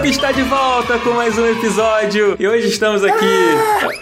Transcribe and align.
Up 0.00 0.08
está 0.08 0.32
de 0.32 0.42
volta 0.42 0.98
com 0.98 1.10
mais 1.10 1.36
um 1.38 1.46
episódio. 1.46 2.34
E 2.38 2.48
hoje 2.48 2.68
estamos 2.68 3.04
aqui. 3.04 3.26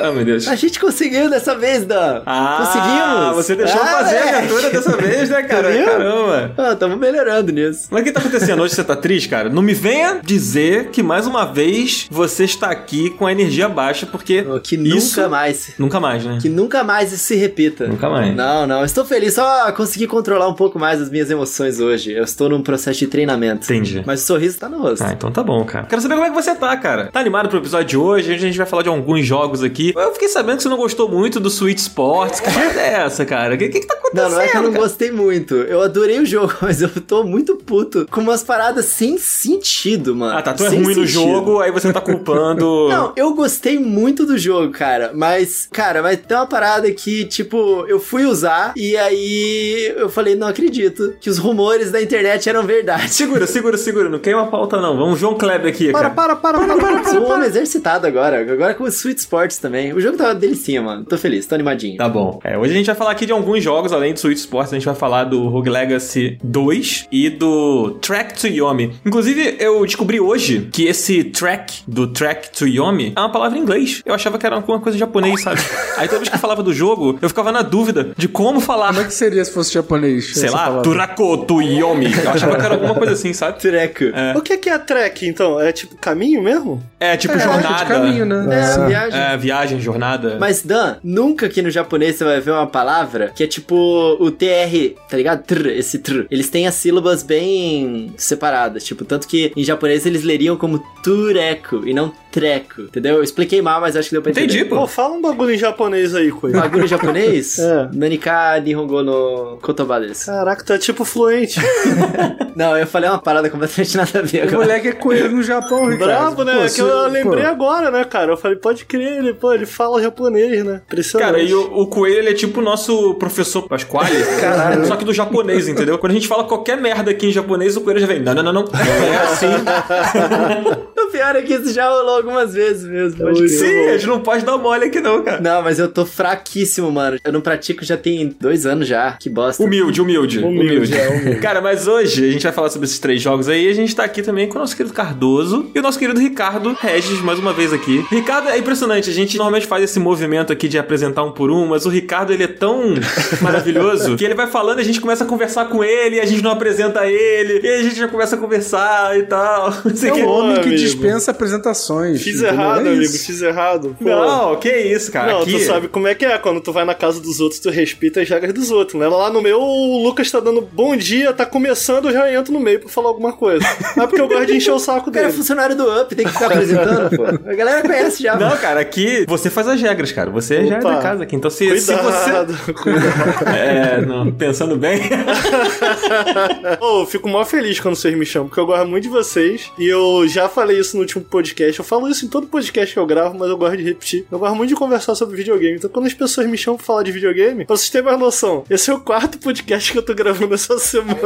Ah, 0.00 0.12
meu 0.12 0.24
Deus. 0.24 0.46
A 0.46 0.54
gente 0.54 0.78
conseguiu 0.78 1.28
dessa 1.28 1.56
vez, 1.56 1.84
Dan. 1.84 2.22
Ah, 2.24 2.58
Conseguimos. 2.64 3.36
Você 3.36 3.56
deixou 3.56 3.80
Ah, 3.80 3.86
fazer 3.86 4.16
a 4.16 4.20
moleque. 4.20 4.36
abertura 4.38 4.70
dessa 4.70 4.96
vez, 4.96 5.28
né, 5.28 5.42
cara? 5.42 5.84
Caramba. 5.84 6.52
Ah, 6.56 6.76
tamo 6.76 6.96
melhorando 6.96 7.52
nisso. 7.52 7.88
Mas 7.90 8.00
o 8.00 8.04
que 8.04 8.12
tá 8.12 8.20
acontecendo 8.20 8.62
hoje? 8.62 8.74
Você 8.74 8.84
tá 8.84 8.94
triste, 8.94 9.28
cara? 9.28 9.48
Não 9.48 9.60
me 9.60 9.74
venha 9.74 10.20
dizer 10.24 10.90
que 10.90 11.02
mais 11.02 11.26
uma 11.26 11.44
vez 11.44 12.06
você 12.10 12.44
está 12.44 12.70
aqui 12.70 13.10
com 13.10 13.26
a 13.26 13.32
energia 13.32 13.68
baixa, 13.68 14.06
porque. 14.06 14.46
Oh, 14.48 14.60
que 14.60 14.76
isso- 14.76 15.16
nunca 15.18 15.28
mais. 15.28 15.70
Nunca 15.78 16.00
mais, 16.00 16.24
né? 16.24 16.38
Que 16.40 16.48
nunca 16.48 16.84
mais 16.84 17.12
isso 17.12 17.24
se 17.24 17.34
repita. 17.34 17.86
Nunca 17.88 18.08
mais. 18.08 18.34
Não, 18.36 18.66
não. 18.66 18.84
Estou 18.84 19.04
feliz. 19.04 19.34
Só 19.34 19.70
consegui 19.72 20.06
controlar 20.06 20.48
um 20.48 20.54
pouco 20.54 20.78
mais 20.78 21.00
as 21.02 21.10
minhas 21.10 21.30
emoções 21.30 21.80
hoje. 21.80 22.12
Eu 22.12 22.22
estou 22.24 22.48
num 22.48 22.62
processo 22.62 23.00
de 23.00 23.06
treinamento. 23.08 23.64
Entendi. 23.64 24.02
Mas 24.06 24.22
o 24.22 24.26
sorriso 24.26 24.58
tá 24.58 24.68
no 24.68 24.78
rosto. 24.80 25.02
Ah, 25.04 25.12
então 25.12 25.30
tá 25.32 25.42
bom, 25.42 25.64
cara. 25.64 25.87
Quero 25.88 26.02
saber 26.02 26.14
como 26.14 26.26
é 26.26 26.30
que 26.30 26.34
você 26.34 26.54
tá, 26.54 26.76
cara. 26.76 27.08
Tá 27.12 27.20
animado 27.20 27.48
pro 27.48 27.58
episódio 27.58 27.86
de 27.86 27.96
hoje? 27.96 28.34
A 28.34 28.38
gente 28.38 28.56
vai 28.58 28.66
falar 28.66 28.82
de 28.82 28.88
alguns 28.88 29.24
jogos 29.26 29.62
aqui. 29.62 29.92
Eu 29.96 30.12
fiquei 30.12 30.28
sabendo 30.28 30.56
que 30.58 30.62
você 30.62 30.68
não 30.68 30.76
gostou 30.76 31.08
muito 31.08 31.40
do 31.40 31.48
Switch 31.50 31.78
Sports. 31.78 32.40
Que 32.40 32.50
merda 32.50 32.80
é 32.80 32.92
essa, 33.04 33.24
cara? 33.24 33.54
O 33.54 33.58
que, 33.58 33.68
que, 33.68 33.80
que 33.80 33.86
tá 33.86 33.94
acontecendo? 33.94 34.28
Não, 34.28 34.36
não 34.36 34.40
é 34.40 34.48
que 34.48 34.56
eu 34.56 34.62
não 34.62 34.72
cara? 34.72 34.82
gostei 34.84 35.10
muito. 35.10 35.54
Eu 35.54 35.82
adorei 35.82 36.18
o 36.18 36.26
jogo, 36.26 36.54
mas 36.62 36.82
eu 36.82 36.88
tô 36.88 37.24
muito 37.24 37.56
puto 37.56 38.06
com 38.10 38.20
umas 38.20 38.42
paradas 38.42 38.84
sem 38.86 39.18
sentido, 39.18 40.14
mano. 40.14 40.36
Ah, 40.36 40.42
tá. 40.42 40.52
Tu 40.54 40.64
é 40.64 40.70
Sem 40.70 40.82
ruim 40.82 40.94
no 40.94 41.06
sentido. 41.06 41.22
jogo, 41.22 41.60
aí 41.60 41.70
você 41.70 41.92
tá 41.92 42.00
culpando. 42.00 42.88
Não, 42.88 43.12
eu 43.16 43.34
gostei 43.34 43.78
muito 43.78 44.26
do 44.26 44.36
jogo, 44.36 44.72
cara. 44.72 45.12
Mas, 45.14 45.68
cara, 45.72 46.02
vai 46.02 46.16
ter 46.16 46.34
uma 46.34 46.46
parada 46.46 46.90
que, 46.92 47.24
tipo, 47.24 47.84
eu 47.88 47.98
fui 48.00 48.24
usar 48.24 48.72
e 48.76 48.96
aí 48.96 49.94
eu 49.96 50.08
falei, 50.08 50.34
não 50.34 50.46
acredito 50.48 51.14
que 51.20 51.30
os 51.30 51.38
rumores 51.38 51.90
da 51.90 52.00
internet 52.02 52.48
eram 52.48 52.64
verdade. 52.64 53.10
Segura, 53.12 53.46
segura, 53.46 53.76
segura. 53.76 54.08
Não 54.08 54.18
queima 54.18 54.42
a 54.42 54.46
pauta, 54.46 54.80
não. 54.80 54.96
Vamos 54.96 55.18
João 55.18 55.34
Kleber 55.36 55.70
aqui, 55.70 55.77
Para, 55.86 56.10
cara. 56.10 56.14
para, 56.14 56.36
para, 56.36 56.58
para, 56.58 56.76
para, 56.76 57.04
Sou 57.04 57.20
um 57.20 57.24
para. 57.24 57.34
homem 57.36 57.48
exercitado 57.48 58.06
agora. 58.06 58.40
Agora 58.40 58.74
com 58.74 58.84
o 58.84 58.88
Sweet 58.88 59.20
Sports 59.20 59.58
também. 59.58 59.92
O 59.92 60.00
jogo 60.00 60.16
tava 60.16 60.34
delicinha, 60.34 60.82
mano. 60.82 61.04
Tô 61.04 61.16
feliz, 61.16 61.46
tô 61.46 61.54
animadinho. 61.54 61.96
Tá 61.96 62.08
bom. 62.08 62.40
É, 62.44 62.56
hoje 62.58 62.72
a 62.72 62.76
gente 62.76 62.86
vai 62.86 62.94
falar 62.94 63.12
aqui 63.12 63.26
de 63.26 63.32
alguns 63.32 63.62
jogos, 63.62 63.92
além 63.92 64.12
do 64.12 64.20
Switch 64.20 64.38
Sports, 64.38 64.72
a 64.72 64.76
gente 64.76 64.86
vai 64.86 64.94
falar 64.94 65.24
do 65.24 65.48
Rogue 65.48 65.70
Legacy 65.70 66.38
2 66.42 67.08
e 67.10 67.30
do 67.30 67.92
Track 68.00 68.40
to 68.40 68.46
Yomi. 68.48 68.94
Inclusive, 69.04 69.56
eu 69.58 69.84
descobri 69.84 70.20
hoje 70.20 70.68
que 70.72 70.86
esse 70.86 71.24
track 71.24 71.82
do 71.86 72.06
Track 72.06 72.50
to 72.50 72.66
Yomi 72.66 73.12
é 73.16 73.20
uma 73.20 73.30
palavra 73.30 73.58
em 73.58 73.62
inglês. 73.62 74.02
Eu 74.04 74.14
achava 74.14 74.38
que 74.38 74.46
era 74.46 74.56
alguma 74.56 74.80
coisa 74.80 74.96
em 74.96 74.98
japonês, 74.98 75.42
sabe? 75.42 75.60
Aí 75.96 76.06
toda 76.06 76.18
vez 76.18 76.28
que 76.28 76.34
eu 76.34 76.40
falava 76.40 76.62
do 76.62 76.72
jogo, 76.72 77.18
eu 77.20 77.28
ficava 77.28 77.52
na 77.52 77.62
dúvida 77.62 78.10
de 78.16 78.28
como 78.28 78.60
falar. 78.60 78.88
Como 78.88 79.00
é 79.00 79.04
que 79.04 79.14
seria 79.14 79.44
se 79.44 79.52
fosse 79.52 79.72
japonês? 79.72 80.34
Sei 80.34 80.50
lá? 80.50 80.80
Turako 80.80 81.38
to 81.38 81.60
Yomi. 81.62 82.12
Eu 82.12 82.30
achava 82.30 82.56
que 82.56 82.64
era 82.64 82.74
alguma 82.74 82.94
coisa 82.94 83.12
assim, 83.12 83.32
sabe? 83.32 83.58
Treco. 83.58 84.04
É. 84.04 84.34
O 84.36 84.40
que 84.40 84.56
que 84.56 84.70
é 84.70 84.78
trek, 84.78 85.26
então? 85.26 85.60
É 85.60 85.67
tipo 85.72 85.96
caminho 85.96 86.42
mesmo? 86.42 86.82
É 87.00 87.16
tipo 87.16 87.34
É, 87.34 87.38
jornada. 87.40 87.84
de 87.84 87.84
caminho, 87.86 88.24
né? 88.26 88.60
É, 88.60 88.62
Sim. 88.64 88.86
viagem. 88.86 89.20
É, 89.20 89.36
viagem, 89.36 89.80
jornada. 89.80 90.36
Mas, 90.40 90.62
Dan, 90.62 90.96
nunca 91.02 91.46
aqui 91.46 91.62
no 91.62 91.70
japonês 91.70 92.16
você 92.16 92.24
vai 92.24 92.40
ver 92.40 92.50
uma 92.52 92.66
palavra 92.66 93.32
que 93.34 93.42
é 93.44 93.46
tipo 93.46 93.74
o 94.20 94.30
TR, 94.30 94.94
tá 95.08 95.16
ligado? 95.16 95.42
Tr, 95.44 95.66
esse 95.68 95.98
tr. 95.98 96.24
Eles 96.30 96.48
têm 96.50 96.66
as 96.66 96.74
sílabas 96.74 97.22
bem 97.22 98.12
separadas. 98.16 98.84
Tipo, 98.84 99.04
tanto 99.04 99.26
que 99.28 99.52
em 99.56 99.64
japonês 99.64 100.06
eles 100.06 100.22
leriam 100.24 100.56
como 100.56 100.78
tureco 101.02 101.86
e 101.86 101.92
não 101.94 102.12
treco. 102.30 102.82
Entendeu? 102.82 103.16
Eu 103.16 103.22
expliquei 103.22 103.60
mal, 103.62 103.80
mas 103.80 103.96
acho 103.96 104.08
que 104.08 104.14
deu 104.14 104.22
pra 104.22 104.30
entender. 104.30 104.46
Entendi, 104.46 104.64
pô. 104.64 104.76
Pô, 104.76 104.86
fala 104.86 105.14
um 105.14 105.22
bagulho 105.22 105.54
em 105.54 105.58
japonês 105.58 106.14
aí, 106.14 106.30
Coelho. 106.30 106.58
Bagulho 106.60 106.86
japonês? 106.86 107.58
É. 107.68 107.88
Nanika 107.92 108.58
Nihongo 108.60 109.02
no 109.02 109.58
Kotoba 109.60 110.00
desu. 110.00 110.26
Caraca, 110.26 110.64
tá 110.64 110.78
tipo 110.78 111.04
fluente. 111.04 111.60
Não, 112.56 112.76
eu 112.76 112.86
falei 112.86 113.08
uma 113.10 113.18
parada 113.18 113.48
completamente 113.50 113.96
nada 113.96 114.18
a 114.20 114.22
ver 114.22 114.40
O 114.40 114.42
agora. 114.48 114.58
moleque 114.58 114.88
é 114.88 114.92
coelho 114.92 115.30
no 115.30 115.42
Japão, 115.42 115.57
Ricardo. 115.60 115.96
Bravo, 115.98 116.44
né? 116.44 116.54
Pô, 116.56 116.62
que 116.62 116.68
se- 116.70 116.80
eu 116.80 117.08
lembrei 117.08 117.42
pô, 117.44 117.48
agora, 117.50 117.90
né, 117.90 118.04
cara? 118.04 118.32
Eu 118.32 118.36
falei, 118.36 118.56
pode 118.56 118.84
crer, 118.84 119.18
ele, 119.18 119.34
pô, 119.34 119.52
ele 119.52 119.66
fala 119.66 120.00
japonês, 120.02 120.64
né? 120.64 120.80
Impressionante. 120.86 121.26
Cara, 121.32 121.42
e 121.42 121.52
o, 121.54 121.62
o 121.80 121.86
Coelho, 121.86 122.18
ele 122.18 122.30
é 122.30 122.34
tipo 122.34 122.60
o 122.60 122.62
nosso 122.62 123.14
professor 123.14 123.62
Pasquale, 123.68 124.22
Caralho. 124.40 124.86
só 124.86 124.96
que 124.96 125.04
do 125.04 125.12
japonês, 125.12 125.68
entendeu? 125.68 125.98
Quando 125.98 126.12
a 126.12 126.14
gente 126.14 126.28
fala 126.28 126.44
qualquer 126.44 126.76
merda 126.80 127.10
aqui 127.10 127.26
em 127.26 127.32
japonês, 127.32 127.76
o 127.76 127.80
Coelho 127.80 128.00
já 128.00 128.06
vem, 128.06 128.20
não, 128.20 128.34
não, 128.34 128.42
não, 128.42 128.52
não, 128.52 128.64
é 128.72 129.16
assim. 129.18 129.46
O 130.98 131.10
pior 131.10 131.34
é 131.36 131.42
que 131.42 131.54
isso 131.54 131.72
já 131.72 131.88
rolou 131.88 132.16
algumas 132.16 132.52
vezes 132.52 132.84
mesmo. 132.86 133.18
pode 133.24 133.38
crer. 133.38 133.48
Sim, 133.48 133.86
a 133.88 133.92
gente 133.92 134.06
não 134.06 134.20
pode 134.20 134.44
dar 134.44 134.58
mole 134.58 134.84
aqui 134.84 135.00
não, 135.00 135.22
cara. 135.24 135.40
Não, 135.40 135.62
mas 135.62 135.78
eu 135.78 135.88
tô 135.88 136.04
fraquíssimo, 136.04 136.92
mano. 136.92 137.18
Eu 137.24 137.32
não 137.32 137.40
pratico 137.40 137.82
já 137.82 137.96
tem 137.96 138.34
dois 138.38 138.66
anos 138.66 138.86
já. 138.86 139.12
Que 139.12 139.30
bosta. 139.30 139.62
Humilde, 139.62 140.02
humilde, 140.02 140.38
humilde. 140.38 140.66
Humilde, 140.68 140.98
é, 140.98 141.08
humilde. 141.08 141.40
Cara, 141.40 141.62
mas 141.62 141.88
hoje 141.88 142.28
a 142.28 142.32
gente 142.32 142.42
vai 142.42 142.52
falar 142.52 142.68
sobre 142.68 142.84
esses 142.86 142.98
três 142.98 143.22
jogos 143.22 143.48
aí. 143.48 143.66
e 143.66 143.70
A 143.70 143.74
gente 143.74 143.96
tá 143.96 144.04
aqui 144.04 144.20
também 144.20 144.48
com 144.48 144.56
o 144.56 144.60
nosso 144.60 144.76
querido 144.76 144.94
Cardoso 144.94 145.47
e 145.74 145.78
o 145.78 145.82
nosso 145.82 145.98
querido 145.98 146.20
Ricardo 146.20 146.76
Regis, 146.80 147.20
mais 147.20 147.38
uma 147.38 147.52
vez 147.52 147.72
aqui. 147.72 148.04
Ricardo, 148.10 148.48
é 148.48 148.58
impressionante. 148.58 149.10
A 149.10 149.12
gente 149.12 149.36
normalmente 149.36 149.66
faz 149.66 149.82
esse 149.84 149.98
movimento 149.98 150.52
aqui 150.52 150.68
de 150.68 150.78
apresentar 150.78 151.22
um 151.24 151.32
por 151.32 151.50
um, 151.50 151.66
mas 151.66 151.86
o 151.86 151.88
Ricardo, 151.88 152.32
ele 152.32 152.44
é 152.44 152.48
tão 152.48 152.94
maravilhoso 153.40 154.16
que 154.16 154.24
ele 154.24 154.34
vai 154.34 154.46
falando 154.46 154.78
e 154.78 154.82
a 154.82 154.84
gente 154.84 155.00
começa 155.00 155.24
a 155.24 155.26
conversar 155.26 155.66
com 155.66 155.82
ele 155.82 156.16
e 156.16 156.20
a 156.20 156.26
gente 156.26 156.42
não 156.42 156.50
apresenta 156.50 157.06
ele. 157.06 157.60
E 157.62 157.68
a 157.68 157.82
gente 157.82 157.96
já 157.96 158.08
começa 158.08 158.36
a 158.36 158.38
conversar 158.38 159.18
e 159.18 159.22
tal. 159.24 159.72
É 160.08 160.12
um 160.24 160.28
homem 160.28 160.54
que 160.54 160.60
amigo. 160.68 160.76
dispensa 160.76 161.30
apresentações. 161.32 162.22
Fiz 162.22 162.36
entendeu? 162.36 162.52
errado, 162.54 162.86
É 162.86 162.88
amigo, 162.88 163.02
isso. 163.02 163.26
fiz 163.26 163.42
errado. 163.42 163.96
Pô. 164.00 164.08
Não, 164.08 164.56
que 164.56 164.70
isso, 164.70 165.10
cara. 165.12 165.32
Não, 165.32 165.42
aqui... 165.42 165.52
tu 165.52 165.58
sabe 165.60 165.88
como 165.88 166.06
é 166.06 166.14
que 166.14 166.24
é. 166.24 166.38
Quando 166.38 166.60
tu 166.60 166.72
vai 166.72 166.84
na 166.84 166.94
casa 166.94 167.20
dos 167.20 167.40
outros, 167.40 167.60
tu 167.60 167.68
respeita 167.70 168.20
as 168.22 168.28
regras 168.28 168.54
dos 168.54 168.70
outros, 168.70 168.98
né? 169.00 169.06
Lá 169.08 169.30
no 169.30 169.42
meu, 169.42 169.60
o 169.60 170.02
Lucas 170.02 170.30
tá 170.30 170.40
dando 170.40 170.62
bom 170.62 170.96
dia, 170.96 171.32
tá 171.32 171.44
começando, 171.44 172.08
eu 172.08 172.12
já 172.12 172.32
entro 172.32 172.52
no 172.52 172.60
meio 172.60 172.80
pra 172.80 172.88
falar 172.88 173.08
alguma 173.08 173.32
coisa. 173.32 173.64
Mas 173.96 174.06
porque 174.06 174.20
eu 174.20 174.28
gosto 174.28 174.46
de 174.46 174.56
encher 174.56 174.72
o 174.72 174.78
saco 174.78 175.10
é 175.10 175.12
dele. 175.12 175.37
Funcionário 175.38 175.74
do 175.76 176.00
Up, 176.00 176.14
tem 176.14 176.26
que 176.26 176.32
ficar 176.32 176.46
apresentando, 176.52 177.16
pô. 177.16 177.24
A 177.24 177.54
galera 177.54 177.82
conhece 177.82 178.22
já, 178.22 178.36
Não, 178.36 178.48
mano. 178.48 178.60
cara, 178.60 178.80
aqui 178.80 179.24
você 179.26 179.48
faz 179.50 179.66
as 179.68 179.80
regras, 179.80 180.12
cara. 180.12 180.30
Você 180.30 180.66
já 180.66 180.76
é 180.76 180.78
Opa. 180.78 180.94
da 180.94 181.00
casa 181.02 181.22
aqui. 181.22 181.36
Então, 181.36 181.50
se, 181.50 181.80
se 181.80 181.94
você. 181.94 182.22
Cuidado, 182.24 182.56
cuidado. 182.74 183.48
É, 183.56 184.00
não, 184.04 184.30
pensando 184.32 184.76
bem. 184.76 185.00
Ô, 186.80 187.00
eu 187.02 187.06
fico 187.06 187.28
mó 187.28 187.44
feliz 187.44 187.80
quando 187.80 187.94
vocês 187.96 188.14
me 188.16 188.26
chamam, 188.26 188.48
porque 188.48 188.60
eu 188.60 188.66
gosto 188.66 188.86
muito 188.86 189.04
de 189.04 189.08
vocês. 189.10 189.70
E 189.78 189.86
eu 189.86 190.26
já 190.28 190.48
falei 190.48 190.78
isso 190.78 190.96
no 190.96 191.02
último 191.02 191.24
podcast. 191.24 191.78
Eu 191.78 191.84
falo 191.84 192.08
isso 192.08 192.24
em 192.24 192.28
todo 192.28 192.46
podcast 192.46 192.92
que 192.92 192.98
eu 192.98 193.06
gravo, 193.06 193.36
mas 193.38 193.48
eu 193.48 193.56
gosto 193.56 193.76
de 193.76 193.82
repetir. 193.84 194.26
Eu 194.30 194.38
gosto 194.38 194.54
muito 194.54 194.68
de 194.70 194.74
conversar 194.76 195.14
sobre 195.14 195.36
videogame. 195.36 195.76
Então, 195.76 195.90
quando 195.90 196.06
as 196.06 196.14
pessoas 196.14 196.46
me 196.46 196.56
chamam 196.58 196.76
pra 196.76 196.86
falar 196.86 197.02
de 197.02 197.12
videogame, 197.12 197.64
pra 197.64 197.76
vocês 197.76 197.90
terem 197.90 198.06
mais 198.06 198.18
noção, 198.18 198.64
esse 198.68 198.90
é 198.90 198.94
o 198.94 199.00
quarto 199.00 199.38
podcast 199.38 199.92
que 199.92 199.98
eu 199.98 200.02
tô 200.02 200.14
gravando 200.14 200.54
essa 200.54 200.78
semana. 200.78 201.18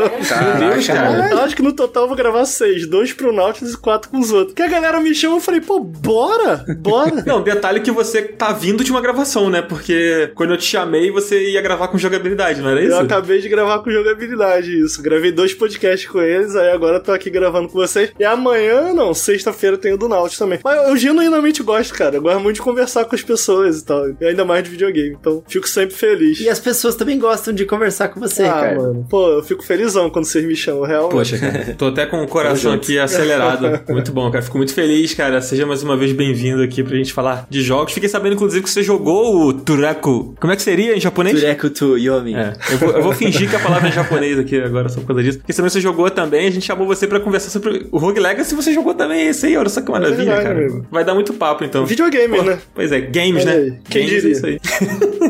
Meu 0.58 0.70
Deus, 0.70 0.86
cara. 0.86 1.30
Eu 1.30 1.38
acho 1.40 1.56
que 1.56 1.62
no 1.62 1.72
total 1.72 2.04
eu 2.04 2.08
vou 2.08 2.16
gravar 2.16 2.44
seis: 2.44 2.86
dois 2.86 3.12
pro 3.12 3.32
Nautilus 3.32 3.74
e 3.74 3.78
quatro 3.78 4.01
com 4.08 4.18
os 4.18 4.32
outros. 4.32 4.54
Que 4.54 4.62
a 4.62 4.68
galera 4.68 5.00
me 5.00 5.14
chama, 5.14 5.36
eu 5.36 5.40
falei, 5.40 5.60
pô, 5.60 5.80
bora, 5.80 6.64
bora. 6.78 7.22
Não, 7.26 7.42
detalhe 7.42 7.80
que 7.80 7.90
você 7.90 8.22
tá 8.22 8.52
vindo 8.52 8.84
de 8.84 8.90
uma 8.90 9.00
gravação, 9.00 9.50
né? 9.50 9.62
Porque 9.62 10.30
quando 10.34 10.52
eu 10.52 10.58
te 10.58 10.64
chamei, 10.64 11.10
você 11.10 11.50
ia 11.50 11.62
gravar 11.62 11.88
com 11.88 11.98
jogabilidade, 11.98 12.60
não 12.60 12.70
era 12.70 12.82
isso? 12.82 12.92
Eu 12.92 13.00
acabei 13.00 13.40
de 13.40 13.48
gravar 13.48 13.80
com 13.80 13.90
jogabilidade 13.90 14.78
isso. 14.78 15.02
Gravei 15.02 15.32
dois 15.32 15.54
podcasts 15.54 16.08
com 16.08 16.20
eles, 16.20 16.54
aí 16.56 16.70
agora 16.70 17.00
tô 17.00 17.12
aqui 17.12 17.30
gravando 17.30 17.68
com 17.68 17.74
vocês. 17.74 18.12
E 18.18 18.24
amanhã, 18.24 18.92
não, 18.92 19.14
sexta-feira 19.14 19.76
tem 19.76 19.92
o 19.92 19.98
do 19.98 20.08
Nautilus 20.08 20.38
também. 20.38 20.58
Mas 20.62 20.88
eu 20.88 20.96
genuinamente 20.96 21.62
gosto, 21.62 21.94
cara. 21.94 22.16
Eu 22.16 22.22
gosto 22.22 22.40
muito 22.40 22.56
de 22.56 22.62
conversar 22.62 23.04
com 23.04 23.14
as 23.14 23.22
pessoas 23.22 23.80
e 23.80 23.84
tal. 23.84 24.10
E 24.20 24.24
ainda 24.24 24.44
mais 24.44 24.64
de 24.64 24.70
videogame. 24.70 25.16
Então, 25.20 25.42
fico 25.46 25.68
sempre 25.68 25.94
feliz. 25.94 26.40
E 26.40 26.48
as 26.48 26.60
pessoas 26.60 26.94
também 26.94 27.18
gostam 27.18 27.52
de 27.52 27.64
conversar 27.64 28.08
com 28.08 28.20
você, 28.20 28.44
ah, 28.44 28.52
cara. 28.52 28.76
mano. 28.76 29.06
Pô, 29.08 29.28
eu 29.30 29.42
fico 29.42 29.62
felizão 29.62 30.10
quando 30.10 30.24
vocês 30.24 30.44
me 30.44 30.56
chamam, 30.56 30.84
real. 30.84 31.08
Poxa, 31.08 31.38
cara, 31.38 31.74
tô 31.76 31.86
até 31.86 32.06
com 32.06 32.22
o 32.22 32.28
coração 32.28 32.72
aqui 32.72 32.98
acelerado. 32.98 33.80
Muito 33.88 34.12
bom, 34.12 34.30
cara. 34.30 34.42
Fico 34.42 34.56
muito 34.58 34.74
feliz, 34.74 35.14
cara. 35.14 35.40
Seja 35.40 35.66
mais 35.66 35.82
uma 35.82 35.96
vez 35.96 36.12
bem-vindo 36.12 36.62
aqui 36.62 36.82
pra 36.82 36.96
gente 36.96 37.12
falar 37.12 37.46
de 37.48 37.62
jogos. 37.62 37.92
Fiquei 37.92 38.08
sabendo, 38.08 38.34
inclusive, 38.34 38.62
que 38.62 38.70
você 38.70 38.82
jogou 38.82 39.46
o 39.46 39.52
Turaku. 39.52 40.34
Como 40.40 40.52
é 40.52 40.56
que 40.56 40.62
seria 40.62 40.96
em 40.96 41.00
japonês? 41.00 41.38
Tureco 41.40 41.70
tu, 41.70 41.96
Yomi. 41.96 42.34
É, 42.34 42.52
eu 42.70 42.78
vou, 42.78 42.90
eu 42.90 43.02
vou 43.02 43.12
fingir 43.12 43.48
que 43.48 43.56
a 43.56 43.60
palavra 43.60 43.88
é 43.88 43.92
japonês 43.92 44.38
aqui 44.38 44.60
agora, 44.60 44.88
só 44.88 45.00
por 45.00 45.08
causa 45.08 45.22
disso. 45.22 45.38
Porque 45.38 45.52
também 45.52 45.70
você 45.70 45.80
jogou 45.80 46.10
também, 46.10 46.46
a 46.46 46.50
gente 46.50 46.64
chamou 46.66 46.86
você 46.86 47.06
pra 47.06 47.20
conversar 47.20 47.50
sobre 47.50 47.86
o 47.90 47.98
Rogue 47.98 48.20
Legacy, 48.20 48.54
você 48.54 48.72
jogou 48.72 48.94
também 48.94 49.28
esse 49.28 49.46
aí, 49.46 49.56
olha 49.56 49.68
só 49.68 49.80
que 49.80 49.90
maravilha, 49.90 50.16
verdade, 50.24 50.42
cara. 50.42 50.58
amigo. 50.58 50.86
Vai 50.90 51.04
dar 51.04 51.14
muito 51.14 51.32
papo, 51.34 51.64
então. 51.64 51.84
Videogame, 51.86 52.36
Pô, 52.36 52.42
né? 52.42 52.58
Pois 52.74 52.92
é, 52.92 53.00
games, 53.00 53.44
Olha 53.46 53.54
né? 53.54 53.62
aí, 53.62 53.78
quem 53.88 54.06
games 54.06 54.22
diria? 54.22 54.28
é 54.28 54.32
isso 54.32 54.46
aí. 54.46 54.60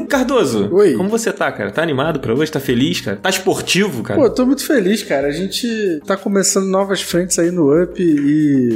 Cardoso, 0.08 0.68
Oi. 0.72 0.94
como 0.94 1.08
você 1.08 1.32
tá, 1.32 1.50
cara? 1.52 1.70
Tá 1.70 1.82
animado 1.82 2.20
pra 2.20 2.34
hoje? 2.34 2.50
Tá 2.50 2.60
feliz, 2.60 3.00
cara? 3.00 3.16
Tá 3.16 3.30
esportivo, 3.30 4.02
cara? 4.02 4.18
Pô, 4.20 4.26
eu 4.26 4.34
tô 4.34 4.44
muito 4.44 4.64
feliz, 4.64 5.02
cara. 5.02 5.28
A 5.28 5.32
gente 5.32 5.66
tá 6.06 6.16
começando 6.16 6.66
novas 6.66 7.00
frentes 7.00 7.38
aí 7.38 7.50
no 7.50 7.82
Up 7.82 8.02
e, 8.02 8.04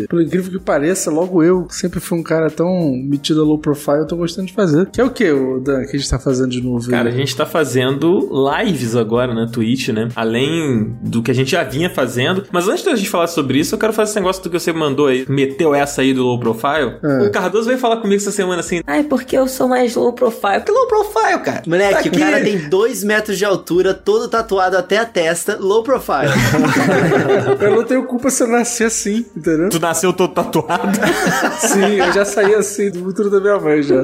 pelo 0.08 0.22
incrível 0.22 0.52
que 0.52 0.58
pareça, 0.64 1.10
logo 1.10 1.42
eu, 1.42 1.64
que 1.64 1.74
sempre 1.74 2.00
fui 2.00 2.18
um 2.18 2.22
cara 2.22 2.50
tão 2.50 2.92
metido 3.04 3.40
a 3.42 3.44
low 3.44 3.58
profile, 3.58 3.98
eu 3.98 4.06
tô 4.06 4.16
gostando 4.16 4.46
de 4.48 4.52
fazer. 4.54 4.86
Que 4.86 5.00
é 5.00 5.04
o 5.04 5.10
que, 5.10 5.24
Dan, 5.62 5.84
que 5.84 5.96
a 5.96 5.98
gente 5.98 6.08
tá 6.10 6.18
fazendo 6.18 6.50
de 6.50 6.62
novo? 6.62 6.88
Cara, 6.90 7.08
a 7.08 7.12
aí? 7.12 7.18
gente 7.18 7.36
tá 7.36 7.46
fazendo 7.46 8.28
lives 8.62 8.94
agora 8.96 9.34
na 9.34 9.46
Twitch, 9.48 9.88
né? 9.88 10.08
Além 10.16 10.96
do 11.02 11.22
que 11.22 11.30
a 11.30 11.34
gente 11.34 11.50
já 11.50 11.64
vinha 11.64 11.90
fazendo. 11.90 12.44
Mas 12.52 12.68
antes 12.68 12.84
da 12.84 12.94
gente 12.94 13.08
falar 13.08 13.26
sobre 13.26 13.58
isso, 13.58 13.74
eu 13.74 13.78
quero 13.78 13.92
fazer 13.92 14.10
esse 14.10 14.20
negócio 14.20 14.42
do 14.42 14.50
que 14.50 14.58
você 14.58 14.72
mandou 14.72 15.06
aí. 15.08 15.24
meteu 15.28 15.74
essa 15.74 16.02
aí 16.02 16.12
do 16.14 16.22
low 16.22 16.38
profile, 16.38 16.96
É. 17.02 17.26
o 17.26 17.30
Cardoso 17.30 17.66
veio 17.68 17.78
falar 17.78 17.96
comigo 17.98 18.20
essa 18.20 18.30
semana 18.30 18.60
assim, 18.60 18.80
Ai, 18.86 19.02
porque 19.04 19.36
eu 19.36 19.46
sou 19.48 19.68
mais 19.68 19.94
low 19.94 20.12
profile. 20.12 20.60
Que 20.64 20.70
low 20.72 20.86
profile, 20.86 21.38
cara? 21.42 21.62
Moleque, 21.66 21.92
Tá 21.92 21.96
o 21.96 22.00
aqui. 22.08 22.18
cara 22.18 22.40
tem 22.42 22.68
2 22.68 23.04
metros 23.04 23.36
de 23.38 23.44
altura, 23.44 23.94
todo 23.94 24.28
tatuado 24.28 24.76
até 24.76 24.98
a 24.98 25.04
testa, 25.04 25.56
low 25.60 25.82
profile. 25.82 26.30
Eu 27.60 27.76
não 27.76 27.84
tenho 27.84 28.04
culpa 28.04 28.30
se 28.30 28.42
eu 28.42 28.48
nasci 28.48 28.84
assim, 28.84 29.24
entendeu? 29.36 29.55
Tu 29.70 29.80
nasceu 29.80 30.12
todo 30.12 30.32
tatuado. 30.32 30.98
Sim, 31.58 31.96
eu 31.96 32.12
já 32.12 32.24
saí 32.24 32.54
assim 32.54 32.90
do 32.90 33.06
útero 33.06 33.30
da 33.30 33.40
minha 33.40 33.58
mãe 33.58 33.82
já. 33.82 34.02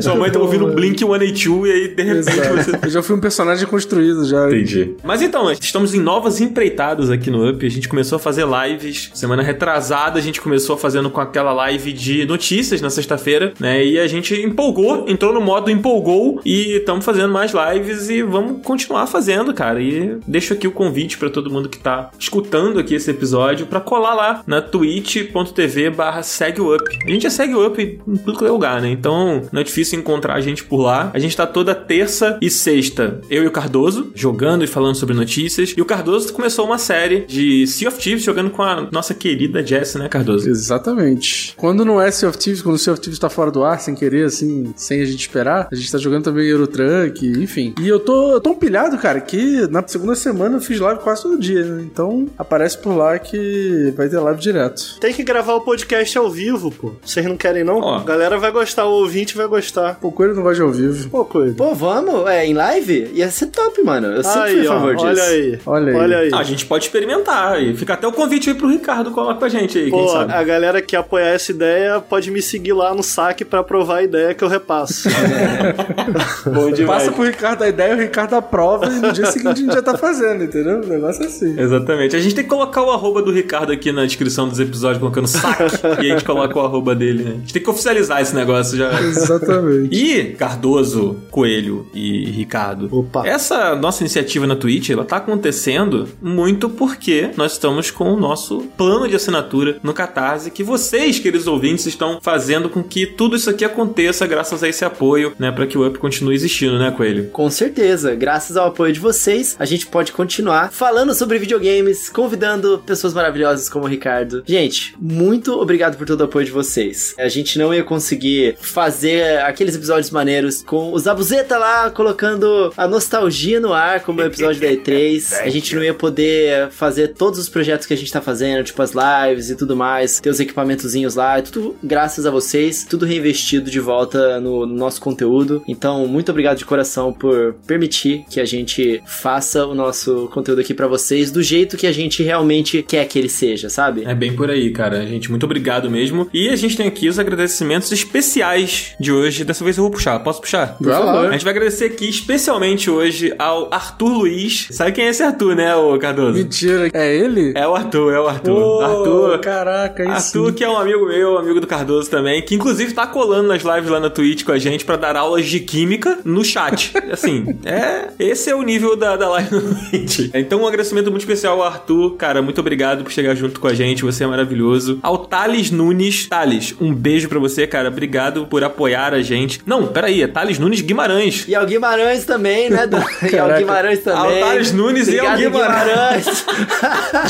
Sua 0.00 0.14
mãe 0.14 0.30
tá 0.30 0.38
ouvindo 0.38 0.66
Blink 0.68 0.98
182 0.98 1.68
e 1.68 1.72
aí 1.72 1.94
de 1.94 2.02
repente 2.02 2.24
você 2.24 2.34
Exato. 2.70 2.86
Eu 2.86 2.90
já 2.90 3.02
fui 3.02 3.16
um 3.16 3.20
personagem 3.20 3.66
construído 3.66 4.24
já. 4.24 4.46
Entendi. 4.48 4.94
Mas 5.02 5.22
então, 5.22 5.50
estamos 5.50 5.94
em 5.94 6.00
novas 6.00 6.40
empreitadas 6.40 7.10
aqui 7.10 7.30
no 7.30 7.48
Up. 7.48 7.64
A 7.64 7.70
gente 7.70 7.88
começou 7.88 8.16
a 8.16 8.18
fazer 8.18 8.44
lives. 8.46 9.10
Semana 9.14 9.42
retrasada, 9.42 10.18
a 10.18 10.22
gente 10.22 10.40
começou 10.40 10.76
fazendo 10.76 11.10
com 11.10 11.20
aquela 11.20 11.52
live 11.52 11.92
de 11.92 12.24
notícias 12.26 12.80
na 12.80 12.90
sexta-feira, 12.90 13.52
né? 13.58 13.84
E 13.84 13.98
a 13.98 14.06
gente 14.06 14.34
empolgou, 14.34 15.06
entrou 15.08 15.32
no 15.32 15.40
modo 15.40 15.70
empolgou 15.70 16.40
e 16.44 16.76
estamos 16.76 17.04
fazendo 17.04 17.32
mais 17.32 17.52
lives 17.52 18.08
e 18.08 18.22
vamos 18.22 18.62
continuar 18.62 19.06
fazendo, 19.06 19.52
cara. 19.52 19.80
E 19.80 20.18
deixo 20.26 20.52
aqui 20.52 20.66
o 20.66 20.72
convite 20.72 21.18
pra 21.18 21.30
todo 21.30 21.50
mundo 21.50 21.68
que 21.68 21.78
tá 21.78 22.10
escutando 22.18 22.78
aqui 22.78 22.94
esse 22.94 23.10
episódio 23.10 23.66
pra 23.66 23.80
colar 23.80 24.14
lá 24.14 24.42
na 24.46 24.60
twitch.tv 24.84 25.90
barra 25.90 26.22
segue 26.22 26.60
o 26.60 26.74
up. 26.74 26.84
A 27.04 27.10
gente 27.10 27.22
já 27.22 27.30
segue 27.30 27.54
o 27.54 27.66
up 27.66 27.80
em 27.82 28.16
tudo 28.16 28.38
que 28.38 28.44
é 28.44 28.50
lugar, 28.50 28.82
né? 28.82 28.90
Então 28.90 29.42
não 29.50 29.60
é 29.60 29.64
difícil 29.64 29.98
encontrar 29.98 30.34
a 30.34 30.40
gente 30.40 30.64
por 30.64 30.82
lá. 30.82 31.10
A 31.14 31.18
gente 31.18 31.36
tá 31.36 31.46
toda 31.46 31.74
terça 31.74 32.38
e 32.40 32.50
sexta, 32.50 33.20
eu 33.30 33.42
e 33.42 33.46
o 33.46 33.50
Cardoso, 33.50 34.12
jogando 34.14 34.64
e 34.64 34.66
falando 34.66 34.94
sobre 34.94 35.14
notícias. 35.14 35.74
E 35.76 35.80
o 35.80 35.84
Cardoso 35.84 36.32
começou 36.32 36.66
uma 36.66 36.78
série 36.78 37.24
de 37.26 37.66
Sea 37.66 37.88
of 37.88 37.98
Thieves 37.98 38.22
jogando 38.22 38.50
com 38.50 38.62
a 38.62 38.88
nossa 38.92 39.14
querida 39.14 39.64
Jess, 39.64 39.94
né, 39.94 40.08
Cardoso? 40.08 40.48
Exatamente. 40.48 41.54
Quando 41.56 41.84
não 41.84 42.00
é 42.00 42.10
Sea 42.10 42.28
of 42.28 42.38
Thieves, 42.38 42.60
quando 42.60 42.76
o 42.76 42.78
Sea 42.78 42.92
of 42.92 43.00
Thieves 43.00 43.18
tá 43.18 43.30
fora 43.30 43.50
do 43.50 43.64
ar, 43.64 43.80
sem 43.80 43.94
querer, 43.94 44.26
assim, 44.26 44.72
sem 44.76 45.00
a 45.00 45.04
gente 45.04 45.20
esperar, 45.20 45.68
a 45.70 45.74
gente 45.74 45.90
tá 45.90 45.98
jogando 45.98 46.24
também 46.24 46.46
Eurotruck, 46.46 47.26
enfim. 47.26 47.74
E 47.80 47.88
eu 47.88 47.98
tô 47.98 48.40
tão 48.40 48.54
pilhado, 48.54 48.98
cara, 48.98 49.20
que 49.20 49.66
na 49.68 49.86
segunda 49.86 50.14
semana 50.14 50.56
eu 50.56 50.60
fiz 50.60 50.78
live 50.78 51.00
quase 51.00 51.22
todo 51.22 51.38
dia, 51.38 51.64
né? 51.64 51.82
Então 51.82 52.28
aparece 52.38 52.76
por 52.78 52.94
lá 52.94 53.18
que 53.18 53.92
vai 53.96 54.08
ter 54.08 54.18
live 54.18 54.40
direto. 54.40 54.73
Tem 55.00 55.12
que 55.12 55.22
gravar 55.22 55.54
o 55.54 55.60
podcast 55.60 56.16
ao 56.18 56.30
vivo, 56.30 56.70
pô. 56.70 56.92
Vocês 57.04 57.24
não 57.26 57.36
querem, 57.36 57.64
não? 57.64 57.80
Ó. 57.80 57.96
A 57.98 58.04
galera 58.04 58.38
vai 58.38 58.50
gostar, 58.50 58.86
o 58.86 58.92
ouvinte 58.92 59.36
vai 59.36 59.46
gostar. 59.46 59.94
Pô, 60.00 60.10
Coelho 60.12 60.34
não 60.34 60.42
gosta 60.42 60.56
de 60.56 60.62
ao 60.62 60.70
vivo. 60.70 61.08
Pô, 61.10 61.24
coisa. 61.24 61.54
Pô, 61.54 61.74
vamos? 61.74 62.26
É, 62.28 62.44
em 62.46 62.54
live? 62.54 63.10
Ia 63.14 63.30
ser 63.30 63.46
top, 63.46 63.82
mano. 63.82 64.08
Eu 64.08 64.24
sempre 64.24 64.50
fui 64.50 64.60
Aí, 64.60 64.66
a 64.66 64.70
ó, 64.70 64.74
favor 64.74 64.94
disso. 64.96 65.06
olha 65.06 65.22
aí. 65.24 65.58
Olha 65.66 65.92
aí. 65.92 65.96
Olha 65.98 66.18
aí. 66.18 66.30
Ah, 66.32 66.38
a 66.38 66.42
gente 66.44 66.66
pode 66.66 66.84
experimentar. 66.84 67.62
E 67.62 67.74
fica 67.76 67.94
até 67.94 68.06
o 68.06 68.12
convite 68.12 68.50
aí 68.50 68.54
pro 68.56 68.68
Ricardo 68.68 69.10
colar 69.10 69.34
com 69.34 69.44
a 69.44 69.48
gente 69.48 69.78
aí, 69.78 69.90
quem 69.90 69.92
Pô, 69.92 70.08
sabe. 70.08 70.32
a 70.32 70.42
galera 70.42 70.80
que 70.82 70.96
apoiar 70.96 71.28
essa 71.28 71.50
ideia 71.52 72.00
pode 72.00 72.30
me 72.30 72.40
seguir 72.42 72.72
lá 72.72 72.94
no 72.94 73.02
saque 73.02 73.44
pra 73.44 73.60
aprovar 73.60 73.98
a 73.98 74.02
ideia 74.02 74.34
que 74.34 74.42
eu 74.44 74.48
repasso. 74.48 75.08
Bom 76.46 76.70
demais. 76.70 77.04
Passa 77.04 77.12
pro 77.12 77.24
Ricardo 77.24 77.62
a 77.62 77.68
ideia, 77.68 77.94
o 77.94 77.98
Ricardo 77.98 78.34
aprova 78.34 78.86
e 78.86 79.00
no 79.00 79.12
dia 79.12 79.26
seguinte 79.26 79.48
a 79.52 79.54
gente 79.54 79.74
já 79.74 79.82
tá 79.82 79.96
fazendo, 79.96 80.44
entendeu? 80.44 80.80
O 80.80 80.86
negócio 80.86 81.22
é 81.22 81.26
assim. 81.26 81.58
Exatamente. 81.58 82.16
A 82.16 82.20
gente 82.20 82.34
tem 82.34 82.44
que 82.44 82.50
colocar 82.50 82.82
o 82.82 82.90
arroba 82.90 83.22
do 83.22 83.32
Ricardo 83.32 83.72
aqui 83.72 83.92
na 83.92 84.04
descrição 84.04 84.48
dos 84.48 84.60
episódios, 84.64 84.98
colocando 84.98 85.26
saque. 85.26 85.64
e 86.02 86.10
a 86.10 86.14
gente 86.14 86.24
coloca 86.24 86.58
o 86.58 86.62
arroba 86.62 86.94
dele, 86.94 87.24
né? 87.24 87.30
A 87.30 87.38
gente 87.38 87.52
tem 87.52 87.62
que 87.62 87.70
oficializar 87.70 88.20
esse 88.20 88.34
negócio 88.34 88.76
já. 88.76 89.00
Exatamente. 89.00 89.94
E 89.94 90.24
Cardoso, 90.32 91.16
Coelho 91.30 91.86
e 91.94 92.30
Ricardo. 92.30 92.88
Opa. 92.90 93.26
Essa 93.26 93.74
nossa 93.74 94.02
iniciativa 94.02 94.46
na 94.46 94.56
Twitch, 94.56 94.90
ela 94.90 95.04
tá 95.04 95.16
acontecendo 95.16 96.08
muito 96.20 96.68
porque 96.68 97.30
nós 97.36 97.52
estamos 97.52 97.90
com 97.90 98.12
o 98.12 98.16
nosso 98.16 98.62
plano 98.76 99.08
de 99.08 99.16
assinatura 99.16 99.78
no 99.82 99.92
Catarse, 99.92 100.50
que 100.50 100.62
vocês, 100.62 101.18
queridos 101.18 101.46
ouvintes, 101.46 101.86
estão 101.86 102.18
fazendo 102.20 102.68
com 102.68 102.82
que 102.82 103.06
tudo 103.06 103.36
isso 103.36 103.50
aqui 103.50 103.64
aconteça 103.64 104.26
graças 104.26 104.62
a 104.62 104.68
esse 104.68 104.84
apoio, 104.84 105.32
né, 105.38 105.50
para 105.50 105.66
que 105.66 105.76
o 105.76 105.86
Up 105.86 105.98
continue 105.98 106.34
existindo, 106.34 106.78
né, 106.78 106.90
Coelho? 106.90 107.30
Com 107.30 107.50
certeza, 107.50 108.14
graças 108.14 108.56
ao 108.56 108.68
apoio 108.68 108.92
de 108.92 109.00
vocês, 109.00 109.56
a 109.58 109.64
gente 109.64 109.86
pode 109.86 110.12
continuar 110.12 110.72
falando 110.72 111.14
sobre 111.14 111.38
videogames, 111.38 112.08
convidando 112.08 112.82
pessoas 112.84 113.14
maravilhosas 113.14 113.68
como 113.68 113.84
o 113.84 113.88
Ricardo. 113.88 114.42
Gente, 114.54 114.94
muito 115.00 115.52
obrigado 115.60 115.96
por 115.96 116.06
todo 116.06 116.20
o 116.20 116.24
apoio 116.26 116.46
de 116.46 116.52
vocês. 116.52 117.12
A 117.18 117.26
gente 117.26 117.58
não 117.58 117.74
ia 117.74 117.82
conseguir 117.82 118.56
fazer 118.60 119.40
aqueles 119.40 119.74
episódios 119.74 120.12
maneiros 120.12 120.62
com 120.62 120.92
o 120.92 120.98
Zabuzeta 121.00 121.58
lá 121.58 121.90
colocando 121.90 122.72
a 122.76 122.86
nostalgia 122.86 123.58
no 123.58 123.72
ar, 123.72 124.04
como 124.04 124.20
o 124.20 124.24
episódio 124.24 124.60
da 124.60 124.68
E3. 124.68 125.40
A 125.42 125.50
gente 125.50 125.74
não 125.74 125.82
ia 125.82 125.92
poder 125.92 126.70
fazer 126.70 127.08
todos 127.08 127.40
os 127.40 127.48
projetos 127.48 127.84
que 127.84 127.94
a 127.94 127.96
gente 127.96 128.12
tá 128.12 128.20
fazendo, 128.20 128.62
tipo 128.62 128.80
as 128.80 128.92
lives 128.92 129.50
e 129.50 129.56
tudo 129.56 129.74
mais, 129.74 130.20
ter 130.20 130.30
os 130.30 130.38
equipamentozinhos 130.38 131.16
lá, 131.16 131.42
tudo 131.42 131.76
graças 131.82 132.24
a 132.24 132.30
vocês, 132.30 132.84
tudo 132.84 133.04
reinvestido 133.04 133.68
de 133.68 133.80
volta 133.80 134.40
no 134.40 134.66
nosso 134.66 135.00
conteúdo. 135.00 135.64
Então, 135.66 136.06
muito 136.06 136.30
obrigado 136.30 136.58
de 136.58 136.64
coração 136.64 137.12
por 137.12 137.54
permitir 137.66 138.24
que 138.30 138.38
a 138.38 138.44
gente 138.44 139.02
faça 139.04 139.66
o 139.66 139.74
nosso 139.74 140.28
conteúdo 140.32 140.60
aqui 140.60 140.72
pra 140.72 140.86
vocês 140.86 141.32
do 141.32 141.42
jeito 141.42 141.76
que 141.76 141.88
a 141.88 141.92
gente 141.92 142.22
realmente 142.22 142.82
quer 142.82 143.04
que 143.06 143.18
ele 143.18 143.28
seja, 143.28 143.68
sabe? 143.68 144.04
É 144.04 144.14
bem 144.14 144.34
por 144.34 144.43
aí, 144.50 144.70
cara. 144.70 145.06
Gente, 145.06 145.30
muito 145.30 145.44
obrigado 145.44 145.90
mesmo. 145.90 146.28
E 146.32 146.48
a 146.48 146.56
gente 146.56 146.76
tem 146.76 146.86
aqui 146.86 147.08
os 147.08 147.18
agradecimentos 147.18 147.90
especiais 147.92 148.94
de 148.98 149.12
hoje. 149.12 149.44
Dessa 149.44 149.64
vez 149.64 149.76
eu 149.76 149.84
vou 149.84 149.90
puxar. 149.90 150.18
Posso 150.20 150.40
puxar? 150.40 150.76
Vai 150.80 150.98
lá. 150.98 151.20
A 151.28 151.32
gente 151.32 151.44
vai 151.44 151.52
agradecer 151.52 151.86
aqui 151.86 152.08
especialmente 152.08 152.90
hoje 152.90 153.34
ao 153.38 153.72
Arthur 153.72 154.08
Luiz. 154.08 154.68
Sabe 154.70 154.92
quem 154.92 155.06
é 155.06 155.08
esse 155.08 155.22
Arthur, 155.22 155.54
né, 155.54 155.74
ô 155.76 155.98
Cardoso? 155.98 156.38
Mentira. 156.38 156.90
É 156.92 157.14
ele? 157.14 157.52
É 157.54 157.66
o 157.66 157.74
Arthur, 157.74 158.12
é 158.12 158.20
o 158.20 158.26
Arthur. 158.26 158.54
Pô, 158.54 158.80
Arthur. 158.80 159.38
Caraca, 159.40 160.02
aí 160.02 160.08
Arthur, 160.08 160.52
que 160.52 160.64
é 160.64 160.68
um 160.68 160.76
amigo 160.76 161.06
meu, 161.06 161.38
amigo 161.38 161.60
do 161.60 161.66
Cardoso 161.66 162.10
também, 162.10 162.42
que 162.42 162.54
inclusive 162.54 162.92
tá 162.92 163.06
colando 163.06 163.48
nas 163.48 163.62
lives 163.62 163.90
lá 163.90 164.00
na 164.00 164.10
Twitch 164.10 164.44
com 164.44 164.52
a 164.52 164.58
gente 164.58 164.84
pra 164.84 164.96
dar 164.96 165.16
aulas 165.16 165.46
de 165.46 165.60
química 165.60 166.18
no 166.24 166.44
chat. 166.44 166.92
Assim, 167.10 167.44
é. 167.64 168.08
Esse 168.18 168.50
é 168.50 168.54
o 168.54 168.62
nível 168.62 168.96
da, 168.96 169.16
da 169.16 169.28
live 169.28 169.54
no 169.54 169.74
Twitch. 169.74 170.30
Então, 170.34 170.62
um 170.62 170.66
agradecimento 170.66 171.10
muito 171.10 171.22
especial 171.22 171.60
ao 171.60 171.66
Arthur. 171.66 172.16
Cara, 172.16 172.42
muito 172.42 172.60
obrigado 172.60 173.04
por 173.04 173.12
chegar 173.12 173.34
junto 173.34 173.60
com 173.60 173.68
a 173.68 173.74
gente. 173.74 174.02
Você 174.02 174.23
é 174.24 174.28
maravilhoso. 174.28 174.98
Ao 175.02 175.18
Thales 175.18 175.70
Nunes. 175.70 176.26
Thales, 176.26 176.74
um 176.80 176.92
beijo 176.94 177.28
pra 177.28 177.38
você, 177.38 177.66
cara. 177.66 177.88
Obrigado 177.88 178.46
por 178.46 178.62
apoiar 178.64 179.14
a 179.14 179.22
gente. 179.22 179.60
Não, 179.66 179.86
peraí, 179.86 180.22
é 180.22 180.26
Thales 180.26 180.58
Nunes 180.58 180.80
Guimarães. 180.80 181.44
E 181.48 181.54
ao 181.54 181.66
Guimarães 181.66 182.24
também, 182.24 182.70
né? 182.70 182.86
Dan? 182.86 183.02
E 183.32 183.38
ao. 183.38 183.48
Guimarães 183.54 184.00
também. 184.00 184.42
Ao 184.42 184.48
Thales 184.48 184.72
Nunes 184.72 185.08
e 185.08 185.18
ao 185.18 185.26
Obrigado, 185.32 185.52
Guimarães. 185.52 186.44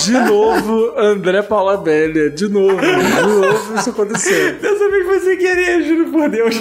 De 0.05 0.13
novo, 0.13 0.93
André 0.99 1.43
Paula 1.43 1.77
Bélia. 1.77 2.31
De 2.31 2.49
novo. 2.49 2.81
De 2.81 3.23
novo 3.23 3.75
isso 3.79 3.91
aconteceu. 3.91 4.55
Dessa 4.55 4.91
vez 4.91 5.07
foi 5.07 5.21
sem 5.21 5.39
querer, 5.39 5.83
juro 5.85 6.11
por 6.11 6.29
Deus. 6.29 6.55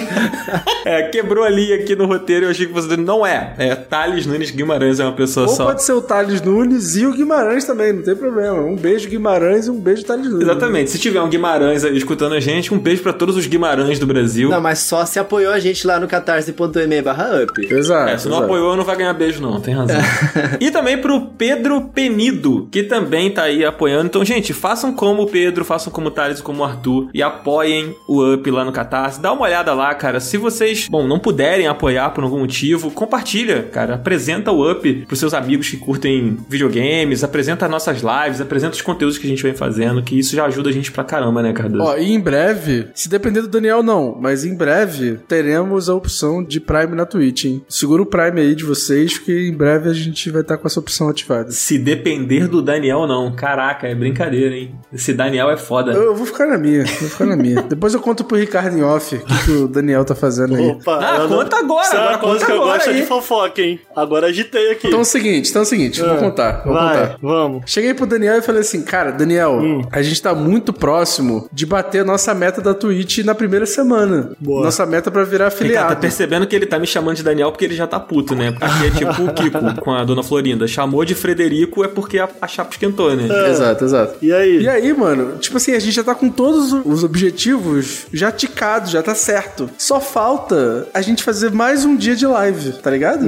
É, 0.84 1.02
quebrou 1.08 1.44
a 1.44 1.48
linha 1.48 1.76
aqui 1.76 1.94
no 1.96 2.06
roteiro 2.06 2.44
e 2.44 2.46
eu 2.46 2.50
achei 2.50 2.66
que 2.66 2.72
você. 2.72 2.96
Não 2.96 3.26
é. 3.26 3.54
É 3.58 3.74
Thales 3.74 4.26
Nunes 4.26 4.50
Guimarães, 4.50 5.00
é 5.00 5.04
uma 5.04 5.12
pessoa 5.12 5.46
Ou 5.48 5.54
só. 5.54 5.66
pode 5.66 5.82
ser 5.82 5.92
o 5.92 6.02
Thales 6.02 6.40
Nunes 6.42 6.96
e 6.96 7.06
o 7.06 7.12
Guimarães 7.12 7.64
também, 7.64 7.92
não 7.92 8.02
tem 8.02 8.14
problema. 8.14 8.60
Um 8.60 8.76
beijo 8.76 9.08
Guimarães 9.08 9.66
e 9.66 9.70
um 9.70 9.80
beijo 9.80 10.04
Thales 10.04 10.23
Exatamente. 10.40 10.90
Se 10.90 10.98
tiver 10.98 11.20
um 11.20 11.28
Guimarães 11.28 11.84
aí 11.84 11.96
escutando 11.96 12.34
a 12.34 12.40
gente, 12.40 12.72
um 12.72 12.78
beijo 12.78 13.02
pra 13.02 13.12
todos 13.12 13.36
os 13.36 13.46
Guimarães 13.46 13.98
do 13.98 14.06
Brasil. 14.06 14.48
Não, 14.48 14.60
mas 14.60 14.80
só 14.80 15.04
se 15.04 15.18
apoiou 15.18 15.52
a 15.52 15.58
gente 15.58 15.86
lá 15.86 15.98
no 15.98 16.06
catarse.me 16.06 17.02
barra 17.02 17.42
up. 17.42 17.74
Exato. 17.74 18.10
É, 18.10 18.18
se 18.18 18.28
não 18.28 18.36
exato. 18.36 18.44
apoiou, 18.44 18.76
não 18.76 18.84
vai 18.84 18.96
ganhar 18.96 19.12
beijo, 19.12 19.40
não. 19.40 19.60
Tem 19.60 19.74
razão. 19.74 20.00
e 20.60 20.70
também 20.70 20.98
pro 20.98 21.20
Pedro 21.38 21.90
Penido, 21.94 22.68
que 22.70 22.82
também 22.82 23.30
tá 23.30 23.44
aí 23.44 23.64
apoiando. 23.64 24.06
Então, 24.06 24.24
gente, 24.24 24.52
façam 24.52 24.92
como 24.92 25.22
o 25.22 25.26
Pedro, 25.26 25.64
façam 25.64 25.92
como 25.92 26.08
o 26.08 26.10
Thales 26.10 26.38
e 26.38 26.42
como 26.42 26.62
o 26.62 26.64
Arthur 26.64 27.08
e 27.12 27.22
apoiem 27.22 27.94
o 28.08 28.34
Up 28.34 28.50
lá 28.50 28.64
no 28.64 28.72
Catarse. 28.72 29.20
Dá 29.20 29.32
uma 29.32 29.42
olhada 29.42 29.72
lá, 29.74 29.94
cara. 29.94 30.20
Se 30.20 30.36
vocês, 30.36 30.88
bom, 30.88 31.06
não 31.06 31.18
puderem 31.18 31.66
apoiar 31.66 32.10
por 32.10 32.24
algum 32.24 32.40
motivo, 32.40 32.90
compartilha, 32.90 33.62
cara. 33.64 33.94
Apresenta 33.94 34.50
o 34.50 34.70
Up 34.70 35.04
pros 35.06 35.18
seus 35.18 35.34
amigos 35.34 35.68
que 35.68 35.76
curtem 35.76 36.36
videogames, 36.48 37.24
apresenta 37.24 37.68
nossas 37.68 38.02
lives, 38.02 38.40
apresenta 38.40 38.74
os 38.74 38.82
conteúdos 38.82 39.18
que 39.18 39.26
a 39.26 39.30
gente 39.30 39.42
vem 39.42 39.54
fazendo, 39.54 40.02
que 40.02 40.13
isso 40.18 40.34
já 40.36 40.44
ajuda 40.46 40.68
a 40.70 40.72
gente 40.72 40.90
pra 40.92 41.04
caramba, 41.04 41.42
né, 41.42 41.52
Cardoso? 41.52 41.84
Ó, 41.84 41.96
e 41.96 42.12
em 42.12 42.20
breve, 42.20 42.88
se 42.94 43.08
depender 43.08 43.42
do 43.42 43.48
Daniel 43.48 43.82
não, 43.82 44.16
mas 44.20 44.44
em 44.44 44.54
breve 44.54 45.18
teremos 45.28 45.88
a 45.88 45.94
opção 45.94 46.42
de 46.42 46.60
Prime 46.60 46.94
na 46.94 47.06
Twitch, 47.06 47.44
hein? 47.44 47.64
Segura 47.68 48.02
o 48.02 48.06
Prime 48.06 48.40
aí 48.40 48.54
de 48.54 48.64
vocês, 48.64 49.18
que 49.18 49.48
em 49.48 49.52
breve 49.52 49.88
a 49.88 49.92
gente 49.92 50.30
vai 50.30 50.42
estar 50.42 50.56
com 50.58 50.66
essa 50.66 50.80
opção 50.80 51.08
ativada. 51.08 51.50
Se 51.50 51.78
depender 51.78 52.48
do 52.48 52.60
Daniel, 52.62 53.06
não. 53.06 53.34
Caraca, 53.34 53.86
é 53.86 53.94
brincadeira, 53.94 54.54
hein? 54.54 54.74
Esse 54.92 55.12
Daniel 55.12 55.50
é 55.50 55.56
foda. 55.56 55.92
Eu, 55.92 56.02
eu 56.04 56.14
vou 56.14 56.26
ficar 56.26 56.46
na 56.46 56.58
minha, 56.58 56.84
vou 56.84 57.08
ficar 57.08 57.26
na 57.26 57.36
minha. 57.36 57.62
Depois 57.62 57.94
eu 57.94 58.00
conto 58.00 58.24
pro 58.24 58.36
Ricardo 58.36 58.76
em 58.76 58.82
off 58.82 59.14
o 59.16 59.20
que, 59.20 59.44
que 59.44 59.50
o 59.50 59.68
Daniel 59.68 60.04
tá 60.04 60.14
fazendo 60.14 60.54
aí. 60.56 60.66
Opa, 60.68 60.98
Ah, 61.00 61.16
eu 61.18 61.28
não- 61.28 61.38
conta 61.38 61.58
agora, 61.58 61.86
é 61.86 61.90
agora 61.96 62.10
uma 62.10 62.18
coisa 62.18 62.34
conta 62.34 62.46
que 62.46 62.52
eu 62.52 62.56
agora 62.62 62.76
gosto 62.78 62.90
aí. 62.90 62.96
de 63.00 63.06
fofoca, 63.06 63.62
hein? 63.62 63.80
Agora 63.94 64.26
agitei 64.28 64.70
aqui. 64.72 64.86
Então 64.86 64.98
é 65.00 65.02
o 65.02 65.04
seguinte, 65.04 65.50
então 65.50 65.60
é 65.60 65.64
o 65.64 65.66
seguinte, 65.68 66.00
vou 66.00 66.10
Ah, 66.12 66.16
contar, 66.16 66.62
vou 66.64 66.74
Vai, 66.74 66.96
contar. 67.00 67.18
vamos. 67.20 67.62
Cheguei 67.66 67.94
pro 67.94 68.06
Daniel 68.06 68.38
e 68.38 68.42
falei 68.42 68.60
assim, 68.60 68.82
cara, 68.82 69.10
Daniel, 69.10 69.58
Hum. 69.60 69.82
a 69.90 70.02
gente 70.04 70.20
tá 70.22 70.34
muito 70.34 70.72
próximo 70.72 71.48
de 71.52 71.66
bater 71.66 72.00
a 72.00 72.04
nossa 72.04 72.34
meta 72.34 72.60
da 72.60 72.74
Twitch 72.74 73.18
na 73.18 73.34
primeira 73.34 73.66
semana. 73.66 74.32
Boa. 74.38 74.64
Nossa 74.64 74.86
meta 74.86 75.10
pra 75.10 75.24
virar 75.24 75.48
afiliado. 75.48 75.88
tá 75.88 75.96
percebendo 75.96 76.46
que 76.46 76.54
ele 76.54 76.66
tá 76.66 76.78
me 76.78 76.86
chamando 76.86 77.16
de 77.16 77.22
Daniel 77.22 77.50
porque 77.50 77.64
ele 77.64 77.74
já 77.74 77.86
tá 77.86 77.98
puto, 77.98 78.34
né? 78.34 78.52
Porque 78.52 78.86
é 78.86 78.90
tipo 78.90 79.22
o 79.22 79.32
Kiko 79.32 79.58
com 79.82 79.92
a 79.92 80.04
dona 80.04 80.22
Florinda. 80.22 80.66
Chamou 80.66 81.04
de 81.04 81.14
Frederico 81.14 81.84
é 81.84 81.88
porque 81.88 82.18
a, 82.18 82.28
a 82.40 82.46
chapa 82.46 82.70
esquentou, 82.72 83.14
né? 83.14 83.28
Exato, 83.50 83.84
exato. 83.84 84.14
E 84.22 84.32
aí? 84.32 84.62
E 84.62 84.68
aí, 84.68 84.92
mano, 84.92 85.38
tipo 85.38 85.56
assim, 85.56 85.72
a 85.72 85.78
gente 85.78 85.94
já 85.94 86.04
tá 86.04 86.14
com 86.14 86.28
todos 86.28 86.72
os 86.84 87.04
objetivos 87.04 88.06
já 88.12 88.30
ticados, 88.30 88.90
já 88.90 89.02
tá 89.02 89.14
certo. 89.14 89.68
Só 89.78 90.00
falta 90.00 90.88
a 90.92 91.00
gente 91.00 91.22
fazer 91.22 91.50
mais 91.50 91.84
um 91.84 91.96
dia 91.96 92.16
de 92.16 92.26
live, 92.26 92.72
tá 92.74 92.90
ligado? 92.90 93.24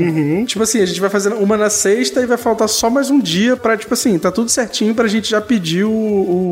Tipo 0.46 0.62
assim, 0.62 0.80
a 0.80 0.86
gente 0.86 1.00
vai 1.00 1.10
fazer 1.10 1.32
uma 1.32 1.56
na 1.56 1.70
sexta 1.70 2.20
e 2.20 2.26
vai 2.26 2.36
faltar 2.36 2.68
só 2.68 2.90
mais 2.90 3.10
um 3.10 3.18
dia 3.20 3.56
pra, 3.56 3.76
tipo 3.76 3.92
assim, 3.94 4.18
tá 4.18 4.30
tudo 4.30 4.50
certinho 4.50 4.94
pra 4.94 5.08
gente 5.08 5.30
já 5.30 5.40
pedir 5.40 5.84
o, 5.84 5.90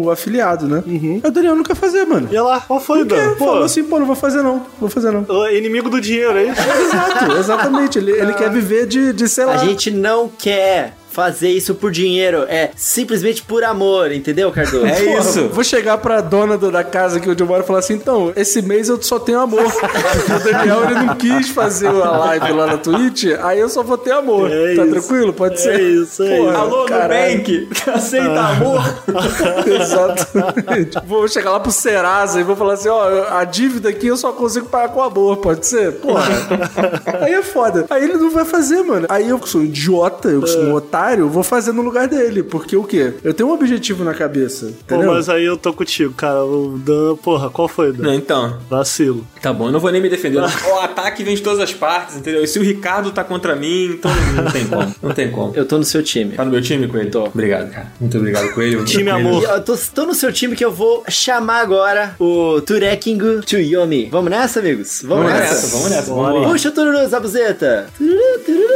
o 0.05 0.11
afiliado, 0.15 0.67
né? 0.67 0.83
Aí 0.87 1.23
o 1.25 1.31
Daniel 1.31 1.57
não 1.57 1.63
quer 1.63 1.77
fazer, 1.77 2.05
mano. 2.05 2.29
E 2.31 2.39
lá, 2.39 2.61
qual 2.61 2.81
foi, 2.81 3.05
Porque 3.05 3.15
Dan? 3.15 3.35
Pô, 3.35 3.47
falou 3.47 3.65
assim, 3.65 3.85
pô, 3.85 3.99
não 3.99 4.07
vou 4.07 4.17
fazer 4.17 4.43
não, 4.43 4.65
vou 4.81 4.89
fazer 4.89 5.11
não. 5.11 5.25
o 5.29 5.49
inimigo 5.49 5.91
do 5.91 6.01
dinheiro, 6.01 6.37
é 6.39 6.45
isso? 6.45 6.61
Exato, 6.61 7.33
exatamente. 7.39 7.99
Ele, 7.99 8.13
ele 8.13 8.35
quer 8.35 8.51
viver 8.51 8.87
de, 8.87 9.13
de, 9.13 9.29
sei 9.29 9.45
lá. 9.45 9.55
A 9.55 9.59
gente 9.59 9.91
não 9.91 10.29
quer 10.29 10.95
fazer 11.15 11.49
isso 11.51 11.75
por 11.77 11.91
dinheiro, 11.93 12.45
é 12.49 12.71
simplesmente 12.77 13.41
por 13.43 13.63
amor, 13.63 14.11
entendeu, 14.11 14.51
Cardoso? 14.51 14.85
É 14.85 14.93
Porra, 15.01 15.21
isso. 15.21 15.49
Vou 15.49 15.63
chegar 15.63 15.97
pra 15.99 16.21
dona 16.21 16.59
do- 16.59 16.71
da 16.73 16.83
casa 16.83 17.19
aqui 17.19 17.31
onde 17.31 17.41
eu 17.43 17.47
moro 17.47 17.63
e 17.63 17.67
falar 17.67 17.79
assim: 17.79 17.95
então, 17.95 18.33
esse 18.35 18.61
mês 18.61 18.89
eu 18.89 19.01
só 19.01 19.19
tenho 19.19 19.39
amor. 19.39 19.65
o 19.65 20.45
Daniel 20.45 20.85
ele 20.85 20.95
não 21.07 21.15
quis 21.15 21.51
fazer 21.51 21.87
a 21.89 22.11
live 22.11 22.53
lá 22.53 22.67
na 22.67 22.77
Twitch, 22.79 23.27
aí 23.43 23.61
eu 23.61 23.69
só 23.69 23.83
vou 23.83 23.97
ter 23.97 24.11
amor. 24.13 24.51
É 24.51 24.75
tá 24.75 24.85
isso. 24.85 24.91
tranquilo? 24.93 25.33
Pode 25.33 25.55
É 25.55 25.57
ser. 25.59 25.81
isso, 25.81 26.23
é 26.25 26.37
Porra, 26.37 26.51
isso. 26.51 26.61
Alô, 26.61 26.85
caralho. 26.87 27.33
Nubank, 27.39 27.69
aceita 27.95 28.41
amor? 28.41 28.83
Exatamente. 29.81 30.99
Vou 31.07 31.29
chegar 31.29 31.51
lá 31.53 31.61
pro 31.61 31.71
Serasa 31.73 32.41
e 32.41 32.43
vou 32.43 32.57
falar 32.57 32.75
assim: 32.75 32.89
ó, 32.89 33.29
a 33.31 33.45
dívida 33.45 33.89
aqui 33.89 34.07
eu 34.07 34.17
só 34.17 34.33
consigo 34.33 34.67
pagar 34.67 34.89
com 34.89 35.03
amor, 35.03 35.37
pode 35.39 35.67
ser? 35.67 35.93
Porra. 35.93 36.25
aí 37.23 37.33
é 37.35 37.43
foda. 37.43 37.87
Aí 37.91 38.05
ele 38.05 38.15
não 38.15 38.31
vai 38.31 38.45
fazer, 38.45 38.83
mano. 38.83 39.07
Aí 39.09 39.29
eu 39.29 39.39
que 39.39 39.49
sou 39.49 39.61
um 39.61 39.65
idiota, 39.65 40.29
eu 40.29 40.41
que 40.43 40.49
sou 40.49 40.63
um 40.63 40.75
otário, 40.75 41.04
vou 41.29 41.43
fazer 41.43 41.73
no 41.73 41.83
lugar 41.83 42.09
dele. 42.09 42.43
Porque 42.43 42.77
o 42.77 42.85
quê? 42.85 43.15
Eu 43.23 43.33
tenho 43.35 43.49
um 43.49 43.53
objetivo 43.53 44.05
na 44.05 44.15
cabeça. 44.15 44.67
Pô, 44.87 44.95
Entendeu? 44.97 45.13
mas 45.15 45.29
aí 45.29 45.45
eu 45.45 45.57
tô 45.57 45.73
contigo, 45.73 46.13
cara. 46.15 46.45
O 46.45 46.79
Dan, 46.79 47.17
porra, 47.17 47.49
qual 47.51 47.69
foi, 47.69 47.93
Dan? 47.93 48.03
Não, 48.05 48.15
então, 48.15 48.59
Vacilo. 48.69 49.27
tá 49.41 49.53
bom, 49.53 49.67
eu 49.67 49.73
não 49.73 49.81
vou 49.81 49.91
nem 49.93 50.01
me 50.01 50.09
defender. 50.09 50.35
O 50.75 50.81
ataque 50.81 51.23
vem 51.23 51.35
de 51.37 51.43
todas 51.43 51.61
as 51.61 51.73
partes, 51.73 52.17
entendeu? 52.17 52.43
E 52.43 52.47
se 52.49 52.59
o 52.59 52.63
Ricardo 52.63 53.11
tá 53.13 53.23
contra 53.25 53.55
mim, 53.55 53.85
então 53.87 54.11
não 54.35 54.51
tem 54.51 54.67
como. 54.67 54.95
Não 55.03 55.11
tem 55.13 55.31
como. 55.31 55.53
Eu 55.55 55.65
tô 55.67 55.79
no 55.79 55.85
seu 55.85 56.03
time. 56.03 56.33
Tá 56.35 56.45
no 56.45 56.51
meu 56.51 56.61
time, 56.61 56.87
Coelho? 56.89 57.11
Tô. 57.11 57.25
Obrigado, 57.25 57.71
cara. 57.71 57.93
Muito 58.01 58.17
obrigado, 58.19 58.53
Coelho. 58.53 58.85
Time 58.87 59.11
Coelho. 59.11 59.29
amor. 59.29 59.45
Eu 59.45 59.61
tô, 59.63 59.77
tô 59.95 60.07
no 60.07 60.15
seu 60.15 60.33
time 60.33 60.57
que 60.57 60.65
eu 60.65 60.73
vou 60.73 61.05
chamar 61.09 61.61
agora 61.61 62.15
o 62.19 62.61
Turekingu 62.61 63.41
Tuyomi. 63.43 64.09
Vamos 64.11 64.31
nessa, 64.31 64.61
amigos? 64.61 65.03
Vamos, 65.03 65.25
Vamos 65.25 65.39
nessa. 65.41 65.55
nessa, 65.55 65.67
vamos 65.77 65.91
nessa, 65.91 66.15
vamos 66.15 66.43
lá. 66.43 66.49
Puxa 66.49 66.69
o 66.69 66.73
tururu, 66.73 67.09
Zabuzeta. 67.09 67.87
Tururu, 67.97 68.39
tururu. 68.45 68.75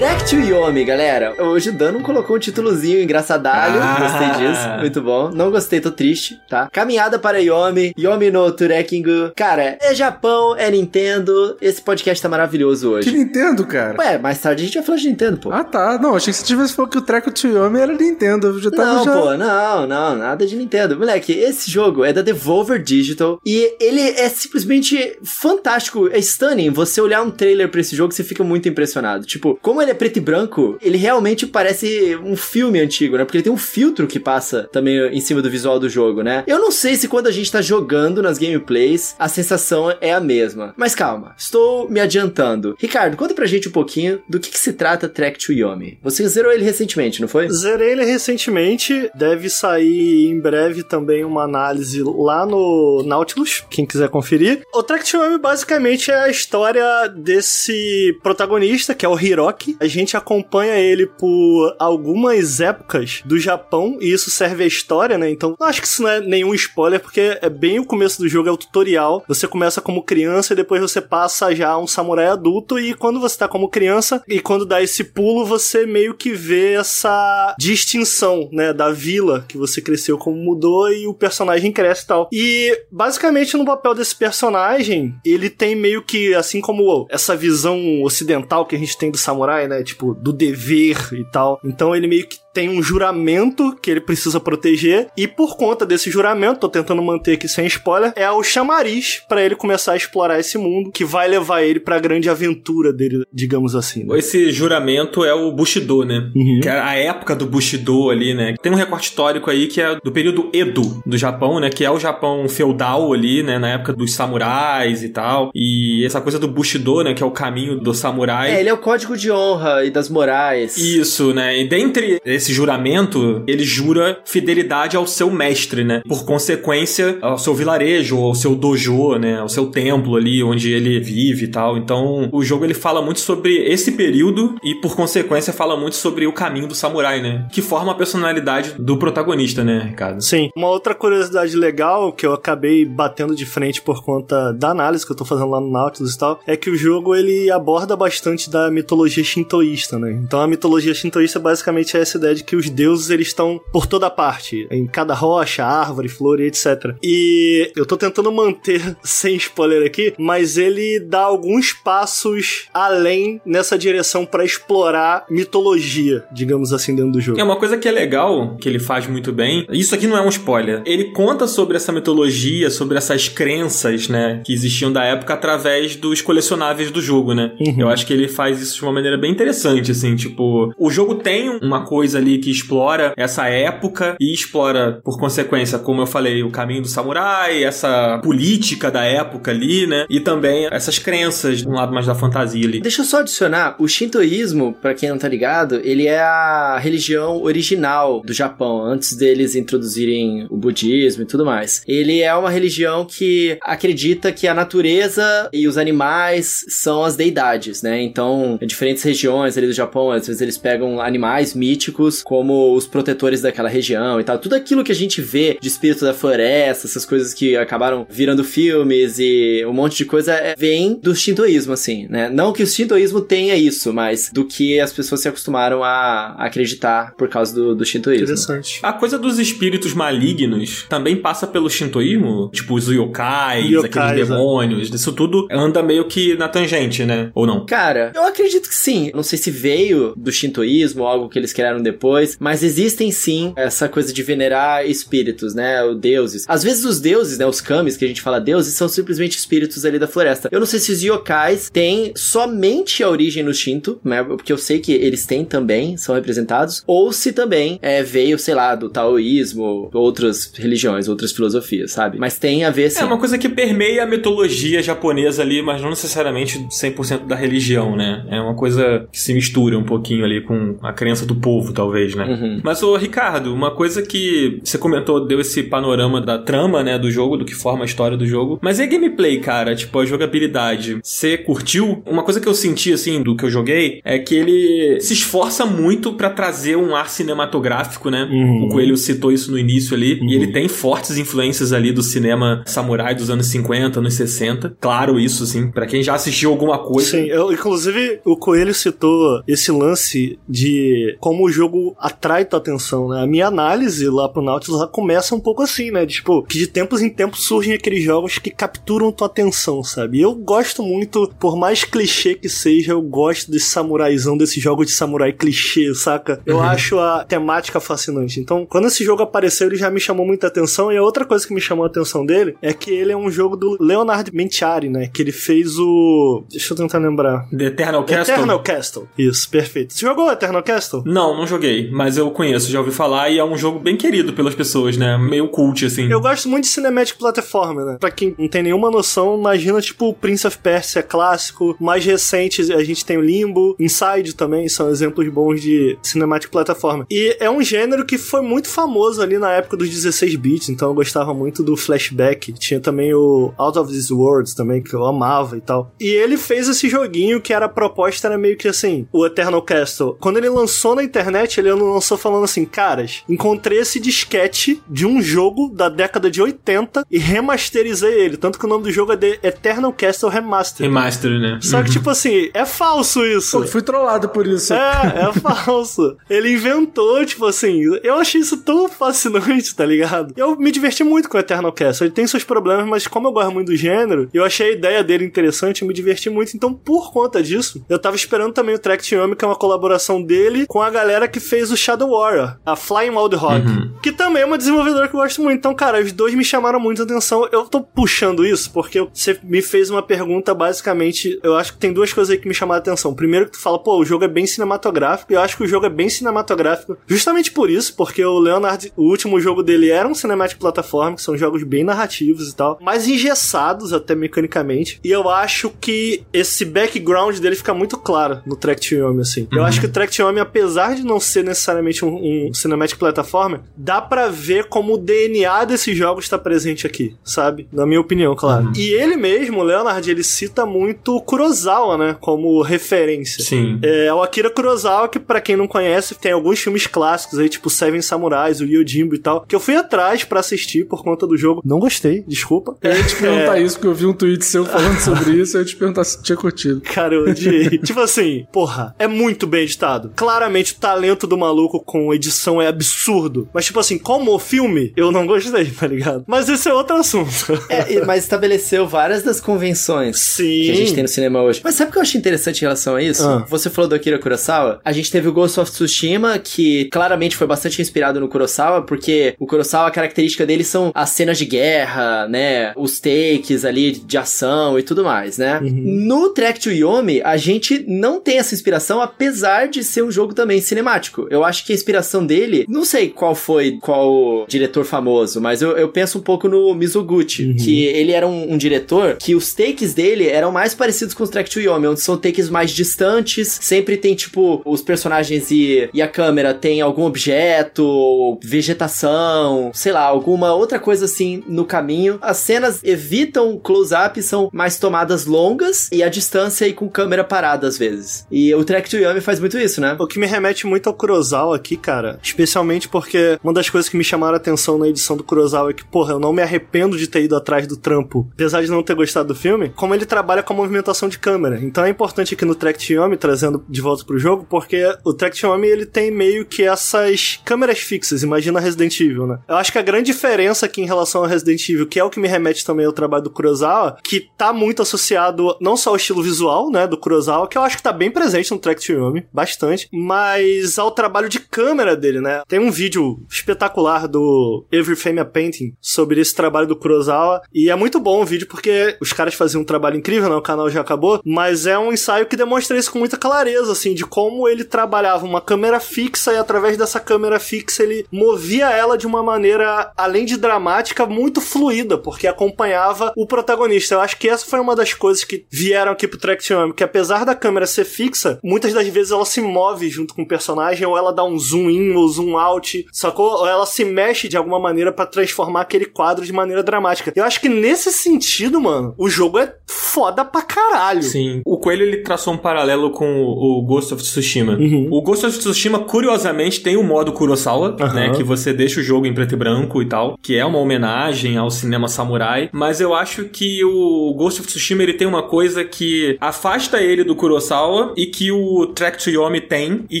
To 0.02 0.36
Yomi, 0.36 0.84
galera. 0.84 1.34
Hoje 1.40 1.70
o 1.70 1.72
Dan 1.72 1.92
não 1.92 2.00
colocou 2.02 2.34
um 2.34 2.38
títulozinho 2.38 3.00
engraçadalho. 3.00 3.80
Ah. 3.80 3.98
Gostei 4.00 4.48
disso. 4.48 4.68
Muito 4.80 5.00
bom. 5.00 5.30
Não 5.30 5.48
gostei, 5.48 5.80
tô 5.80 5.92
triste, 5.92 6.40
tá? 6.48 6.68
Caminhada 6.72 7.20
para 7.20 7.38
Yomi. 7.38 7.94
Yomi 7.96 8.30
no 8.30 8.50
Turekingu. 8.50 9.30
Cara, 9.36 9.78
é 9.80 9.94
Japão, 9.94 10.56
é 10.56 10.68
Nintendo. 10.72 11.56
Esse 11.60 11.80
podcast 11.80 12.20
tá 12.20 12.28
maravilhoso 12.28 12.88
Que 12.88 12.94
hoje. 12.94 13.10
Nintendo, 13.16 13.64
cara? 13.64 13.96
Ué, 13.96 14.18
mais 14.18 14.40
tarde 14.40 14.62
a 14.62 14.66
gente 14.66 14.74
vai 14.74 14.82
falar 14.82 14.98
de 14.98 15.08
Nintendo, 15.08 15.36
pô. 15.38 15.52
Ah, 15.52 15.62
tá. 15.62 15.96
Não, 16.02 16.16
achei 16.16 16.32
que 16.32 16.38
você 16.40 16.46
tivesse 16.46 16.74
falado 16.74 16.90
que 16.90 16.98
o 16.98 17.02
treco 17.02 17.30
Tsuyomi 17.30 17.78
era 17.78 17.92
Nintendo. 17.92 18.48
Eu 18.48 18.58
já 18.58 18.70
tava 18.72 18.94
Não, 18.94 19.04
já... 19.04 19.12
pô, 19.12 19.36
não, 19.36 19.86
não, 19.86 20.16
nada 20.16 20.44
de 20.44 20.56
Nintendo. 20.56 20.98
Moleque, 20.98 21.32
esse 21.32 21.70
jogo 21.70 22.04
é 22.04 22.12
da 22.12 22.22
Devolver 22.22 22.82
Digital 22.82 23.40
e 23.46 23.76
ele 23.78 24.00
é 24.00 24.28
simplesmente 24.28 25.16
fantástico, 25.22 26.08
é 26.08 26.18
stunning. 26.18 26.70
Você 26.70 27.00
olhar 27.00 27.22
um 27.22 27.30
trailer 27.30 27.68
pra 27.68 27.80
esse 27.80 27.94
jogo, 27.94 28.12
você 28.12 28.24
fica 28.24 28.42
muito 28.42 28.68
impressionado. 28.68 29.24
Tipo, 29.24 29.56
como 29.62 29.80
ele 29.80 29.91
é 29.92 29.94
preto 29.94 30.16
e 30.16 30.20
branco, 30.20 30.76
ele 30.82 30.98
realmente 30.98 31.46
parece 31.46 32.16
um 32.16 32.36
filme 32.36 32.80
antigo, 32.80 33.16
né? 33.16 33.24
Porque 33.24 33.38
ele 33.38 33.44
tem 33.44 33.52
um 33.52 33.56
filtro 33.56 34.06
que 34.06 34.18
passa 34.18 34.68
também 34.72 34.98
em 35.08 35.20
cima 35.20 35.40
do 35.40 35.50
visual 35.50 35.78
do 35.78 35.88
jogo, 35.88 36.22
né? 36.22 36.42
Eu 36.46 36.58
não 36.58 36.70
sei 36.70 36.96
se 36.96 37.08
quando 37.08 37.26
a 37.26 37.30
gente 37.30 37.52
tá 37.52 37.62
jogando 37.62 38.22
nas 38.22 38.38
gameplays, 38.38 39.14
a 39.18 39.28
sensação 39.28 39.94
é 40.00 40.12
a 40.12 40.20
mesma. 40.20 40.74
Mas 40.76 40.94
calma, 40.94 41.34
estou 41.36 41.88
me 41.88 42.00
adiantando. 42.00 42.76
Ricardo, 42.78 43.16
conta 43.16 43.34
pra 43.34 43.46
gente 43.46 43.68
um 43.68 43.72
pouquinho 43.72 44.20
do 44.28 44.40
que, 44.40 44.50
que 44.50 44.58
se 44.58 44.72
trata 44.72 45.08
Track 45.08 45.38
to 45.38 45.52
Yomi. 45.52 45.98
Você 46.02 46.26
zerou 46.26 46.52
ele 46.52 46.64
recentemente, 46.64 47.20
não 47.20 47.28
foi? 47.28 47.48
Zerei 47.50 47.92
ele 47.92 48.04
recentemente, 48.04 49.10
deve 49.14 49.48
sair 49.50 50.26
em 50.26 50.40
breve 50.40 50.82
também 50.82 51.24
uma 51.24 51.44
análise 51.44 52.02
lá 52.02 52.46
no 52.46 53.02
Nautilus, 53.04 53.64
quem 53.70 53.84
quiser 53.84 54.08
conferir. 54.08 54.62
O 54.74 54.82
Track 54.82 55.10
to 55.10 55.18
Yomi 55.18 55.38
basicamente 55.38 56.10
é 56.10 56.16
a 56.16 56.28
história 56.28 57.08
desse 57.08 58.18
protagonista, 58.22 58.94
que 58.94 59.04
é 59.04 59.08
o 59.08 59.18
Hiroki. 59.18 59.76
A 59.82 59.88
gente 59.88 60.16
acompanha 60.16 60.76
ele 60.76 61.06
por 61.06 61.74
algumas 61.76 62.60
épocas 62.60 63.20
do 63.24 63.36
Japão, 63.36 63.98
e 64.00 64.12
isso 64.12 64.30
serve 64.30 64.62
à 64.62 64.66
história, 64.66 65.18
né? 65.18 65.28
Então, 65.28 65.56
eu 65.58 65.66
acho 65.66 65.80
que 65.80 65.88
isso 65.88 66.02
não 66.02 66.08
é 66.08 66.20
nenhum 66.20 66.54
spoiler, 66.54 67.00
porque 67.00 67.36
é 67.42 67.50
bem 67.50 67.80
o 67.80 67.84
começo 67.84 68.22
do 68.22 68.28
jogo, 68.28 68.48
é 68.48 68.52
o 68.52 68.56
tutorial. 68.56 69.24
Você 69.26 69.48
começa 69.48 69.80
como 69.80 70.04
criança 70.04 70.52
e 70.52 70.56
depois 70.56 70.80
você 70.80 71.00
passa 71.00 71.52
já 71.52 71.70
a 71.70 71.78
um 71.78 71.86
samurai 71.88 72.28
adulto, 72.28 72.78
e 72.78 72.94
quando 72.94 73.18
você 73.18 73.36
tá 73.36 73.48
como 73.48 73.68
criança, 73.68 74.22
e 74.28 74.38
quando 74.38 74.64
dá 74.64 74.80
esse 74.80 75.02
pulo, 75.02 75.44
você 75.44 75.84
meio 75.84 76.14
que 76.14 76.30
vê 76.30 76.74
essa 76.74 77.56
distinção, 77.58 78.48
né, 78.52 78.72
da 78.72 78.92
vila 78.92 79.44
que 79.48 79.58
você 79.58 79.82
cresceu, 79.82 80.16
como 80.16 80.36
mudou 80.36 80.92
e 80.92 81.08
o 81.08 81.14
personagem 81.14 81.72
cresce 81.72 82.04
e 82.04 82.06
tal. 82.06 82.28
E 82.32 82.84
basicamente 82.88 83.56
no 83.56 83.64
papel 83.64 83.94
desse 83.94 84.14
personagem, 84.14 85.12
ele 85.24 85.50
tem 85.50 85.74
meio 85.74 86.02
que 86.02 86.34
assim 86.34 86.60
como 86.60 87.06
essa 87.10 87.34
visão 87.34 88.02
ocidental 88.02 88.64
que 88.64 88.76
a 88.76 88.78
gente 88.78 88.96
tem 88.96 89.10
do 89.10 89.18
samurai, 89.18 89.66
né, 89.72 89.82
tipo 89.82 90.14
do 90.14 90.32
dever 90.32 90.96
e 91.12 91.24
tal. 91.24 91.60
Então 91.64 91.94
ele 91.94 92.06
meio 92.06 92.26
que 92.26 92.38
tem 92.52 92.68
um 92.68 92.82
juramento 92.82 93.76
que 93.80 93.90
ele 93.90 94.00
precisa 94.00 94.38
proteger 94.40 95.08
e 95.16 95.26
por 95.26 95.56
conta 95.56 95.84
desse 95.86 96.10
juramento, 96.10 96.60
tô 96.60 96.68
tentando 96.68 97.02
manter 97.02 97.32
aqui 97.32 97.48
sem 97.48 97.66
spoiler, 97.66 98.12
é 98.16 98.30
o 98.30 98.42
chamariz 98.42 99.22
pra 99.28 99.42
ele 99.42 99.54
começar 99.54 99.92
a 99.92 99.96
explorar 99.96 100.38
esse 100.38 100.58
mundo 100.58 100.90
que 100.90 101.04
vai 101.04 101.28
levar 101.28 101.62
ele 101.62 101.80
pra 101.80 101.98
grande 101.98 102.28
aventura 102.28 102.92
dele, 102.92 103.24
digamos 103.32 103.74
assim. 103.74 104.04
né? 104.04 104.18
Esse 104.18 104.50
juramento 104.52 105.24
é 105.24 105.34
o 105.34 105.50
Bushido, 105.52 106.04
né? 106.04 106.30
Uhum. 106.34 106.60
Que 106.62 106.68
é 106.68 106.80
a 106.80 106.94
época 106.96 107.34
do 107.34 107.46
Bushido 107.46 108.10
ali, 108.10 108.34
né? 108.34 108.54
Tem 108.62 108.72
um 108.72 108.76
recorte 108.76 109.08
histórico 109.08 109.50
aí 109.50 109.66
que 109.66 109.80
é 109.80 109.96
do 110.02 110.12
período 110.12 110.50
Edo 110.52 111.02
do 111.06 111.16
Japão, 111.16 111.60
né? 111.60 111.70
Que 111.70 111.84
é 111.84 111.90
o 111.90 111.98
Japão 111.98 112.48
feudal 112.48 113.12
ali, 113.12 113.42
né? 113.42 113.58
Na 113.58 113.70
época 113.70 113.92
dos 113.92 114.14
samurais 114.14 115.02
e 115.02 115.08
tal. 115.08 115.50
E 115.54 116.04
essa 116.04 116.20
coisa 116.20 116.38
do 116.38 116.48
Bushido, 116.48 117.02
né? 117.02 117.14
Que 117.14 117.22
é 117.22 117.26
o 117.26 117.30
caminho 117.30 117.78
do 117.80 117.94
samurai. 117.94 118.52
É, 118.54 118.60
ele 118.60 118.68
é 118.68 118.72
o 118.72 118.78
código 118.78 119.16
de 119.16 119.30
honra 119.30 119.84
e 119.84 119.90
das 119.90 120.08
morais. 120.08 120.76
Isso, 120.76 121.32
né? 121.32 121.58
E 121.58 121.68
dentre 121.68 122.20
esse 122.42 122.52
juramento, 122.52 123.42
ele 123.46 123.64
jura 123.64 124.20
fidelidade 124.24 124.96
ao 124.96 125.06
seu 125.06 125.30
mestre, 125.30 125.84
né? 125.84 126.02
Por 126.06 126.24
consequência, 126.24 127.18
ao 127.22 127.38
seu 127.38 127.54
vilarejo, 127.54 128.18
ao 128.18 128.34
seu 128.34 128.54
dojo, 128.54 129.16
né? 129.16 129.38
Ao 129.38 129.48
seu 129.48 129.66
templo 129.66 130.16
ali, 130.16 130.42
onde 130.42 130.72
ele 130.72 131.00
vive 131.00 131.44
e 131.44 131.48
tal. 131.48 131.76
Então, 131.76 132.28
o 132.32 132.42
jogo 132.42 132.64
ele 132.64 132.74
fala 132.74 133.00
muito 133.00 133.20
sobre 133.20 133.56
esse 133.64 133.92
período 133.92 134.56
e, 134.62 134.74
por 134.74 134.94
consequência, 134.96 135.52
fala 135.52 135.76
muito 135.76 135.96
sobre 135.96 136.26
o 136.26 136.32
caminho 136.32 136.66
do 136.66 136.74
samurai, 136.74 137.22
né? 137.22 137.46
Que 137.52 137.62
forma 137.62 137.92
a 137.92 137.94
personalidade 137.94 138.74
do 138.78 138.96
protagonista, 138.96 139.62
né, 139.62 139.86
Ricardo? 139.90 140.22
Sim. 140.22 140.50
Uma 140.56 140.68
outra 140.68 140.94
curiosidade 140.94 141.56
legal 141.56 142.12
que 142.12 142.26
eu 142.26 142.32
acabei 142.32 142.84
batendo 142.84 143.34
de 143.34 143.46
frente 143.46 143.80
por 143.80 144.04
conta 144.04 144.52
da 144.52 144.70
análise 144.70 145.06
que 145.06 145.12
eu 145.12 145.16
tô 145.16 145.24
fazendo 145.24 145.50
lá 145.50 145.60
no 145.60 145.70
Nautilus 145.70 146.14
e 146.14 146.18
tal, 146.18 146.40
é 146.46 146.56
que 146.56 146.70
o 146.70 146.76
jogo 146.76 147.14
ele 147.14 147.50
aborda 147.50 147.96
bastante 147.96 148.50
da 148.50 148.70
mitologia 148.70 149.22
shintoísta, 149.22 149.98
né? 149.98 150.12
Então 150.24 150.40
a 150.40 150.46
mitologia 150.46 150.94
shintoísta 150.94 151.38
basicamente 151.38 151.96
é 151.96 152.00
essa 152.00 152.18
ideia 152.18 152.31
de 152.32 152.44
que 152.44 152.56
os 152.56 152.68
deuses 152.68 153.10
eles 153.10 153.28
estão 153.28 153.60
por 153.72 153.86
toda 153.86 154.10
parte, 154.10 154.66
em 154.70 154.86
cada 154.86 155.14
rocha, 155.14 155.64
árvore, 155.64 156.08
flor 156.08 156.40
e 156.40 156.46
etc. 156.46 156.94
E 157.02 157.70
eu 157.76 157.86
tô 157.86 157.96
tentando 157.96 158.30
manter 158.32 158.96
sem 159.02 159.36
spoiler 159.36 159.86
aqui, 159.86 160.14
mas 160.18 160.56
ele 160.56 161.00
dá 161.00 161.20
alguns 161.20 161.72
passos 161.72 162.66
além 162.72 163.40
nessa 163.44 163.78
direção 163.78 164.24
para 164.24 164.44
explorar 164.44 165.24
mitologia, 165.30 166.24
digamos 166.32 166.72
assim, 166.72 166.94
dentro 166.94 167.12
do 167.12 167.20
jogo. 167.20 167.40
É 167.40 167.44
uma 167.44 167.58
coisa 167.58 167.76
que 167.76 167.88
é 167.88 167.92
legal, 167.92 168.56
que 168.56 168.68
ele 168.68 168.78
faz 168.78 169.06
muito 169.06 169.32
bem. 169.32 169.66
Isso 169.70 169.94
aqui 169.94 170.06
não 170.06 170.16
é 170.16 170.22
um 170.22 170.28
spoiler. 170.28 170.82
Ele 170.84 171.12
conta 171.12 171.46
sobre 171.46 171.76
essa 171.76 171.92
mitologia, 171.92 172.70
sobre 172.70 172.96
essas 172.96 173.28
crenças, 173.28 174.08
né, 174.08 174.40
que 174.44 174.52
existiam 174.52 174.92
da 174.92 175.04
época 175.04 175.34
através 175.34 175.96
dos 175.96 176.20
colecionáveis 176.20 176.90
do 176.90 177.00
jogo, 177.00 177.34
né? 177.34 177.52
Uhum. 177.60 177.74
Eu 177.78 177.88
acho 177.88 178.06
que 178.06 178.12
ele 178.12 178.28
faz 178.28 178.60
isso 178.60 178.76
de 178.76 178.82
uma 178.82 178.92
maneira 178.92 179.16
bem 179.16 179.30
interessante, 179.30 179.90
assim, 179.90 180.14
tipo, 180.16 180.72
o 180.78 180.90
jogo 180.90 181.16
tem 181.16 181.48
uma 181.62 181.84
coisa 181.84 182.18
ali 182.22 182.38
que 182.38 182.50
explora 182.50 183.12
essa 183.16 183.48
época 183.48 184.16
e 184.20 184.32
explora, 184.32 185.00
por 185.04 185.18
consequência, 185.18 185.78
como 185.78 186.02
eu 186.02 186.06
falei, 186.06 186.42
o 186.42 186.50
caminho 186.50 186.82
do 186.82 186.88
samurai, 186.88 187.62
essa 187.62 188.18
política 188.22 188.90
da 188.90 189.04
época 189.04 189.50
ali, 189.50 189.86
né? 189.86 190.06
E 190.08 190.20
também 190.20 190.68
essas 190.70 190.98
crenças, 190.98 191.64
um 191.64 191.72
lado 191.72 191.92
mais 191.92 192.06
da 192.06 192.14
fantasia 192.14 192.66
ali. 192.66 192.80
Deixa 192.80 193.02
eu 193.02 193.06
só 193.06 193.20
adicionar, 193.20 193.76
o 193.78 193.86
shintoísmo, 193.86 194.74
pra 194.80 194.94
quem 194.94 195.08
não 195.08 195.18
tá 195.18 195.28
ligado, 195.28 195.80
ele 195.84 196.06
é 196.06 196.20
a 196.20 196.78
religião 196.78 197.42
original 197.42 198.20
do 198.20 198.32
Japão, 198.32 198.82
antes 198.82 199.14
deles 199.16 199.54
introduzirem 199.54 200.46
o 200.50 200.56
budismo 200.56 201.22
e 201.22 201.26
tudo 201.26 201.44
mais. 201.44 201.82
Ele 201.86 202.20
é 202.20 202.34
uma 202.34 202.50
religião 202.50 203.04
que 203.04 203.58
acredita 203.62 204.32
que 204.32 204.46
a 204.46 204.54
natureza 204.54 205.48
e 205.52 205.66
os 205.66 205.76
animais 205.76 206.64
são 206.68 207.04
as 207.04 207.16
deidades, 207.16 207.82
né? 207.82 208.00
Então, 208.02 208.58
em 208.60 208.66
diferentes 208.66 209.02
regiões 209.02 209.56
ali 209.56 209.66
do 209.66 209.72
Japão, 209.72 210.10
às 210.10 210.26
vezes 210.26 210.40
eles 210.42 210.58
pegam 210.58 211.00
animais 211.00 211.54
míticos 211.54 212.11
como 212.20 212.74
os 212.74 212.86
protetores 212.86 213.40
daquela 213.40 213.68
região 213.68 214.20
e 214.20 214.24
tal. 214.24 214.38
Tudo 214.38 214.54
aquilo 214.54 214.82
que 214.82 214.90
a 214.90 214.94
gente 214.94 215.20
vê 215.20 215.56
de 215.60 215.68
espírito 215.68 216.04
da 216.04 216.12
floresta, 216.12 216.86
essas 216.86 217.06
coisas 217.06 217.32
que 217.32 217.56
acabaram 217.56 218.04
virando 218.10 218.42
filmes 218.42 219.18
e 219.20 219.64
um 219.66 219.72
monte 219.72 219.98
de 219.98 220.04
coisa, 220.04 220.32
é, 220.32 220.56
vem 220.58 220.98
do 221.00 221.14
shintoísmo, 221.14 221.72
assim, 221.72 222.06
né? 222.10 222.28
Não 222.28 222.52
que 222.52 222.62
o 222.62 222.66
shintoísmo 222.66 223.20
tenha 223.20 223.54
isso, 223.54 223.92
mas 223.92 224.30
do 224.32 224.44
que 224.44 224.80
as 224.80 224.92
pessoas 224.92 225.20
se 225.20 225.28
acostumaram 225.28 225.84
a 225.84 226.34
acreditar 226.38 227.14
por 227.16 227.28
causa 227.28 227.54
do, 227.54 227.74
do 227.74 227.84
shintoísmo. 227.84 228.24
Interessante. 228.24 228.80
A 228.82 228.92
coisa 228.92 229.18
dos 229.18 229.38
espíritos 229.38 229.94
malignos 229.94 230.84
também 230.88 231.16
passa 231.16 231.46
pelo 231.46 231.70
shintoísmo? 231.70 232.50
Tipo, 232.52 232.74
os 232.74 232.88
yokais, 232.88 233.70
Yokais, 233.70 233.84
aqueles 233.84 234.28
é. 234.28 234.32
demônios, 234.32 234.90
isso 234.92 235.12
tudo 235.12 235.46
anda 235.50 235.82
meio 235.82 236.06
que 236.06 236.36
na 236.36 236.48
tangente, 236.48 237.04
né? 237.04 237.30
Ou 237.34 237.46
não? 237.46 237.64
Cara, 237.66 238.12
eu 238.14 238.24
acredito 238.24 238.68
que 238.68 238.74
sim. 238.74 239.10
Não 239.14 239.22
sei 239.22 239.38
se 239.38 239.50
veio 239.50 240.12
do 240.16 240.32
shintoísmo 240.32 241.02
ou 241.02 241.08
algo 241.08 241.28
que 241.28 241.38
eles 241.38 241.52
criaram 241.52 241.80
depois, 241.80 242.01
mas 242.38 242.62
existem 242.62 243.10
sim 243.10 243.52
essa 243.56 243.88
coisa 243.88 244.12
de 244.12 244.22
venerar 244.22 244.84
espíritos, 244.86 245.54
né? 245.54 245.84
Os 245.84 245.98
deuses. 245.98 246.44
Às 246.48 246.62
vezes 246.62 246.84
os 246.84 247.00
deuses, 247.00 247.38
né? 247.38 247.46
Os 247.46 247.60
kamis, 247.60 247.96
que 247.96 248.04
a 248.04 248.08
gente 248.08 248.22
fala 248.22 248.40
deuses, 248.40 248.74
são 248.74 248.88
simplesmente 248.88 249.36
espíritos 249.36 249.84
ali 249.84 249.98
da 249.98 250.06
floresta. 250.06 250.48
Eu 250.50 250.60
não 250.60 250.66
sei 250.66 250.78
se 250.78 250.92
os 250.92 251.02
yokais 251.02 251.70
têm 251.70 252.12
somente 252.14 253.02
a 253.02 253.08
origem 253.08 253.42
no 253.42 253.54
Shinto, 253.54 254.00
né? 254.04 254.22
Porque 254.22 254.52
eu 254.52 254.58
sei 254.58 254.78
que 254.78 254.92
eles 254.92 255.26
têm 255.26 255.44
também, 255.44 255.96
são 255.96 256.14
representados, 256.14 256.82
ou 256.86 257.12
se 257.12 257.32
também 257.32 257.78
é, 257.82 258.02
veio, 258.02 258.38
sei 258.38 258.54
lá, 258.54 258.74
do 258.74 258.88
taoísmo, 258.88 259.90
outras 259.92 260.52
religiões, 260.54 261.08
outras 261.08 261.32
filosofias, 261.32 261.92
sabe? 261.92 262.18
Mas 262.18 262.38
tem 262.38 262.64
a 262.64 262.70
ver 262.70 262.90
sim. 262.90 263.00
É 263.00 263.04
uma 263.04 263.18
coisa 263.18 263.38
que 263.38 263.48
permeia 263.48 264.02
a 264.02 264.06
mitologia 264.06 264.82
japonesa 264.82 265.42
ali, 265.42 265.62
mas 265.62 265.80
não 265.80 265.90
necessariamente 265.90 266.58
100% 266.68 267.26
da 267.26 267.36
religião, 267.36 267.96
né? 267.96 268.24
É 268.28 268.40
uma 268.40 268.54
coisa 268.54 269.06
que 269.10 269.20
se 269.20 269.32
mistura 269.34 269.78
um 269.78 269.84
pouquinho 269.84 270.24
ali 270.24 270.40
com 270.40 270.76
a 270.82 270.92
crença 270.92 271.26
do 271.26 271.34
povo, 271.36 271.72
talvez, 271.72 271.91
né? 272.16 272.24
Uhum. 272.24 272.60
Mas, 272.62 272.82
ô 272.82 272.96
Ricardo, 272.96 273.54
uma 273.54 273.70
coisa 273.70 274.02
que 274.02 274.60
você 274.64 274.78
comentou, 274.78 275.24
deu 275.26 275.40
esse 275.40 275.62
panorama 275.62 276.20
da 276.20 276.38
trama, 276.38 276.82
né, 276.82 276.98
do 276.98 277.10
jogo, 277.10 277.36
do 277.36 277.44
que 277.44 277.54
forma 277.54 277.82
a 277.82 277.86
história 277.86 278.16
do 278.16 278.26
jogo. 278.26 278.58
Mas 278.62 278.78
e 278.78 278.82
a 278.82 278.86
gameplay, 278.86 279.38
cara? 279.40 279.74
Tipo, 279.74 280.00
a 280.00 280.06
jogabilidade. 280.06 280.98
Você 281.02 281.38
curtiu? 281.38 282.02
Uma 282.06 282.22
coisa 282.22 282.40
que 282.40 282.48
eu 282.48 282.54
senti, 282.54 282.92
assim, 282.92 283.22
do 283.22 283.36
que 283.36 283.44
eu 283.44 283.50
joguei, 283.50 284.00
é 284.04 284.18
que 284.18 284.34
ele 284.34 285.00
se 285.00 285.12
esforça 285.12 285.64
muito 285.64 286.14
pra 286.14 286.30
trazer 286.30 286.76
um 286.76 286.94
ar 286.94 287.08
cinematográfico, 287.08 288.10
né? 288.10 288.28
Uhum. 288.30 288.66
O 288.66 288.68
Coelho 288.68 288.96
citou 288.96 289.32
isso 289.32 289.50
no 289.50 289.58
início 289.58 289.94
ali. 289.94 290.20
E 290.22 290.34
ele 290.34 290.48
tem 290.48 290.68
fortes 290.68 291.18
influências 291.18 291.72
ali 291.72 291.92
do 291.92 292.02
cinema 292.02 292.62
samurai 292.66 293.14
dos 293.14 293.30
anos 293.30 293.46
50, 293.46 294.00
anos 294.00 294.14
60. 294.14 294.76
Claro, 294.80 295.18
isso, 295.18 295.44
assim, 295.44 295.70
pra 295.70 295.86
quem 295.86 296.02
já 296.02 296.14
assistiu 296.14 296.50
alguma 296.50 296.78
coisa. 296.78 297.10
Sim, 297.10 297.26
eu, 297.26 297.52
inclusive 297.52 298.20
o 298.24 298.36
Coelho 298.36 298.74
citou 298.74 299.42
esse 299.46 299.70
lance 299.70 300.38
de 300.48 301.16
como 301.20 301.46
o 301.46 301.50
jogo 301.50 301.71
atrai 301.98 302.44
tua 302.44 302.58
atenção, 302.58 303.08
né? 303.08 303.22
A 303.22 303.26
minha 303.26 303.46
análise 303.46 304.08
lá 304.08 304.28
pro 304.28 304.42
Nautilus 304.42 304.80
lá 304.80 304.86
começa 304.86 305.34
um 305.34 305.40
pouco 305.40 305.62
assim, 305.62 305.90
né? 305.90 306.06
Tipo, 306.06 306.42
que 306.42 306.58
de 306.58 306.66
tempos 306.66 307.02
em 307.02 307.08
tempos 307.08 307.44
surgem 307.44 307.74
aqueles 307.74 308.02
jogos 308.02 308.38
que 308.38 308.50
capturam 308.50 309.12
tua 309.12 309.26
atenção, 309.26 309.82
sabe? 309.82 310.18
E 310.18 310.22
eu 310.22 310.34
gosto 310.34 310.82
muito, 310.82 311.32
por 311.38 311.56
mais 311.56 311.84
clichê 311.84 312.34
que 312.34 312.48
seja, 312.48 312.92
eu 312.92 313.02
gosto 313.02 313.50
desse 313.50 313.66
samuraizão, 313.66 314.36
desse 314.36 314.60
jogo 314.60 314.84
de 314.84 314.90
samurai 314.90 315.32
clichê, 315.32 315.94
saca? 315.94 316.40
Eu 316.46 316.60
acho 316.60 316.98
a 316.98 317.24
temática 317.24 317.80
fascinante. 317.80 318.40
Então, 318.40 318.66
quando 318.66 318.88
esse 318.88 319.04
jogo 319.04 319.22
apareceu, 319.22 319.66
ele 319.66 319.76
já 319.76 319.90
me 319.90 320.00
chamou 320.00 320.26
muita 320.26 320.46
atenção. 320.46 320.92
E 320.92 320.96
a 320.96 321.02
outra 321.02 321.24
coisa 321.24 321.46
que 321.46 321.54
me 321.54 321.60
chamou 321.60 321.84
a 321.84 321.88
atenção 321.88 322.24
dele 322.24 322.56
é 322.60 322.72
que 322.72 322.90
ele 322.90 323.12
é 323.12 323.16
um 323.16 323.30
jogo 323.30 323.56
do 323.56 323.76
Leonard 323.80 324.30
Mentiari, 324.34 324.88
né? 324.88 325.08
Que 325.12 325.22
ele 325.22 325.32
fez 325.32 325.78
o. 325.78 326.44
Deixa 326.50 326.72
eu 326.72 326.76
tentar 326.76 326.98
lembrar. 326.98 327.46
The 327.50 327.64
Eternal 327.66 328.04
Castle? 328.04 328.34
Eternal 328.34 328.62
Castle. 328.62 329.08
Isso, 329.16 329.48
perfeito. 329.48 329.94
Você 329.94 330.06
jogou 330.06 330.30
Eternal 330.30 330.62
Castle? 330.62 331.02
Não, 331.06 331.36
não 331.36 331.46
joguei, 331.46 331.61
mas 331.92 332.16
eu 332.16 332.30
conheço, 332.30 332.70
já 332.70 332.78
ouvi 332.78 332.90
falar 332.90 333.30
e 333.30 333.38
é 333.38 333.44
um 333.44 333.56
jogo 333.56 333.78
bem 333.78 333.96
querido 333.96 334.32
pelas 334.32 334.54
pessoas, 334.54 334.96
né? 334.96 335.16
Meio 335.18 335.48
cult, 335.48 335.84
assim. 335.84 336.10
Eu 336.10 336.20
gosto 336.20 336.48
muito 336.48 336.64
de 336.64 336.70
Cinematic 336.70 337.16
Platform, 337.18 337.78
né? 337.78 337.96
Pra 338.00 338.10
quem 338.10 338.34
não 338.38 338.48
tem 338.48 338.62
nenhuma 338.62 338.90
noção, 338.90 339.38
imagina 339.38 339.80
tipo 339.80 340.12
Prince 340.14 340.46
of 340.46 340.58
Persia 340.58 341.02
clássico, 341.02 341.76
mais 341.80 342.04
recente 342.04 342.72
a 342.72 342.84
gente 342.84 343.04
tem 343.04 343.16
o 343.16 343.20
Limbo, 343.20 343.76
Inside 343.78 344.34
também, 344.34 344.68
são 344.68 344.90
exemplos 344.90 345.28
bons 345.28 345.60
de 345.60 345.98
Cinematic 346.02 346.50
Platform. 346.50 347.02
E 347.10 347.36
é 347.40 347.50
um 347.50 347.62
gênero 347.62 348.04
que 348.04 348.18
foi 348.18 348.42
muito 348.42 348.68
famoso 348.68 349.22
ali 349.22 349.38
na 349.38 349.50
época 349.52 349.76
dos 349.76 349.88
16 349.88 350.36
bits, 350.36 350.68
então 350.68 350.88
eu 350.88 350.94
gostava 350.94 351.32
muito 351.34 351.62
do 351.62 351.76
Flashback. 351.76 352.52
Tinha 352.54 352.80
também 352.80 353.14
o 353.14 353.52
Out 353.56 353.78
of 353.78 353.92
This 353.92 354.10
World 354.10 354.54
também, 354.54 354.82
que 354.82 354.94
eu 354.94 355.04
amava 355.04 355.56
e 355.56 355.60
tal. 355.60 355.94
E 356.00 356.08
ele 356.08 356.36
fez 356.36 356.68
esse 356.68 356.88
joguinho 356.88 357.40
que 357.40 357.52
era 357.52 357.66
a 357.66 357.68
proposta, 357.68 358.28
era 358.28 358.38
meio 358.38 358.56
que 358.56 358.68
assim, 358.68 359.06
o 359.12 359.26
Eternal 359.26 359.62
Castle. 359.62 360.16
Quando 360.20 360.36
ele 360.38 360.48
lançou 360.48 360.94
na 360.94 361.02
internet, 361.02 361.51
ele 361.60 361.72
lançou 361.72 362.16
falando 362.16 362.44
assim, 362.44 362.64
caras, 362.64 363.22
encontrei 363.28 363.78
esse 363.78 363.98
disquete 363.98 364.82
de 364.88 365.06
um 365.06 365.20
jogo 365.20 365.68
da 365.68 365.88
década 365.88 366.30
de 366.30 366.40
80 366.40 367.06
e 367.10 367.18
remasterizei 367.18 368.20
ele. 368.20 368.36
Tanto 368.36 368.58
que 368.58 368.66
o 368.66 368.68
nome 368.68 368.84
do 368.84 368.92
jogo 368.92 369.12
é 369.12 369.16
The 369.16 369.38
Eternal 369.42 369.92
Castle 369.92 370.30
Remastered. 370.30 370.92
Remaster, 370.92 371.30
né? 371.38 371.58
Só 371.62 371.82
que, 371.82 371.90
tipo 371.90 372.10
assim, 372.10 372.50
é 372.54 372.64
falso 372.64 373.24
isso. 373.24 373.60
Pô, 373.60 373.66
fui 373.66 373.82
trollado 373.82 374.28
por 374.28 374.46
isso. 374.46 374.72
É, 374.72 375.28
é 375.28 375.32
falso. 375.40 376.16
Ele 376.28 376.52
inventou, 376.52 377.24
tipo 377.24 377.46
assim, 377.46 377.82
eu 378.02 378.14
achei 378.16 378.40
isso 378.40 378.58
tão 378.58 378.88
fascinante, 378.88 379.74
tá 379.74 379.84
ligado? 379.84 380.34
Eu 380.36 380.56
me 380.56 380.70
diverti 380.70 381.04
muito 381.04 381.28
com 381.28 381.36
o 381.36 381.40
Eternal 381.40 381.72
Castle. 381.72 382.06
Ele 382.06 382.14
tem 382.14 382.26
seus 382.26 382.44
problemas, 382.44 382.86
mas 382.86 383.06
como 383.06 383.28
eu 383.28 383.32
gosto 383.32 383.52
muito 383.52 383.68
do 383.68 383.76
gênero, 383.76 384.28
eu 384.32 384.44
achei 384.44 384.68
a 384.68 384.72
ideia 384.72 385.04
dele 385.04 385.24
interessante, 385.24 385.82
eu 385.82 385.88
me 385.88 385.94
diverti 385.94 386.30
muito. 386.30 386.56
Então, 386.56 386.72
por 386.72 387.12
conta 387.12 387.42
disso, 387.42 387.84
eu 387.88 387.98
tava 387.98 388.16
esperando 388.16 388.52
também 388.52 388.74
o 388.74 388.78
Track 388.78 389.14
Yomi, 389.14 389.36
que 389.36 389.44
é 389.44 389.48
uma 389.48 389.56
colaboração 389.56 390.22
dele 390.22 390.66
com 390.66 390.80
a 390.80 390.90
galera 390.90 391.28
que 391.28 391.40
fez 391.42 391.70
o 391.70 391.76
Shadow 391.76 392.10
Warrior, 392.10 392.56
a 392.64 392.74
Flying 392.74 393.10
Wild 393.10 393.36
Hog, 393.36 393.92
que 394.02 394.10
também 394.10 394.42
é 394.42 394.46
uma 394.46 394.56
desenvolvedora 394.56 395.08
que 395.08 395.14
eu 395.14 395.20
gosto 395.20 395.42
muito. 395.42 395.58
Então, 395.58 395.74
cara, 395.74 396.00
os 396.00 396.12
dois 396.12 396.34
me 396.34 396.44
chamaram 396.44 396.80
muita 396.80 397.02
atenção. 397.02 397.46
Eu 397.52 397.64
tô 397.66 397.82
puxando 397.82 398.46
isso 398.46 398.70
porque 398.72 399.00
você 399.12 399.38
me 399.42 399.60
fez 399.60 399.90
uma 399.90 400.02
pergunta, 400.02 400.54
basicamente, 400.54 401.38
eu 401.42 401.56
acho 401.56 401.74
que 401.74 401.78
tem 401.78 401.92
duas 401.92 402.12
coisas 402.12 402.32
aí 402.32 402.38
que 402.38 402.48
me 402.48 402.54
chamaram 402.54 402.78
a 402.78 402.80
atenção. 402.80 403.14
Primeiro 403.14 403.46
que 403.46 403.52
tu 403.52 403.58
fala, 403.58 403.78
pô, 403.78 403.98
o 403.98 404.04
jogo 404.04 404.24
é 404.24 404.28
bem 404.28 404.46
cinematográfico, 404.46 405.32
e 405.32 405.34
eu 405.34 405.40
acho 405.40 405.56
que 405.56 405.64
o 405.64 405.68
jogo 405.68 405.86
é 405.86 405.90
bem 405.90 406.08
cinematográfico 406.08 406.96
justamente 407.06 407.50
por 407.50 407.68
isso, 407.68 407.94
porque 407.96 408.24
o 408.24 408.38
Leonard, 408.38 408.92
o 408.96 409.02
último 409.02 409.40
jogo 409.40 409.62
dele 409.62 409.90
era 409.90 410.08
um 410.08 410.14
cinematic 410.14 410.58
platform, 410.58 411.14
que 411.14 411.22
são 411.22 411.36
jogos 411.36 411.62
bem 411.64 411.84
narrativos 411.84 412.48
e 412.48 412.54
tal, 412.54 412.78
mais 412.80 413.08
engessados 413.08 413.92
até 413.92 414.14
mecanicamente, 414.14 415.00
e 415.02 415.10
eu 415.10 415.28
acho 415.28 415.70
que 415.80 416.24
esse 416.32 416.64
background 416.64 417.38
dele 417.38 417.56
fica 417.56 417.74
muito 417.74 417.96
claro 417.98 418.40
no 418.46 418.56
Track 418.56 418.88
to 418.88 418.94
Yomi, 418.94 419.20
assim. 419.20 419.48
Eu 419.50 419.64
acho 419.64 419.80
que 419.80 419.86
o 419.86 419.90
Track 419.90 420.14
to 420.14 420.22
Yomi, 420.22 420.40
apesar 420.40 420.94
de 420.94 421.04
não 421.04 421.18
ser 421.18 421.31
necessariamente 421.42 422.04
um, 422.04 422.48
um 422.48 422.54
cinematic 422.54 422.98
platform, 422.98 423.58
dá 423.76 424.00
pra 424.00 424.28
ver 424.28 424.64
como 424.64 424.94
o 424.94 424.98
DNA 424.98 425.64
desses 425.64 425.96
jogos 425.96 426.28
tá 426.28 426.36
presente 426.38 426.86
aqui, 426.86 427.14
sabe? 427.24 427.68
Na 427.72 427.86
minha 427.86 428.00
opinião, 428.00 428.34
claro. 428.34 428.72
E 428.76 428.90
ele 428.92 429.16
mesmo, 429.16 429.60
o 429.60 429.62
Leonard, 429.62 430.10
ele 430.10 430.24
cita 430.24 430.66
muito 430.66 431.20
Kurosawa, 431.22 431.96
né, 431.96 432.16
como 432.20 432.60
referência. 432.62 433.44
Sim. 433.44 433.78
É 433.82 434.12
o 434.12 434.22
Akira 434.22 434.50
Kurosawa, 434.50 435.08
que 435.08 435.18
pra 435.20 435.40
quem 435.40 435.56
não 435.56 435.68
conhece, 435.68 436.14
tem 436.16 436.32
alguns 436.32 436.58
filmes 436.58 436.86
clássicos 436.86 437.38
aí, 437.38 437.48
tipo 437.48 437.70
Seven 437.70 438.02
Samurais, 438.02 438.60
o 438.60 438.64
Yojimbo 438.64 439.14
e 439.14 439.18
tal, 439.18 439.42
que 439.46 439.54
eu 439.54 439.60
fui 439.60 439.76
atrás 439.76 440.24
pra 440.24 440.40
assistir 440.40 440.84
por 440.86 441.02
conta 441.04 441.26
do 441.26 441.36
jogo. 441.36 441.62
Não 441.64 441.78
gostei, 441.78 442.24
desculpa. 442.26 442.76
Eu 442.82 442.92
ia 442.92 443.04
te 443.04 443.14
perguntar 443.16 443.58
É. 443.58 443.62
isso, 443.62 443.76
porque 443.76 443.86
eu 443.88 443.94
vi 443.94 444.06
um 444.06 444.12
tweet 444.12 444.44
seu 444.44 444.64
falando 444.64 444.98
sobre 445.00 445.32
isso, 445.40 445.56
eu 445.56 445.60
ia 445.60 445.66
te 445.66 445.76
perguntar 445.76 446.04
se 446.04 446.22
tinha 446.22 446.36
curtido. 446.36 446.80
Cara, 446.80 447.14
eu 447.14 447.28
odiei. 447.30 447.78
tipo 447.78 448.00
assim, 448.00 448.46
porra, 448.52 448.94
é 448.98 449.06
muito 449.06 449.46
bem 449.46 449.62
editado. 449.62 450.12
Claramente 450.16 450.72
o 450.72 450.76
talento 450.76 451.21
talento 451.22 451.26
do 451.26 451.38
maluco 451.38 451.80
com 451.80 452.12
edição 452.12 452.60
é 452.60 452.66
absurdo. 452.66 453.48
Mas, 453.52 453.66
tipo 453.66 453.78
assim, 453.80 453.98
como 453.98 454.38
filme, 454.38 454.92
eu 454.96 455.12
não 455.12 455.26
gostei, 455.26 455.66
tá 455.70 455.86
ligado? 455.86 456.24
Mas 456.26 456.48
esse 456.48 456.68
é 456.68 456.72
outro 456.72 456.96
assunto. 456.96 457.32
É, 457.68 458.04
mas 458.04 458.24
estabeleceu 458.24 458.86
várias 458.86 459.22
das 459.22 459.40
convenções 459.40 460.18
Sim. 460.18 460.44
que 460.44 460.70
a 460.70 460.74
gente 460.74 460.94
tem 460.94 461.02
no 461.02 461.08
cinema 461.08 461.42
hoje. 461.42 461.60
Mas 461.62 461.74
sabe 461.74 461.90
o 461.90 461.92
que 461.92 461.98
eu 461.98 462.02
acho 462.02 462.16
interessante 462.16 462.58
em 462.58 462.62
relação 462.62 462.96
a 462.96 463.02
isso? 463.02 463.26
Ah. 463.26 463.44
Você 463.48 463.70
falou 463.70 463.88
do 463.88 463.94
Akira 463.94 464.18
Kurosawa. 464.18 464.80
A 464.84 464.92
gente 464.92 465.10
teve 465.10 465.28
o 465.28 465.32
Ghost 465.32 465.58
of 465.60 465.70
Tsushima, 465.70 466.38
que 466.38 466.86
claramente 466.86 467.36
foi 467.36 467.46
bastante 467.46 467.80
inspirado 467.80 468.20
no 468.20 468.28
Kurosawa, 468.28 468.82
porque 468.82 469.34
o 469.38 469.46
Kurosawa, 469.46 469.88
a 469.88 469.90
característica 469.90 470.46
dele 470.46 470.64
são 470.64 470.90
as 470.94 471.10
cenas 471.10 471.38
de 471.38 471.44
guerra, 471.44 472.28
né? 472.28 472.72
Os 472.76 473.00
takes 473.00 473.64
ali 473.64 473.92
de 473.92 474.18
ação 474.18 474.78
e 474.78 474.82
tudo 474.82 475.04
mais, 475.04 475.38
né? 475.38 475.60
No 475.62 476.30
Trek 476.30 476.60
to 476.60 476.70
Yomi, 476.70 477.20
a 477.22 477.36
gente 477.36 477.84
não 477.86 478.20
tem 478.20 478.38
essa 478.38 478.54
inspiração, 478.54 479.00
apesar 479.00 479.68
de 479.68 479.82
ser 479.82 480.02
um 480.02 480.10
jogo 480.10 480.34
também 480.34 480.60
cinemático. 480.60 481.11
Eu 481.30 481.44
acho 481.44 481.64
que 481.64 481.72
a 481.72 481.74
inspiração 481.74 482.24
dele, 482.24 482.64
não 482.68 482.84
sei 482.84 483.08
qual 483.08 483.34
foi, 483.34 483.78
qual 483.80 484.46
diretor 484.48 484.84
famoso, 484.84 485.40
mas 485.40 485.62
eu, 485.62 485.76
eu 485.76 485.88
penso 485.88 486.18
um 486.18 486.22
pouco 486.22 486.48
no 486.48 486.74
Mizoguchi, 486.74 487.54
que 487.54 487.84
ele 487.84 488.12
era 488.12 488.26
um, 488.26 488.52
um 488.52 488.56
diretor 488.56 489.16
que 489.16 489.34
os 489.34 489.52
takes 489.54 489.94
dele 489.94 490.26
eram 490.26 490.50
mais 490.50 490.74
parecidos 490.74 491.14
com 491.14 491.22
os 491.22 491.30
Trek 491.30 491.50
to 491.50 491.60
Yomi, 491.60 491.86
onde 491.86 492.00
são 492.00 492.16
takes 492.16 492.48
mais 492.48 492.70
distantes, 492.70 493.58
sempre 493.60 493.96
tem, 493.96 494.14
tipo, 494.14 494.62
os 494.64 494.82
personagens 494.82 495.50
e, 495.50 495.88
e 495.92 496.02
a 496.02 496.08
câmera 496.08 496.54
tem 496.54 496.80
algum 496.80 497.04
objeto, 497.04 498.38
vegetação, 498.42 499.70
sei 499.74 499.92
lá, 499.92 500.02
alguma 500.02 500.54
outra 500.54 500.78
coisa 500.78 501.04
assim 501.04 501.42
no 501.46 501.64
caminho. 501.64 502.18
As 502.20 502.38
cenas 502.38 502.80
evitam 502.82 503.58
close-up, 503.58 504.20
são 504.22 504.48
mais 504.52 504.78
tomadas 504.78 505.26
longas 505.26 505.88
e 505.92 506.02
a 506.02 506.08
distância 506.08 506.66
e 506.66 506.72
com 506.72 506.88
câmera 506.88 507.24
parada 507.24 507.66
às 507.66 507.78
vezes. 507.78 508.26
E 508.30 508.54
o 508.54 508.64
Trek 508.64 508.88
to 508.88 508.96
Yomi 508.96 509.20
faz 509.20 509.40
muito 509.40 509.58
isso, 509.58 509.80
né? 509.80 509.96
O 509.98 510.06
que 510.06 510.18
me 510.18 510.26
remete 510.26 510.66
muito 510.66 510.88
ao 510.88 510.94
Kurosawa 511.02 511.56
aqui, 511.56 511.76
cara, 511.76 512.20
especialmente 512.22 512.88
porque 512.88 513.36
uma 513.42 513.52
das 513.52 513.68
coisas 513.68 513.88
que 513.88 513.96
me 513.96 514.04
chamaram 514.04 514.34
a 514.34 514.36
atenção 514.36 514.78
na 514.78 514.86
edição 514.86 515.16
do 515.16 515.24
Kurosawa 515.24 515.70
é 515.70 515.72
que, 515.74 515.84
porra, 515.84 516.12
eu 516.12 516.20
não 516.20 516.32
me 516.32 516.40
arrependo 516.40 516.96
de 516.96 517.08
ter 517.08 517.24
ido 517.24 517.34
atrás 517.34 517.66
do 517.66 517.76
trampo, 517.76 518.30
apesar 518.32 518.62
de 518.62 518.70
não 518.70 518.84
ter 518.84 518.94
gostado 518.94 519.28
do 519.28 519.34
filme, 519.34 519.70
como 519.70 519.96
ele 519.96 520.06
trabalha 520.06 520.44
com 520.44 520.52
a 520.52 520.56
movimentação 520.56 521.08
de 521.08 521.18
câmera. 521.18 521.58
Então 521.60 521.84
é 521.84 521.88
importante 521.88 522.34
aqui 522.34 522.44
no 522.44 522.54
to 522.54 522.66
Yomi, 522.88 523.16
trazendo 523.16 523.64
de 523.68 523.80
volta 523.80 524.04
pro 524.04 524.16
jogo, 524.16 524.46
porque 524.48 524.80
o 525.04 525.12
to 525.12 525.26
Yomi, 525.42 525.66
ele 525.66 525.86
tem 525.86 526.12
meio 526.12 526.44
que 526.44 526.62
essas 526.62 527.40
câmeras 527.44 527.80
fixas, 527.80 528.22
imagina 528.22 528.60
Resident 528.60 529.00
Evil, 529.00 529.26
né? 529.26 529.40
Eu 529.48 529.56
acho 529.56 529.72
que 529.72 529.78
a 529.78 529.82
grande 529.82 530.12
diferença 530.12 530.66
aqui 530.66 530.82
em 530.82 530.86
relação 530.86 531.24
a 531.24 531.26
Resident 531.26 531.68
Evil, 531.68 531.88
que 531.88 531.98
é 531.98 532.04
o 532.04 532.10
que 532.10 532.20
me 532.20 532.28
remete 532.28 532.64
também 532.64 532.86
ao 532.86 532.92
trabalho 532.92 533.24
do 533.24 533.30
Kurosawa, 533.30 533.96
que 534.04 534.28
tá 534.38 534.52
muito 534.52 534.82
associado 534.82 535.56
não 535.60 535.76
só 535.76 535.90
ao 535.90 535.96
estilo 535.96 536.22
visual, 536.22 536.70
né, 536.70 536.86
do 536.86 536.96
Kurosawa, 536.96 537.48
que 537.48 537.58
eu 537.58 537.62
acho 537.62 537.76
que 537.76 537.82
tá 537.82 537.92
bem 537.92 538.10
presente 538.10 538.52
no 538.52 538.58
to 538.58 538.70
Yomi, 538.88 539.26
bastante, 539.32 539.88
mas 539.92 540.78
ao 540.78 540.91
trabalho 540.92 541.28
de 541.28 541.40
câmera 541.40 541.96
dele, 541.96 542.20
né? 542.20 542.42
Tem 542.48 542.58
um 542.58 542.70
vídeo 542.70 543.20
espetacular 543.30 544.06
do 544.06 544.64
Every 544.70 544.96
Painting 545.32 545.74
sobre 545.80 546.20
esse 546.20 546.34
trabalho 546.34 546.66
do 546.66 546.76
Kurosawa, 546.76 547.42
e 547.52 547.70
é 547.70 547.74
muito 547.74 548.00
bom 548.00 548.22
o 548.22 548.26
vídeo 548.26 548.46
porque 548.46 548.96
os 549.00 549.12
caras 549.12 549.34
faziam 549.34 549.62
um 549.62 549.64
trabalho 549.64 549.96
incrível, 549.96 550.28
né? 550.28 550.36
O 550.36 550.42
canal 550.42 550.70
já 550.70 550.80
acabou, 550.80 551.20
mas 551.24 551.66
é 551.66 551.78
um 551.78 551.92
ensaio 551.92 552.26
que 552.26 552.36
demonstra 552.36 552.78
isso 552.78 552.92
com 552.92 552.98
muita 552.98 553.16
clareza, 553.16 553.72
assim, 553.72 553.94
de 553.94 554.04
como 554.04 554.48
ele 554.48 554.64
trabalhava 554.64 555.24
uma 555.24 555.40
câmera 555.40 555.80
fixa 555.80 556.32
e 556.32 556.36
através 556.36 556.76
dessa 556.76 557.00
câmera 557.00 557.38
fixa 557.38 557.82
ele 557.82 558.06
movia 558.10 558.70
ela 558.70 558.96
de 558.96 559.06
uma 559.06 559.22
maneira, 559.22 559.92
além 559.96 560.24
de 560.24 560.36
dramática, 560.36 561.06
muito 561.06 561.40
fluida, 561.40 561.98
porque 561.98 562.26
acompanhava 562.26 563.12
o 563.16 563.26
protagonista. 563.26 563.94
Eu 563.94 564.00
acho 564.00 564.16
que 564.16 564.28
essa 564.28 564.46
foi 564.46 564.60
uma 564.60 564.74
das 564.74 564.94
coisas 564.94 565.24
que 565.24 565.44
vieram 565.50 565.92
aqui 565.92 566.06
pro 566.06 566.18
Trek 566.18 566.46
to 566.46 566.52
Yomi, 566.52 566.72
que 566.72 566.84
apesar 566.84 567.24
da 567.24 567.34
câmera 567.34 567.66
ser 567.66 567.84
fixa, 567.84 568.38
muitas 568.42 568.72
das 568.72 568.86
vezes 568.88 569.12
ela 569.12 569.26
se 569.26 569.40
move 569.40 569.88
junto 569.88 570.14
com 570.14 570.22
o 570.22 570.28
personagem, 570.28 570.71
ou 570.84 570.96
ela 570.96 571.12
dá 571.12 571.24
um 571.24 571.38
zoom 571.38 571.70
in 571.70 571.92
ou 571.94 572.08
zoom 572.08 572.36
out, 572.38 572.86
sacou? 572.92 573.30
Ou 573.40 573.46
ela 573.46 573.66
se 573.66 573.84
mexe 573.84 574.28
de 574.28 574.36
alguma 574.36 574.58
maneira 574.58 574.92
pra 574.92 575.06
transformar 575.06 575.62
aquele 575.62 575.86
quadro 575.86 576.24
de 576.24 576.32
maneira 576.32 576.62
dramática. 576.62 577.12
Eu 577.14 577.24
acho 577.24 577.40
que 577.40 577.48
nesse 577.48 577.92
sentido, 577.92 578.60
mano, 578.60 578.94
o 578.98 579.08
jogo 579.08 579.38
é 579.38 579.54
foda 579.66 580.24
pra 580.24 580.42
caralho. 580.42 581.02
Sim. 581.02 581.42
O 581.44 581.58
Coelho 581.58 581.82
ele 581.84 581.98
traçou 581.98 582.32
um 582.34 582.38
paralelo 582.38 582.90
com 582.90 583.22
o 583.22 583.62
Ghost 583.62 583.92
of 583.94 584.02
Tsushima. 584.02 584.54
Uhum. 584.54 584.88
O 584.90 585.02
Ghost 585.02 585.26
of 585.26 585.38
Tsushima, 585.38 585.80
curiosamente, 585.80 586.60
tem 586.62 586.76
o 586.76 586.82
modo 586.82 587.12
Kurosawa, 587.12 587.76
Aham. 587.80 587.94
né? 587.94 588.10
Que 588.10 588.22
você 588.22 588.52
deixa 588.52 588.80
o 588.80 588.82
jogo 588.82 589.06
em 589.06 589.14
preto 589.14 589.34
e 589.34 589.36
branco 589.36 589.82
e 589.82 589.86
tal, 589.86 590.16
que 590.22 590.36
é 590.36 590.44
uma 590.44 590.58
homenagem 590.58 591.36
ao 591.36 591.50
cinema 591.50 591.88
samurai. 591.88 592.48
Mas 592.52 592.80
eu 592.80 592.94
acho 592.94 593.24
que 593.24 593.64
o 593.64 594.14
Ghost 594.16 594.40
of 594.40 594.48
Tsushima 594.48 594.82
ele 594.82 594.94
tem 594.94 595.06
uma 595.06 595.22
coisa 595.22 595.64
que 595.64 596.16
afasta 596.20 596.80
ele 596.80 597.04
do 597.04 597.14
Kurosawa 597.14 597.94
e 597.96 598.06
que 598.06 598.30
o 598.32 598.66
Track 598.68 599.02
to 599.02 599.10
Yomi 599.10 599.40
tem 599.40 599.84
e 599.90 600.00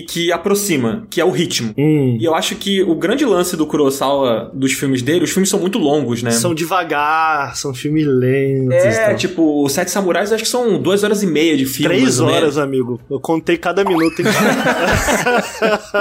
que 0.00 0.32
aproxima, 0.32 0.61
que 1.10 1.20
é 1.20 1.24
o 1.24 1.30
ritmo. 1.30 1.74
Hum. 1.76 2.16
E 2.20 2.24
eu 2.24 2.34
acho 2.34 2.54
que 2.56 2.82
o 2.82 2.94
grande 2.94 3.24
lance 3.24 3.56
do 3.56 3.66
Kurosawa, 3.66 4.50
dos 4.52 4.72
filmes 4.72 5.02
dele, 5.02 5.24
os 5.24 5.30
filmes 5.30 5.48
são 5.48 5.58
muito 5.60 5.78
longos, 5.78 6.22
né? 6.22 6.30
São 6.30 6.54
devagar, 6.54 7.56
são 7.56 7.74
filmes 7.74 8.06
lentos. 8.06 8.74
É, 8.74 9.06
tal. 9.06 9.16
tipo, 9.16 9.64
os 9.64 9.72
Sete 9.72 9.90
Samurais 9.90 10.32
acho 10.32 10.44
que 10.44 10.48
são 10.48 10.80
duas 10.80 11.02
horas 11.02 11.22
e 11.22 11.26
meia 11.26 11.56
de 11.56 11.66
filme. 11.66 11.94
Três 11.94 12.20
horas, 12.20 12.58
amigo. 12.58 13.00
Eu 13.10 13.20
contei 13.20 13.56
cada 13.56 13.84
minuto. 13.84 14.20
hein? 14.20 14.26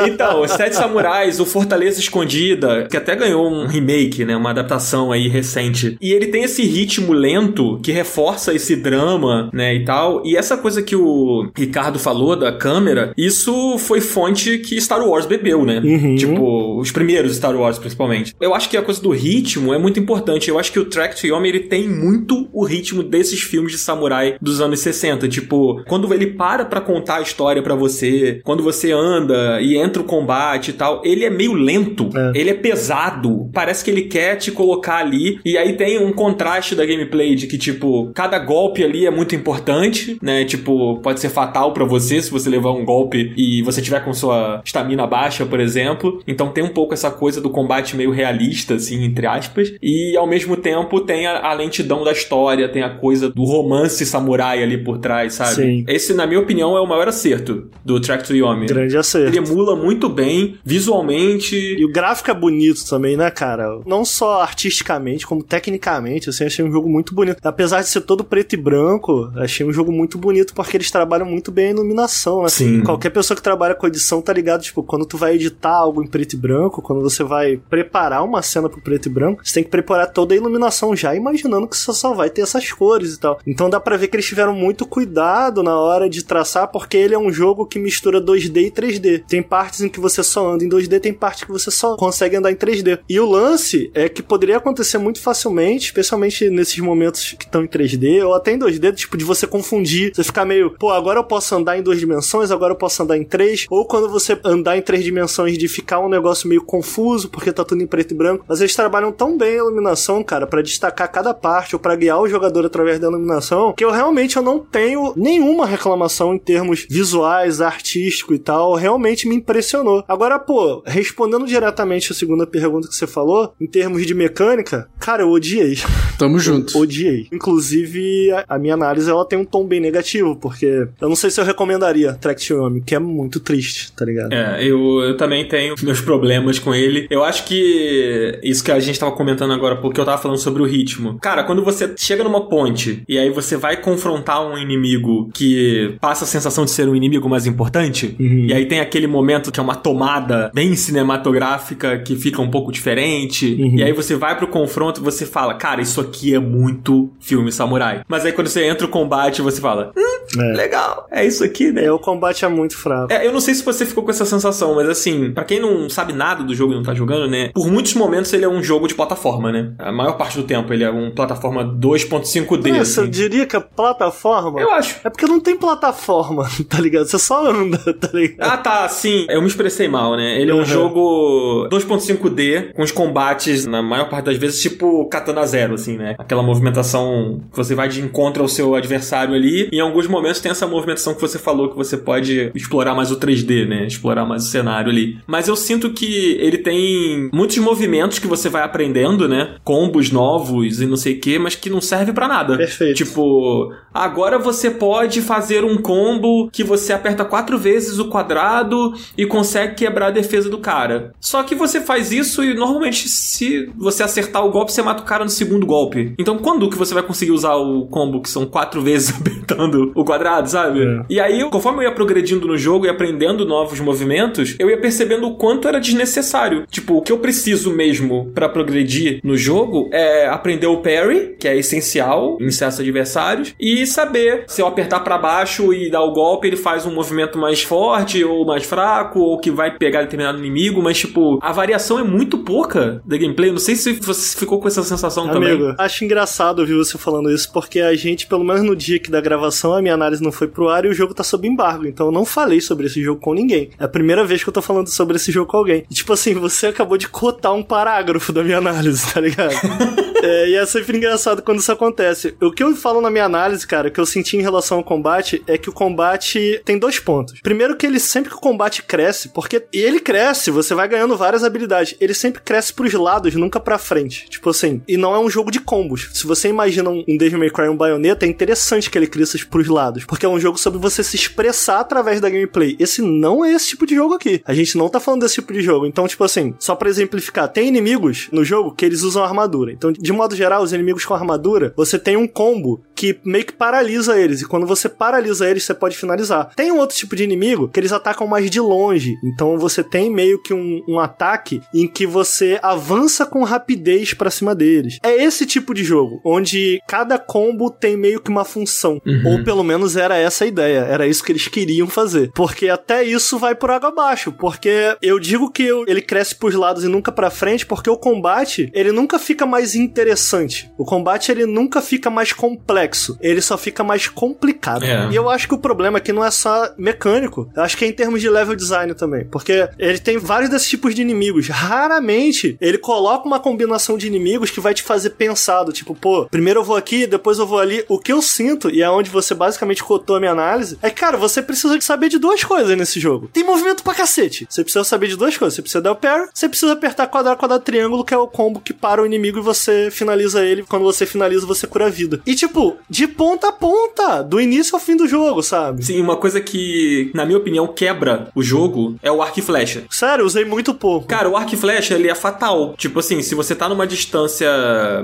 Então, 0.08 0.42
os 0.42 0.52
Sete 0.52 0.76
Samurais, 0.76 1.40
o 1.40 1.46
Fortaleza 1.46 2.00
Escondida, 2.00 2.88
que 2.90 2.98
até 2.98 3.16
ganhou 3.16 3.50
um 3.50 3.66
remake, 3.68 4.26
né? 4.26 4.36
Uma 4.36 4.52
adaptação 4.52 5.12
aí 5.12 5.28
recente. 5.28 5.98
E 6.02 6.12
ele 6.12 6.28
tem 6.28 6.44
esse 6.44 6.64
ritmo 6.64 7.14
lento 7.14 7.80
que 7.84 7.92
reforça 7.92 8.54
esse 8.54 8.76
drama, 8.76 9.50
né? 9.54 9.76
E 9.76 9.86
tal. 9.86 10.26
E 10.26 10.36
essa 10.36 10.58
coisa 10.58 10.82
que 10.82 10.96
o 10.96 11.50
Ricardo 11.56 12.00
falou 12.00 12.36
da 12.36 12.52
câmera, 12.52 13.14
isso 13.18 13.78
foi 13.78 14.02
fonte 14.02 14.51
que 14.60 14.80
Star 14.80 15.06
Wars 15.08 15.26
bebeu, 15.26 15.66
né? 15.66 15.80
Uhum. 15.84 16.16
Tipo, 16.16 16.80
os 16.80 16.92
primeiros 16.92 17.36
Star 17.36 17.56
Wars, 17.56 17.78
principalmente. 17.78 18.34
Eu 18.40 18.54
acho 18.54 18.70
que 18.70 18.78
a 18.78 18.82
coisa 18.82 19.02
do 19.02 19.10
ritmo 19.12 19.74
é 19.74 19.78
muito 19.78 20.00
importante. 20.00 20.50
Eu 20.50 20.60
acho 20.60 20.72
que 20.72 20.80
o 20.80 20.86
Track 20.86 21.20
to 21.20 21.28
Yomi, 21.28 21.50
ele 21.50 21.60
tem 21.62 21.88
muito 21.88 22.50
o 22.54 22.64
ritmo 22.66 23.04
desses 23.04 23.42
filmes 23.42 23.72
de 23.72 23.78
samurai 23.78 24.36
dos 24.42 24.62
anos 24.62 24.80
60. 24.80 25.28
Tipo, 25.28 25.84
quando 25.88 26.12
ele 26.14 26.28
para 26.28 26.66
pra 26.66 26.82
contar 26.82 27.18
a 27.18 27.22
história 27.22 27.62
pra 27.62 27.76
você, 27.76 28.42
quando 28.44 28.64
você 28.64 28.92
anda 28.92 29.62
e 29.62 29.76
entra 29.78 30.02
o 30.02 30.06
combate 30.06 30.70
e 30.70 30.74
tal, 30.74 31.02
ele 31.06 31.24
é 31.26 31.30
meio 31.30 31.54
lento, 31.54 32.10
É. 32.16 32.32
ele 32.40 32.50
é 32.50 32.54
pesado, 32.54 33.50
parece 33.54 33.84
que 33.84 33.92
ele 33.92 34.04
quer 34.04 34.36
te 34.38 34.52
colocar 34.52 34.98
ali, 34.98 35.40
e 35.46 35.58
aí 35.58 35.74
tem 35.74 36.04
um 36.04 36.12
contraste 36.12 36.76
da 36.76 36.86
gameplay 36.86 37.36
de 37.36 37.48
que, 37.48 37.58
tipo, 37.58 38.12
cada 38.14 38.38
golpe 38.40 38.84
ali 38.84 39.06
é 39.06 39.12
muito 39.12 39.36
importante, 39.36 40.18
né? 40.22 40.44
Tipo, 40.46 41.00
pode 41.02 41.20
ser 41.20 41.30
fatal 41.30 41.74
pra 41.74 41.86
você 41.86 42.22
se 42.22 42.30
você 42.32 42.50
levar 42.50 42.72
um 42.72 42.84
golpe 42.84 43.34
e 43.38 43.62
você 43.64 43.82
tiver 43.82 44.04
com 44.04 44.14
sua 44.14 44.41
estamina 44.64 45.06
baixa, 45.08 45.46
por 45.46 45.60
exemplo. 45.60 46.22
Então 46.28 46.50
tem 46.50 46.64
um 46.64 46.70
pouco 46.70 46.94
essa 46.94 47.12
coisa 47.12 47.42
do 47.42 47.50
combate 47.50 47.96
meio 47.96 48.12
realista, 48.12 48.76
assim, 48.76 49.04
entre 49.04 49.26
aspas, 49.26 49.74
e 49.82 50.16
ao 50.18 50.28
mesmo 50.28 50.56
tempo 50.58 51.02
tem 51.02 51.28
a, 51.28 51.50
a 51.50 51.54
lentidão 51.54 52.04
da 52.04 52.12
história, 52.12 52.70
tem 52.70 52.84
a 52.84 52.90
coisa 52.90 53.30
do 53.30 53.44
romance 53.44 54.06
samurai 54.06 54.62
ali 54.62 54.78
por 54.78 54.98
trás, 54.98 55.36
sabe? 55.36 55.56
Sim. 55.56 55.86
Esse, 55.88 56.14
na 56.14 56.26
minha 56.28 56.40
opinião, 56.40 56.76
é 56.76 56.82
o 56.82 56.88
maior 56.88 57.08
acerto 57.08 57.70
do 57.84 58.00
Track 58.00 58.26
to 58.26 58.36
Yomi. 58.36 58.68
Grande 58.68 58.98
acerto. 58.98 59.28
Ele 59.30 59.38
emula 59.38 59.76
muito 59.76 60.10
bem, 60.10 60.58
visualmente. 60.64 61.56
E 61.56 61.86
o 61.86 61.92
gráfico 61.92 62.32
é 62.32 62.34
bonito 62.34 62.88
também, 62.88 63.16
né, 63.18 63.30
cara? 63.30 63.80
Não 63.86 64.04
só 64.04 64.42
artisticamente, 64.42 65.26
como 65.26 65.44
tecnicamente, 65.44 66.30
assim, 66.30 66.46
achei 66.46 66.64
um 66.64 66.72
jogo 66.72 66.90
muito 66.90 67.14
bonito. 67.14 67.38
Apesar 67.44 67.82
de 67.82 67.90
ser 67.90 68.02
todo 68.02 68.24
preto 68.24 68.54
e 68.54 68.58
branco, 68.58 69.32
achei 69.36 69.66
um 69.66 69.72
jogo 69.72 69.92
muito 69.92 70.18
bonito 70.18 70.54
porque 70.54 70.78
eles 70.78 70.92
trabalham 70.92 71.26
muito 71.26 71.52
bem 71.52 71.68
a 71.68 71.72
iluminação, 71.72 72.44
né? 72.44 72.50
Sim. 72.50 72.82
Qualquer 72.82 73.10
pessoa 73.10 73.36
que 73.36 73.44
trabalha 73.44 73.76
com 73.76 73.88
edição 73.88 74.22
tá 74.22 74.31
ligado, 74.32 74.62
tipo, 74.62 74.84
quando 74.84 75.06
tu 75.06 75.18
vai 75.18 75.36
editar 75.36 75.72
algo 75.72 76.04
em 76.04 76.08
preto 76.08 76.34
e 76.34 76.38
branco, 76.38 76.82
quando 76.82 77.02
você 77.02 77.24
vai 77.24 77.58
preparar 77.58 78.24
uma 78.24 78.42
cena 78.42 78.70
pro 78.70 78.82
preto 78.82 79.08
e 79.08 79.10
branco, 79.10 79.42
você 79.44 79.56
tem 79.56 79.64
que 79.64 79.70
preparar 79.70 80.12
toda 80.12 80.34
a 80.34 80.38
iluminação 80.38 80.96
já 80.96 81.16
imaginando 81.16 81.68
que 81.68 81.78
você 81.78 81.94
só 81.94 82.14
vai 82.14 82.30
ter 82.30 82.42
essas 82.42 82.72
cores 82.72 83.14
e 83.14 83.20
tal. 83.20 83.40
Então 83.46 83.70
dá 83.70 83.80
pra 83.80 83.98
ver 83.98 84.08
que 84.08 84.16
eles 84.16 84.26
tiveram 84.26 84.54
muito 84.54 84.86
cuidado 84.86 85.64
na 85.64 85.80
hora 85.80 86.10
de 86.10 86.24
traçar, 86.24 86.68
porque 86.68 86.98
ele 86.98 87.16
é 87.16 87.20
um 87.20 87.32
jogo 87.32 87.66
que 87.66 87.80
mistura 87.80 88.22
2D 88.22 88.68
e 88.68 88.72
3D. 88.72 89.24
Tem 89.28 89.42
partes 89.42 89.82
em 89.82 89.90
que 89.90 90.00
você 90.00 90.24
só 90.24 90.54
anda 90.54 90.64
em 90.64 90.70
2D, 90.70 91.00
tem 91.00 91.14
partes 91.14 91.44
que 91.44 91.52
você 91.52 91.72
só 91.72 91.96
consegue 91.96 92.36
andar 92.36 92.52
em 92.52 92.56
3D. 92.56 93.00
E 93.10 93.20
o 93.20 93.30
lance 93.30 93.92
é 93.94 94.08
que 94.10 94.22
poderia 94.22 94.58
acontecer 94.58 94.98
muito 94.98 95.20
facilmente, 95.20 95.86
especialmente 95.86 96.50
nesses 96.50 96.80
momentos 96.80 97.36
que 97.38 97.46
estão 97.46 97.64
em 97.64 97.68
3D, 97.68 98.26
ou 98.26 98.34
até 98.34 98.54
em 98.54 98.60
2D, 98.60 98.94
tipo, 98.94 99.18
de 99.18 99.24
você 99.24 99.48
confundir. 99.48 100.14
Você 100.14 100.24
ficar 100.24 100.46
meio, 100.46 100.72
pô, 100.78 100.90
agora 100.92 101.20
eu 101.20 101.24
posso 101.24 101.56
andar 101.56 101.78
em 101.78 101.82
duas 101.82 102.00
dimensões, 102.00 102.52
agora 102.52 102.74
eu 102.74 102.78
posso 102.78 103.02
andar 103.02 103.18
em 103.18 103.24
três. 103.24 103.66
Ou 103.70 103.86
quando 103.86 104.10
você 104.10 104.21
andar 104.44 104.78
em 104.78 104.82
três 104.82 105.04
dimensões, 105.04 105.58
de 105.58 105.68
ficar 105.68 106.00
um 106.00 106.10
negócio 106.10 106.48
meio 106.48 106.64
confuso, 106.64 107.30
porque 107.30 107.52
tá 107.52 107.64
tudo 107.64 107.82
em 107.82 107.88
preto 107.88 108.14
e 108.14 108.18
branco. 108.18 108.46
Mas 108.48 108.60
eles 108.60 108.76
trabalham 108.76 109.12
tão 109.12 109.38
bem 109.38 109.54
a 109.54 109.58
iluminação, 109.58 110.24
cara, 110.24 110.48
pra 110.48 110.62
destacar 110.62 111.12
cada 111.12 111.34
parte, 111.34 111.76
ou 111.76 111.80
pra 111.80 111.96
guiar 111.96 112.20
o 112.20 112.28
jogador 112.28 112.66
através 112.66 113.00
da 113.00 113.08
iluminação, 113.08 113.74
que 113.74 113.84
eu 113.84 113.92
realmente 113.92 114.38
eu 114.38 114.44
não 114.44 114.60
tenho 114.60 115.14
nenhuma 115.16 115.66
reclamação 115.66 116.34
em 116.34 116.40
termos 116.40 116.86
visuais, 116.90 117.62
artístico 117.62 118.34
e 118.34 118.40
tal. 118.40 118.76
Realmente 118.76 119.28
me 119.28 119.36
impressionou. 119.36 120.04
Agora, 120.08 120.40
pô, 120.40 120.84
respondendo 120.86 121.46
diretamente 121.46 122.12
a 122.12 122.16
segunda 122.16 122.46
pergunta 122.46 122.88
que 122.88 122.96
você 122.96 123.08
falou, 123.08 123.54
em 123.60 123.68
termos 123.68 124.06
de 124.06 124.14
mecânica, 124.14 124.90
cara, 125.00 125.24
eu 125.24 125.30
odiei. 125.30 125.78
Tamo 126.18 126.40
junto. 126.40 126.78
Odiei. 126.78 127.28
Inclusive, 127.32 128.30
a, 128.48 128.58
minha 128.58 128.74
análise 128.74 129.10
ela 129.10 129.26
tem 129.26 129.40
um 129.40 129.46
tom 129.46 129.66
bem 129.66 129.80
negativo, 129.80 130.36
porque 130.36 130.88
eu 131.00 131.10
não 131.10 131.16
sei 131.16 131.30
se 131.30 131.40
eu 131.40 131.46
recomendaria 131.46 132.14
Track 132.14 132.46
to 132.46 132.54
Yomi, 132.54 132.82
que 132.82 132.96
é 132.96 133.00
muito 133.00 133.40
triste, 133.40 133.92
tá 133.94 134.06
ligado? 134.06 134.11
É, 134.32 134.64
eu, 134.64 135.02
eu 135.02 135.18
também 135.18 135.48
tenho 135.48 135.76
meus 135.84 136.02
problemas 136.02 136.60
com 136.60 136.74
ele. 136.74 137.08
Eu 137.10 137.24
acho 137.24 137.46
que 137.46 138.40
isso 138.44 138.64
que 138.64 138.72
a 138.72 138.80
gente 138.80 139.00
tava 139.00 139.12
comentando 139.12 139.54
agora, 139.54 139.76
porque 139.78 140.00
eu 140.00 140.06
tava 140.06 140.22
falando 140.22 140.38
sobre 140.38 140.62
o 140.62 140.66
ritmo. 140.66 141.18
Cara, 141.22 141.44
quando 141.44 141.64
você 141.64 141.92
chega 141.98 142.24
numa 142.24 142.48
ponte 142.48 143.04
e 143.08 143.18
aí 143.18 143.30
você 143.30 143.58
vai 143.58 143.78
confrontar 143.78 144.46
um 144.46 144.58
inimigo 144.58 145.30
que 145.34 145.96
passa 146.00 146.24
a 146.24 146.28
sensação 146.28 146.66
de 146.66 146.72
ser 146.72 146.88
um 146.88 146.96
inimigo 146.96 147.30
mais 147.30 147.46
importante, 147.46 148.16
e 148.20 148.54
aí 148.54 148.66
tem 148.66 148.80
aquele 148.80 149.08
momento 149.08 149.52
que 149.52 149.60
é 149.60 149.64
uma 149.64 149.76
tomada 149.76 150.52
bem 150.54 150.76
cinematográfica 150.76 152.00
que 152.00 152.16
fica 152.16 152.42
um 152.42 152.50
pouco 152.50 152.72
diferente, 152.72 153.56
e 153.76 153.84
aí 153.84 153.94
você 153.94 154.16
vai 154.16 154.38
pro 154.38 154.48
confronto 154.48 155.02
e 155.02 155.04
você 155.04 155.26
fala, 155.26 155.54
cara, 155.54 155.82
isso 155.82 156.00
aqui 156.02 156.34
é 156.34 156.40
muito 156.40 157.10
filme 157.20 157.52
samurai. 157.52 158.02
Mas 158.08 158.26
aí 158.26 158.32
quando 158.32 158.48
você 158.48 158.64
entra 158.66 158.86
o 158.86 158.90
combate, 158.90 159.42
você 159.42 159.62
fala, 159.62 159.92
hum, 159.96 160.40
É. 160.42 160.54
legal, 160.54 161.08
é 161.12 161.26
isso 161.26 161.44
aqui, 161.44 161.72
né? 161.72 161.86
É, 161.86 161.92
o 161.92 162.00
combate 162.00 162.46
é 162.46 162.48
muito 162.48 162.78
fraco. 162.78 163.12
É, 163.12 163.26
eu 163.26 163.32
não 163.32 163.40
sei 163.40 163.54
se 163.54 163.64
você 163.64 163.86
ficou 163.86 164.01
com 164.06 164.12
essa 164.12 164.26
sensação, 164.26 164.76
mas 164.76 164.88
assim, 164.90 165.32
pra 165.32 165.44
quem 165.44 165.60
não 165.60 165.90
sabe 165.90 166.14
nada 166.14 166.44
do 166.44 166.54
jogo 166.56 166.74
e 166.74 166.76
não 166.76 166.84
tá 166.84 166.94
jogando, 166.94 167.28
né? 167.30 167.50
Por 167.54 167.68
muitos 167.72 167.94
momentos 167.94 168.32
ele 168.34 168.46
é 168.46 168.50
um 168.50 168.64
jogo 168.64 168.88
de 168.88 168.96
plataforma, 168.96 169.52
né? 169.52 169.74
A 169.80 169.92
maior 169.92 170.14
parte 170.14 170.38
do 170.38 170.44
tempo 170.44 170.72
ele 170.74 170.84
é 170.84 170.92
um 170.92 171.12
plataforma 171.12 171.64
2.5D. 171.64 172.70
Nossa, 172.78 173.02
eu 173.02 173.04
assim. 173.04 173.10
diria 173.12 173.46
que 173.46 173.56
a 173.56 173.62
plataforma. 173.62 174.60
Eu 174.60 174.72
acho. 174.72 175.00
É 175.04 175.10
porque 175.10 175.26
não 175.26 175.40
tem 175.40 175.58
plataforma, 175.58 176.48
tá 176.70 176.80
ligado? 176.80 177.06
Você 177.06 177.20
só 177.20 177.46
anda, 177.50 177.78
tá 177.94 178.10
ligado? 178.14 178.48
Ah, 178.50 178.58
tá, 178.58 178.88
sim. 178.90 179.26
Eu 179.30 179.42
me 179.42 179.48
expressei 179.48 179.88
mal, 179.88 180.16
né? 180.16 180.40
Ele 180.42 180.52
é 180.52 180.54
um 180.54 180.60
Uhum. 180.62 180.66
jogo 180.66 181.68
2.5D, 181.70 182.74
com 182.74 182.82
os 182.84 182.92
combates, 182.92 183.66
na 183.66 183.82
maior 183.82 184.10
parte 184.10 184.26
das 184.26 184.38
vezes, 184.38 184.62
tipo 184.62 185.06
Katana 185.10 185.46
Zero, 185.46 185.74
assim, 185.74 185.98
né? 185.98 186.16
Aquela 186.18 186.44
movimentação 186.44 187.42
que 187.52 187.58
você 187.58 187.76
vai 187.76 187.90
de 187.90 188.02
encontro 188.02 188.42
ao 188.44 188.48
seu 188.48 188.76
adversário 188.76 189.34
ali. 189.34 189.70
E 189.72 189.78
em 189.78 189.80
alguns 189.80 190.08
momentos 190.08 190.40
tem 190.40 190.52
essa 190.52 190.68
movimentação 190.68 191.14
que 191.14 191.22
você 191.22 191.38
falou 191.40 191.70
que 191.70 191.76
você 191.76 191.98
pode 191.98 192.52
explorar 192.56 192.94
mais 192.96 193.12
o 193.12 193.18
3D, 193.20 193.68
né? 193.68 193.81
Explorar 193.86 194.26
mais 194.26 194.44
o 194.44 194.48
cenário 194.48 194.92
ali. 194.92 195.18
Mas 195.28 195.48
eu 195.48 195.56
sinto 195.56 195.92
que 195.92 196.38
ele 196.40 196.58
tem 196.58 197.30
muitos 197.34 197.58
movimentos 197.58 198.20
que 198.20 198.28
você 198.28 198.50
vai 198.50 198.64
aprendendo, 198.64 199.28
né? 199.28 199.56
Combos 199.64 200.12
novos 200.12 200.82
e 200.82 200.86
não 200.86 200.98
sei 200.98 201.14
o 201.14 201.20
que, 201.20 201.40
mas 201.40 201.56
que 201.56 201.70
não 201.70 201.82
serve 201.82 202.14
pra 202.14 202.28
nada. 202.28 202.58
Perfeito. 202.58 202.98
Tipo, 202.98 203.74
agora 203.94 204.38
você 204.38 204.70
pode 204.70 205.22
fazer 205.22 205.64
um 205.64 205.78
combo 205.78 206.50
que 206.52 206.64
você 206.64 206.94
aperta 206.94 207.26
quatro 207.26 207.58
vezes 207.58 208.00
o 208.00 208.10
quadrado 208.10 208.94
e 209.18 209.26
consegue 209.26 209.76
quebrar 209.76 210.08
a 210.08 210.12
defesa 210.12 210.50
do 210.50 210.58
cara. 210.58 211.14
Só 211.20 211.44
que 211.44 211.56
você 211.56 211.82
faz 211.82 212.12
isso 212.12 212.44
e 212.44 212.54
normalmente 212.54 213.08
se 213.10 213.70
você 213.78 214.04
acertar 214.04 214.46
o 214.46 214.52
golpe, 214.52 214.72
você 214.72 214.82
mata 214.82 215.04
o 215.04 215.06
cara 215.06 215.24
no 215.24 215.30
segundo 215.30 215.66
golpe. 215.66 216.14
Então 216.18 216.38
quando 216.38 216.70
que 216.70 216.78
você 216.78 216.94
vai 216.94 217.04
conseguir 217.04 217.32
usar 217.32 217.56
o 217.56 217.88
combo 217.88 218.22
que 218.22 218.30
são 218.30 218.46
quatro 218.46 218.82
vezes 218.82 219.14
apertando 219.20 219.92
o 219.96 220.04
quadrado, 220.04 220.50
sabe? 220.50 220.84
É. 220.84 221.06
E 221.10 221.20
aí, 221.20 221.48
conforme 221.50 221.80
eu 221.80 221.90
ia 221.90 221.96
progredindo 221.96 222.48
no 222.48 222.58
jogo 222.58 222.86
e 222.86 222.90
aprendendo 222.90 223.46
novos 223.46 223.71
movimentos, 223.80 224.56
eu 224.60 224.70
ia 224.70 224.78
percebendo 224.78 225.28
o 225.28 225.36
quanto 225.36 225.68
era 225.68 225.80
desnecessário. 225.80 226.66
Tipo, 226.70 226.98
o 226.98 227.02
que 227.02 227.12
eu 227.12 227.20
preciso 227.20 227.74
mesmo 227.74 228.32
pra 228.34 228.50
progredir 228.50 229.20
no 229.24 229.38
jogo 229.38 229.90
é 229.92 230.28
aprender 230.28 230.68
o 230.68 230.78
parry, 230.78 231.36
que 231.40 231.48
é 231.48 231.58
essencial 231.58 232.38
em 232.40 232.52
certos 232.52 232.80
adversários, 232.80 233.54
e 233.60 233.86
saber 233.86 234.46
se 234.48 234.62
eu 234.62 234.68
apertar 234.68 235.02
pra 235.02 235.18
baixo 235.18 235.74
e 235.74 235.90
dar 235.90 236.02
o 236.02 236.14
golpe, 236.14 236.48
ele 236.48 236.58
faz 236.58 236.86
um 236.86 236.94
movimento 236.94 237.38
mais 237.38 237.62
forte 237.62 238.24
ou 238.24 238.46
mais 238.46 238.64
fraco, 238.64 239.20
ou 239.20 239.40
que 239.40 239.52
vai 239.52 239.78
pegar 239.78 240.02
determinado 240.04 240.40
inimigo, 240.40 240.82
mas 240.82 241.00
tipo, 241.00 241.40
a 241.42 241.52
variação 241.52 242.00
é 242.00 242.04
muito 242.04 242.40
pouca 242.40 243.02
da 243.06 243.18
gameplay. 243.18 243.52
Não 243.52 243.58
sei 243.58 243.76
se 243.76 243.94
você 243.94 244.38
ficou 244.38 244.60
com 244.60 244.68
essa 244.68 244.84
sensação 244.84 245.28
também. 245.28 245.52
Amigo, 245.52 245.76
acho 245.78 246.04
engraçado 246.04 246.60
ouvir 246.60 246.76
você 246.76 246.98
falando 246.98 247.32
isso, 247.32 247.52
porque 247.52 247.80
a 247.80 247.94
gente, 247.96 248.28
pelo 248.28 248.44
menos 248.44 248.64
no 248.64 248.76
dia 248.76 249.00
que 249.00 249.12
da 249.12 249.22
gravação, 249.22 249.74
a 249.74 249.82
minha 249.82 249.94
análise 249.94 250.24
não 250.24 250.32
foi 250.32 250.48
pro 250.48 250.70
ar 250.70 250.86
e 250.86 250.90
o 250.90 250.94
jogo 250.94 251.14
tá 251.14 251.24
sob 251.24 251.48
embargo. 251.48 251.86
Então 251.86 252.08
eu 252.08 252.12
não 252.12 252.26
falei 252.26 252.62
sobre 252.62 252.88
esse 252.88 253.02
jogo 253.02 253.22
com 253.22 253.34
ninguém. 253.34 253.61
É 253.80 253.84
a 253.84 253.88
primeira 253.88 254.26
vez 254.26 254.44
que 254.44 254.50
eu 254.50 254.54
tô 254.54 254.62
falando 254.62 254.88
sobre 254.88 255.18
esse 255.18 255.32
jogo 255.32 255.52
com 255.52 255.58
alguém. 255.58 255.86
E, 255.90 255.94
tipo 255.94 256.14
assim, 256.14 256.34
você 256.34 256.68
acabou 256.68 256.98
de 256.98 257.08
cotar 257.08 257.54
um 257.54 257.64
parágrafo 257.64 258.32
da 258.32 258.44
minha 258.44 258.58
análise, 258.58 259.12
tá 259.14 259.20
ligado? 259.20 259.54
é, 260.22 260.50
e 260.50 260.56
é 260.56 260.66
sempre 260.66 260.98
engraçado 260.98 261.42
quando 261.42 261.60
isso 261.60 261.72
acontece. 261.72 262.36
O 262.42 262.52
que 262.52 262.64
eu 262.64 262.76
falo 262.76 263.02
na 263.02 263.10
minha 263.10 263.26
análise, 263.26 263.66
cara, 263.68 263.92
que 263.92 264.00
eu 264.00 264.06
senti 264.06 264.38
em 264.38 264.42
relação 264.42 264.78
ao 264.78 264.84
combate, 264.84 265.44
é 265.48 265.58
que 265.58 265.70
o 265.70 265.74
combate 265.74 266.62
tem 266.66 266.80
dois 266.80 267.00
pontos. 267.00 267.40
Primeiro 267.42 267.76
que 267.76 267.86
ele 267.86 268.00
sempre 268.00 268.30
que 268.30 268.38
o 268.38 268.42
combate 268.42 268.84
cresce, 268.84 269.30
porque 269.30 269.66
ele 269.72 270.00
cresce, 270.00 270.50
você 270.50 270.74
vai 270.74 270.88
ganhando 270.88 271.18
várias 271.18 271.44
habilidades. 271.44 271.96
Ele 272.00 272.14
sempre 272.14 272.42
cresce 272.42 272.74
pros 272.74 272.94
lados, 272.94 273.36
nunca 273.36 273.60
pra 273.60 273.78
frente. 273.78 274.30
Tipo 274.30 274.50
assim, 274.50 274.82
e 274.88 274.98
não 274.98 275.14
é 275.14 275.20
um 275.20 275.30
jogo 275.30 275.52
de 275.52 275.60
combos. 275.60 276.10
Se 276.14 276.26
você 276.26 276.48
imagina 276.48 276.90
um 276.90 277.02
um 277.08 277.18
Devil 277.18 277.40
May 277.40 277.50
Cry 277.50 277.70
um 277.70 277.76
Bayonetta, 277.76 278.26
é 278.26 278.30
interessante 278.30 278.90
que 278.90 278.98
ele 278.98 279.08
cresça 279.08 279.38
pros 279.50 279.68
lados, 279.68 280.06
porque 280.06 280.26
é 280.26 280.30
um 280.30 280.40
jogo 280.40 280.58
sobre 280.58 280.80
você 280.80 281.04
se 281.04 281.16
expressar 281.16 281.80
através 281.80 282.20
da 282.22 282.30
gameplay. 282.30 282.76
Esse 282.80 283.02
não 283.02 283.44
é 283.44 283.52
esse 283.54 283.70
tipo 283.70 283.86
de 283.86 283.96
jogo 283.96 284.14
aqui. 284.14 284.42
A 284.46 284.54
gente 284.54 284.78
não 284.78 284.90
tá 284.90 285.00
falando 285.00 285.22
desse 285.22 285.36
tipo 285.36 285.54
de 285.54 285.62
jogo. 285.62 285.86
Então, 285.86 286.08
tipo 286.08 286.24
assim, 286.24 286.54
só 286.60 286.76
pra 286.76 286.90
exemplificar, 286.90 287.48
tem 287.48 287.68
inimigos 287.68 288.30
no 288.32 288.44
jogo 288.44 288.74
que 288.74 288.86
eles 288.86 289.02
usam 289.02 289.24
armadura. 289.24 289.72
Então, 289.72 289.92
de 289.92 290.11
modo 290.14 290.36
geral, 290.36 290.64
os 290.64 290.74
inimigos 290.74 291.06
com 291.06 291.14
armadura, 291.14 291.74
você 291.76 291.98
tem 291.98 292.18
um 292.18 292.28
combo 292.28 292.84
que 293.02 293.20
meio 293.26 293.44
que 293.44 293.54
paralisa 293.54 294.20
eles. 294.20 294.42
E 294.42 294.46
quando 294.46 294.68
você 294.68 294.88
paralisa 294.88 295.50
eles, 295.50 295.64
você 295.64 295.74
pode 295.74 295.98
finalizar. 295.98 296.54
Tem 296.56 296.72
um 296.72 296.78
outro 296.78 296.96
tipo 296.96 297.16
de 297.16 297.24
inimigo 297.24 297.68
que 297.68 297.80
eles 297.80 297.92
atacam 297.92 298.28
mais 298.28 298.48
de 298.48 298.60
longe. 298.60 299.16
Então 299.24 299.58
você 299.58 299.84
tem 299.84 300.08
meio 300.08 300.40
que 300.40 300.54
um, 300.54 300.84
um 300.88 301.00
ataque 301.00 301.64
em 301.74 301.88
que 301.88 302.06
você 302.06 302.60
avança 302.62 303.26
com 303.26 303.44
rapidez 303.44 304.14
pra 304.14 304.30
cima 304.30 304.54
deles. 304.54 305.00
É 305.02 305.16
esse 305.16 305.48
tipo 305.48 305.74
de 305.74 305.84
jogo, 305.84 306.22
onde 306.24 306.80
cada 306.88 307.18
combo 307.18 307.72
tem 307.72 307.98
meio 307.98 308.22
que 308.22 308.30
uma 308.30 308.46
função. 308.46 309.02
Ou 309.26 309.44
pelo 309.44 309.64
menos 309.64 309.96
era 309.96 310.16
essa 310.16 310.44
a 310.44 310.48
ideia. 310.48 310.82
Era 310.82 311.08
isso 311.08 311.24
que 311.24 311.32
eles 311.32 311.48
queriam 311.48 311.88
fazer. 311.88 312.32
Porque 312.36 312.70
até 312.70 313.04
isso 313.04 313.40
vai 313.40 313.56
por 313.56 313.72
água 313.72 313.90
abaixo. 313.90 314.32
Porque 314.32 314.96
eu 315.02 315.20
digo 315.20 315.52
que 315.52 315.64
ele 315.88 316.04
cresce 316.04 316.36
pros 316.36 316.54
lados 316.54 316.84
e 316.84 316.88
nunca 316.88 317.12
pra 317.12 317.32
frente, 317.32 317.66
porque 317.66 317.90
o 317.90 317.98
combate, 317.98 318.70
ele 318.76 318.92
nunca 318.92 319.18
fica 319.18 319.44
mais 319.44 319.74
interessante. 319.74 320.72
O 320.78 320.86
combate, 320.86 321.32
ele 321.32 321.48
nunca 321.48 321.82
fica 321.82 322.08
mais 322.08 322.32
complexo. 322.32 322.91
Ele 323.20 323.42
só 323.42 323.58
fica 323.58 323.84
mais 323.84 324.08
complicado. 324.08 324.84
É. 324.84 325.10
E 325.12 325.16
eu 325.16 325.30
acho 325.30 325.48
que 325.48 325.54
o 325.54 325.58
problema 325.58 325.98
aqui 325.98 326.12
não 326.12 326.24
é 326.24 326.32
só 326.32 326.74
mecânico. 326.78 327.50
Eu 327.56 327.64
acho 327.64 327.78
que 327.78 327.86
é 327.86 327.88
em 327.88 327.94
termos 327.94 328.22
de 328.22 328.30
level 328.30 328.56
design 328.56 328.94
também. 328.94 329.26
Porque 329.26 329.70
ele 329.78 330.00
tem 330.00 330.18
vários 330.18 330.50
desses 330.50 330.70
tipos 330.70 330.94
de 330.94 331.02
inimigos. 331.02 331.48
Raramente 331.48 332.58
ele 332.60 332.78
coloca 332.78 333.26
uma 333.26 333.40
combinação 333.40 333.98
de 333.98 334.08
inimigos 334.08 334.50
que 334.50 334.60
vai 334.60 334.74
te 334.74 334.84
fazer 334.84 335.12
pensar 335.12 335.64
do 335.64 335.72
tipo, 335.72 335.96
pô, 335.96 336.26
primeiro 336.30 336.62
eu 336.62 336.64
vou 336.64 336.76
aqui, 336.76 337.08
depois 337.08 337.40
eu 337.40 337.48
vou 337.48 337.60
ali. 337.60 337.84
O 337.88 338.00
que 338.00 338.12
eu 338.12 338.22
sinto, 338.22 338.70
e 338.70 338.82
é 338.82 338.90
onde 338.90 339.10
você 339.10 339.34
basicamente 339.34 339.84
cotou 339.84 340.16
a 340.16 340.20
minha 340.20 340.32
análise, 340.32 340.78
é 340.82 340.90
que, 340.90 341.00
cara, 341.00 341.18
você 341.18 341.42
precisa 341.42 341.80
saber 341.82 342.10
de 342.10 342.18
duas 342.18 342.44
coisas 342.44 342.78
nesse 342.78 343.00
jogo. 343.00 343.30
Tem 343.34 343.44
movimento 343.44 343.84
pra 343.84 343.94
cacete. 343.94 344.48
Você 344.50 344.64
precisa 344.64 344.84
saber 344.84 345.08
de 345.08 345.16
duas 345.16 345.38
coisas. 345.38 345.56
Você 345.56 345.62
precisa 345.62 345.82
dar 345.82 345.92
o 345.92 345.96
parry, 345.96 346.30
você 346.34 346.48
precisa 346.48 346.74
apertar 346.74 347.08
quadrado, 347.08 347.38
quadrado, 347.38 347.64
triângulo, 347.64 348.04
que 348.04 348.14
é 348.14 348.18
o 348.18 348.28
combo 348.28 348.60
que 348.60 348.74
para 348.74 349.02
o 349.02 349.06
inimigo 349.06 349.40
e 349.40 349.42
você 349.42 349.90
finaliza 349.92 350.44
ele. 350.44 350.64
Quando 350.64 350.84
você 350.84 351.06
finaliza, 351.06 351.46
você 351.46 351.68
cura 351.68 351.88
a 351.88 351.90
vida. 351.90 352.22
E 352.26 352.36
tipo, 352.36 352.78
de 352.90 353.08
ponta 353.08 353.50
a 353.50 353.52
ponta, 353.52 354.22
do 354.24 354.40
início 354.40 354.76
ao 354.76 354.80
fim 354.80 354.96
do 354.96 355.08
jogo, 355.08 355.42
sabe? 355.42 355.84
Sim, 355.84 356.02
uma 356.02 356.16
coisa 356.16 356.40
que, 356.42 357.12
na 357.14 357.26
minha 357.26 357.38
opinião, 357.38 357.68
quebra 357.68 358.28
o 358.36 358.42
jogo 358.44 358.96
é 359.02 359.12
o 359.12 359.22
arco 359.22 359.40
e 359.40 359.42
flecha. 359.42 359.84
Sério, 359.90 360.26
usei 360.26 360.46
muito 360.46 360.74
pouco. 360.74 361.08
Cara, 361.08 361.30
o 361.30 361.36
arco 361.38 361.54
e 361.54 361.58
flecha, 361.58 361.94
ele 361.96 362.10
é 362.10 362.16
fatal. 362.16 362.74
Tipo 362.78 363.00
assim, 363.00 363.22
se 363.22 363.36
você 363.36 363.56
tá 363.56 363.68
numa 363.70 363.86
distância 363.88 364.50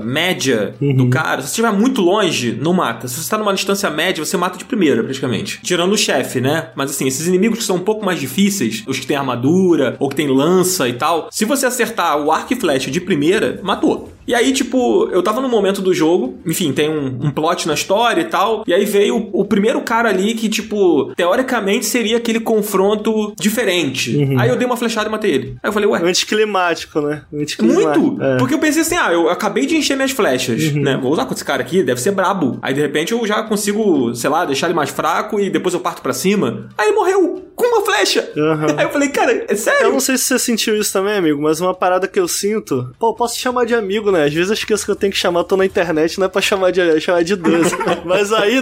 média 0.04 0.76
Uhum. 0.82 0.96
do 0.96 1.10
cara, 1.10 1.42
se 1.42 1.48
você 1.48 1.52
estiver 1.62 1.72
muito 1.72 2.02
longe, 2.02 2.58
não 2.62 2.74
mata. 2.74 3.08
Se 3.08 3.22
você 3.22 3.30
tá 3.30 3.38
numa 3.38 3.54
distância 3.54 3.90
média, 3.90 4.24
você 4.24 4.38
mata 4.38 4.58
de 4.58 4.66
primeira, 4.66 5.04
praticamente. 5.04 5.60
Tirando 5.64 5.94
o 5.94 5.98
chefe, 5.98 6.40
né? 6.42 6.70
Mas 6.76 6.92
assim, 6.92 7.08
esses 7.08 7.28
inimigos 7.28 7.60
que 7.60 7.64
são 7.66 7.76
um 7.78 7.82
pouco 7.84 8.06
mais 8.06 8.20
difíceis, 8.20 8.84
os 8.88 9.00
que 9.00 9.08
têm 9.08 9.18
armadura, 9.18 9.96
ou 10.00 10.10
que 10.10 10.16
tem 10.16 10.28
lança 10.28 10.88
e 10.88 10.94
tal, 10.94 11.28
se 11.32 11.46
você 11.46 11.66
acertar 11.66 12.18
o 12.18 12.32
arco 12.32 12.54
e 12.54 12.56
flecha 12.56 12.90
de 12.92 13.02
primeira, 13.02 13.60
matou. 13.64 14.12
E 14.28 14.36
aí, 14.36 14.52
tipo, 14.52 15.08
eu 15.10 15.24
tava 15.24 15.40
no 15.40 15.48
momento 15.48 15.82
do 15.82 15.94
jogo, 15.94 16.38
enfim, 16.46 16.74
tem 16.74 16.90
um, 16.90 17.28
um 17.28 17.32
plot 17.32 17.66
na 17.68 17.74
história 17.74 18.22
e 18.22 18.26
tal, 18.26 18.64
e 18.68 18.74
aí 18.74 18.84
veio 18.84 19.16
o, 19.16 19.42
o 19.42 19.46
primeiro 19.46 19.82
cara 19.82 20.10
ali 20.10 20.34
que, 20.34 20.50
tipo, 20.50 21.14
teoricamente 21.16 21.86
seria 21.86 22.18
aquele 22.18 22.42
confronto 22.42 23.34
diferente. 23.40 24.18
Uhum. 24.18 24.40
Aí 24.40 24.50
eu 24.50 24.58
dei 24.58 24.68
uma 24.68 24.76
flechada 24.76 25.08
e 25.08 25.12
matei 25.12 25.32
ele. 25.32 25.58
Aí 25.64 25.70
eu 25.70 25.74
falei, 25.74 25.88
ué, 25.88 26.02
Anticlimático, 26.04 27.00
né? 27.00 27.22
Anticlimático. 27.34 28.00
muito! 28.00 28.22
É. 28.22 28.38
Porque 28.38 28.54
eu 28.54 28.60
pensei 28.60 28.82
assim, 28.82 28.98
ah, 28.98 29.14
eu 29.14 29.30
acabei 29.30 29.66
de 29.66 29.78
encher 29.78 29.96
minhas 29.96 30.12
flechas, 30.12 30.74
né? 30.74 30.98
Vou 31.02 31.12
usar 31.12 31.26
com 31.26 31.34
esse 31.34 31.46
cara 31.46 31.62
aqui, 31.62 31.82
deve 31.82 32.02
ser 32.02 32.12
brabo. 32.12 32.60
Aí 32.62 32.74
de 32.74 32.82
repente 32.82 33.14
eu 33.14 33.26
já 33.26 33.44
consigo, 33.44 34.14
sei 34.14 34.30
lá, 34.30 34.44
deixar 34.44 34.68
ele 34.68 34.76
mais 34.76 34.90
fraco 34.90 35.40
e 35.40 35.50
depois 35.50 35.74
eu 35.74 35.80
parto 35.80 36.02
pra 36.02 36.12
cima. 36.12 36.68
Aí 36.78 36.88
ele 36.88 36.96
morreu 36.96 37.46
com 37.56 37.66
uma 37.66 37.86
flecha. 37.86 38.30
Aham. 38.38 38.76
Aí 38.78 38.86
eu 38.86 38.90
falei, 38.90 39.10
cara, 39.10 39.46
é 39.48 39.56
sério? 39.56 39.86
Eu 39.86 39.92
não 39.94 40.00
sei 40.00 40.18
se 40.18 40.26
você 40.26 40.40
sentiu 40.40 40.76
isso 40.76 40.92
também, 40.92 41.16
amigo, 41.16 41.42
mas 41.42 41.62
uma 41.62 41.74
parada 41.74 42.08
que 42.08 42.20
eu 42.20 42.28
sinto. 42.28 42.94
Pô, 43.00 43.10
eu 43.10 43.14
posso 43.14 43.36
te 43.36 43.42
chamar 43.42 43.66
de 43.66 43.74
amigo 43.74 44.12
né? 44.12 44.17
Às 44.26 44.34
vezes 44.34 44.50
eu 44.50 44.54
esqueço 44.54 44.86
que 44.86 44.92
eu 44.92 44.96
tenho 44.96 45.12
que 45.12 45.18
chamar, 45.20 45.44
tô 45.44 45.58
na 45.58 45.66
internet, 45.66 46.20
não 46.20 46.26
é 46.26 46.30
pra 46.30 46.42
chamar 46.42 46.72
de, 46.72 47.00
chamar 47.00 47.24
de 47.24 47.36
12. 47.36 47.76
Mas 48.06 48.32
aí, 48.32 48.62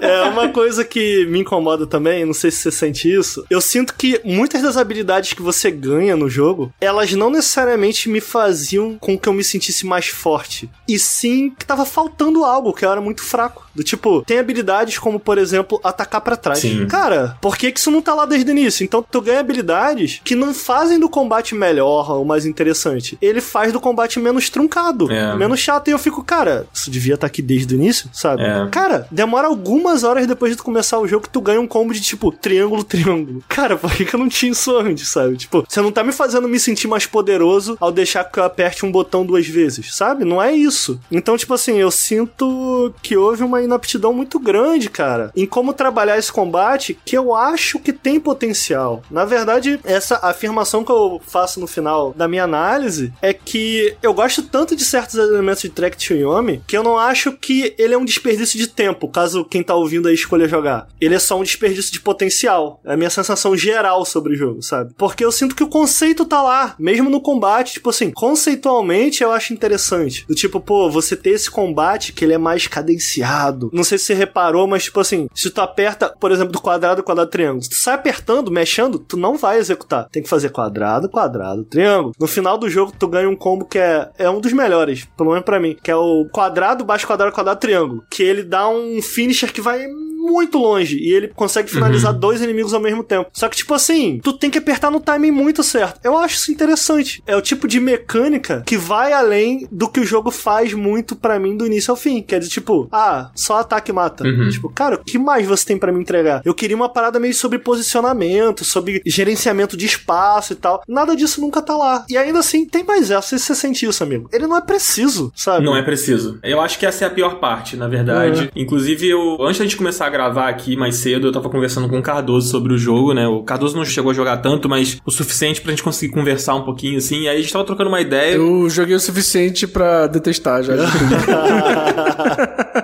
é 0.00 0.22
uma 0.22 0.48
coisa 0.48 0.84
que 0.84 1.26
me 1.26 1.40
incomoda 1.40 1.86
também, 1.86 2.24
não 2.24 2.34
sei 2.34 2.50
se 2.50 2.58
você 2.58 2.70
sente 2.70 3.12
isso. 3.12 3.44
Eu 3.48 3.60
sinto 3.60 3.94
que 3.94 4.20
muitas 4.24 4.62
das 4.62 4.76
habilidades 4.76 5.32
que 5.32 5.42
você 5.42 5.70
ganha 5.70 6.16
no 6.16 6.28
jogo, 6.28 6.72
elas 6.80 7.12
não 7.12 7.30
necessariamente 7.30 8.08
me 8.08 8.20
faziam 8.20 8.96
com 8.98 9.18
que 9.18 9.28
eu 9.28 9.32
me 9.32 9.44
sentisse 9.44 9.86
mais 9.86 10.06
forte. 10.06 10.70
E 10.88 10.98
sim 10.98 11.50
que 11.50 11.64
tava 11.64 11.84
faltando 11.84 12.44
algo, 12.44 12.72
que 12.72 12.84
eu 12.84 12.90
era 12.90 13.00
muito 13.00 13.22
fraco. 13.22 13.66
Do 13.74 13.82
tipo, 13.82 14.22
tem 14.22 14.38
habilidades 14.38 14.98
como, 14.98 15.18
por 15.18 15.38
exemplo, 15.38 15.80
atacar 15.82 16.20
pra 16.20 16.36
trás. 16.36 16.58
Sim. 16.58 16.86
Cara, 16.86 17.36
por 17.40 17.56
que, 17.56 17.72
que 17.72 17.78
isso 17.80 17.90
não 17.90 18.02
tá 18.02 18.14
lá 18.14 18.26
desde 18.26 18.50
o 18.50 18.52
início? 18.52 18.84
Então 18.84 19.02
tu 19.02 19.20
ganha 19.20 19.40
habilidades 19.40 20.20
que 20.22 20.34
não 20.34 20.52
fazem 20.52 20.98
do 20.98 21.08
combate 21.08 21.54
melhor 21.54 22.10
ou 22.10 22.24
mais 22.24 22.44
interessante. 22.44 23.16
Ele 23.20 23.40
faz 23.40 23.72
do 23.72 23.80
combate 23.80 24.18
menos 24.18 24.31
truncado, 24.50 25.10
É. 25.10 25.34
menos 25.36 25.60
chato. 25.60 25.88
E 25.88 25.90
eu 25.90 25.98
fico, 25.98 26.22
cara, 26.22 26.66
isso 26.72 26.90
devia 26.90 27.14
estar 27.14 27.26
aqui 27.26 27.42
desde 27.42 27.74
o 27.74 27.76
início, 27.76 28.08
sabe? 28.12 28.42
É. 28.42 28.68
Cara, 28.70 29.06
demora 29.10 29.46
algumas 29.48 30.04
horas 30.04 30.26
depois 30.26 30.52
de 30.52 30.56
tu 30.56 30.64
começar 30.64 30.98
o 30.98 31.06
jogo 31.08 31.24
que 31.24 31.30
tu 31.30 31.40
ganha 31.40 31.60
um 31.60 31.66
combo 31.66 31.92
de 31.92 32.00
tipo 32.00 32.30
triângulo, 32.32 32.82
triângulo. 32.84 33.42
Cara, 33.48 33.76
por 33.76 33.92
que, 33.92 34.04
que 34.04 34.14
eu 34.14 34.20
não 34.20 34.28
tinha 34.28 34.52
isso 34.52 34.76
antes, 34.76 35.08
sabe? 35.08 35.36
Tipo, 35.36 35.64
você 35.68 35.80
não 35.80 35.92
tá 35.92 36.02
me 36.04 36.12
fazendo 36.12 36.48
me 36.48 36.58
sentir 36.60 36.88
mais 36.88 37.06
poderoso 37.06 37.76
ao 37.80 37.90
deixar 37.92 38.24
que 38.24 38.38
eu 38.38 38.44
aperte 38.44 38.84
um 38.84 38.92
botão 38.92 39.24
duas 39.24 39.46
vezes, 39.46 39.94
sabe? 39.94 40.24
Não 40.24 40.40
é 40.42 40.52
isso. 40.52 41.00
Então, 41.10 41.36
tipo 41.36 41.54
assim, 41.54 41.76
eu 41.78 41.90
sinto 41.90 42.94
que 43.02 43.16
houve 43.16 43.42
uma 43.42 43.62
inaptidão 43.62 44.12
muito 44.12 44.38
grande, 44.38 44.88
cara, 44.90 45.30
em 45.36 45.46
como 45.46 45.72
trabalhar 45.72 46.18
esse 46.18 46.32
combate 46.32 46.98
que 47.04 47.16
eu 47.16 47.34
acho 47.34 47.78
que 47.78 47.92
tem 47.92 48.18
potencial. 48.20 49.02
Na 49.10 49.24
verdade, 49.24 49.80
essa 49.84 50.16
afirmação 50.22 50.84
que 50.84 50.90
eu 50.92 51.20
faço 51.26 51.60
no 51.60 51.66
final 51.66 52.12
da 52.16 52.26
minha 52.28 52.44
análise 52.44 53.12
é 53.20 53.32
que 53.32 53.94
eu 54.02 54.11
gosto 54.14 54.42
tanto 54.42 54.76
de 54.76 54.84
certos 54.84 55.14
elementos 55.16 55.62
de 55.62 55.68
Track 55.68 55.96
to 55.96 56.14
Yomi 56.14 56.62
que 56.66 56.76
eu 56.76 56.82
não 56.82 56.98
acho 56.98 57.32
que 57.32 57.74
ele 57.78 57.94
é 57.94 57.98
um 57.98 58.04
desperdício 58.04 58.58
de 58.58 58.66
tempo, 58.66 59.08
caso 59.08 59.44
quem 59.44 59.62
tá 59.62 59.74
ouvindo 59.74 60.08
aí 60.08 60.14
escolha 60.14 60.48
jogar. 60.48 60.88
Ele 61.00 61.14
é 61.14 61.18
só 61.18 61.38
um 61.38 61.42
desperdício 61.42 61.92
de 61.92 62.00
potencial. 62.00 62.80
É 62.84 62.94
a 62.94 62.96
minha 62.96 63.10
sensação 63.10 63.56
geral 63.56 64.04
sobre 64.04 64.34
o 64.34 64.36
jogo, 64.36 64.62
sabe? 64.62 64.94
Porque 64.96 65.24
eu 65.24 65.32
sinto 65.32 65.54
que 65.54 65.64
o 65.64 65.68
conceito 65.68 66.24
tá 66.24 66.42
lá, 66.42 66.74
mesmo 66.78 67.10
no 67.10 67.20
combate, 67.20 67.74
tipo 67.74 67.90
assim, 67.90 68.10
conceitualmente 68.10 69.22
eu 69.22 69.32
acho 69.32 69.52
interessante. 69.52 70.24
Do 70.26 70.34
tipo, 70.34 70.60
pô, 70.60 70.90
você 70.90 71.16
ter 71.16 71.30
esse 71.30 71.50
combate 71.50 72.12
que 72.12 72.24
ele 72.24 72.34
é 72.34 72.38
mais 72.38 72.66
cadenciado. 72.66 73.70
Não 73.72 73.84
sei 73.84 73.98
se 73.98 74.04
você 74.06 74.14
reparou, 74.14 74.66
mas 74.66 74.84
tipo 74.84 75.00
assim, 75.00 75.28
se 75.34 75.50
tu 75.50 75.60
aperta, 75.60 76.14
por 76.20 76.30
exemplo, 76.30 76.52
do 76.52 76.60
quadrado, 76.60 77.02
quadrado, 77.02 77.30
triângulo, 77.30 77.62
se 77.62 77.70
tu 77.70 77.76
sai 77.76 77.94
apertando, 77.94 78.50
mexendo, 78.50 78.98
tu 78.98 79.16
não 79.16 79.36
vai 79.36 79.58
executar. 79.58 80.08
Tem 80.10 80.22
que 80.22 80.28
fazer 80.28 80.50
quadrado, 80.50 81.08
quadrado, 81.08 81.64
triângulo. 81.64 82.14
No 82.18 82.26
final 82.26 82.58
do 82.58 82.68
jogo, 82.68 82.92
tu 82.98 83.08
ganha 83.08 83.28
um 83.28 83.36
combo 83.36 83.64
que 83.64 83.78
é, 83.78 84.01
é 84.18 84.28
um 84.28 84.40
dos 84.40 84.52
melhores, 84.52 85.04
pelo 85.16 85.30
menos 85.30 85.44
pra 85.44 85.60
mim, 85.60 85.76
que 85.82 85.90
é 85.90 85.96
o 85.96 86.26
quadrado, 86.30 86.84
baixo, 86.84 87.06
quadrado, 87.06 87.32
quadrado, 87.32 87.60
triângulo. 87.60 88.04
Que 88.10 88.22
ele 88.22 88.42
dá 88.42 88.68
um 88.68 89.00
finisher 89.02 89.52
que 89.52 89.60
vai 89.60 89.86
muito 90.22 90.58
longe 90.58 90.98
e 90.98 91.12
ele 91.12 91.28
consegue 91.28 91.70
finalizar 91.70 92.12
dois 92.12 92.40
inimigos 92.40 92.72
ao 92.72 92.80
mesmo 92.80 93.02
tempo. 93.02 93.30
Só 93.32 93.48
que, 93.48 93.56
tipo 93.56 93.74
assim, 93.74 94.20
tu 94.22 94.32
tem 94.32 94.50
que 94.50 94.58
apertar 94.58 94.90
no 94.90 95.00
timing 95.00 95.30
muito 95.30 95.62
certo. 95.62 96.00
Eu 96.04 96.16
acho 96.16 96.36
isso 96.36 96.52
interessante. 96.52 97.22
É 97.26 97.36
o 97.36 97.42
tipo 97.42 97.66
de 97.66 97.80
mecânica 97.80 98.62
que 98.66 98.76
vai 98.76 99.12
além 99.12 99.66
do 99.70 99.88
que 99.88 100.00
o 100.00 100.04
jogo 100.04 100.30
faz 100.30 100.72
muito 100.72 101.16
pra 101.16 101.38
mim 101.38 101.56
do 101.56 101.66
início 101.66 101.90
ao 101.90 101.96
fim. 101.96 102.22
Que 102.22 102.36
é 102.36 102.38
de 102.38 102.48
tipo, 102.48 102.88
ah, 102.92 103.30
só 103.34 103.58
ataque 103.58 103.92
mata. 103.92 104.24
Uhum. 104.24 104.48
Tipo, 104.48 104.68
cara, 104.68 104.96
o 104.96 105.04
que 105.04 105.18
mais 105.18 105.46
você 105.46 105.66
tem 105.66 105.78
pra 105.78 105.92
me 105.92 106.00
entregar? 106.00 106.42
Eu 106.44 106.54
queria 106.54 106.76
uma 106.76 106.88
parada 106.88 107.18
meio 107.18 107.34
sobre 107.34 107.58
posicionamento, 107.58 108.64
sobre 108.64 109.02
gerenciamento 109.04 109.76
de 109.76 109.86
espaço 109.86 110.52
e 110.52 110.56
tal. 110.56 110.82
Nada 110.86 111.16
disso 111.16 111.40
nunca 111.40 111.60
tá 111.60 111.76
lá. 111.76 112.04
E 112.08 112.16
ainda 112.16 112.38
assim, 112.38 112.64
tem 112.66 112.84
mais 112.84 113.10
essa. 113.10 113.22
Não 113.22 113.22
sei 113.22 113.38
se 113.38 113.46
você 113.46 113.54
sente 113.54 113.86
isso, 113.86 114.02
amigo. 114.02 114.28
Ele 114.32 114.46
não 114.46 114.56
é 114.56 114.60
preciso, 114.60 115.32
sabe? 115.34 115.64
Não 115.64 115.76
é 115.76 115.82
preciso. 115.82 116.38
Eu 116.42 116.60
acho 116.60 116.78
que 116.78 116.86
essa 116.86 117.04
é 117.04 117.06
a 117.06 117.10
pior 117.10 117.38
parte, 117.38 117.76
na 117.76 117.88
verdade. 117.88 118.50
Inclusive, 118.54 119.08
eu, 119.08 119.38
antes 119.40 119.58
da 119.58 119.64
gente 119.64 119.76
começar 119.76 120.06
a 120.06 120.10
gravar 120.12 120.48
aqui 120.48 120.76
mais 120.76 120.94
cedo, 120.96 121.26
eu 121.26 121.32
tava 121.32 121.48
conversando 121.50 121.88
com 121.88 121.98
o 121.98 122.02
Cardoso 122.02 122.48
sobre 122.48 122.72
o 122.72 122.78
jogo, 122.78 123.12
né? 123.12 123.26
O 123.26 123.42
Cardoso 123.42 123.76
não 123.76 123.84
chegou 123.84 124.12
a 124.12 124.14
jogar 124.14 124.36
tanto, 124.36 124.68
mas 124.68 125.00
o 125.04 125.10
suficiente 125.10 125.60
pra 125.60 125.72
gente 125.72 125.82
conseguir 125.82 126.12
conversar 126.12 126.54
um 126.54 126.62
pouquinho, 126.62 126.98
assim. 126.98 127.22
E 127.22 127.28
aí 127.28 127.38
a 127.38 127.40
gente 127.40 127.52
tava 127.52 127.64
trocando 127.64 127.88
uma 127.88 128.00
ideia. 128.00 128.34
Eu 128.36 128.70
joguei 128.70 128.94
o 128.94 129.00
suficiente 129.00 129.66
pra 129.66 130.06
detestar 130.06 130.62
já. 130.62 130.74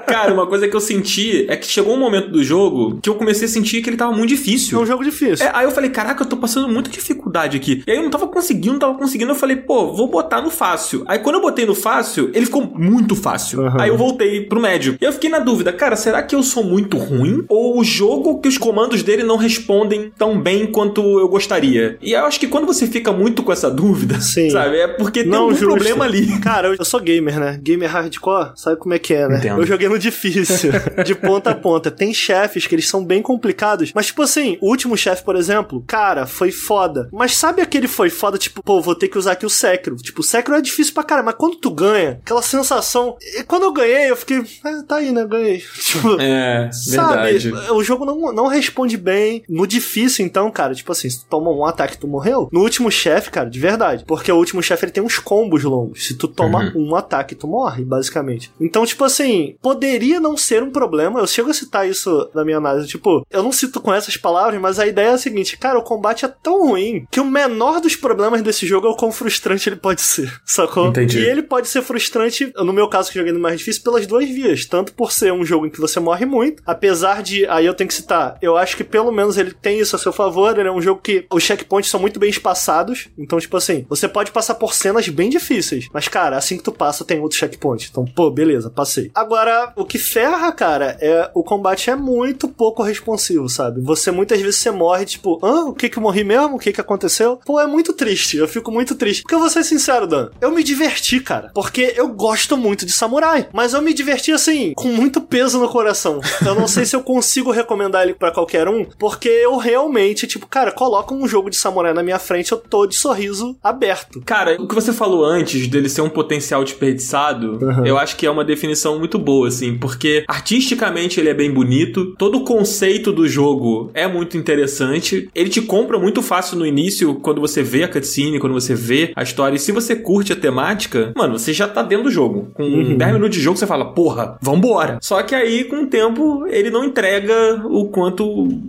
Cara, 0.07 0.33
uma 0.33 0.47
coisa 0.47 0.67
que 0.67 0.75
eu 0.75 0.81
senti 0.81 1.47
é 1.49 1.57
que 1.57 1.67
chegou 1.67 1.95
um 1.95 1.99
momento 2.01 2.31
do 2.31 2.43
jogo 2.43 2.99
que 3.03 3.09
eu 3.09 3.15
comecei 3.15 3.47
a 3.47 3.49
sentir 3.49 3.83
que 3.83 3.91
ele 3.91 3.97
tava 3.97 4.13
muito 4.13 4.33
É 4.33 4.37
difícil. 4.37 4.81
um 4.81 4.87
jogo 4.87 5.05
difícil. 5.05 5.47
É, 5.47 5.51
aí 5.55 5.65
eu 5.65 5.71
falei, 5.71 5.91
caraca, 5.91 6.23
eu 6.23 6.27
tô 6.29 6.37
passando 6.37 6.69
muita 6.69 6.91
dificuldade 6.91 7.57
aqui. 7.57 7.83
E 7.87 7.91
aí 7.91 7.97
eu 7.99 8.03
não 8.03 8.11
tava 8.11 8.27
conseguindo, 8.27 8.73
não 8.73 8.79
tava 8.81 8.95
conseguindo. 8.99 9.31
Eu 9.31 9.35
falei, 9.37 9.57
pô, 9.57 9.93
vou 9.93 10.09
botar 10.09 10.41
no 10.41 10.51
fácil. 10.51 11.05
Aí 11.07 11.19
quando 11.19 11.37
eu 11.37 11.43
botei 11.43 11.67
no 11.67 11.75
fácil, 11.75 12.31
ele 12.35 12.47
ficou 12.47 12.63
muito 12.75 13.15
fácil. 13.15 13.67
Aham. 13.67 13.77
Aí 13.81 13.89
eu 13.91 13.97
voltei 13.97 14.41
pro 14.43 14.61
médio. 14.61 14.97
E 15.01 15.05
eu 15.05 15.13
fiquei 15.13 15.31
na 15.31 15.39
dúvida, 15.39 15.73
cara, 15.73 15.97
será 15.97 16.23
que 16.23 16.35
eu 16.35 16.43
sou 16.43 16.65
muito 16.65 16.97
ruim? 16.97 17.18
Ou 17.49 17.79
o 17.79 17.85
jogo 17.85 18.41
que 18.41 18.49
os 18.49 18.59
comandos 18.59 19.03
dele 19.03 19.23
não 19.23 19.37
respondem 19.37 20.13
tão 20.17 20.41
bem 20.41 20.67
quanto 20.67 21.01
eu 21.19 21.29
gostaria? 21.29 21.97
E 22.01 22.13
eu 22.13 22.25
acho 22.25 22.39
que 22.41 22.47
quando 22.49 22.67
você 22.67 22.87
fica 22.87 23.13
muito 23.13 23.43
com 23.43 23.53
essa 23.53 23.71
dúvida, 23.71 24.21
Sim. 24.21 24.51
sabe, 24.51 24.77
é 24.79 24.89
porque 24.89 25.21
tem 25.23 25.31
Não 25.31 25.43
algum 25.45 25.55
justo. 25.55 25.67
problema 25.69 26.05
ali. 26.05 26.27
Cara, 26.41 26.69
eu- 26.69 26.77
eu 26.79 26.85
sou 26.85 27.01
gamer, 27.01 27.39
né? 27.39 27.59
Gamer 27.63 27.91
hardcore, 27.91 28.53
sabe 28.57 28.77
como 28.79 28.95
é 28.95 28.99
que 28.99 29.15
é, 29.15 29.29
né? 29.29 29.39
Entendo. 29.39 29.61
Eu 29.61 29.67
joguei 29.67 29.89
no 29.89 29.99
difícil, 29.99 30.73
de 31.05 31.15
ponta 31.15 31.51
a 31.51 31.55
ponta. 31.55 31.91
Tem 31.91 32.13
chefes 32.15 32.67
que 32.67 32.75
eles 32.75 32.89
são 32.89 33.05
bem 33.05 33.23
complicados, 33.23 33.93
mas 33.95 34.07
tipo 34.07 34.23
assim, 34.23 34.59
o 34.61 34.69
último 34.69 34.97
chefe, 34.97 35.23
por 35.25 35.37
exemplo, 35.37 35.83
cara, 35.87 36.27
foi 36.27 36.51
foda. 36.51 37.09
Mas 37.13 37.37
sabe 37.37 37.63
aquele 37.63 37.89
foi 37.89 38.11
foda, 38.11 38.39
tipo, 38.39 38.63
pô, 38.63 38.81
vou 38.81 38.95
ter 38.95 39.09
que 39.09 39.19
usar 39.19 39.33
aqui 39.33 39.47
o 39.47 39.51
Sekiro. 39.51 39.97
Tipo, 39.97 40.21
o 40.21 40.25
Sekiro 40.25 40.57
é 40.57 40.61
difícil 40.61 40.95
pra 40.95 41.03
caramba, 41.03 41.27
mas 41.27 41.35
quando 41.37 41.57
tu 41.57 41.71
ganha, 41.71 42.19
aquela 42.23 42.43
sensação... 42.43 43.17
E 43.39 43.43
quando 43.45 43.65
eu 43.65 43.73
ganhei, 43.73 44.11
eu 44.11 44.17
fiquei, 44.17 44.43
ah, 44.65 44.83
tá 44.87 44.97
aí, 44.97 45.13
né? 45.13 45.25
Ganhei. 45.27 45.59
Tipo... 45.79 46.21
É, 46.21 46.71
Sabe, 46.73 47.08
verdade. 47.17 47.49
o 47.73 47.83
jogo 47.83 48.05
não, 48.05 48.33
não 48.33 48.47
responde 48.47 48.97
bem. 48.97 49.43
No 49.49 49.67
difícil, 49.67 50.25
então, 50.25 50.51
cara, 50.51 50.75
tipo 50.75 50.93
assim, 50.93 51.09
se 51.09 51.21
tu 51.21 51.27
tomou 51.29 51.59
um 51.59 51.65
ataque 51.65 51.99
tu 51.99 52.09
morreu. 52.09 52.49
No 52.53 52.61
último 52.61 52.91
chefe, 52.91 53.31
cara, 53.31 53.49
de 53.49 53.59
verdade. 53.59 54.05
Porque 54.07 54.31
o 54.31 54.37
último 54.37 54.63
chefe 54.63 54.85
ele 54.85 54.93
tem 54.93 55.03
uns 55.03 55.19
combos 55.19 55.65
longos. 55.65 56.07
Se 56.07 56.15
tu 56.15 56.29
toma 56.29 56.73
um 56.75 56.95
ataque, 56.95 57.35
tu 57.35 57.47
morre, 57.47 57.85
basicamente. 57.85 58.53
Então, 58.61 58.85
tipo 58.85 59.05
assim, 59.05 59.57
poderia 59.63 60.21
não 60.21 60.37
ser 60.37 60.63
um 60.63 60.71
problema. 60.71 61.21
Eu 61.21 61.27
chego 61.27 61.51
a 61.51 61.55
citar 61.55 61.89
isso 61.89 62.29
na 62.35 62.45
minha 62.45 62.59
análise. 62.59 62.89
Tipo, 62.89 63.27
eu 63.31 63.43
não 63.43 63.53
cito 63.53 63.81
com 63.81 63.93
essas 63.93 64.17
palavras, 64.17 64.61
mas 64.61 64.79
a 64.79 64.87
ideia 64.87 65.09
é 65.09 65.13
a 65.13 65.19
seguinte: 65.19 65.57
cara, 65.57 65.79
o 65.79 65.83
combate 65.83 66.25
é 66.25 66.29
tão 66.29 66.69
ruim 66.69 67.07
que 67.11 67.21
o 67.21 67.25
menor 67.25 67.81
dos 67.81 67.97
problemas 67.97 68.43
desse 68.43 68.67
jogo 68.67 68.87
é 68.87 68.91
o 68.91 68.97
quão 68.97 69.13
frustrante 69.13 69.69
ele 69.69 69.77
pode 69.77 70.01
ser. 70.01 70.33
Sacou? 70.45 70.89
Entendi. 70.89 71.19
E 71.19 71.25
ele 71.25 71.43
pode 71.43 71.69
ser 71.69 71.83
frustrante, 71.83 72.53
no 72.57 72.73
meu 72.73 72.89
caso 72.89 73.11
que 73.11 73.19
eu 73.19 73.23
joguei 73.23 73.33
no 73.33 73.41
mais 73.41 73.59
difícil, 73.59 73.83
pelas 73.83 74.07
duas 74.07 74.29
vias. 74.29 74.65
Tanto 74.67 74.93
por 74.93 75.13
ser 75.13 75.33
um 75.33 75.45
jogo 75.45 75.67
em 75.67 75.71
que 75.71 75.81
você 75.81 76.01
morre 76.01 76.27
muito, 76.27 76.63
apesar 76.67 76.98
de, 77.23 77.47
aí 77.47 77.67
eu 77.67 77.75
tenho 77.75 77.89
que 77.89 77.95
citar, 77.95 78.37
eu 78.41 78.57
acho 78.57 78.77
que 78.77 78.85
pelo 78.85 79.13
menos 79.13 79.37
ele 79.37 79.53
tem 79.53 79.79
isso 79.79 79.97
a 79.97 79.99
seu 79.99 80.13
favor, 80.13 80.59
ele 80.59 80.69
é 80.69 80.73
um 80.73 80.81
jogo 80.81 81.01
que 81.01 81.27
os 81.33 81.43
checkpoints 81.43 81.91
são 81.91 82.01
muito 82.01 82.19
bem 82.19 82.31
espaçados, 82.31 83.09
então 83.19 83.39
tipo 83.39 83.57
assim, 83.57 83.87
você 83.89 84.09
pode 84.09 84.31
passar 84.31 84.55
por 84.55 84.75
cenas 84.75 85.09
bem 85.09 85.31
difíceis, 85.31 85.89
mas 85.93 86.09
cara, 86.09 86.37
assim 86.37 86.57
que 86.57 86.63
tu 86.63 86.73
passa 86.73 87.05
tem 87.05 87.21
outro 87.21 87.39
checkpoint, 87.39 87.89
então 87.91 88.05
pô, 88.05 88.31
beleza, 88.31 88.71
passei. 88.71 89.11
Agora, 89.15 89.73
o 89.77 89.85
que 89.85 89.99
ferra, 89.99 90.51
cara, 90.53 90.97
é 91.01 91.31
o 91.35 91.43
combate 91.43 91.91
é 91.91 91.97
muito 91.97 92.49
pouco 92.49 92.83
responsivo, 92.83 93.49
sabe? 93.49 93.81
Você 93.83 94.11
muitas 94.11 94.41
vezes 94.41 94.57
você 94.57 94.71
morre, 94.71 95.05
tipo, 95.05 95.39
ah, 95.45 95.65
o 95.65 95.75
que 95.75 95.89
que 95.89 95.99
eu 95.99 96.03
morri 96.03 96.25
mesmo? 96.25 96.57
O 96.57 96.59
que 96.59 96.73
que 96.73 96.81
aconteceu? 96.81 97.41
Pô, 97.45 97.61
é 97.61 97.67
muito 97.67 97.93
triste, 97.93 98.37
eu 98.37 98.49
fico 98.49 98.71
muito 98.71 98.95
triste. 98.95 99.23
Porque 99.23 99.35
eu 99.35 99.41
vou 99.41 99.51
ser 99.51 99.65
sincero, 99.65 100.07
Dan, 100.07 100.31
eu 100.41 100.51
me 100.51 100.63
diverti, 100.63 101.21
cara, 101.21 101.51
porque 101.55 101.95
eu 101.97 102.09
gosto 102.09 102.57
muito 102.57 102.85
de 102.85 102.93
samurai, 102.93 103.49
mas 103.53 103.75
eu 103.75 103.83
me 103.83 103.95
diverti 103.95 104.33
assim, 104.33 104.73
com 104.75 104.89
muito 104.89 105.21
peso 105.21 105.59
no 105.59 105.69
coração. 105.69 106.21
Eu 106.45 106.55
não 106.55 106.67
sei 106.67 106.85
se 106.89 106.97
eu 106.97 107.03
consigo 107.03 107.51
recomendar 107.51 108.03
ele 108.03 108.15
pra 108.15 108.31
qualquer 108.33 108.69
um, 108.69 108.85
porque 108.99 109.29
eu 109.29 109.57
realmente, 109.57 110.27
tipo, 110.27 110.47
cara, 110.47 110.73
coloca 110.73 111.15
um 111.15 111.27
jogo 111.29 111.51
de 111.51 111.57
samurai 111.57 111.93
na 111.93 112.03
minha 112.03 112.19
frente, 112.19 112.53
eu 112.53 112.59
tô 112.59 112.87
de 112.87 112.95
sorriso 112.95 113.57
aberto. 113.63 114.21
Cara, 114.25 114.57
o 114.61 114.67
que 114.67 114.75
você 114.75 114.93
falou 114.93 115.25
antes 115.25 115.67
dele 115.69 115.89
ser 115.89 116.01
um 116.03 116.09
potencial 116.09 116.65
desperdiçado, 116.65 117.59
Uhum. 117.63 117.87
eu 117.87 117.99
acho 117.99 118.17
que 118.17 118.27
é 118.27 118.31
uma 118.31 118.45
definição 118.45 118.99
muito 118.99 119.19
boa, 119.19 119.49
assim, 119.49 119.77
porque 119.77 120.25
artisticamente 120.29 121.21
ele 121.21 121.29
é 121.29 121.35
bem 121.35 121.51
bonito, 121.53 122.15
todo 122.17 122.39
o 122.39 122.45
conceito 122.45 123.13
do 123.13 123.29
jogo 123.29 123.91
é 123.95 124.07
muito 124.09 124.37
interessante, 124.37 125.29
ele 125.35 125.49
te 125.51 125.61
compra 125.61 125.99
muito 125.99 126.23
fácil 126.23 126.57
no 126.59 126.67
início, 126.67 127.15
quando 127.17 127.41
você 127.41 127.63
vê 127.63 127.85
a 127.85 127.89
cutscene, 127.89 128.39
quando 128.41 128.53
você 128.55 128.75
vê 128.75 129.13
a 129.15 129.23
história, 129.23 129.57
e 129.57 129.59
se 129.59 129.73
você 129.73 129.95
curte 129.95 130.33
a 130.33 130.37
temática, 130.37 131.13
mano, 131.17 131.39
você 131.39 131.53
já 131.53 131.69
tá 131.69 131.83
dentro 131.83 132.05
do 132.05 132.11
jogo. 132.11 132.49
Com 132.55 132.97
10 132.97 133.13
minutos 133.13 133.37
de 133.37 133.43
jogo 133.43 133.57
você 133.59 133.67
fala, 133.67 133.93
porra, 133.93 134.39
vambora. 134.41 134.99
Só 135.03 135.23
que 135.23 135.35
aí, 135.35 135.65
com 135.65 135.83
o 135.83 135.87
tempo, 135.87 136.47
ele 136.49 136.68
não 136.71 136.85
entrega 136.85 137.63
o 137.67 137.89
quanto. 137.89 138.23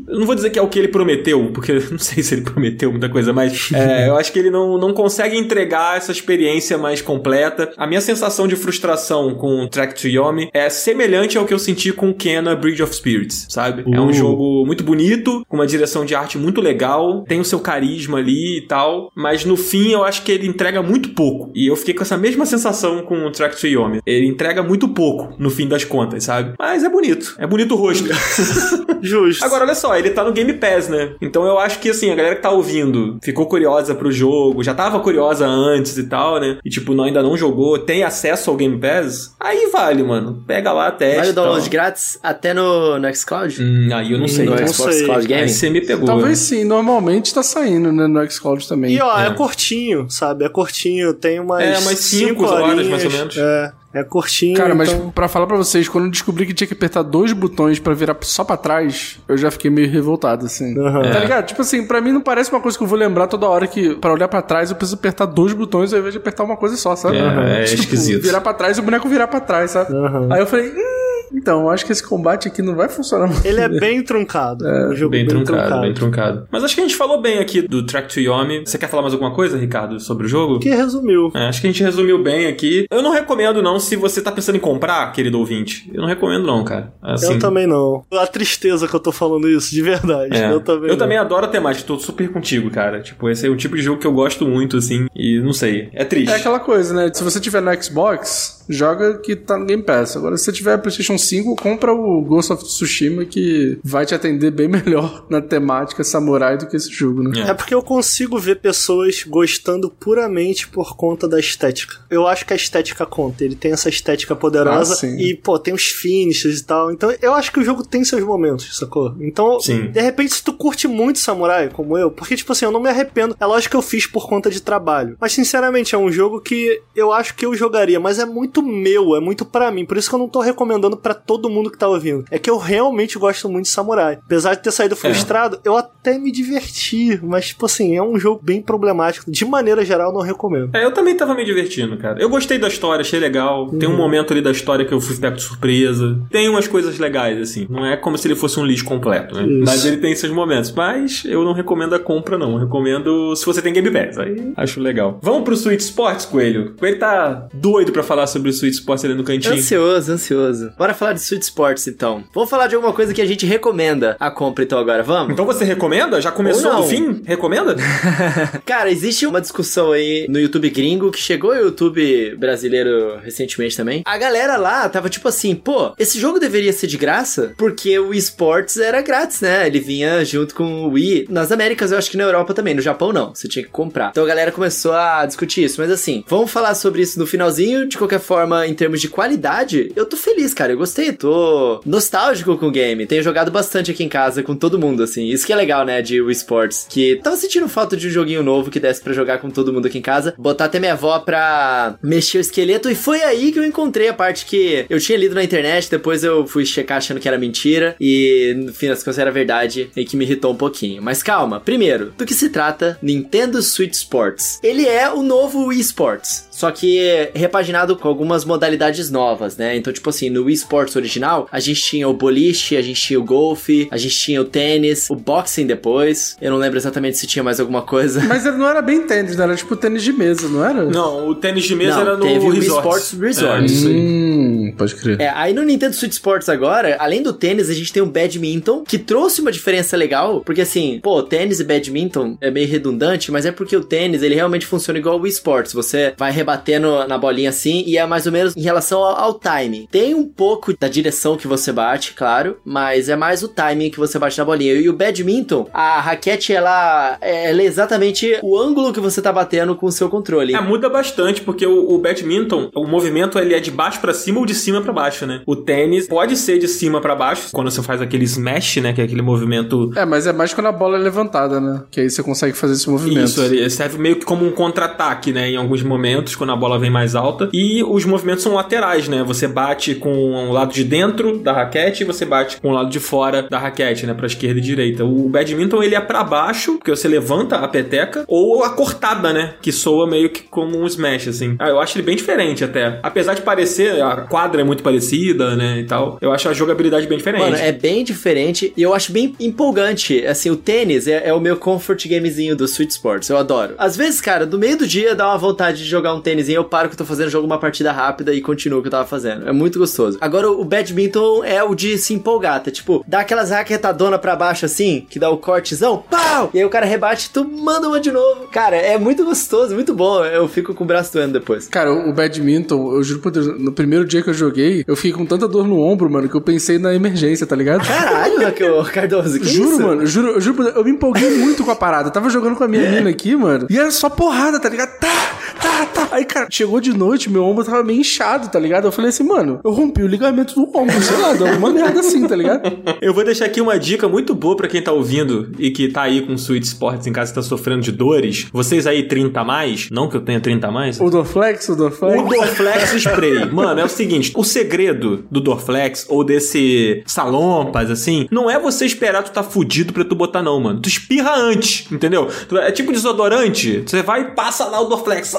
Eu 0.08 0.20
não 0.20 0.26
vou 0.26 0.36
dizer 0.36 0.50
que 0.50 0.60
é 0.60 0.62
o 0.62 0.68
que 0.68 0.80
ele 0.80 0.88
prometeu, 0.88 1.52
porque 1.54 1.72
eu 1.72 1.84
não 1.92 2.00
sei 2.00 2.24
se 2.24 2.36
ele 2.36 2.42
prometeu 2.42 2.92
muita 2.92 3.10
coisa, 3.10 3.32
mas 3.34 3.72
é, 3.74 4.08
eu 4.08 4.16
acho 4.16 4.32
que 4.32 4.40
ele 4.40 4.50
não, 4.50 4.78
não 4.78 4.94
consegue 4.94 5.38
entregar 5.38 5.98
essa 5.98 6.12
experiência 6.12 6.78
mais 6.78 7.02
completa. 7.02 7.72
A 7.78 7.88
minha 7.88 8.02
sensação 8.02 8.48
de 8.48 8.56
frustração 8.56 9.36
com 9.36 9.64
o 9.64 9.68
Track 9.68 10.00
to 10.00 10.08
Yomi 10.08 10.50
é 10.54 10.70
semelhante 10.70 11.38
ao 11.38 11.46
que 11.46 11.54
eu 11.54 11.60
senti 11.60 11.92
com 11.92 12.14
Kena 12.14 12.56
Bridge 12.56 12.82
of 12.82 12.94
Spirits, 12.96 13.48
sabe? 13.50 13.84
É 13.92 14.00
um 14.00 14.10
Uh. 14.10 14.14
jogo 14.14 14.66
muito 14.66 14.84
bonito, 14.84 15.46
com 15.48 15.56
uma 15.58 15.68
direção 15.68 16.04
de 16.04 16.16
arte 16.16 16.38
muito 16.38 16.62
legal, 16.62 17.24
tem 17.28 17.40
o 17.40 17.46
seu 17.46 17.60
carisma 17.60 18.18
ali 18.18 18.58
e 18.58 18.62
tal, 18.68 19.12
mas 19.16 19.46
no 19.46 19.56
fim 19.56 19.92
eu 19.92 20.04
acho 20.04 20.24
que 20.24 20.32
ele 20.32 20.48
entrega 20.48 20.82
muito 20.82 21.10
pouco. 21.10 21.52
E 21.56 21.68
eu 21.70 21.76
fiquei 21.76 21.94
com 21.94 22.02
essa 22.04 22.18
mesma 22.18 22.46
sensação 22.46 23.04
com 23.04 23.26
o 23.26 23.32
Track 23.32 23.60
to 23.60 23.68
Yomi. 23.68 24.02
Ele 24.06 24.26
entrega 24.28 24.64
muito 24.64 24.88
pouco 24.90 25.34
no 25.38 25.50
fim 25.50 25.68
das 25.68 25.84
contas, 25.84 26.24
sabe? 26.24 26.54
Mas 26.58 26.84
é 26.84 26.90
bonito. 26.90 27.36
É 27.38 27.46
bonito 27.48 27.76
o 27.76 27.78
rosto. 27.90 28.10
Justo. 29.02 29.46
Agora, 29.46 29.64
olha 29.64 29.76
só, 29.76 29.96
ele 29.96 30.10
tá 30.10 30.24
no 30.24 30.32
Game 30.34 30.54
Pass, 30.54 30.90
né? 30.90 31.14
Então 31.22 31.46
eu 31.46 31.58
acho 31.58 31.80
que, 31.80 31.90
assim, 31.90 32.12
a 32.12 32.16
galera 32.16 32.36
que 32.36 32.42
tá 32.42 32.52
ouvindo 32.52 33.18
ficou 33.24 33.46
curiosa 33.46 33.96
pro 33.96 34.12
jogo, 34.12 34.64
já 34.64 34.74
tava 34.74 35.00
curiosa 35.00 35.48
antes 35.48 35.98
e 35.98 36.04
tal, 36.04 36.40
né? 36.40 36.58
E, 36.66 36.70
tipo, 36.70 36.94
não, 36.94 37.06
ainda 37.06 37.24
não 37.24 37.38
jogou, 37.38 37.80
tem 37.80 38.04
acesso 38.04 38.50
ao 38.50 38.58
Game 38.58 38.78
Pass, 38.78 39.36
aí 39.40 39.70
vale, 39.72 40.04
mano. 40.04 40.44
Pega 40.46 40.72
lá, 40.72 40.92
teste. 40.92 41.16
Vale 41.18 41.30
o 41.30 41.32
e 41.32 41.36
tal. 41.36 41.44
download 41.46 41.70
grátis 41.70 42.20
até 42.22 42.54
no, 42.54 43.00
no 43.00 43.16
Xcloud? 43.16 43.64
Hum, 43.64 43.90
aí 43.94 44.12
eu 44.12 44.20
não 44.20 44.28
sei. 44.28 44.46
no 44.46 44.56
não 44.56 44.68
Xbox 44.68 44.96
sei. 44.96 45.06
Cloud 45.06 45.22
Aí 45.22 45.28
Gaming? 45.28 45.48
você 45.48 45.70
me 45.70 45.82
pegou. 45.82 46.06
Talvez 46.06 46.52
né? 46.52 46.58
sim, 46.58 46.64
normalmente 46.66 47.34
tá 47.34 47.42
saindo, 47.44 47.92
né, 47.92 48.08
no 48.08 48.30
xCloud 48.30 48.68
também. 48.68 48.96
E 48.96 49.02
ó, 49.02 49.20
é. 49.20 49.28
É. 49.28 49.34
curtinho, 49.34 50.10
sabe? 50.10 50.44
É 50.44 50.50
curtinho, 50.50 51.14
tem 51.14 51.40
umas. 51.40 51.64
É, 51.64 51.78
umas 51.80 52.00
cinco 52.00 52.46
horas, 52.46 52.70
horinhas. 52.70 52.88
mais 52.88 53.06
ou 53.06 53.12
menos. 53.12 53.38
É, 53.38 53.72
é 53.94 54.04
curtinho. 54.04 54.56
Cara, 54.56 54.76
mas 54.76 54.90
então... 54.90 55.10
pra 55.10 55.28
falar 55.28 55.48
pra 55.48 55.58
vocês, 55.58 55.90
quando 55.90 56.06
eu 56.06 56.12
descobri 56.12 56.46
que 56.46 56.54
tinha 56.54 56.68
que 56.68 56.74
apertar 56.74 57.02
dois 57.02 57.34
botões 57.34 57.80
pra 57.80 57.94
virar 57.94 58.16
só 58.22 58.44
pra 58.44 58.56
trás, 58.56 59.20
eu 59.28 59.36
já 59.38 59.50
fiquei 59.50 59.72
meio 59.72 59.90
revoltado, 59.90 60.46
assim. 60.46 60.78
Aham. 60.80 61.12
Tá 61.12 61.20
ligado? 61.20 61.46
Tipo 61.48 61.62
assim, 61.62 61.86
pra 61.86 62.00
mim 62.00 62.12
não 62.12 62.22
parece 62.22 62.52
uma 62.52 62.62
coisa 62.62 62.78
que 62.78 62.84
eu 62.84 62.88
vou 62.88 62.98
lembrar 62.98 63.28
toda 63.28 63.48
hora 63.48 63.66
que 63.66 63.96
pra 63.96 64.14
olhar 64.14 64.28
pra 64.28 64.42
trás 64.42 64.70
eu 64.70 64.76
preciso 64.76 64.98
apertar 64.98 65.26
dois 65.26 65.54
botões 65.54 65.92
ao 65.92 66.00
invés 66.00 66.14
de 66.14 66.20
apertar 66.20 66.44
uma 66.44 66.56
coisa 66.56 66.78
só, 66.78 66.96
sabe? 66.96 67.18
É, 67.18 67.62
é 67.62 67.64
esquisito. 67.74 68.22
Virar 68.22 68.42
pra 68.42 68.54
trás 68.54 68.78
e 68.78 68.80
o 68.80 68.84
boneco 68.84 69.10
virar 69.10 69.28
pra 69.28 69.40
trás, 69.40 69.72
sabe? 69.72 69.92
Aham. 69.92 70.28
Aí 70.32 70.40
eu 70.40 70.46
falei, 70.46 70.70
hum, 70.70 71.09
então, 71.34 71.62
eu 71.62 71.70
acho 71.70 71.86
que 71.86 71.92
esse 71.92 72.06
combate 72.06 72.48
aqui 72.48 72.62
não 72.62 72.76
vai 72.76 72.90
funcionar 72.90 73.28
muito. 73.28 73.46
Ele 73.46 73.62
é 73.62 73.70
bem 73.70 74.04
truncado. 74.04 74.66
o 74.66 74.96
jogo 74.96 75.12
Bem, 75.12 75.26
truncado, 75.28 75.82
bem 75.82 75.94
truncado. 75.94 76.48
Mas 76.52 76.64
acho 76.64 76.76
que 76.76 76.82
a 76.82 76.84
gente 76.84 76.96
falou 76.96 77.22
bem 77.22 77.40
aqui 77.40 77.62
do 77.62 77.86
Track 77.86 78.14
to 78.14 78.20
Yomi. 78.20 78.64
Você 78.66 78.78
quer 78.78 78.88
falar 78.88 79.02
mais 79.04 79.14
alguma 79.14 79.34
coisa, 79.34 79.58
Ricardo, 79.58 80.00
sobre 80.00 80.26
o 80.26 80.30
jogo? 80.30 80.60
Que 80.60 80.70
resumiu. 80.70 81.32
É, 81.36 81.48
acho 81.48 81.62
que 81.62 81.68
a 81.68 81.72
gente 81.72 81.84
resumiu 81.84 82.22
bem 82.22 82.48
aqui. 82.48 82.86
Eu 82.92 83.02
não 83.02 83.12
recomendo, 83.12 83.62
não, 83.62 83.80
se 83.80 83.96
você 83.96 84.22
tá 84.22 84.32
pensando 84.32 84.56
em 84.56 84.60
comprar, 84.60 85.12
querido 85.12 85.40
ouvinte. 85.40 85.90
Eu 85.94 86.02
não 86.02 86.08
recomendo, 86.08 86.46
não, 86.46 86.64
cara. 86.64 86.94
Assim, 87.02 87.34
Eu 87.34 87.40
também 87.40 87.68
não. 87.68 88.04
A 88.14 88.28
tristeza 88.28 88.88
que 88.88 88.94
eu 88.94 89.00
tô 89.00 89.12
falando 89.12 89.48
isso, 89.50 89.72
de 89.72 89.82
verdade. 89.82 90.36
é. 90.36 90.52
Eu 90.52 90.62
também. 90.62 91.18
não. 91.18 91.22
adoro 91.22 91.46
a 91.46 91.50
temática, 91.50 91.86
tô 91.88 92.00
super 92.00 92.32
contigo, 92.32 92.70
cara. 92.70 93.02
Tipo, 93.02 93.30
esse 93.30 93.46
é 93.46 93.50
o 93.50 93.56
tipo 93.56 93.76
de 93.76 93.82
jogo 93.82 94.00
que 94.00 94.08
eu 94.08 94.14
gosto 94.14 94.46
muito, 94.46 94.78
assim. 94.78 95.08
E 95.16 95.40
não 95.40 95.54
sei. 95.54 95.90
É 95.94 96.04
triste. 96.04 96.32
É 96.32 96.36
aquela 96.36 96.60
coisa, 96.60 96.94
né? 96.94 97.12
Se 97.14 97.24
você 97.24 97.40
tiver 97.40 97.62
no 97.62 97.84
Xbox, 97.84 98.59
joga 98.70 99.18
que 99.18 99.36
tá 99.36 99.58
no 99.58 99.66
Game 99.66 99.82
Pass. 99.82 100.16
Agora, 100.16 100.38
se 100.38 100.46
você 100.46 100.52
tiver 100.52 100.78
PlayStation 100.78 101.18
5, 101.18 101.56
compra 101.56 101.92
o 101.92 102.22
Ghost 102.22 102.54
of 102.54 102.64
Tsushima 102.64 103.26
que 103.26 103.80
vai 103.84 104.06
te 104.06 104.14
atender 104.14 104.52
bem 104.52 104.68
melhor 104.70 105.26
na 105.30 105.42
temática 105.42 106.04
samurai 106.04 106.58
do 106.58 106.68
que 106.68 106.78
esse 106.78 106.92
jogo, 106.92 107.24
né? 107.24 107.50
É 107.50 107.54
porque 107.54 107.74
eu 107.74 107.82
consigo 107.82 108.38
ver 108.38 108.58
pessoas 108.58 109.24
gostando 109.24 109.90
puramente 109.90 110.68
por 110.68 110.96
conta 110.96 111.28
da 111.28 111.40
estética. 111.40 111.98
Eu 112.10 112.28
acho 112.28 112.46
que 112.46 112.54
a 112.54 112.56
estética 112.56 113.06
conta. 113.06 113.44
Ele 113.44 113.56
tem 113.56 113.72
essa 113.72 113.90
estética 113.90 114.36
poderosa 114.36 115.06
Ah, 115.06 115.10
e, 115.20 115.36
pô, 115.36 115.58
tem 115.58 115.74
os 115.74 115.88
finishes 115.88 116.60
e 116.60 116.64
tal. 116.64 116.92
Então, 116.92 117.14
eu 117.22 117.34
acho 117.34 117.52
que 117.52 117.60
o 117.60 117.64
jogo 117.64 117.84
tem 117.84 118.04
seus 118.04 118.24
momentos, 118.24 118.78
sacou? 118.78 119.16
Então, 119.20 119.60
Sim. 119.60 119.88
de 119.88 120.02
repente, 120.02 120.34
se 120.34 120.44
tu 120.44 120.54
curte 120.54 120.88
muito 120.88 121.20
samurai, 121.20 121.70
como 121.70 121.98
eu, 121.98 122.12
porque, 122.12 122.36
tipo 122.36 122.52
assim, 122.52 122.66
eu 122.66 122.72
não 122.72 122.80
me 122.80 122.90
arrependo. 122.90 123.36
É 123.40 123.46
lógico 123.46 123.72
que 123.72 123.78
eu 123.78 123.82
fiz 123.82 124.06
por 124.06 124.28
conta 124.28 124.50
de 124.50 124.62
trabalho. 124.62 125.18
Mas, 125.20 125.34
sinceramente, 125.34 125.96
é 125.96 125.98
um 125.98 126.12
jogo 126.12 126.40
que 126.40 126.82
eu 126.96 127.12
acho 127.12 127.34
que 127.36 127.46
eu 127.46 127.56
jogaria, 127.56 128.00
mas 128.00 128.20
é 128.20 128.26
muito 128.26 128.59
meu, 128.62 129.16
é 129.16 129.20
muito 129.20 129.46
pra 129.46 129.72
mim. 129.72 129.86
Por 129.86 129.98
isso 129.98 130.10
que 130.10 130.16
eu 130.16 130.20
não 130.20 130.28
tô 130.28 130.40
recomendando 130.40 130.98
pra 130.98 131.14
todo 131.14 131.50
mundo 131.50 131.72
que 131.72 131.78
tá 131.78 131.88
ouvindo. 131.88 132.26
É 132.32 132.40
que 132.40 132.50
eu 132.50 132.58
realmente 132.58 133.18
gosto 133.18 133.50
muito 133.50 133.66
de 133.66 133.72
samurai. 133.72 134.20
Apesar 134.24 134.56
de 134.56 134.64
ter 134.64 134.72
saído 134.72 134.96
frustrado, 134.96 135.60
eu 135.64 135.76
até 135.76 136.18
me 136.18 136.32
diverti. 136.32 137.20
Mas, 137.24 137.48
tipo 137.48 137.66
assim, 137.66 137.96
é 137.96 138.04
um 138.04 138.18
jogo 138.20 138.40
bem 138.44 138.62
problemático. 138.62 139.30
De 139.30 139.46
maneira 139.46 139.84
geral, 139.86 140.14
não 140.14 140.22
recomendo. 140.22 140.70
É, 140.74 140.84
eu 140.84 140.94
também 140.94 141.16
tava 141.16 141.36
me 141.36 141.44
divertindo, 141.44 141.98
cara. 141.98 142.22
Eu 142.22 142.30
gostei 142.30 142.58
da 142.58 142.68
história, 142.68 143.02
achei 143.02 143.20
legal. 143.20 143.70
Tem 143.70 143.88
um 143.88 143.98
momento 143.98 144.34
ali 144.34 144.42
da 144.42 144.52
história 144.52 144.86
que 144.86 144.94
eu 144.94 145.02
fui 145.02 145.16
pego 145.18 145.36
de 145.36 145.44
surpresa. 145.44 146.20
Tem 146.30 146.50
umas 146.50 146.68
coisas 146.68 146.98
legais, 147.00 147.40
assim. 147.40 147.68
Não 147.70 147.86
é 147.86 147.98
como 147.98 148.18
se 148.18 148.28
ele 148.28 148.36
fosse 148.36 148.60
um 148.60 148.66
lixo 148.66 148.86
completo, 148.86 149.36
né? 149.36 149.46
Isso. 149.46 149.66
Mas 149.66 149.86
ele 149.86 149.98
tem 149.98 150.16
seus 150.16 150.34
momentos. 150.34 150.72
Mas 150.72 151.24
eu 151.26 151.44
não 151.44 151.54
recomendo 151.54 151.94
a 151.96 152.00
compra, 152.00 152.38
não. 152.38 152.54
Eu 152.54 152.60
recomendo 152.60 153.36
se 153.36 153.46
você 153.46 153.62
tem 153.62 153.74
Game 153.74 153.92
Pass. 153.92 154.18
Aí 154.18 154.52
acho 154.56 154.80
legal. 154.80 155.20
Vamos 155.22 155.44
pro 155.44 155.56
Switch 155.56 155.82
Sports, 155.82 156.26
Coelho? 156.26 156.74
Coelho 156.78 157.00
tá 157.00 157.48
doido 157.54 157.92
pra 157.92 158.04
falar 158.04 158.28
sobre 158.28 158.49
o 158.50 158.54
Switch 158.54 158.74
Sports 158.74 159.06
ali 159.06 159.14
no 159.14 159.24
cantinho. 159.24 159.56
Ansioso, 159.56 160.12
ansioso. 160.12 160.72
Bora 160.78 160.94
falar 160.94 161.14
de 161.14 161.22
Switch 161.22 161.44
Sports, 161.44 161.88
então. 161.88 162.24
Vamos 162.34 162.50
falar 162.50 162.68
de 162.68 162.76
alguma 162.76 162.94
coisa 162.94 163.14
que 163.14 163.22
a 163.22 163.26
gente 163.26 163.46
recomenda 163.46 164.16
a 164.20 164.32
compra, 164.32 164.64
então, 164.64 164.80
agora, 164.80 165.04
vamos? 165.04 165.34
Então 165.34 165.46
você 165.46 165.64
recomenda? 165.64 166.22
Já 166.22 166.32
começou 166.32 166.74
no 166.74 166.84
fim? 166.84 167.22
Recomenda? 167.26 167.76
Cara, 168.66 168.92
existe 168.92 169.26
uma 169.26 169.42
discussão 169.42 169.92
aí 169.92 170.26
no 170.30 170.40
YouTube 170.40 170.70
gringo 170.70 171.12
que 171.12 171.20
chegou 171.20 171.52
ao 171.52 171.58
YouTube 171.58 172.36
brasileiro 172.38 173.20
recentemente 173.24 173.76
também. 173.76 174.02
A 174.06 174.18
galera 174.18 174.58
lá 174.58 174.88
tava 174.90 175.10
tipo 175.10 175.28
assim, 175.28 175.56
pô, 175.56 175.94
esse 175.98 176.20
jogo 176.20 176.40
deveria 176.40 176.74
ser 176.74 176.88
de 176.88 176.98
graça 176.98 177.54
porque 177.58 177.98
o 178.00 178.14
esportes 178.14 178.78
era 178.78 179.02
grátis, 179.02 179.42
né? 179.42 179.68
Ele 179.68 179.80
vinha 179.80 180.24
junto 180.26 180.56
com 180.56 180.86
o 180.86 180.92
Wii. 180.92 181.28
Nas 181.30 181.52
Américas, 181.52 181.92
eu 181.92 181.98
acho 181.98 182.10
que 182.10 182.18
na 182.18 182.24
Europa 182.24 182.54
também. 182.54 182.74
No 182.74 182.82
Japão, 182.82 183.12
não. 183.12 183.34
Você 183.34 183.48
tinha 183.48 183.64
que 183.64 183.70
comprar. 183.70 184.10
Então 184.10 184.24
a 184.24 184.28
galera 184.28 184.52
começou 184.52 184.94
a 184.94 185.26
discutir 185.26 185.64
isso. 185.64 185.80
Mas 185.80 185.92
assim, 185.92 186.24
vamos 186.28 186.52
falar 186.52 186.76
sobre 186.76 187.02
isso 187.02 187.20
no 187.20 187.26
finalzinho. 187.26 187.88
De 187.88 187.98
qualquer 187.98 188.20
forma, 188.30 188.68
em 188.68 188.76
termos 188.76 189.02
de 189.02 189.10
qualidade, 189.10 189.92
eu 189.96 190.06
tô 190.06 190.16
feliz, 190.16 190.54
cara. 190.54 190.72
Eu 190.72 190.78
gostei. 190.78 191.12
Tô 191.12 191.82
nostálgico 191.84 192.56
com 192.60 192.68
o 192.68 192.72
game. 192.72 193.08
Tenho 193.08 193.24
jogado 193.24 193.50
bastante 193.50 193.90
aqui 193.90 194.04
em 194.04 194.08
casa 194.08 194.44
com 194.44 194.56
todo 194.56 194.78
mundo, 194.78 195.02
assim. 195.02 195.26
Isso 195.26 195.48
que 195.48 195.52
é 195.52 195.56
legal, 195.56 195.84
né, 195.84 196.00
de 196.04 196.22
Wii 196.22 196.36
Sports. 196.36 196.86
Que 196.88 197.16
tava 197.24 197.36
sentindo 197.36 197.68
falta 197.68 197.98
de 197.98 198.08
um 198.08 198.12
joguinho 198.12 198.44
novo 198.44 198.70
que 198.70 198.80
desse 198.80 199.02
pra 199.02 199.14
jogar 199.14 199.40
com 199.40 199.50
todo 199.50 199.74
mundo 199.74 199.88
aqui 199.88 199.98
em 199.98 200.02
casa. 200.04 200.36
Botar 200.38 200.66
até 200.66 200.80
minha 200.80 200.94
avó 200.94 201.18
pra 201.18 201.98
mexer 202.04 202.38
o 202.38 202.42
esqueleto. 202.42 202.88
E 202.88 202.94
foi 202.94 203.24
aí 203.24 203.52
que 203.52 203.58
eu 203.58 203.66
encontrei 203.66 204.10
a 204.10 204.14
parte 204.14 204.46
que 204.46 204.86
eu 204.88 205.00
tinha 205.00 205.18
lido 205.18 205.34
na 205.34 205.44
internet. 205.44 205.90
Depois 205.90 206.24
eu 206.24 206.46
fui 206.46 206.68
checar 206.68 207.00
achando 207.00 207.20
que 207.20 207.28
era 207.28 207.38
mentira. 207.40 207.96
E 208.00 208.54
no 208.56 208.72
fim 208.72 208.90
das 208.90 209.00
contas 209.00 209.18
era 209.18 209.32
verdade. 209.32 209.90
E 209.96 210.06
que 210.06 210.16
me 210.16 210.24
irritou 210.24 210.54
um 210.54 210.58
pouquinho. 210.58 211.02
Mas 211.02 211.24
calma. 211.24 211.60
Primeiro, 211.60 212.14
do 212.16 212.28
que 212.28 212.36
se 212.36 212.50
trata 212.50 213.00
Nintendo 213.02 213.60
Switch 213.64 213.94
Sports? 213.94 214.60
Ele 214.62 214.86
é 214.86 215.10
o 215.10 215.24
novo 215.24 215.66
Wii 215.66 215.80
Sports. 215.80 216.49
Só 216.60 216.70
que 216.72 217.00
repaginado 217.34 217.96
com 217.96 218.06
algumas 218.10 218.44
modalidades 218.44 219.10
novas, 219.10 219.56
né? 219.56 219.78
Então, 219.78 219.94
tipo 219.94 220.10
assim, 220.10 220.30
no 220.30 220.44
Wii 220.44 220.56
Sports 220.56 220.94
original, 220.98 221.48
a 221.50 221.60
gente 221.62 221.82
tinha 221.82 222.06
o 222.06 222.14
boliche, 222.14 222.76
a 222.76 222.82
gente 222.82 223.02
tinha 223.02 223.18
o 223.18 223.24
golfe, 223.24 223.88
a 223.90 223.96
gente 223.96 224.18
tinha 224.18 224.42
o 224.42 224.44
tênis, 224.44 225.10
o 225.10 225.16
boxing 225.16 225.66
depois. 225.66 226.36
Eu 226.42 226.52
não 226.52 226.58
lembro 226.58 226.78
exatamente 226.78 227.18
se 227.18 227.26
tinha 227.26 227.42
mais 227.42 227.62
alguma 227.62 227.84
coisa. 227.84 228.22
Mas 228.28 228.46
ele 228.46 228.58
não 228.58 228.68
era 228.68 228.82
bem 228.82 229.08
tênis, 229.08 229.38
né? 229.38 229.46
Era 229.46 229.56
tipo 229.56 229.74
tênis 229.78 230.04
de 230.04 230.12
mesa, 230.12 230.50
não 230.50 230.66
era? 230.66 230.84
Não, 230.84 231.30
o 231.30 231.36
tênis 231.36 231.64
de 231.64 231.74
mesa 231.76 231.96
Não, 231.96 232.02
era 232.02 232.18
no 232.18 232.26
teve 232.26 232.46
o 232.46 232.50
Wii 232.50 232.60
Resort. 232.60 232.80
Sports 232.80 233.14
Resort. 233.14 233.62
É, 233.62 233.66
isso 233.66 233.88
aí. 233.88 233.96
Hum, 233.96 234.74
pode 234.78 234.96
crer. 234.96 235.22
É, 235.22 235.30
aí 235.30 235.54
no 235.54 235.64
Nintendo 235.64 235.96
Switch 235.96 236.12
Sports 236.12 236.50
agora, 236.50 236.98
além 237.00 237.24
do 237.24 237.32
tênis, 237.32 237.70
a 237.70 237.74
gente 237.74 237.94
tem 237.94 238.04
o 238.04 238.06
badminton, 238.06 238.84
que 238.84 238.98
trouxe 238.98 239.40
uma 239.40 239.52
diferença 239.52 239.96
legal, 239.96 240.42
porque 240.42 240.60
assim, 240.60 241.00
pô, 241.02 241.24
tênis 241.24 241.62
e 241.62 241.64
badminton 241.64 242.38
é 242.42 242.52
meio 242.52 242.68
redundante, 242.68 243.32
mas 243.32 243.46
é 243.46 243.52
porque 243.54 243.78
o 243.78 243.84
tênis, 243.86 244.22
ele 244.22 244.36
realmente 244.36 244.66
funciona 244.66 245.00
igual 245.00 245.18
o 245.18 245.22
Wii 245.22 245.32
Sports, 245.32 245.72
você 245.72 246.14
vai 246.18 246.34
rebatendo 246.50 247.08
na 247.08 247.18
bolinha 247.18 247.50
assim, 247.50 247.84
e 247.86 247.98
é 247.98 248.06
mais 248.06 248.26
ou 248.26 248.32
menos 248.32 248.56
em 248.56 248.62
relação 248.62 249.00
ao, 249.00 249.16
ao 249.16 249.34
timing. 249.34 249.88
Tem 249.92 250.16
um 250.16 250.28
pouco 250.28 250.74
da 250.78 250.88
direção 250.88 251.38
que 251.38 251.48
você 251.48 251.72
bate, 251.72 252.14
claro, 252.14 252.58
mas 252.66 253.10
é 253.10 253.16
mais 253.16 253.44
o 253.44 253.48
timing 253.48 253.90
que 253.90 254.00
você 254.00 254.18
bate 254.18 254.38
na 254.38 254.46
bolinha. 254.46 254.74
E 254.74 254.90
o 254.90 254.94
badminton, 254.94 255.68
a 255.74 256.00
raquete, 256.02 256.54
ela, 256.54 257.18
ela 257.22 257.62
é 257.62 257.66
exatamente 257.66 258.40
o 258.42 258.58
ângulo 258.58 258.92
que 258.92 259.00
você 259.00 259.22
tá 259.22 259.32
batendo 259.32 259.76
com 259.76 259.86
o 259.86 259.92
seu 259.92 260.10
controle. 260.10 260.56
É, 260.56 260.62
muda 260.62 260.90
bastante, 260.90 261.42
porque 261.42 261.66
o, 261.66 261.94
o 261.94 261.98
badminton, 262.00 262.70
o 262.74 262.88
movimento 262.88 263.38
ele 263.38 263.54
é 263.54 263.60
de 263.60 263.72
baixo 263.72 264.00
pra 264.00 264.14
cima 264.14 264.40
ou 264.40 264.46
de 264.46 264.56
cima 264.56 264.82
pra 264.82 264.92
baixo, 264.92 265.26
né? 265.26 265.42
O 265.46 265.56
tênis 265.56 266.08
pode 266.08 266.36
ser 266.36 266.58
de 266.58 266.68
cima 266.68 267.00
pra 267.00 267.16
baixo, 267.16 267.50
quando 267.52 267.70
você 267.70 267.84
faz 267.84 268.02
aquele 268.02 268.24
smash, 268.24 268.78
né? 268.78 268.94
Que 268.94 269.02
é 269.02 269.04
aquele 269.04 269.22
movimento. 269.22 269.92
É, 269.96 270.06
mas 270.06 270.26
é 270.26 270.34
mais 270.34 270.54
quando 270.54 270.68
a 270.68 270.72
bola 270.72 270.98
é 270.98 271.00
levantada, 271.00 271.60
né? 271.60 271.84
Que 271.92 272.02
aí 272.02 272.10
você 272.10 272.24
consegue 272.24 272.54
fazer 272.54 272.74
esse 272.74 272.90
movimento. 272.90 273.26
Isso, 273.26 273.42
ele 273.44 273.70
serve 273.70 273.98
meio 273.98 274.16
que 274.18 274.26
como 274.26 274.46
um 274.46 274.52
contra-ataque, 274.52 275.32
né? 275.32 275.50
Em 275.50 275.58
alguns 275.58 275.84
momentos, 275.84 276.36
quando 276.40 276.52
a 276.52 276.56
bola 276.56 276.80
vem 276.80 276.90
mais 276.90 277.14
alta. 277.14 277.50
E 277.54 277.84
os 277.84 278.06
movimentos 278.06 278.44
são 278.44 278.56
laterais, 278.56 279.08
né? 279.08 279.24
Você 279.24 279.48
bate 279.48 279.94
com 279.94 280.12
o 280.50 280.52
lado 280.52 280.74
de 280.74 280.84
dentro 280.84 281.38
da 281.38 281.54
raquete 281.54 282.02
e 282.04 282.06
você 282.06 282.26
bate 282.26 282.60
com 282.60 282.70
o 282.70 282.72
lado 282.72 282.90
de 282.90 283.00
fora 283.00 283.44
da 283.44 283.60
raquete, 283.60 284.08
né? 284.08 284.14
Pra 284.14 284.26
esquerda 284.26 284.60
e 284.60 284.64
direita. 284.64 285.06
O 285.06 285.30
badminton, 285.30 285.84
ele 285.84 285.96
é 285.96 286.02
pra 286.02 286.24
baixo, 286.24 286.78
porque 286.78 286.90
você 286.90 287.08
levanta 287.08 287.58
a 287.58 287.68
peteca, 287.68 288.24
ou 288.28 288.64
a 288.64 288.70
cortada, 288.72 289.34
né? 289.34 289.56
Que 289.62 289.72
soa 289.72 290.08
meio 290.08 290.30
que 290.30 290.44
como 290.44 290.78
um 290.78 290.88
smash, 290.88 291.28
assim. 291.28 291.56
Ah, 291.60 291.70
eu 291.70 291.80
acho 291.80 291.98
ele 291.98 292.06
bem 292.06 292.16
diferente 292.16 292.64
até. 292.64 293.00
Apesar 293.04 293.34
de 293.34 293.42
parecer, 293.42 294.02
a 294.02 294.22
quadra 294.22 294.62
é 294.62 294.64
muito 294.64 294.82
parecida, 294.82 295.56
né? 295.56 295.80
E 295.80 295.84
tal. 295.84 296.18
Eu 296.22 296.32
acho 296.32 296.48
a 296.48 296.54
jogabilidade 296.54 297.06
bem 297.06 297.18
diferente. 297.18 297.44
Mano, 297.44 297.58
é 297.58 297.72
bem 297.72 298.04
diferente 298.04 298.74
e 298.76 298.82
eu 298.82 298.94
acho 298.94 299.12
bem 299.12 299.36
empolgante. 299.40 300.26
Assim, 300.26 300.50
o 300.50 300.56
tênis 300.56 301.08
é, 301.08 301.28
é 301.28 301.34
o 301.34 301.40
meu 301.40 301.58
comfort 301.58 302.08
gamezinho 302.08 302.56
do 302.56 302.68
Switch 302.68 302.92
Sports. 302.92 303.30
Eu 303.30 303.38
adoro. 303.38 303.76
Às 303.78 303.98
vezes, 303.98 304.22
cara, 304.22 304.46
no 304.46 304.58
meio 304.58 304.78
do 304.78 304.88
dia 304.88 305.16
dá 305.16 305.28
uma 305.28 305.38
vontade 305.38 305.80
de 305.80 305.86
jogar 305.86 306.14
um 306.14 306.22
tênis 306.22 306.29
eu 306.50 306.64
paro 306.64 306.90
que 306.90 306.94
eu 306.94 306.98
tô 306.98 307.06
fazendo 307.06 307.30
jogo 307.30 307.46
uma 307.46 307.60
partida 307.60 307.92
rápida 307.92 308.34
e 308.34 308.42
continuo 308.42 308.80
o 308.80 308.82
que 308.82 308.88
eu 308.88 308.92
tava 308.92 309.06
fazendo. 309.08 309.48
É 309.48 309.52
muito 309.52 309.80
gostoso. 309.80 310.18
Agora, 310.22 310.50
o 310.52 310.64
badminton 310.64 311.44
é 311.44 311.64
o 311.64 311.74
de 311.76 311.98
se 311.98 312.14
empolgar, 312.14 312.62
tá? 312.62 312.72
Tipo, 312.72 313.04
dá 313.08 313.22
aquelas 313.22 313.50
raquetadonas 313.52 314.20
pra 314.20 314.36
baixo 314.36 314.66
assim, 314.66 315.06
que 315.10 315.20
dá 315.20 315.30
o 315.30 315.38
cortezão, 315.38 316.04
pau! 316.10 316.50
E 316.54 316.60
aí 316.60 316.66
o 316.66 316.70
cara 316.70 316.86
rebate 316.86 317.28
e 317.28 317.30
tu 317.32 317.44
manda 317.46 317.88
uma 317.88 318.00
de 318.00 318.12
novo. 318.12 318.48
Cara, 318.52 318.76
é 318.76 318.98
muito 318.98 319.24
gostoso, 319.26 319.74
muito 319.74 319.94
bom. 319.94 320.24
Eu 320.26 320.48
fico 320.48 320.74
com 320.74 320.84
o 320.84 320.88
braço 320.88 321.14
doendo 321.14 321.34
depois. 321.34 321.68
Cara, 321.68 321.92
o 321.92 322.14
badminton, 322.14 322.94
eu 322.94 323.04
juro 323.04 323.20
por 323.20 323.32
Deus, 323.32 323.48
no 323.60 323.72
primeiro 323.72 324.06
dia 324.06 324.22
que 324.22 324.30
eu 324.30 324.34
joguei, 324.34 324.84
eu 324.88 324.96
fiquei 324.96 325.12
com 325.12 325.26
tanta 325.26 325.48
dor 325.48 325.68
no 325.68 325.80
ombro, 325.80 326.10
mano, 326.10 326.28
que 326.30 326.36
eu 326.36 326.42
pensei 326.42 326.78
na 326.78 326.94
emergência, 326.94 327.46
tá 327.46 327.56
ligado? 327.56 327.86
Caralho, 327.86 328.42
Raquel 328.42 328.84
Cardoso, 328.86 329.40
que 329.40 329.48
juro, 329.48 329.70
isso? 329.70 329.82
mano, 329.82 330.06
juro, 330.06 330.28
eu 330.30 330.42
juro 330.42 330.56
por 330.56 330.64
Deus, 330.64 330.76
eu 330.76 330.84
me 330.84 330.92
empolguei 330.92 331.30
muito 331.38 331.64
com 331.64 331.72
a 331.72 331.76
parada. 331.76 332.10
Eu 332.10 332.14
tava 332.14 332.30
jogando 332.30 332.56
com 332.56 332.64
a 332.64 332.68
minha 332.68 332.90
mina 332.90 333.10
aqui, 333.10 333.36
mano, 333.36 333.68
e 333.70 333.78
era 333.78 333.92
só 333.92 334.10
porrada, 334.10 334.60
tá 334.60 334.70
ligado? 334.70 334.98
Tá, 335.00 335.29
tá, 335.62 335.86
tá. 335.86 336.08
Aí, 336.12 336.26
cara, 336.26 336.48
chegou 336.52 336.80
de 336.82 336.92
noite, 336.94 337.30
meu 337.30 337.44
ombro 337.46 337.64
tava 337.64 337.84
meio 337.84 338.02
inchado, 338.02 338.50
tá 338.50 338.60
ligado? 338.60 338.86
Eu 338.86 338.92
falei 338.92 339.10
assim, 339.10 339.24
mano, 339.24 339.60
eu 339.64 339.72
rompi 339.72 340.02
o 340.02 340.08
ligamento 340.08 340.56
do 340.56 340.64
ombro, 340.78 341.02
sei 341.02 341.18
lá, 341.18 341.34
deu 341.34 341.48
alguma 341.48 341.72
merda 341.72 342.00
assim, 342.00 342.28
tá 342.28 342.36
ligado? 342.36 342.70
Eu 343.02 343.14
vou 343.14 343.24
deixar 343.24 343.46
aqui 343.46 343.62
uma 343.62 343.78
dica 343.80 344.08
muito 344.08 344.36
boa 344.36 344.56
pra 344.56 344.68
quem 344.68 344.82
tá 344.82 344.92
ouvindo 344.92 345.52
e 345.58 345.72
que 345.72 345.88
tá 345.88 346.04
aí 346.04 346.22
com 346.26 346.38
Switch 346.38 346.64
Sports 346.64 347.08
em 347.08 347.14
casa 347.14 347.32
e 347.32 347.36
tá 347.36 347.42
sofrendo 347.42 347.82
de 347.82 347.92
dores. 347.92 348.48
Vocês 348.52 348.86
aí 348.86 349.08
30 349.08 349.40
a 349.40 349.44
mais, 349.44 349.90
não 349.92 350.10
que 350.10 350.18
eu 350.18 350.22
tenha 350.22 350.40
30 350.40 350.68
a 350.68 350.72
mais. 350.72 351.00
O 351.00 351.10
Dorflex, 351.10 351.70
o 351.70 351.76
Dorflex. 351.76 352.22
O 352.22 352.28
Dorflex 352.28 352.94
Spray. 353.00 353.52
Mano, 353.52 353.80
é 353.80 353.86
o 353.86 353.90
seguinte: 353.90 354.32
o 354.36 354.44
segredo 354.44 355.24
do 355.32 355.40
Dorflex 355.40 356.06
ou 356.10 356.24
desse 356.24 357.04
salompas, 357.06 357.90
assim, 357.90 358.28
não 358.32 358.50
é 358.50 358.60
você 358.60 358.86
esperar 358.86 359.24
tu 359.24 359.32
tá 359.32 359.44
fudido 359.44 359.94
pra 359.94 360.04
tu 360.04 360.16
botar, 360.16 360.42
não, 360.42 360.60
mano. 360.60 360.80
Tu 360.82 360.90
espirra 360.90 361.36
antes, 361.36 361.90
entendeu? 361.92 362.28
É 362.54 362.72
tipo 362.72 362.92
desodorante. 362.92 363.84
Você 363.86 364.02
vai 364.02 364.22
e 364.22 364.26
passa 364.32 364.66
lá 364.66 364.82
o 364.82 364.86
Dorflex. 364.86 365.34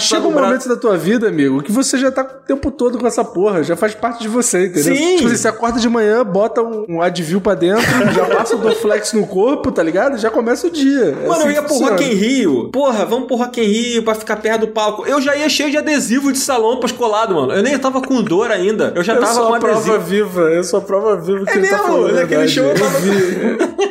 Chega 0.00 0.22
no 0.22 0.28
um 0.28 0.32
braço. 0.32 0.46
momento 0.46 0.68
da 0.68 0.76
tua 0.76 0.96
vida, 0.96 1.28
amigo, 1.28 1.62
que 1.62 1.72
você 1.72 1.98
já 1.98 2.10
tá 2.10 2.22
o 2.22 2.46
tempo 2.46 2.70
todo 2.70 2.98
com 2.98 3.06
essa 3.06 3.24
porra, 3.24 3.62
já 3.62 3.76
faz 3.76 3.94
parte 3.94 4.22
de 4.22 4.28
você, 4.28 4.66
entendeu? 4.66 4.94
Sim. 4.96 5.16
Tipo 5.16 5.28
assim, 5.28 5.36
você 5.36 5.48
acorda 5.48 5.78
de 5.80 5.88
manhã, 5.88 6.24
bota 6.24 6.62
um, 6.62 6.84
um 6.88 7.02
Advil 7.02 7.40
pra 7.40 7.54
dentro, 7.54 7.84
já 8.14 8.24
passa 8.26 8.56
o 8.56 8.58
Dorflex 8.58 9.12
no 9.12 9.26
corpo, 9.26 9.70
tá 9.72 9.82
ligado? 9.82 10.16
Já 10.18 10.30
começa 10.30 10.66
o 10.66 10.70
dia. 10.70 11.16
É 11.22 11.26
Mano, 11.26 11.32
assim 11.32 11.46
eu 11.48 11.50
ia 11.52 11.62
pro. 11.62 11.74
Rock 11.78 12.04
in 12.04 12.14
Rio. 12.14 12.68
Porra, 12.70 13.04
vamos 13.04 13.26
pro 13.26 13.36
Rock 13.36 13.60
in 13.60 13.64
Rio 13.64 14.02
pra 14.02 14.14
ficar 14.14 14.36
perto 14.36 14.60
do 14.62 14.68
palco. 14.68 15.04
Eu 15.06 15.20
já 15.20 15.36
ia 15.36 15.48
cheio 15.48 15.70
de 15.70 15.76
adesivo 15.76 16.32
de 16.32 16.38
salompas 16.38 16.92
colado, 16.92 17.34
mano. 17.34 17.52
Eu 17.52 17.62
nem 17.62 17.78
tava 17.78 18.00
com 18.00 18.22
dor 18.22 18.50
ainda. 18.50 18.92
Eu 18.94 19.02
já 19.02 19.14
Eu 19.14 19.20
tava 19.20 19.32
sou 19.34 19.46
com 19.48 19.54
a 19.54 19.58
prova 19.58 19.78
adesivo. 19.78 19.98
viva, 20.04 20.40
eu 20.42 20.64
sou 20.64 20.78
a 20.78 20.82
prova 20.82 21.16
viva 21.16 21.44
que 21.44 21.50
É 21.52 21.56
ele 21.56 21.68
tá 21.68 21.76
mesmo? 21.78 21.92
falando. 21.92 22.10
a 22.18 22.20
Naquele 22.20 22.48
show 22.48 22.64
eu 22.64 22.70
Eu 22.70 22.78
tava-. 22.78 23.74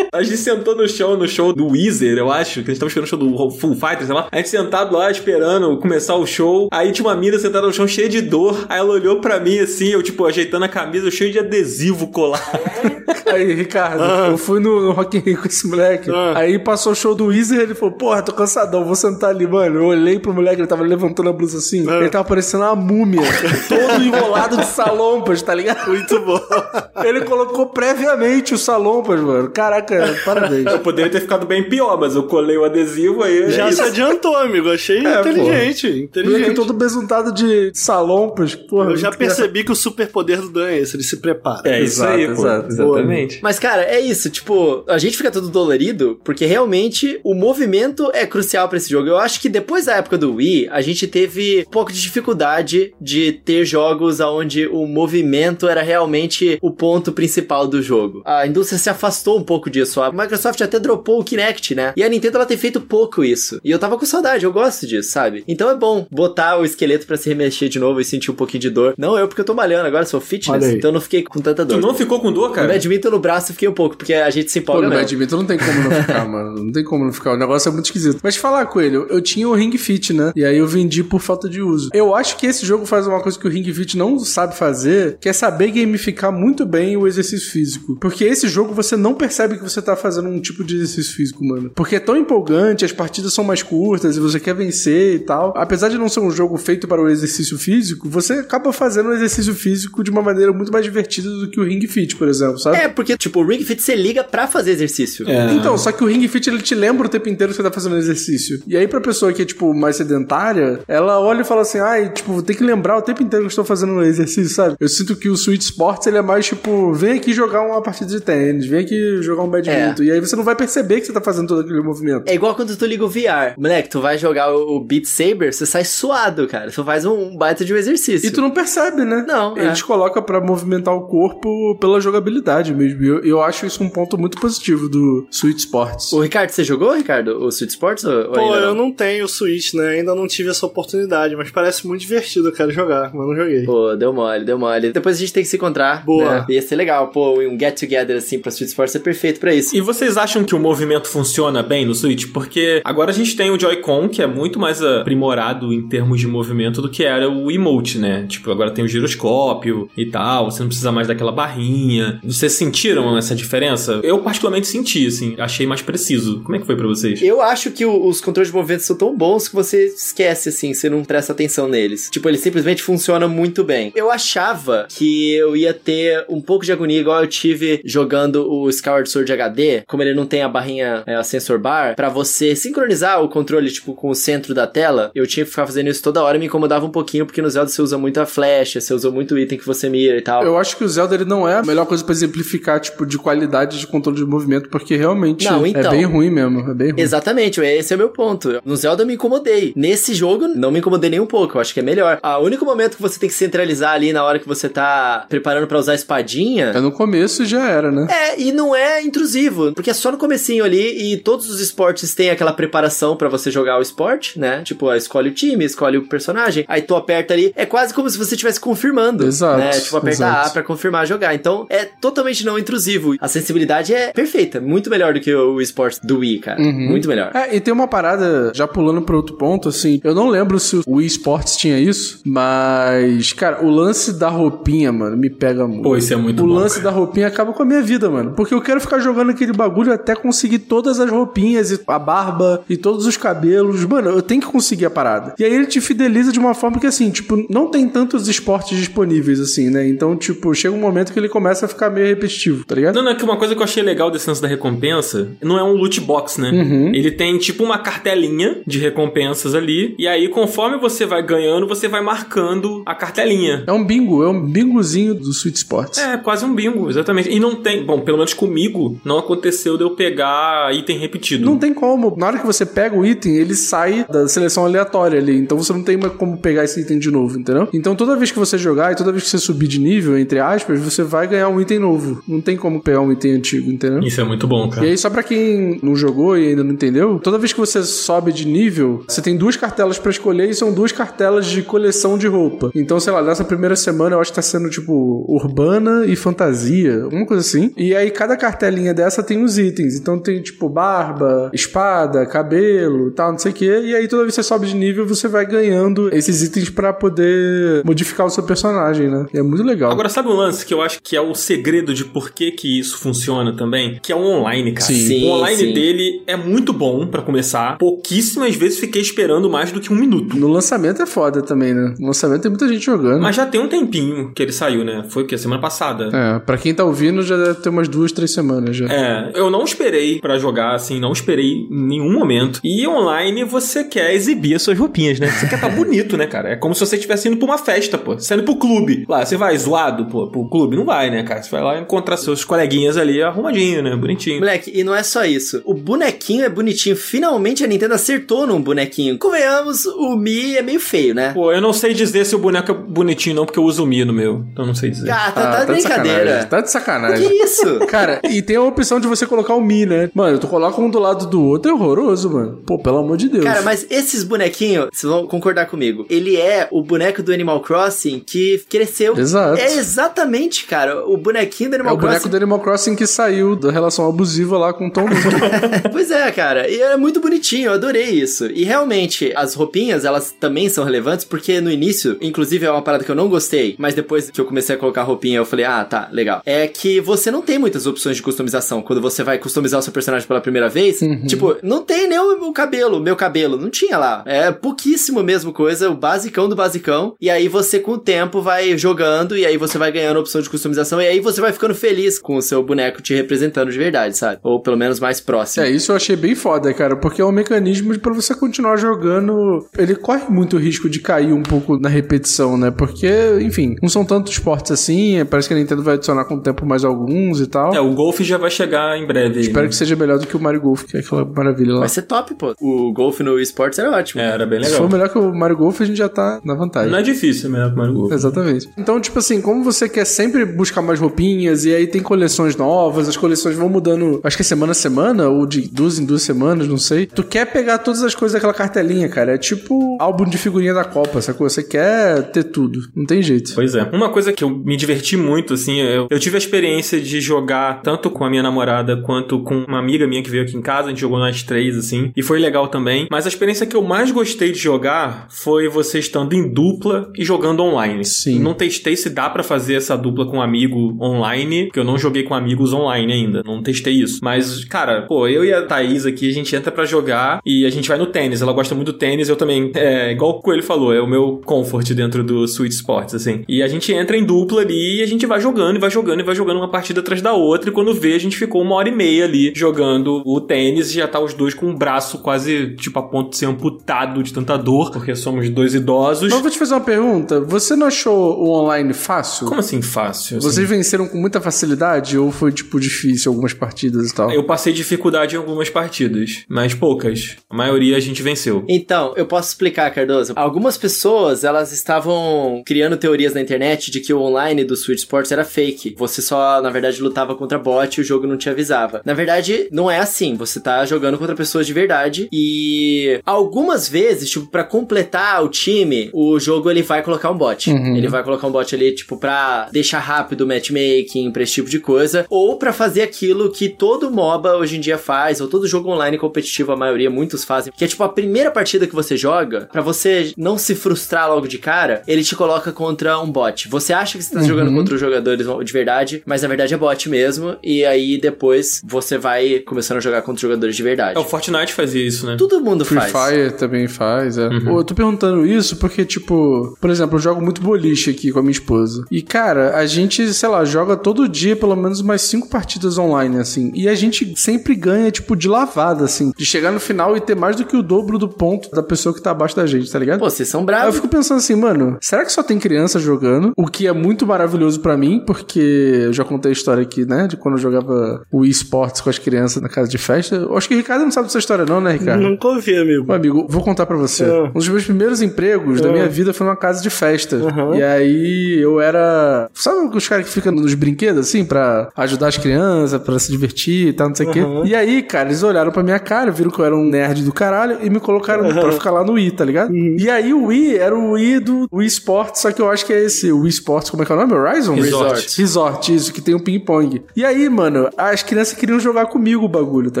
A 0.12 0.24
gente 0.24 0.38
sentou 0.38 0.74
no 0.74 0.88
chão, 0.88 1.16
no 1.16 1.28
show 1.28 1.52
do 1.52 1.68
Weezer, 1.68 2.18
eu 2.18 2.32
acho, 2.32 2.64
que 2.64 2.70
a 2.70 2.74
gente 2.74 2.80
tava 2.80 2.88
esperando 2.88 3.06
o 3.06 3.08
show 3.08 3.18
do 3.18 3.50
Full 3.52 3.74
Fighter, 3.76 4.06
sei 4.06 4.14
lá. 4.14 4.26
A 4.32 4.36
gente 4.38 4.48
sentado 4.48 4.94
lá, 4.96 5.09
esperando 5.10 5.76
começar 5.78 6.14
o 6.16 6.26
show. 6.26 6.68
Aí 6.70 6.92
tinha 6.92 7.06
uma 7.06 7.16
mina 7.16 7.38
sentada 7.38 7.66
no 7.66 7.72
chão 7.72 7.86
cheia 7.86 8.08
de 8.08 8.20
dor. 8.20 8.66
Aí 8.68 8.78
ela 8.78 8.92
olhou 8.92 9.20
pra 9.20 9.40
mim 9.40 9.58
assim, 9.58 9.88
eu 9.88 10.02
tipo, 10.02 10.24
ajeitando 10.26 10.64
a 10.64 10.68
camisa, 10.68 11.10
cheio 11.10 11.32
de 11.32 11.38
adesivo 11.38 12.08
colado. 12.08 12.40
Aí, 13.26 13.52
Ricardo, 13.54 14.02
eu 14.02 14.36
fui 14.36 14.58
no, 14.58 14.80
no 14.80 14.92
Rock 14.92 15.18
in 15.18 15.20
Rio 15.20 15.38
com 15.38 15.46
esse 15.46 15.66
moleque. 15.66 16.10
Ah. 16.10 16.32
Aí 16.36 16.58
passou 16.58 16.92
o 16.92 16.96
show 16.96 17.14
do 17.14 17.26
Weezer, 17.26 17.60
ele 17.60 17.74
falou, 17.74 17.94
porra, 17.94 18.22
tô 18.22 18.32
cansadão, 18.32 18.84
vou 18.84 18.96
sentar 18.96 19.30
ali, 19.30 19.46
mano. 19.46 19.80
Eu 19.80 19.86
olhei 19.86 20.18
pro 20.18 20.34
moleque, 20.34 20.60
ele 20.60 20.66
tava 20.66 20.82
levantando 20.82 21.28
a 21.28 21.32
blusa 21.32 21.58
assim. 21.58 21.88
Ah. 21.88 21.98
Ele 21.98 22.08
tava 22.08 22.24
parecendo 22.24 22.64
uma 22.64 22.74
múmia, 22.74 23.22
todo 23.68 24.02
enrolado 24.02 24.56
de 24.56 24.66
salompas, 24.66 25.42
tá 25.42 25.54
ligado? 25.54 25.88
Muito 25.88 26.20
bom. 26.20 26.40
Ele 27.04 27.22
colocou 27.22 27.66
previamente 27.66 28.52
os 28.54 28.60
salompas, 28.60 29.20
mano. 29.20 29.50
Caraca, 29.50 30.14
parabéns. 30.24 30.66
Eu 30.66 30.80
poderia 30.80 31.10
ter 31.10 31.20
ficado 31.20 31.46
bem 31.46 31.68
pior, 31.68 31.98
mas 31.98 32.14
eu 32.14 32.24
colei 32.24 32.56
o 32.56 32.64
adesivo 32.64 33.22
aí. 33.22 33.50
Já 33.50 33.68
é 33.68 33.72
se 33.72 33.80
adiantou, 33.80 34.36
amigo. 34.36 34.70
Achei 34.70 34.99
É, 35.06 35.20
inteligente. 35.20 35.88
Inteligente. 35.88 36.54
todo 36.54 36.72
besuntado 36.72 37.32
de 37.32 37.70
salompas, 37.74 38.54
porra. 38.54 38.90
Eu 38.90 38.96
já 38.96 39.10
percebi 39.10 39.64
que 39.64 39.72
o 39.72 39.76
superpoder 39.76 40.40
do 40.40 40.50
Dan 40.50 40.68
é 40.68 40.78
esse, 40.78 40.96
ele 40.96 41.02
se 41.02 41.16
prepara. 41.18 41.68
É 41.68 41.82
isso 41.82 42.02
aí, 42.04 42.26
pô. 42.26 42.32
exato. 42.32 42.68
Exatamente. 42.68 43.40
Mas, 43.42 43.58
cara, 43.58 43.82
é 43.82 44.00
isso. 44.00 44.30
Tipo, 44.30 44.84
a 44.88 44.98
gente 44.98 45.16
fica 45.16 45.30
todo 45.30 45.48
dolorido 45.48 46.20
porque 46.24 46.46
realmente 46.46 47.20
o 47.24 47.34
movimento 47.34 48.10
é 48.12 48.26
crucial 48.26 48.68
pra 48.68 48.78
esse 48.78 48.90
jogo. 48.90 49.08
Eu 49.08 49.18
acho 49.18 49.40
que 49.40 49.48
depois 49.48 49.86
da 49.86 49.96
época 49.96 50.18
do 50.18 50.34
Wii, 50.34 50.68
a 50.70 50.80
gente 50.80 51.06
teve 51.06 51.64
um 51.66 51.70
pouco 51.70 51.92
de 51.92 52.00
dificuldade 52.00 52.94
de 53.00 53.32
ter 53.32 53.64
jogos 53.64 54.20
onde 54.20 54.66
o 54.66 54.86
movimento 54.86 55.68
era 55.68 55.82
realmente 55.82 56.58
o 56.60 56.70
ponto 56.70 57.12
principal 57.12 57.66
do 57.66 57.82
jogo. 57.82 58.22
A 58.24 58.46
indústria 58.46 58.78
se 58.78 58.90
afastou 58.90 59.38
um 59.38 59.42
pouco 59.42 59.70
disso. 59.70 60.00
A 60.00 60.12
Microsoft 60.12 60.60
até 60.60 60.78
dropou 60.78 61.20
o 61.20 61.24
Kinect, 61.24 61.74
né? 61.74 61.92
E 61.96 62.02
a 62.02 62.08
Nintendo 62.08 62.36
ela 62.36 62.46
tem 62.46 62.56
feito 62.56 62.80
pouco 62.80 63.24
isso. 63.24 63.60
E 63.64 63.70
eu 63.70 63.78
tava 63.78 63.98
com 63.98 64.06
saudade, 64.06 64.44
eu 64.44 64.52
gosto 64.52 64.86
disso, 64.90 65.10
sabe? 65.10 65.42
Então 65.48 65.70
é 65.70 65.74
bom 65.74 66.06
botar 66.10 66.58
o 66.58 66.64
esqueleto 66.64 67.06
pra 67.06 67.16
se 67.16 67.28
remexer 67.28 67.68
de 67.68 67.78
novo 67.78 68.00
e 68.00 68.04
sentir 68.04 68.30
um 68.30 68.34
pouquinho 68.34 68.60
de 68.60 68.70
dor. 68.70 68.94
Não 68.98 69.16
eu, 69.18 69.26
porque 69.28 69.40
eu 69.40 69.44
tô 69.44 69.54
malhando 69.54 69.86
agora, 69.86 70.04
sou 70.04 70.20
fitness, 70.20 70.64
então 70.66 70.90
eu 70.90 70.94
não 70.94 71.00
fiquei 71.00 71.22
com 71.22 71.40
tanta 71.40 71.64
Tu 71.64 71.68
dor. 71.74 71.80
não 71.80 71.94
ficou 71.94 72.20
com 72.20 72.32
dor, 72.32 72.48
No 72.50 72.54
cara? 72.54 72.68
badminton 72.68 73.10
no 73.10 73.18
braço 73.18 73.50
eu 73.50 73.54
fiquei 73.54 73.68
um 73.68 73.72
pouco, 73.72 73.96
porque 73.96 74.12
a 74.14 74.28
gente 74.30 74.50
se 74.50 74.60
Pô, 74.60 74.72
empolga 74.72 74.88
no 74.88 74.94
mesmo. 74.94 75.02
badminton 75.04 75.36
não 75.36 75.44
tem 75.46 75.58
como 75.58 75.82
não 75.82 75.90
ficar, 75.92 76.24
mano. 76.28 76.64
Não 76.64 76.72
tem 76.72 76.84
como 76.84 77.04
não 77.04 77.12
ficar. 77.12 77.32
O 77.32 77.36
negócio 77.36 77.68
é 77.68 77.72
muito 77.72 77.86
esquisito. 77.86 78.18
Mas 78.22 78.36
falar, 78.36 78.66
Coelho, 78.66 79.06
eu 79.08 79.20
tinha 79.20 79.48
o 79.48 79.54
Ring 79.54 79.76
Fit, 79.78 80.12
né? 80.12 80.32
E 80.34 80.44
aí 80.44 80.58
eu 80.58 80.66
vendi 80.66 81.02
por 81.04 81.20
falta 81.20 81.48
de 81.48 81.62
uso. 81.62 81.90
Eu 81.94 82.14
acho 82.14 82.36
que 82.36 82.46
esse 82.46 82.66
jogo 82.66 82.84
faz 82.86 83.06
uma 83.06 83.20
coisa 83.20 83.38
que 83.38 83.46
o 83.46 83.50
Ring 83.50 83.64
Fit 83.72 83.96
não 83.96 84.18
sabe 84.18 84.56
fazer, 84.56 85.16
que 85.20 85.28
é 85.28 85.32
saber 85.32 85.70
gamificar 85.70 86.32
muito 86.32 86.66
bem 86.66 86.96
o 86.96 87.06
exercício 87.06 87.50
físico. 87.50 87.96
Porque 88.00 88.24
esse 88.24 88.48
jogo 88.48 88.74
você 88.74 88.96
não 88.96 89.14
percebe 89.14 89.56
que 89.56 89.62
você 89.62 89.80
tá 89.80 89.94
fazendo 89.96 90.28
um 90.28 90.40
tipo 90.40 90.64
de 90.64 90.76
exercício 90.76 91.14
físico, 91.14 91.44
mano. 91.44 91.70
Porque 91.74 91.96
é 91.96 92.00
tão 92.00 92.16
empolgante, 92.16 92.84
as 92.84 92.92
partidas 92.92 93.32
são 93.32 93.44
mais 93.44 93.62
curtas 93.62 94.16
e 94.16 94.20
você 94.20 94.38
quer 94.40 94.54
vencer 94.54 94.69
e 94.70 95.18
tal. 95.20 95.52
Apesar 95.56 95.88
de 95.88 95.98
não 95.98 96.08
ser 96.08 96.20
um 96.20 96.30
jogo 96.30 96.56
feito 96.56 96.86
para 96.86 97.00
o 97.00 97.08
exercício 97.08 97.58
físico, 97.58 98.08
você 98.08 98.34
acaba 98.34 98.72
fazendo 98.72 99.10
o 99.10 99.14
exercício 99.14 99.54
físico 99.54 100.02
de 100.02 100.10
uma 100.10 100.22
maneira 100.22 100.52
muito 100.52 100.72
mais 100.72 100.84
divertida 100.84 101.28
do 101.28 101.50
que 101.50 101.60
o 101.60 101.64
Ring 101.64 101.86
Fit, 101.86 102.16
por 102.16 102.28
exemplo, 102.28 102.58
sabe? 102.58 102.76
É, 102.76 102.88
porque, 102.88 103.16
tipo, 103.16 103.40
o 103.40 103.46
Ring 103.46 103.62
Fit 103.62 103.82
você 103.82 103.94
liga 103.94 104.24
pra 104.24 104.46
fazer 104.46 104.72
exercício. 104.72 105.28
É. 105.28 105.52
Então, 105.52 105.76
só 105.76 105.92
que 105.92 106.02
o 106.02 106.06
Ring 106.06 106.26
Fit 106.28 106.48
ele 106.48 106.62
te 106.62 106.74
lembra 106.74 107.06
o 107.06 107.10
tempo 107.10 107.28
inteiro 107.28 107.52
que 107.52 107.56
você 107.56 107.62
tá 107.62 107.70
fazendo 107.70 107.96
exercício. 107.96 108.62
E 108.66 108.76
aí, 108.76 108.86
pra 108.86 109.00
pessoa 109.00 109.32
que 109.32 109.42
é, 109.42 109.44
tipo, 109.44 109.72
mais 109.74 109.96
sedentária, 109.96 110.80
ela 110.86 111.20
olha 111.20 111.42
e 111.42 111.44
fala 111.44 111.62
assim: 111.62 111.78
ai, 111.78 112.10
tipo, 112.10 112.42
tem 112.42 112.56
que 112.56 112.64
lembrar 112.64 112.98
o 112.98 113.02
tempo 113.02 113.22
inteiro 113.22 113.44
que 113.44 113.46
eu 113.46 113.50
estou 113.50 113.64
fazendo 113.64 114.02
exercício, 114.02 114.54
sabe? 114.54 114.76
Eu 114.78 114.88
sinto 114.88 115.16
que 115.16 115.28
o 115.28 115.36
Switch 115.36 115.62
Sports 115.62 116.06
ele 116.06 116.18
é 116.18 116.22
mais 116.22 116.46
tipo: 116.46 116.92
vem 116.92 117.12
aqui 117.12 117.32
jogar 117.32 117.62
uma 117.62 117.82
partida 117.82 118.10
de 118.10 118.20
tênis, 118.20 118.66
vem 118.66 118.80
aqui 118.80 119.22
jogar 119.22 119.42
um 119.42 119.48
badminton. 119.48 120.02
E 120.02 120.10
aí 120.10 120.20
você 120.20 120.36
não 120.36 120.44
vai 120.44 120.56
perceber 120.56 121.00
que 121.00 121.06
você 121.06 121.12
tá 121.12 121.20
fazendo 121.20 121.48
todo 121.48 121.60
aquele 121.60 121.80
movimento. 121.82 122.28
É 122.28 122.34
igual 122.34 122.54
quando 122.54 122.76
tu 122.76 122.86
liga 122.86 123.04
o 123.04 123.08
VR. 123.08 123.54
Moleque, 123.56 123.88
tu 123.88 124.00
vai 124.00 124.18
jogar 124.18 124.52
o 124.54 124.59
o 124.66 124.80
Beat 124.80 125.04
Saber, 125.06 125.52
você 125.52 125.66
sai 125.66 125.84
suado, 125.84 126.46
cara. 126.46 126.70
Tu 126.70 126.84
faz 126.84 127.04
um 127.04 127.36
baita 127.36 127.64
de 127.64 127.72
um 127.72 127.76
exercício. 127.76 128.26
E 128.26 128.30
tu 128.30 128.40
não 128.40 128.50
percebe, 128.50 129.04
né? 129.04 129.24
Não, 129.26 129.56
Ele 129.56 129.68
é. 129.68 129.72
te 129.72 129.84
coloca 129.84 130.20
pra 130.22 130.40
movimentar 130.40 130.94
o 130.94 131.02
corpo 131.06 131.76
pela 131.80 132.00
jogabilidade 132.00 132.74
mesmo. 132.74 133.02
E 133.02 133.06
Eu, 133.08 133.20
eu 133.24 133.42
acho 133.42 133.66
isso 133.66 133.82
um 133.82 133.88
ponto 133.88 134.18
muito 134.18 134.40
positivo 134.40 134.88
do 134.88 135.26
Switch 135.30 135.58
Sports. 135.58 136.12
O 136.12 136.20
Ricardo, 136.20 136.50
você 136.50 136.64
jogou, 136.64 136.94
Ricardo, 136.94 137.44
o 137.44 137.50
Switch 137.50 137.70
Sports? 137.70 138.04
Ou, 138.04 138.32
Pô, 138.32 138.40
ainda 138.40 138.66
eu 138.66 138.74
não 138.74 138.90
tenho 138.92 139.24
o 139.24 139.28
Switch, 139.28 139.74
né? 139.74 139.90
Ainda 139.98 140.14
não 140.14 140.26
tive 140.26 140.50
essa 140.50 140.66
oportunidade, 140.66 141.34
mas 141.36 141.50
parece 141.50 141.86
muito 141.86 142.00
divertido. 142.00 142.48
Eu 142.48 142.52
quero 142.52 142.70
jogar, 142.70 143.12
mas 143.14 143.26
não 143.26 143.34
joguei. 143.36 143.64
Pô, 143.64 143.94
deu 143.96 144.12
mole, 144.12 144.44
deu 144.44 144.58
mole. 144.58 144.92
Depois 144.92 145.16
a 145.16 145.20
gente 145.20 145.32
tem 145.32 145.42
que 145.42 145.48
se 145.48 145.56
encontrar. 145.56 146.04
Boa. 146.04 146.40
Né? 146.40 146.46
Ia 146.50 146.62
ser 146.62 146.76
legal. 146.76 147.08
Pô, 147.08 147.38
um 147.40 147.58
get 147.58 147.78
together 147.78 148.16
assim 148.16 148.38
pra 148.38 148.50
Switch 148.50 148.68
Sports 148.70 148.94
é 148.96 148.98
perfeito 148.98 149.38
pra 149.40 149.54
isso. 149.54 149.74
E 149.76 149.80
vocês 149.80 150.16
acham 150.16 150.44
que 150.44 150.54
o 150.54 150.58
movimento 150.58 151.08
funciona 151.08 151.62
bem 151.62 151.84
no 151.84 151.94
Switch? 151.94 152.26
Porque 152.32 152.80
agora 152.84 153.10
a 153.10 153.14
gente 153.14 153.36
tem 153.36 153.50
o 153.50 153.58
Joy-Con, 153.60 154.08
que 154.08 154.22
é 154.22 154.26
muito 154.26 154.49
mais 154.58 154.82
aprimorado 154.82 155.72
em 155.72 155.86
termos 155.88 156.20
de 156.20 156.26
movimento 156.26 156.80
do 156.80 156.90
que 156.90 157.04
era 157.04 157.28
o 157.28 157.50
emote, 157.50 157.98
né? 157.98 158.26
Tipo, 158.28 158.50
agora 158.50 158.70
tem 158.70 158.84
o 158.84 158.88
giroscópio 158.88 159.88
e 159.96 160.06
tal, 160.06 160.50
você 160.50 160.60
não 160.60 160.68
precisa 160.68 160.92
mais 160.92 161.08
daquela 161.08 161.32
barrinha. 161.32 162.20
Vocês 162.24 162.52
sentiram 162.52 163.16
essa 163.16 163.34
diferença? 163.34 164.00
Eu 164.02 164.18
particularmente 164.18 164.66
senti, 164.66 165.06
assim, 165.06 165.34
achei 165.38 165.66
mais 165.66 165.82
preciso. 165.82 166.40
Como 166.40 166.56
é 166.56 166.58
que 166.58 166.66
foi 166.66 166.76
pra 166.76 166.86
vocês? 166.86 167.20
Eu 167.22 167.40
acho 167.42 167.70
que 167.70 167.84
os 167.84 168.20
controles 168.20 168.50
de 168.50 168.56
movimento 168.56 168.82
são 168.82 168.96
tão 168.96 169.16
bons 169.16 169.48
que 169.48 169.54
você 169.54 169.86
esquece, 169.86 170.48
assim, 170.48 170.72
você 170.72 170.88
não 170.88 171.04
presta 171.04 171.32
atenção 171.32 171.68
neles. 171.68 172.08
Tipo, 172.10 172.28
eles 172.28 172.40
simplesmente 172.40 172.82
funcionam 172.82 173.28
muito 173.28 173.64
bem. 173.64 173.92
Eu 173.94 174.10
achava 174.10 174.86
que 174.88 175.34
eu 175.34 175.56
ia 175.56 175.74
ter 175.74 176.24
um 176.28 176.40
pouco 176.40 176.64
de 176.64 176.72
agonia, 176.72 177.00
igual 177.00 177.20
eu 177.22 177.26
tive 177.26 177.80
jogando 177.84 178.50
o 178.50 178.68
Skyward 178.70 179.08
Sword 179.08 179.32
HD, 179.32 179.82
como 179.86 180.02
ele 180.02 180.14
não 180.14 180.26
tem 180.26 180.42
a 180.42 180.48
barrinha, 180.48 181.02
é, 181.06 181.14
a 181.14 181.22
sensor 181.22 181.58
bar, 181.58 181.94
pra 181.94 182.08
você 182.08 182.54
sincronizar 182.56 183.22
o 183.22 183.28
controle, 183.28 183.70
tipo, 183.70 183.94
com 183.94 184.08
o 184.08 184.14
centro 184.14 184.39
da 184.48 184.66
tela, 184.66 185.10
eu 185.14 185.26
tinha 185.26 185.44
que 185.44 185.50
ficar 185.50 185.66
fazendo 185.66 185.88
isso 185.88 186.02
toda 186.02 186.22
hora 186.22 186.36
e 186.36 186.40
me 186.40 186.46
incomodava 186.46 186.84
um 186.86 186.90
pouquinho, 186.90 187.26
porque 187.26 187.42
no 187.42 187.50
Zelda 187.50 187.70
você 187.70 187.80
usa 187.82 187.96
muito 187.98 188.18
a 188.20 188.26
flecha, 188.26 188.80
você 188.80 188.92
usa 188.94 189.10
muito 189.10 189.38
item 189.38 189.58
que 189.58 189.66
você 189.66 189.88
mira 189.88 190.16
e 190.16 190.22
tal. 190.22 190.42
Eu 190.44 190.56
acho 190.58 190.76
que 190.76 190.84
o 190.84 190.88
Zelda 190.88 191.14
ele 191.14 191.24
não 191.24 191.46
é 191.48 191.58
a 191.58 191.62
melhor 191.62 191.86
coisa 191.86 192.02
pra 192.04 192.12
exemplificar, 192.12 192.80
tipo, 192.80 193.04
de 193.06 193.18
qualidade 193.18 193.78
de 193.78 193.86
controle 193.86 194.18
de 194.18 194.24
movimento, 194.24 194.68
porque 194.68 194.96
realmente 194.96 195.44
Não, 195.44 195.64
é 195.64 195.68
então. 195.70 195.90
bem 195.92 196.04
ruim 196.04 196.30
mesmo. 196.30 196.60
É 196.70 196.74
bem 196.74 196.90
ruim. 196.92 197.00
Exatamente, 197.00 197.60
esse 197.60 197.92
é 197.92 197.96
o 197.96 197.98
meu 197.98 198.08
ponto. 198.08 198.60
No 198.64 198.76
Zelda 198.76 199.02
eu 199.02 199.06
me 199.06 199.14
incomodei. 199.14 199.72
Nesse 199.76 200.14
jogo, 200.14 200.48
não 200.48 200.70
me 200.70 200.78
incomodei 200.78 201.10
nem 201.10 201.20
um 201.20 201.26
pouco. 201.26 201.56
Eu 201.56 201.60
acho 201.60 201.72
que 201.74 201.80
é 201.80 201.82
melhor. 201.82 202.18
Ah, 202.22 202.38
O 202.38 202.44
único 202.44 202.64
momento 202.64 202.96
que 202.96 203.02
você 203.02 203.18
tem 203.18 203.28
que 203.28 203.34
centralizar 203.34 203.92
ali 203.94 204.12
na 204.12 204.24
hora 204.24 204.38
que 204.38 204.46
você 204.48 204.68
tá 204.68 205.26
preparando 205.28 205.66
pra 205.66 205.78
usar 205.78 205.92
a 205.92 205.94
espadinha. 205.94 206.66
É 206.74 206.80
no 206.80 206.92
começo 206.92 207.42
e 207.42 207.46
já 207.46 207.68
era, 207.68 207.90
né? 207.90 208.06
É, 208.10 208.40
e 208.40 208.52
não 208.52 208.74
é 208.74 209.02
intrusivo, 209.02 209.72
porque 209.72 209.90
é 209.90 209.94
só 209.94 210.10
no 210.12 210.18
comecinho 210.18 210.64
ali 210.64 211.12
e 211.12 211.16
todos 211.18 211.48
os 211.50 211.60
esportes 211.60 212.14
têm 212.14 212.30
aquela 212.30 212.52
preparação 212.52 213.16
pra 213.16 213.28
você 213.28 213.50
jogar 213.50 213.78
o 213.78 213.82
esporte, 213.82 214.29
né? 214.36 214.62
Tipo, 214.62 214.92
escolhe 214.94 215.30
o 215.30 215.32
time, 215.34 215.64
escolhe 215.64 215.98
o 215.98 216.06
personagem, 216.06 216.64
aí 216.68 216.82
tu 216.82 216.94
aperta 216.94 217.34
ali, 217.34 217.52
é 217.56 217.66
quase 217.66 217.92
como 217.94 218.08
se 218.08 218.18
você 218.18 218.34
estivesse 218.34 218.60
confirmando, 218.60 219.26
Exato, 219.26 219.58
né? 219.58 219.70
Tipo, 219.70 219.96
aperta 219.96 220.16
exato. 220.16 220.48
A 220.48 220.50
pra 220.50 220.62
confirmar 220.62 221.06
jogar. 221.06 221.34
Então, 221.34 221.66
é 221.70 221.84
totalmente 221.84 222.44
não 222.44 222.58
intrusivo. 222.58 223.14
A 223.20 223.28
sensibilidade 223.28 223.94
é 223.94 224.12
perfeita, 224.12 224.60
muito 224.60 224.90
melhor 224.90 225.14
do 225.14 225.20
que 225.20 225.34
o 225.34 225.60
esporte 225.60 226.00
do 226.04 226.18
Wii, 226.18 226.38
cara. 226.38 226.60
Muito 226.60 227.08
melhor. 227.08 227.30
É, 227.34 227.54
e 227.54 227.60
tem 227.60 227.72
uma 227.72 227.88
parada, 227.88 228.52
já 228.54 228.66
pulando 228.66 229.02
pra 229.02 229.16
outro 229.16 229.36
ponto, 229.36 229.68
assim, 229.68 230.00
eu 230.04 230.14
não 230.14 230.28
lembro 230.28 230.58
se 230.58 230.76
o 230.86 230.96
Wii 230.96 231.06
Sports 231.06 231.56
tinha 231.56 231.78
isso, 231.78 232.20
mas, 232.24 233.32
cara, 233.32 233.64
o 233.64 233.70
lance 233.70 234.12
da 234.18 234.28
roupinha, 234.28 234.92
mano, 234.92 235.16
me 235.16 235.30
pega 235.30 235.66
muito. 235.66 235.82
Pô, 235.82 235.96
isso 235.96 236.12
é 236.12 236.16
muito 236.16 236.42
O 236.44 236.46
bom, 236.46 236.54
lance 236.54 236.76
cara. 236.80 236.90
da 236.90 236.96
roupinha 236.96 237.26
acaba 237.26 237.52
com 237.52 237.62
a 237.62 237.66
minha 237.66 237.82
vida, 237.82 238.08
mano. 238.10 238.32
Porque 238.32 238.54
eu 238.54 238.60
quero 238.60 238.80
ficar 238.80 238.98
jogando 238.98 239.30
aquele 239.30 239.52
bagulho 239.52 239.92
até 239.92 240.14
conseguir 240.14 240.60
todas 240.60 240.98
as 241.00 241.10
roupinhas, 241.10 241.70
e 241.70 241.80
a 241.86 241.98
barba 241.98 242.62
e 242.68 242.76
todos 242.76 243.06
os 243.06 243.16
cabelos. 243.16 243.84
Mano, 243.84 244.10
eu 244.10 244.19
tenho 244.22 244.40
que 244.40 244.46
conseguir 244.46 244.86
a 244.86 244.90
parada. 244.90 245.34
E 245.38 245.44
aí 245.44 245.52
ele 245.52 245.66
te 245.66 245.80
fideliza 245.80 246.32
de 246.32 246.38
uma 246.38 246.54
forma 246.54 246.78
que, 246.78 246.86
assim, 246.86 247.10
tipo, 247.10 247.44
não 247.48 247.68
tem 247.68 247.88
tantos 247.88 248.28
esportes 248.28 248.78
disponíveis, 248.78 249.40
assim, 249.40 249.70
né? 249.70 249.88
Então, 249.88 250.16
tipo, 250.16 250.54
chega 250.54 250.74
um 250.74 250.80
momento 250.80 251.12
que 251.12 251.18
ele 251.18 251.28
começa 251.28 251.66
a 251.66 251.68
ficar 251.68 251.90
meio 251.90 252.06
repetitivo, 252.06 252.64
tá 252.64 252.74
ligado? 252.74 252.94
Não, 252.94 253.02
não, 253.02 253.12
é 253.12 253.14
que 253.14 253.24
uma 253.24 253.36
coisa 253.36 253.54
que 253.54 253.60
eu 253.60 253.64
achei 253.64 253.82
legal 253.82 254.10
desse 254.10 254.28
lance 254.28 254.42
da 254.42 254.48
recompensa 254.48 255.30
não 255.42 255.58
é 255.58 255.62
um 255.62 255.72
loot 255.72 256.00
box, 256.00 256.40
né? 256.40 256.50
Uhum. 256.50 256.94
Ele 256.94 257.10
tem 257.10 257.36
tipo 257.38 257.64
uma 257.64 257.78
cartelinha 257.78 258.60
de 258.66 258.78
recompensas 258.78 259.54
ali, 259.54 259.94
e 259.98 260.06
aí 260.06 260.28
conforme 260.28 260.78
você 260.78 261.06
vai 261.06 261.22
ganhando, 261.22 261.66
você 261.66 261.88
vai 261.88 262.02
marcando 262.02 262.82
a 262.86 262.94
cartelinha. 262.94 263.64
É 263.66 263.72
um 263.72 263.84
bingo, 263.84 264.22
é 264.22 264.28
um 264.28 264.40
bingozinho 264.46 265.14
do 265.14 265.30
Sweet 265.30 265.58
Sports. 265.58 265.98
É, 265.98 266.16
quase 266.16 266.44
um 266.44 266.54
bingo, 266.54 266.88
exatamente. 266.88 267.30
E 267.30 267.38
não 267.38 267.56
tem, 267.56 267.84
bom, 267.84 268.00
pelo 268.00 268.18
menos 268.18 268.34
comigo, 268.34 268.98
não 269.04 269.18
aconteceu 269.18 269.76
de 269.76 269.84
eu 269.84 269.90
pegar 269.90 270.74
item 270.74 270.98
repetido. 270.98 271.44
Não 271.44 271.58
tem 271.58 271.72
como. 271.72 272.14
Na 272.16 272.26
hora 272.26 272.38
que 272.38 272.46
você 272.46 272.64
pega 272.64 272.96
o 272.96 273.04
item, 273.04 273.36
ele 273.36 273.54
sai 273.54 274.04
da 274.10 274.28
seleção 274.28 274.64
aleatória 274.64 275.18
ali. 275.18 275.38
Então 275.38 275.56
você 275.58 275.72
não 275.72 275.82
tem 275.82 275.98
como 276.00 276.38
pegar 276.38 276.64
esse 276.64 276.80
item 276.80 276.98
de 276.98 277.10
novo, 277.10 277.38
entendeu? 277.38 277.68
Então 277.72 277.94
toda 277.94 278.16
vez 278.16 278.30
que 278.30 278.38
você 278.38 278.58
jogar 278.58 278.92
e 278.92 278.96
toda 278.96 279.12
vez 279.12 279.24
que 279.24 279.30
você 279.30 279.38
subir 279.38 279.68
de 279.68 279.78
nível, 279.80 280.18
entre 280.18 280.38
aspas, 280.38 280.80
você 280.80 281.02
vai 281.02 281.26
ganhar 281.26 281.48
um 281.48 281.60
item 281.60 281.78
novo. 281.78 282.22
Não 282.26 282.40
tem 282.40 282.56
como 282.56 282.80
pegar 282.82 283.00
um 283.00 283.12
item 283.12 283.32
antigo, 283.34 283.70
entendeu? 283.70 284.00
Isso 284.00 284.20
é 284.20 284.24
muito 284.24 284.46
bom, 284.46 284.66
E 284.66 284.70
cara. 284.70 284.86
aí, 284.86 284.98
só 284.98 285.08
pra 285.10 285.22
quem 285.22 285.78
não 285.82 285.94
jogou 285.96 286.36
e 286.36 286.48
ainda 286.48 286.64
não 286.64 286.72
entendeu, 286.72 287.18
toda 287.22 287.38
vez 287.38 287.52
que 287.52 287.60
você 287.60 287.82
sobe 287.82 288.32
de 288.32 288.46
nível, 288.46 289.02
você 289.08 289.20
tem 289.22 289.36
duas 289.36 289.56
cartelas 289.56 289.98
pra 289.98 290.10
escolher 290.10 290.48
e 290.48 290.54
são 290.54 290.72
duas 290.72 290.92
cartelas 290.92 291.46
de 291.46 291.62
coleção 291.62 292.16
de 292.18 292.26
roupa. 292.26 292.70
Então, 292.74 292.98
sei 293.00 293.12
lá, 293.12 293.22
nessa 293.22 293.44
primeira 293.44 293.76
semana 293.76 294.16
eu 294.16 294.20
acho 294.20 294.30
que 294.30 294.36
tá 294.36 294.42
sendo 294.42 294.68
tipo 294.70 295.24
urbana 295.28 296.04
e 296.06 296.16
fantasia, 296.16 297.02
alguma 297.04 297.26
coisa 297.26 297.40
assim. 297.40 297.72
E 297.76 297.94
aí, 297.94 298.10
cada 298.10 298.36
cartelinha 298.36 298.92
dessa 298.94 299.22
tem 299.22 299.42
os 299.42 299.58
itens. 299.58 299.96
Então, 299.96 300.18
tem 300.18 300.40
tipo 300.42 300.68
barba, 300.68 301.50
espada, 301.52 302.26
cabelo 302.26 303.08
e 303.08 303.12
tal, 303.12 303.32
não 303.32 303.38
sei 303.38 303.52
o 303.52 303.54
quê. 303.54 303.80
E 303.84 303.94
aí, 303.94 303.99
toda 304.08 304.22
vez 304.22 304.34
que 304.34 304.42
você 304.42 304.48
sobe 304.48 304.66
de 304.66 304.74
nível, 304.74 305.06
você 305.06 305.28
vai 305.28 305.46
ganhando 305.46 306.14
esses 306.14 306.42
itens 306.42 306.70
pra 306.70 306.92
poder 306.92 307.82
modificar 307.84 308.26
o 308.26 308.30
seu 308.30 308.42
personagem, 308.42 309.08
né? 309.08 309.26
E 309.32 309.38
é 309.38 309.42
muito 309.42 309.62
legal. 309.62 309.90
Agora, 309.90 310.08
sabe 310.08 310.28
um 310.28 310.34
lance 310.34 310.64
que 310.64 310.72
eu 310.72 310.82
acho 310.82 311.00
que 311.02 311.16
é 311.16 311.20
o 311.20 311.34
segredo 311.34 311.92
de 311.94 312.04
por 312.04 312.30
que, 312.30 312.50
que 312.52 312.78
isso 312.78 312.98
funciona 312.98 313.56
também? 313.56 313.98
Que 314.02 314.12
é 314.12 314.16
o 314.16 314.20
online, 314.20 314.72
cara. 314.72 314.86
Sim. 314.86 315.06
Sim, 315.06 315.26
o 315.26 315.30
online 315.32 315.56
sim. 315.56 315.72
dele 315.72 316.22
é 316.26 316.36
muito 316.36 316.72
bom 316.72 317.06
pra 317.06 317.22
começar. 317.22 317.78
Pouquíssimas 317.78 318.54
vezes 318.54 318.78
fiquei 318.78 319.02
esperando 319.02 319.48
mais 319.50 319.72
do 319.72 319.80
que 319.80 319.92
um 319.92 319.96
minuto. 319.96 320.36
No 320.36 320.48
lançamento 320.48 321.02
é 321.02 321.06
foda 321.06 321.42
também, 321.42 321.74
né? 321.74 321.94
No 321.98 322.08
lançamento 322.08 322.42
tem 322.42 322.50
muita 322.50 322.68
gente 322.68 322.84
jogando. 322.84 323.20
Mas 323.20 323.36
já 323.36 323.46
tem 323.46 323.60
um 323.60 323.68
tempinho 323.68 324.32
que 324.34 324.42
ele 324.42 324.52
saiu, 324.52 324.84
né? 324.84 325.04
Foi 325.08 325.22
o 325.22 325.26
quê? 325.26 325.36
Semana 325.36 325.60
passada. 325.60 326.10
É, 326.12 326.38
pra 326.38 326.56
quem 326.56 326.74
tá 326.74 326.84
ouvindo 326.84 327.22
já 327.22 327.36
deve 327.36 327.60
ter 327.60 327.68
umas 327.68 327.88
duas, 327.88 328.12
três 328.12 328.32
semanas 328.32 328.76
já. 328.76 328.86
É, 328.86 329.32
eu 329.34 329.50
não 329.50 329.64
esperei 329.64 330.20
pra 330.20 330.38
jogar, 330.38 330.74
assim, 330.74 331.00
não 331.00 331.12
esperei 331.12 331.66
em 331.70 331.88
nenhum 331.88 332.12
momento. 332.12 332.60
E 332.62 332.86
online 332.86 333.44
você 333.44 333.84
quer 333.90 334.14
exibir 334.14 334.54
as 334.54 334.62
suas 334.62 334.78
roupinhas, 334.78 335.18
né? 335.20 335.28
Você 335.28 335.46
quer 335.46 335.60
tá 335.60 335.68
bonito, 335.68 336.16
né, 336.16 336.26
cara? 336.26 336.50
É 336.50 336.56
como 336.56 336.74
se 336.74 336.80
você 336.80 336.96
estivesse 336.96 337.28
indo 337.28 337.36
pra 337.36 337.46
uma 337.46 337.58
festa, 337.58 337.98
pô. 337.98 338.14
Você 338.14 338.34
indo 338.34 338.42
pro 338.44 338.56
clube. 338.56 339.04
Lá, 339.08 339.24
você 339.24 339.36
vai 339.36 339.56
zoado, 339.58 340.06
pô, 340.06 340.28
pro 340.28 340.48
clube? 340.48 340.76
Não 340.76 340.84
vai, 340.84 341.10
né, 341.10 341.22
cara? 341.22 341.42
Você 341.42 341.50
vai 341.50 341.62
lá 341.62 341.78
encontrar 341.80 342.16
seus 342.16 342.44
coleguinhas 342.44 342.96
ali 342.96 343.22
arrumadinho, 343.22 343.82
né? 343.82 343.94
Bonitinho. 343.96 344.38
Moleque, 344.38 344.70
e 344.74 344.84
não 344.84 344.94
é 344.94 345.02
só 345.02 345.24
isso. 345.24 345.60
O 345.64 345.74
bonequinho 345.74 346.44
é 346.44 346.48
bonitinho. 346.48 346.96
Finalmente 346.96 347.64
a 347.64 347.66
Nintendo 347.66 347.94
acertou 347.94 348.46
num 348.46 348.60
bonequinho. 348.60 349.18
Convenhamos, 349.18 349.84
o 349.86 350.16
Mi 350.16 350.56
é 350.56 350.62
meio 350.62 350.80
feio, 350.80 351.14
né? 351.14 351.32
Pô, 351.32 351.52
eu 351.52 351.60
não 351.60 351.72
sei 351.72 351.92
dizer 351.92 352.24
se 352.24 352.34
o 352.34 352.38
boneco 352.38 352.70
é 352.70 352.74
bonitinho, 352.74 353.36
não, 353.36 353.44
porque 353.44 353.58
eu 353.58 353.64
uso 353.64 353.84
o 353.84 353.86
Mi 353.86 354.04
no 354.04 354.12
meu. 354.12 354.44
Então 354.52 354.64
eu 354.64 354.68
não 354.68 354.74
sei 354.74 354.90
dizer. 354.90 355.10
Ah, 355.10 355.30
tá, 355.32 355.50
tá 355.50 355.60
de 355.64 355.66
de 355.66 355.72
brincadeira. 355.72 356.42
sacanagem. 356.42 356.48
Tá 356.48 356.56
de 356.58 356.62
Que 356.64 356.70
sacanagem. 356.70 357.44
isso? 357.44 357.78
Cara, 357.88 358.20
e 358.30 358.42
tem 358.42 358.56
a 358.56 358.62
opção 358.62 359.00
de 359.00 359.06
você 359.08 359.26
colocar 359.26 359.54
o 359.54 359.60
Mi, 359.60 359.84
né? 359.86 360.10
Mano, 360.14 360.38
tu 360.38 360.46
coloca 360.46 360.80
um 360.80 360.88
do 360.90 360.98
lado 360.98 361.26
do 361.26 361.42
outro, 361.44 361.70
é 361.70 361.74
horroroso, 361.74 362.30
mano. 362.30 362.62
Pô, 362.66 362.78
pelo 362.78 362.98
amor 362.98 363.16
de 363.16 363.28
Deus. 363.28 363.44
Cara, 363.44 363.62
mas 363.70 363.86
esses 363.88 364.24
bonequinhos, 364.24 364.88
vocês 364.92 365.08
vão 365.08 365.28
concordar 365.28 365.66
comigo. 365.66 366.04
Ele 366.10 366.36
é 366.36 366.66
o 366.72 366.82
boneco 366.82 367.22
do 367.22 367.32
Animal 367.32 367.60
Crossing 367.60 368.18
que 368.18 368.60
cresceu. 368.68 369.16
Exato. 369.16 369.60
É 369.60 369.76
exatamente, 369.76 370.64
cara, 370.66 371.06
o 371.06 371.16
bonequinho 371.16 371.70
do 371.70 371.74
É 371.74 371.76
Animal 371.76 371.94
o 371.94 371.96
boneco 371.96 372.16
Crossing. 372.16 372.30
do 372.30 372.36
Animal 372.36 372.58
Crossing 372.58 372.96
que 372.96 373.06
saiu 373.06 373.54
da 373.54 373.70
relação 373.70 374.08
abusiva 374.08 374.58
lá 374.58 374.72
com 374.72 374.88
o 374.88 374.90
Tom 374.90 375.06
pois 375.92 376.10
é, 376.10 376.32
cara. 376.32 376.68
E 376.68 376.80
é 376.80 376.96
muito 376.96 377.20
bonitinho, 377.20 377.66
eu 377.66 377.74
adorei 377.74 378.10
isso. 378.10 378.46
E 378.46 378.64
realmente, 378.64 379.32
as 379.36 379.54
roupinhas, 379.54 380.04
elas 380.04 380.32
também 380.32 380.68
são 380.68 380.82
relevantes, 380.82 381.24
porque 381.24 381.60
no 381.60 381.70
início, 381.70 382.16
inclusive 382.20 382.66
é 382.66 382.72
uma 382.72 382.82
parada 382.82 383.04
que 383.04 383.10
eu 383.12 383.14
não 383.14 383.28
gostei, 383.28 383.76
mas 383.78 383.94
depois 383.94 384.32
que 384.32 384.40
eu 384.40 384.44
comecei 384.44 384.74
a 384.74 384.78
colocar 384.78 385.04
roupinha, 385.04 385.38
eu 385.38 385.46
falei, 385.46 385.64
ah, 385.64 385.84
tá, 385.84 386.08
legal. 386.10 386.42
É 386.44 386.66
que 386.66 387.00
você 387.00 387.30
não 387.30 387.40
tem 387.40 387.56
muitas 387.56 387.86
opções 387.86 388.16
de 388.16 388.22
customização. 388.22 388.82
Quando 388.82 389.00
você 389.00 389.22
vai 389.22 389.38
customizar 389.38 389.78
o 389.78 389.82
seu 389.84 389.92
personagem 389.92 390.26
pela 390.26 390.40
primeira 390.40 390.68
vez, 390.68 390.98
tipo, 391.28 391.56
não 391.62 391.82
tem 391.82 392.08
nem 392.08 392.18
o, 392.18 392.52
cabelo, 392.52 392.98
o 392.98 393.00
meu 393.00 393.14
cabelo, 393.20 393.59
não 393.60 393.70
tinha 393.70 393.98
lá. 393.98 394.22
É 394.26 394.50
pouquíssimo 394.50 395.22
mesmo 395.22 395.52
coisa, 395.52 395.90
o 395.90 395.96
basicão 395.96 396.48
do 396.48 396.56
basicão. 396.56 397.14
E 397.20 397.28
aí 397.30 397.48
você, 397.48 397.78
com 397.78 397.92
o 397.92 397.98
tempo, 397.98 398.40
vai 398.40 398.76
jogando, 398.76 399.36
e 399.36 399.44
aí 399.44 399.56
você 399.56 399.78
vai 399.78 399.92
ganhando 399.92 400.16
a 400.16 400.20
opção 400.20 400.40
de 400.40 400.50
customização, 400.50 401.00
e 401.00 401.06
aí 401.06 401.20
você 401.20 401.40
vai 401.40 401.52
ficando 401.52 401.74
feliz 401.74 402.18
com 402.18 402.36
o 402.36 402.42
seu 402.42 402.62
boneco 402.62 403.02
te 403.02 403.14
representando 403.14 403.70
de 403.70 403.78
verdade, 403.78 404.16
sabe? 404.16 404.38
Ou 404.42 404.60
pelo 404.60 404.76
menos 404.76 404.98
mais 404.98 405.20
próximo. 405.20 405.64
é, 405.64 405.70
isso 405.70 405.92
eu 405.92 405.96
achei 405.96 406.16
bem 406.16 406.34
foda, 406.34 406.72
cara, 406.72 406.96
porque 406.96 407.20
é 407.20 407.24
um 407.24 407.32
mecanismo 407.32 407.98
pra 407.98 408.12
você 408.12 408.34
continuar 408.34 408.76
jogando. 408.76 409.66
Ele 409.76 409.94
corre 409.94 410.28
muito 410.28 410.56
risco 410.56 410.88
de 410.88 411.00
cair 411.00 411.32
um 411.32 411.42
pouco 411.42 411.78
na 411.78 411.88
repetição, 411.88 412.56
né? 412.56 412.70
Porque, 412.70 413.10
enfim, 413.40 413.76
não 413.82 413.88
são 413.88 414.04
tantos 414.04 414.32
esportes 414.32 414.72
assim, 414.72 415.24
parece 415.26 415.48
que 415.48 415.54
a 415.54 415.56
Nintendo 415.56 415.82
vai 415.82 415.94
adicionar 415.94 416.24
com 416.24 416.34
o 416.34 416.40
tempo 416.40 416.66
mais 416.66 416.84
alguns 416.84 417.40
e 417.40 417.46
tal. 417.46 417.74
É, 417.74 417.80
o 417.80 417.92
Golf 417.94 418.20
já 418.20 418.38
vai 418.38 418.50
chegar 418.50 418.96
em 418.98 419.06
breve. 419.06 419.40
Espero 419.40 419.68
que 419.68 419.74
seja 419.74 419.96
melhor 419.96 420.18
do 420.18 420.26
que 420.26 420.36
o 420.36 420.40
Mario 420.40 420.60
Golf, 420.60 420.84
que 420.84 420.96
é 420.96 421.00
aquela 421.00 421.24
maravilha 421.24 421.74
lá. 421.74 421.80
Vai 421.80 421.88
ser 421.88 422.02
top, 422.02 422.34
pô. 422.34 422.54
O 422.60 422.92
golfe 422.92 423.22
no 423.22 423.38
esportes 423.50 423.78
era 423.78 423.90
ótimo. 423.90 424.20
É, 424.20 424.26
era 424.30 424.46
bem 424.46 424.62
Se 424.62 424.70
legal. 424.70 424.82
for 424.82 424.92
melhor 424.92 425.08
que 425.08 425.18
o 425.18 425.34
Mario 425.34 425.56
Golf, 425.56 425.80
a 425.80 425.84
gente 425.84 425.96
já 425.96 426.08
tá 426.08 426.40
na 426.44 426.54
vantagem. 426.54 426.90
Não 426.90 426.98
é 426.98 427.02
difícil, 427.02 427.48
é 427.48 427.52
melhor 427.52 427.68
que 427.68 427.74
o 427.74 427.78
Mario 427.78 427.94
Golf. 427.94 428.12
Exatamente. 428.12 428.68
Então, 428.76 429.00
tipo 429.00 429.18
assim, 429.18 429.40
como 429.40 429.62
você 429.62 429.88
quer 429.88 430.04
sempre 430.04 430.44
buscar 430.44 430.82
mais 430.82 430.98
roupinhas 430.98 431.64
e 431.64 431.74
aí 431.74 431.86
tem 431.86 432.02
coleções 432.02 432.56
novas, 432.56 433.08
as 433.08 433.16
coleções 433.16 433.56
vão 433.56 433.68
mudando, 433.68 434.20
acho 434.24 434.36
que 434.36 434.42
é 434.42 434.44
semana 434.44 434.72
a 434.72 434.74
semana, 434.74 435.28
ou 435.28 435.46
de 435.46 435.62
duas 435.62 435.98
em 435.98 436.04
duas 436.06 436.22
semanas, 436.22 436.66
não 436.68 436.78
sei. 436.78 437.06
Tu 437.06 437.22
quer 437.24 437.46
pegar 437.46 437.78
todas 437.78 438.02
as 438.02 438.14
coisas 438.14 438.34
daquela 438.34 438.54
cartelinha, 438.54 439.08
cara. 439.08 439.34
É 439.34 439.38
tipo 439.38 439.96
álbum 440.00 440.24
de 440.24 440.38
figurinha 440.38 440.74
da 440.74 440.84
Copa, 440.84 441.20
sacou? 441.20 441.48
Você 441.48 441.62
quer 441.62 442.22
ter 442.30 442.44
tudo. 442.44 442.80
Não 442.94 443.04
tem 443.06 443.22
jeito. 443.22 443.52
Pois 443.54 443.74
é. 443.74 443.82
Uma 443.92 444.08
coisa 444.10 444.32
que 444.32 444.44
eu 444.44 444.50
me 444.50 444.76
diverti 444.76 445.16
muito, 445.16 445.54
assim, 445.54 445.80
eu, 445.80 446.06
eu 446.10 446.18
tive 446.18 446.36
a 446.36 446.38
experiência 446.38 447.00
de 447.00 447.20
jogar 447.20 447.82
tanto 447.82 448.10
com 448.10 448.24
a 448.24 448.30
minha 448.30 448.42
namorada 448.42 448.96
quanto 449.02 449.42
com 449.42 449.64
uma 449.66 449.78
amiga 449.78 450.06
minha 450.06 450.22
que 450.22 450.30
veio 450.30 450.42
aqui 450.42 450.56
em 450.56 450.62
casa, 450.62 450.86
a 450.86 450.90
gente 450.90 451.00
jogou 451.00 451.18
nós 451.18 451.42
três, 451.42 451.76
assim, 451.76 452.12
e 452.16 452.22
foi 452.22 452.38
legal 452.38 452.68
também. 452.68 453.06
Mas 453.10 453.26
a 453.26 453.28
experiência 453.40 453.64
que 453.64 453.74
eu 453.74 453.82
mais 453.82 454.10
gostei 454.10 454.52
de 454.52 454.58
jogar 454.58 455.26
foi 455.30 455.66
você 455.66 455.98
estando 455.98 456.34
em 456.34 456.52
dupla 456.52 457.10
e 457.16 457.24
jogando 457.24 457.62
online. 457.62 458.04
Sim. 458.04 458.38
Não 458.38 458.52
testei 458.52 458.94
se 458.94 459.08
dá 459.08 459.30
pra 459.30 459.42
fazer 459.42 459.76
essa 459.76 459.96
dupla 459.96 460.26
com 460.26 460.36
um 460.36 460.42
amigo 460.42 460.94
online, 461.00 461.66
porque 461.66 461.80
eu 461.80 461.84
não 461.84 461.96
joguei 461.96 462.22
com 462.22 462.34
amigos 462.34 462.74
online 462.74 463.10
ainda. 463.10 463.42
Não 463.42 463.62
testei 463.62 463.94
isso. 463.94 464.18
Mas, 464.22 464.62
cara, 464.66 465.02
pô, 465.02 465.26
eu 465.26 465.42
e 465.42 465.54
a 465.54 465.64
Thaís 465.64 466.04
aqui, 466.04 466.28
a 466.28 466.32
gente 466.34 466.54
entra 466.54 466.70
pra 466.70 466.84
jogar 466.84 467.40
e 467.46 467.64
a 467.64 467.70
gente 467.70 467.88
vai 467.88 467.96
no 467.96 468.04
tênis. 468.04 468.42
Ela 468.42 468.52
gosta 468.52 468.74
muito 468.74 468.92
do 468.92 468.98
tênis, 468.98 469.30
eu 469.30 469.36
também. 469.36 469.72
É 469.74 470.12
igual 470.12 470.32
o 470.32 470.42
Coelho 470.42 470.62
falou, 470.62 470.92
é 470.92 471.00
o 471.00 471.06
meu 471.06 471.40
comfort 471.42 471.90
dentro 471.94 472.22
do 472.22 472.46
Switch 472.46 472.72
Sports, 472.72 473.14
assim. 473.14 473.42
E 473.48 473.62
a 473.62 473.68
gente 473.68 473.90
entra 473.90 474.18
em 474.18 474.24
dupla 474.24 474.60
ali 474.60 474.98
e 474.98 475.02
a 475.02 475.06
gente 475.06 475.24
vai 475.24 475.40
jogando 475.40 475.76
e 475.76 475.80
vai 475.80 475.90
jogando 475.90 476.20
e 476.20 476.24
vai 476.24 476.34
jogando 476.34 476.58
uma 476.58 476.70
partida 476.70 477.00
atrás 477.00 477.22
da 477.22 477.32
outra. 477.32 477.70
E 477.70 477.72
quando 477.72 477.94
vê, 477.94 478.12
a 478.12 478.20
gente 478.20 478.36
ficou 478.36 478.60
uma 478.60 478.74
hora 478.74 478.90
e 478.90 478.94
meia 478.94 479.24
ali 479.24 479.50
jogando 479.56 480.20
o 480.26 480.40
tênis 480.42 480.90
e 480.90 480.94
já 480.96 481.08
tá 481.08 481.18
os 481.18 481.32
dois 481.32 481.54
com 481.54 481.70
o 481.70 481.74
braço 481.74 482.18
quase, 482.18 482.74
tipo, 482.76 482.98
a 482.98 483.02
ponto 483.02 483.29
de 483.30 483.36
ser 483.36 483.46
amputado 483.46 484.22
de 484.22 484.32
tanta 484.32 484.56
dor, 484.56 484.92
porque 484.92 485.14
somos 485.16 485.48
dois 485.50 485.74
idosos. 485.74 486.24
Mas 486.24 486.32
eu 486.32 486.40
vou 486.40 486.50
te 486.50 486.58
fazer 486.58 486.74
uma 486.74 486.80
pergunta. 486.80 487.40
Você 487.40 487.74
não 487.74 487.86
achou 487.86 488.38
o 488.38 488.50
online 488.50 488.92
fácil? 488.92 489.46
Como 489.46 489.60
assim 489.60 489.82
fácil? 489.82 490.38
assim? 490.38 490.46
Vocês 490.46 490.68
venceram 490.68 491.08
com 491.08 491.18
muita 491.18 491.40
facilidade 491.40 492.16
ou 492.16 492.30
foi, 492.30 492.52
tipo, 492.52 492.78
difícil 492.78 493.32
algumas 493.32 493.52
partidas 493.52 494.10
e 494.10 494.14
tal? 494.14 494.30
Eu 494.30 494.44
passei 494.44 494.72
dificuldade 494.72 495.34
em 495.34 495.38
algumas 495.38 495.68
partidas, 495.68 496.44
mas 496.48 496.74
poucas. 496.74 497.36
A 497.48 497.56
maioria 497.56 497.96
a 497.96 498.00
gente 498.00 498.22
venceu. 498.22 498.64
Então, 498.68 499.12
eu 499.16 499.26
posso 499.26 499.48
explicar, 499.48 499.90
Cardoso. 499.90 500.34
Algumas 500.36 500.78
pessoas, 500.78 501.44
elas 501.44 501.72
estavam 501.72 502.62
criando 502.64 502.96
teorias 502.96 503.34
na 503.34 503.40
internet 503.40 503.90
de 503.90 504.00
que 504.00 504.12
o 504.12 504.20
online 504.20 504.64
do 504.64 504.76
Switch 504.76 504.98
Sports 504.98 505.32
era 505.32 505.44
fake. 505.44 505.94
Você 505.98 506.22
só, 506.22 506.60
na 506.62 506.70
verdade, 506.70 507.02
lutava 507.02 507.34
contra 507.34 507.58
bot 507.58 507.96
e 507.96 508.00
o 508.00 508.04
jogo 508.04 508.20
jogo 508.20 508.26
não 508.26 508.36
te 508.36 508.50
avisava. 508.50 509.00
Na 509.04 509.14
verdade, 509.14 509.68
não 509.72 509.90
é 509.90 509.98
assim. 509.98 510.34
Você 510.36 510.60
tá 510.60 510.84
jogando 510.84 511.18
contra 511.18 511.34
pessoas 511.34 511.66
de 511.66 511.72
verdade 511.72 512.28
e 512.32 513.19
algumas 513.24 513.88
vezes, 513.88 514.30
tipo, 514.30 514.46
pra 514.46 514.64
completar 514.64 515.42
o 515.44 515.48
time, 515.48 516.10
o 516.12 516.38
jogo 516.38 516.70
ele 516.70 516.82
vai 516.82 517.02
colocar 517.02 517.30
um 517.30 517.36
bot. 517.36 517.70
Ele 517.70 518.08
vai 518.08 518.22
colocar 518.22 518.46
um 518.46 518.52
bot 518.52 518.74
ali, 518.74 518.94
tipo, 518.94 519.16
pra 519.16 519.68
deixar 519.72 519.98
rápido 519.98 520.42
o 520.42 520.46
matchmaking, 520.46 521.30
pra 521.30 521.42
esse 521.42 521.52
tipo 521.54 521.68
de 521.68 521.78
coisa, 521.78 522.26
ou 522.28 522.56
pra 522.56 522.72
fazer 522.72 523.02
aquilo 523.02 523.50
que 523.50 523.68
todo 523.68 524.10
MOBA 524.10 524.56
hoje 524.56 524.76
em 524.76 524.80
dia 524.80 524.98
faz, 524.98 525.40
ou 525.40 525.48
todo 525.48 525.66
jogo 525.66 525.90
online 525.90 526.18
competitivo, 526.18 526.72
a 526.72 526.76
maioria, 526.76 527.10
muitos 527.10 527.44
fazem, 527.44 527.72
que 527.76 527.84
é 527.84 527.88
tipo 527.88 528.02
a 528.02 528.08
primeira 528.08 528.50
partida 528.50 528.86
que 528.86 528.94
você 528.94 529.16
joga, 529.16 529.68
pra 529.72 529.82
você 529.82 530.32
não 530.36 530.58
se 530.58 530.74
frustrar 530.74 531.28
logo 531.28 531.46
de 531.46 531.58
cara, 531.58 532.02
ele 532.06 532.22
te 532.22 532.34
coloca 532.36 532.72
contra 532.72 533.18
um 533.18 533.30
bot. 533.30 533.68
Você 533.68 533.92
acha 533.92 534.18
que 534.18 534.24
você 534.24 534.34
tá 534.34 534.42
jogando 534.42 534.72
contra 534.72 534.94
os 534.94 535.00
jogadores 535.00 535.46
de 535.64 535.72
verdade, 535.72 536.22
mas 536.26 536.42
na 536.42 536.48
verdade 536.48 536.74
é 536.74 536.76
bot 536.76 537.08
mesmo, 537.08 537.56
e 537.62 537.84
aí 537.84 538.18
depois 538.18 538.80
você 538.84 539.18
vai 539.18 539.60
começando 539.60 539.98
a 539.98 540.00
jogar 540.00 540.22
contra 540.22 540.40
jogadores 540.40 540.76
de 540.76 540.82
verdade. 540.82 541.18
É, 541.18 541.20
o 541.20 541.24
Fortnite 541.24 541.72
fazia 541.72 542.06
isso, 542.06 542.26
né? 542.26 542.36
Todo 542.38 542.60
mundo 542.60 542.84
Free 542.84 542.98
faz. 542.98 543.09
Fire 543.10 543.52
também 543.52 543.88
faz, 543.88 544.38
é. 544.38 544.48
Pô, 544.60 544.78
eu 544.80 544.84
tô 544.84 544.94
perguntando 544.94 545.46
isso 545.46 545.76
porque, 545.76 546.04
tipo, 546.04 546.76
por 546.80 546.90
exemplo, 546.90 547.16
eu 547.16 547.20
jogo 547.20 547.40
muito 547.42 547.60
boliche 547.60 548.10
aqui 548.10 548.30
com 548.30 548.38
a 548.38 548.42
minha 548.42 548.52
esposa. 548.52 549.04
E, 549.10 549.22
cara, 549.22 549.76
a 549.76 549.86
gente, 549.86 550.32
sei 550.32 550.48
lá, 550.48 550.64
joga 550.64 550.96
todo 550.96 551.28
dia 551.28 551.56
pelo 551.56 551.76
menos 551.76 552.00
umas 552.00 552.22
cinco 552.22 552.48
partidas 552.48 552.98
online, 552.98 553.38
assim. 553.38 553.70
E 553.74 553.88
a 553.88 553.94
gente 553.94 554.34
sempre 554.38 554.74
ganha, 554.74 555.10
tipo, 555.10 555.34
de 555.36 555.48
lavada, 555.48 556.04
assim. 556.04 556.32
De 556.36 556.44
chegar 556.44 556.70
no 556.72 556.80
final 556.80 557.16
e 557.16 557.20
ter 557.20 557.36
mais 557.36 557.56
do 557.56 557.64
que 557.64 557.76
o 557.76 557.82
dobro 557.82 558.18
do 558.18 558.28
ponto 558.28 558.70
da 558.70 558.82
pessoa 558.82 559.14
que 559.14 559.22
tá 559.22 559.30
abaixo 559.30 559.56
da 559.56 559.66
gente, 559.66 559.90
tá 559.90 559.98
ligado? 559.98 560.18
Pô, 560.20 560.28
vocês 560.30 560.48
são 560.48 560.60
Aí 560.60 560.62
eu 560.62 560.66
bravos. 560.66 560.94
fico 560.96 561.08
pensando 561.08 561.38
assim, 561.38 561.54
mano, 561.54 561.98
será 562.00 562.24
que 562.24 562.32
só 562.32 562.42
tem 562.42 562.58
criança 562.58 562.98
jogando? 562.98 563.52
O 563.56 563.66
que 563.66 563.86
é 563.86 563.92
muito 563.92 564.26
maravilhoso 564.26 564.80
pra 564.80 564.96
mim, 564.96 565.22
porque 565.26 565.58
eu 566.04 566.12
já 566.12 566.24
contei 566.24 566.50
a 566.50 566.52
história 566.52 566.82
aqui, 566.82 567.04
né? 567.04 567.26
De 567.26 567.36
quando 567.36 567.54
eu 567.54 567.58
jogava 567.60 568.22
o 568.30 568.44
esportes 568.44 569.00
com 569.00 569.10
as 569.10 569.18
crianças 569.18 569.62
na 569.62 569.68
casa 569.68 569.88
de 569.88 569.98
festa. 569.98 570.36
Eu 570.36 570.56
acho 570.56 570.68
que 570.68 570.74
o 570.74 570.76
Ricardo 570.76 571.02
não 571.02 571.10
sabe 571.10 571.26
dessa 571.26 571.38
história, 571.38 571.64
não, 571.64 571.80
né, 571.80 571.92
Ricardo? 571.92 572.22
Nunca 572.22 572.48
ouvi, 572.48 572.76
amigo. 572.76 572.99
Ô, 573.06 573.12
amigo, 573.12 573.46
vou 573.48 573.62
contar 573.62 573.86
pra 573.86 573.96
você. 573.96 574.24
Ah. 574.24 574.44
Um 574.54 574.58
dos 574.58 574.68
meus 574.68 574.84
primeiros 574.84 575.22
empregos 575.22 575.80
da 575.80 575.88
Ah. 575.88 575.92
minha 575.92 576.08
vida 576.08 576.32
foi 576.32 576.46
numa 576.46 576.56
casa 576.56 576.82
de 576.82 576.90
festa. 576.90 577.36
Aham. 577.36 577.76
E 577.76 577.82
aí 577.82 578.58
eu 578.60 578.80
era. 578.80 579.48
Sabe 579.54 579.96
os 579.96 580.08
caras 580.08 580.26
que 580.26 580.32
ficam 580.32 580.52
nos 580.52 580.74
brinquedos, 580.74 581.20
assim, 581.28 581.44
pra 581.44 581.88
ajudar 581.96 582.28
as 582.28 582.36
crianças, 582.36 583.00
pra 583.00 583.18
se 583.18 583.30
divertir 583.30 583.88
e 583.88 583.92
tal, 583.92 584.08
não 584.08 584.14
sei 584.14 584.26
o 584.26 584.30
Aham. 584.30 584.62
quê. 584.62 584.68
E 584.70 584.74
aí, 584.74 585.02
cara, 585.02 585.28
eles 585.28 585.42
olharam 585.42 585.70
pra 585.72 585.82
minha 585.82 585.98
cara, 585.98 586.30
viram 586.30 586.50
que 586.50 586.58
eu 586.60 586.64
era 586.64 586.76
um 586.76 586.84
nerd 586.84 587.22
do 587.22 587.32
caralho 587.32 587.78
e 587.82 587.90
me 587.90 588.00
colocaram 588.00 588.48
pra 588.52 588.72
ficar 588.72 588.90
lá 588.90 589.04
no 589.04 589.12
Wii, 589.14 589.30
tá 589.32 589.44
ligado? 589.44 589.70
Uhum. 589.70 589.96
E 589.98 590.08
aí 590.10 590.32
o 590.34 590.46
Wii 590.46 590.76
era 590.78 590.94
o 590.96 591.12
Wii 591.12 591.40
do 591.40 591.68
Wii 591.72 591.86
Sports, 591.88 592.40
só 592.40 592.50
que 592.52 592.60
eu 592.60 592.70
acho 592.70 592.84
que 592.86 592.92
é 592.92 593.04
esse, 593.04 593.30
o 593.32 593.40
Wii 593.40 593.48
Sports, 593.50 593.90
como 593.90 594.02
é 594.02 594.06
que 594.06 594.12
é 594.12 594.14
o 594.14 594.18
nome? 594.18 594.32
Horizon? 594.34 594.74
Resort. 594.74 595.40
Resort, 595.40 595.94
isso, 595.94 596.12
que 596.12 596.20
tem 596.20 596.34
um 596.34 596.38
ping-pong. 596.38 597.02
E 597.16 597.24
aí, 597.24 597.48
mano, 597.48 597.88
as 597.96 598.22
crianças 598.22 598.54
queriam 598.56 598.78
jogar 598.80 599.06
comigo 599.06 599.44
o 599.44 599.48
bagulho, 599.48 599.90
tá 599.90 600.00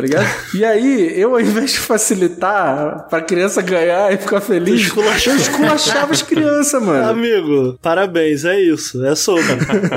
ligado? 0.00 0.26
e 0.54 0.64
aí, 0.64 1.12
eu, 1.20 1.32
ao 1.34 1.40
invés 1.40 1.72
de 1.72 1.78
facilitar 1.80 2.79
pra 3.08 3.20
criança 3.22 3.62
ganhar 3.62 4.12
e 4.12 4.16
ficar 4.18 4.40
feliz, 4.40 4.80
esculachava. 4.82 5.36
eu 5.36 5.40
esculachava 5.40 6.12
as 6.12 6.22
crianças, 6.22 6.82
mano. 6.82 7.08
Amigo, 7.10 7.78
parabéns, 7.82 8.44
é 8.44 8.60
isso. 8.60 9.04
É 9.04 9.14
sobre. 9.14 9.44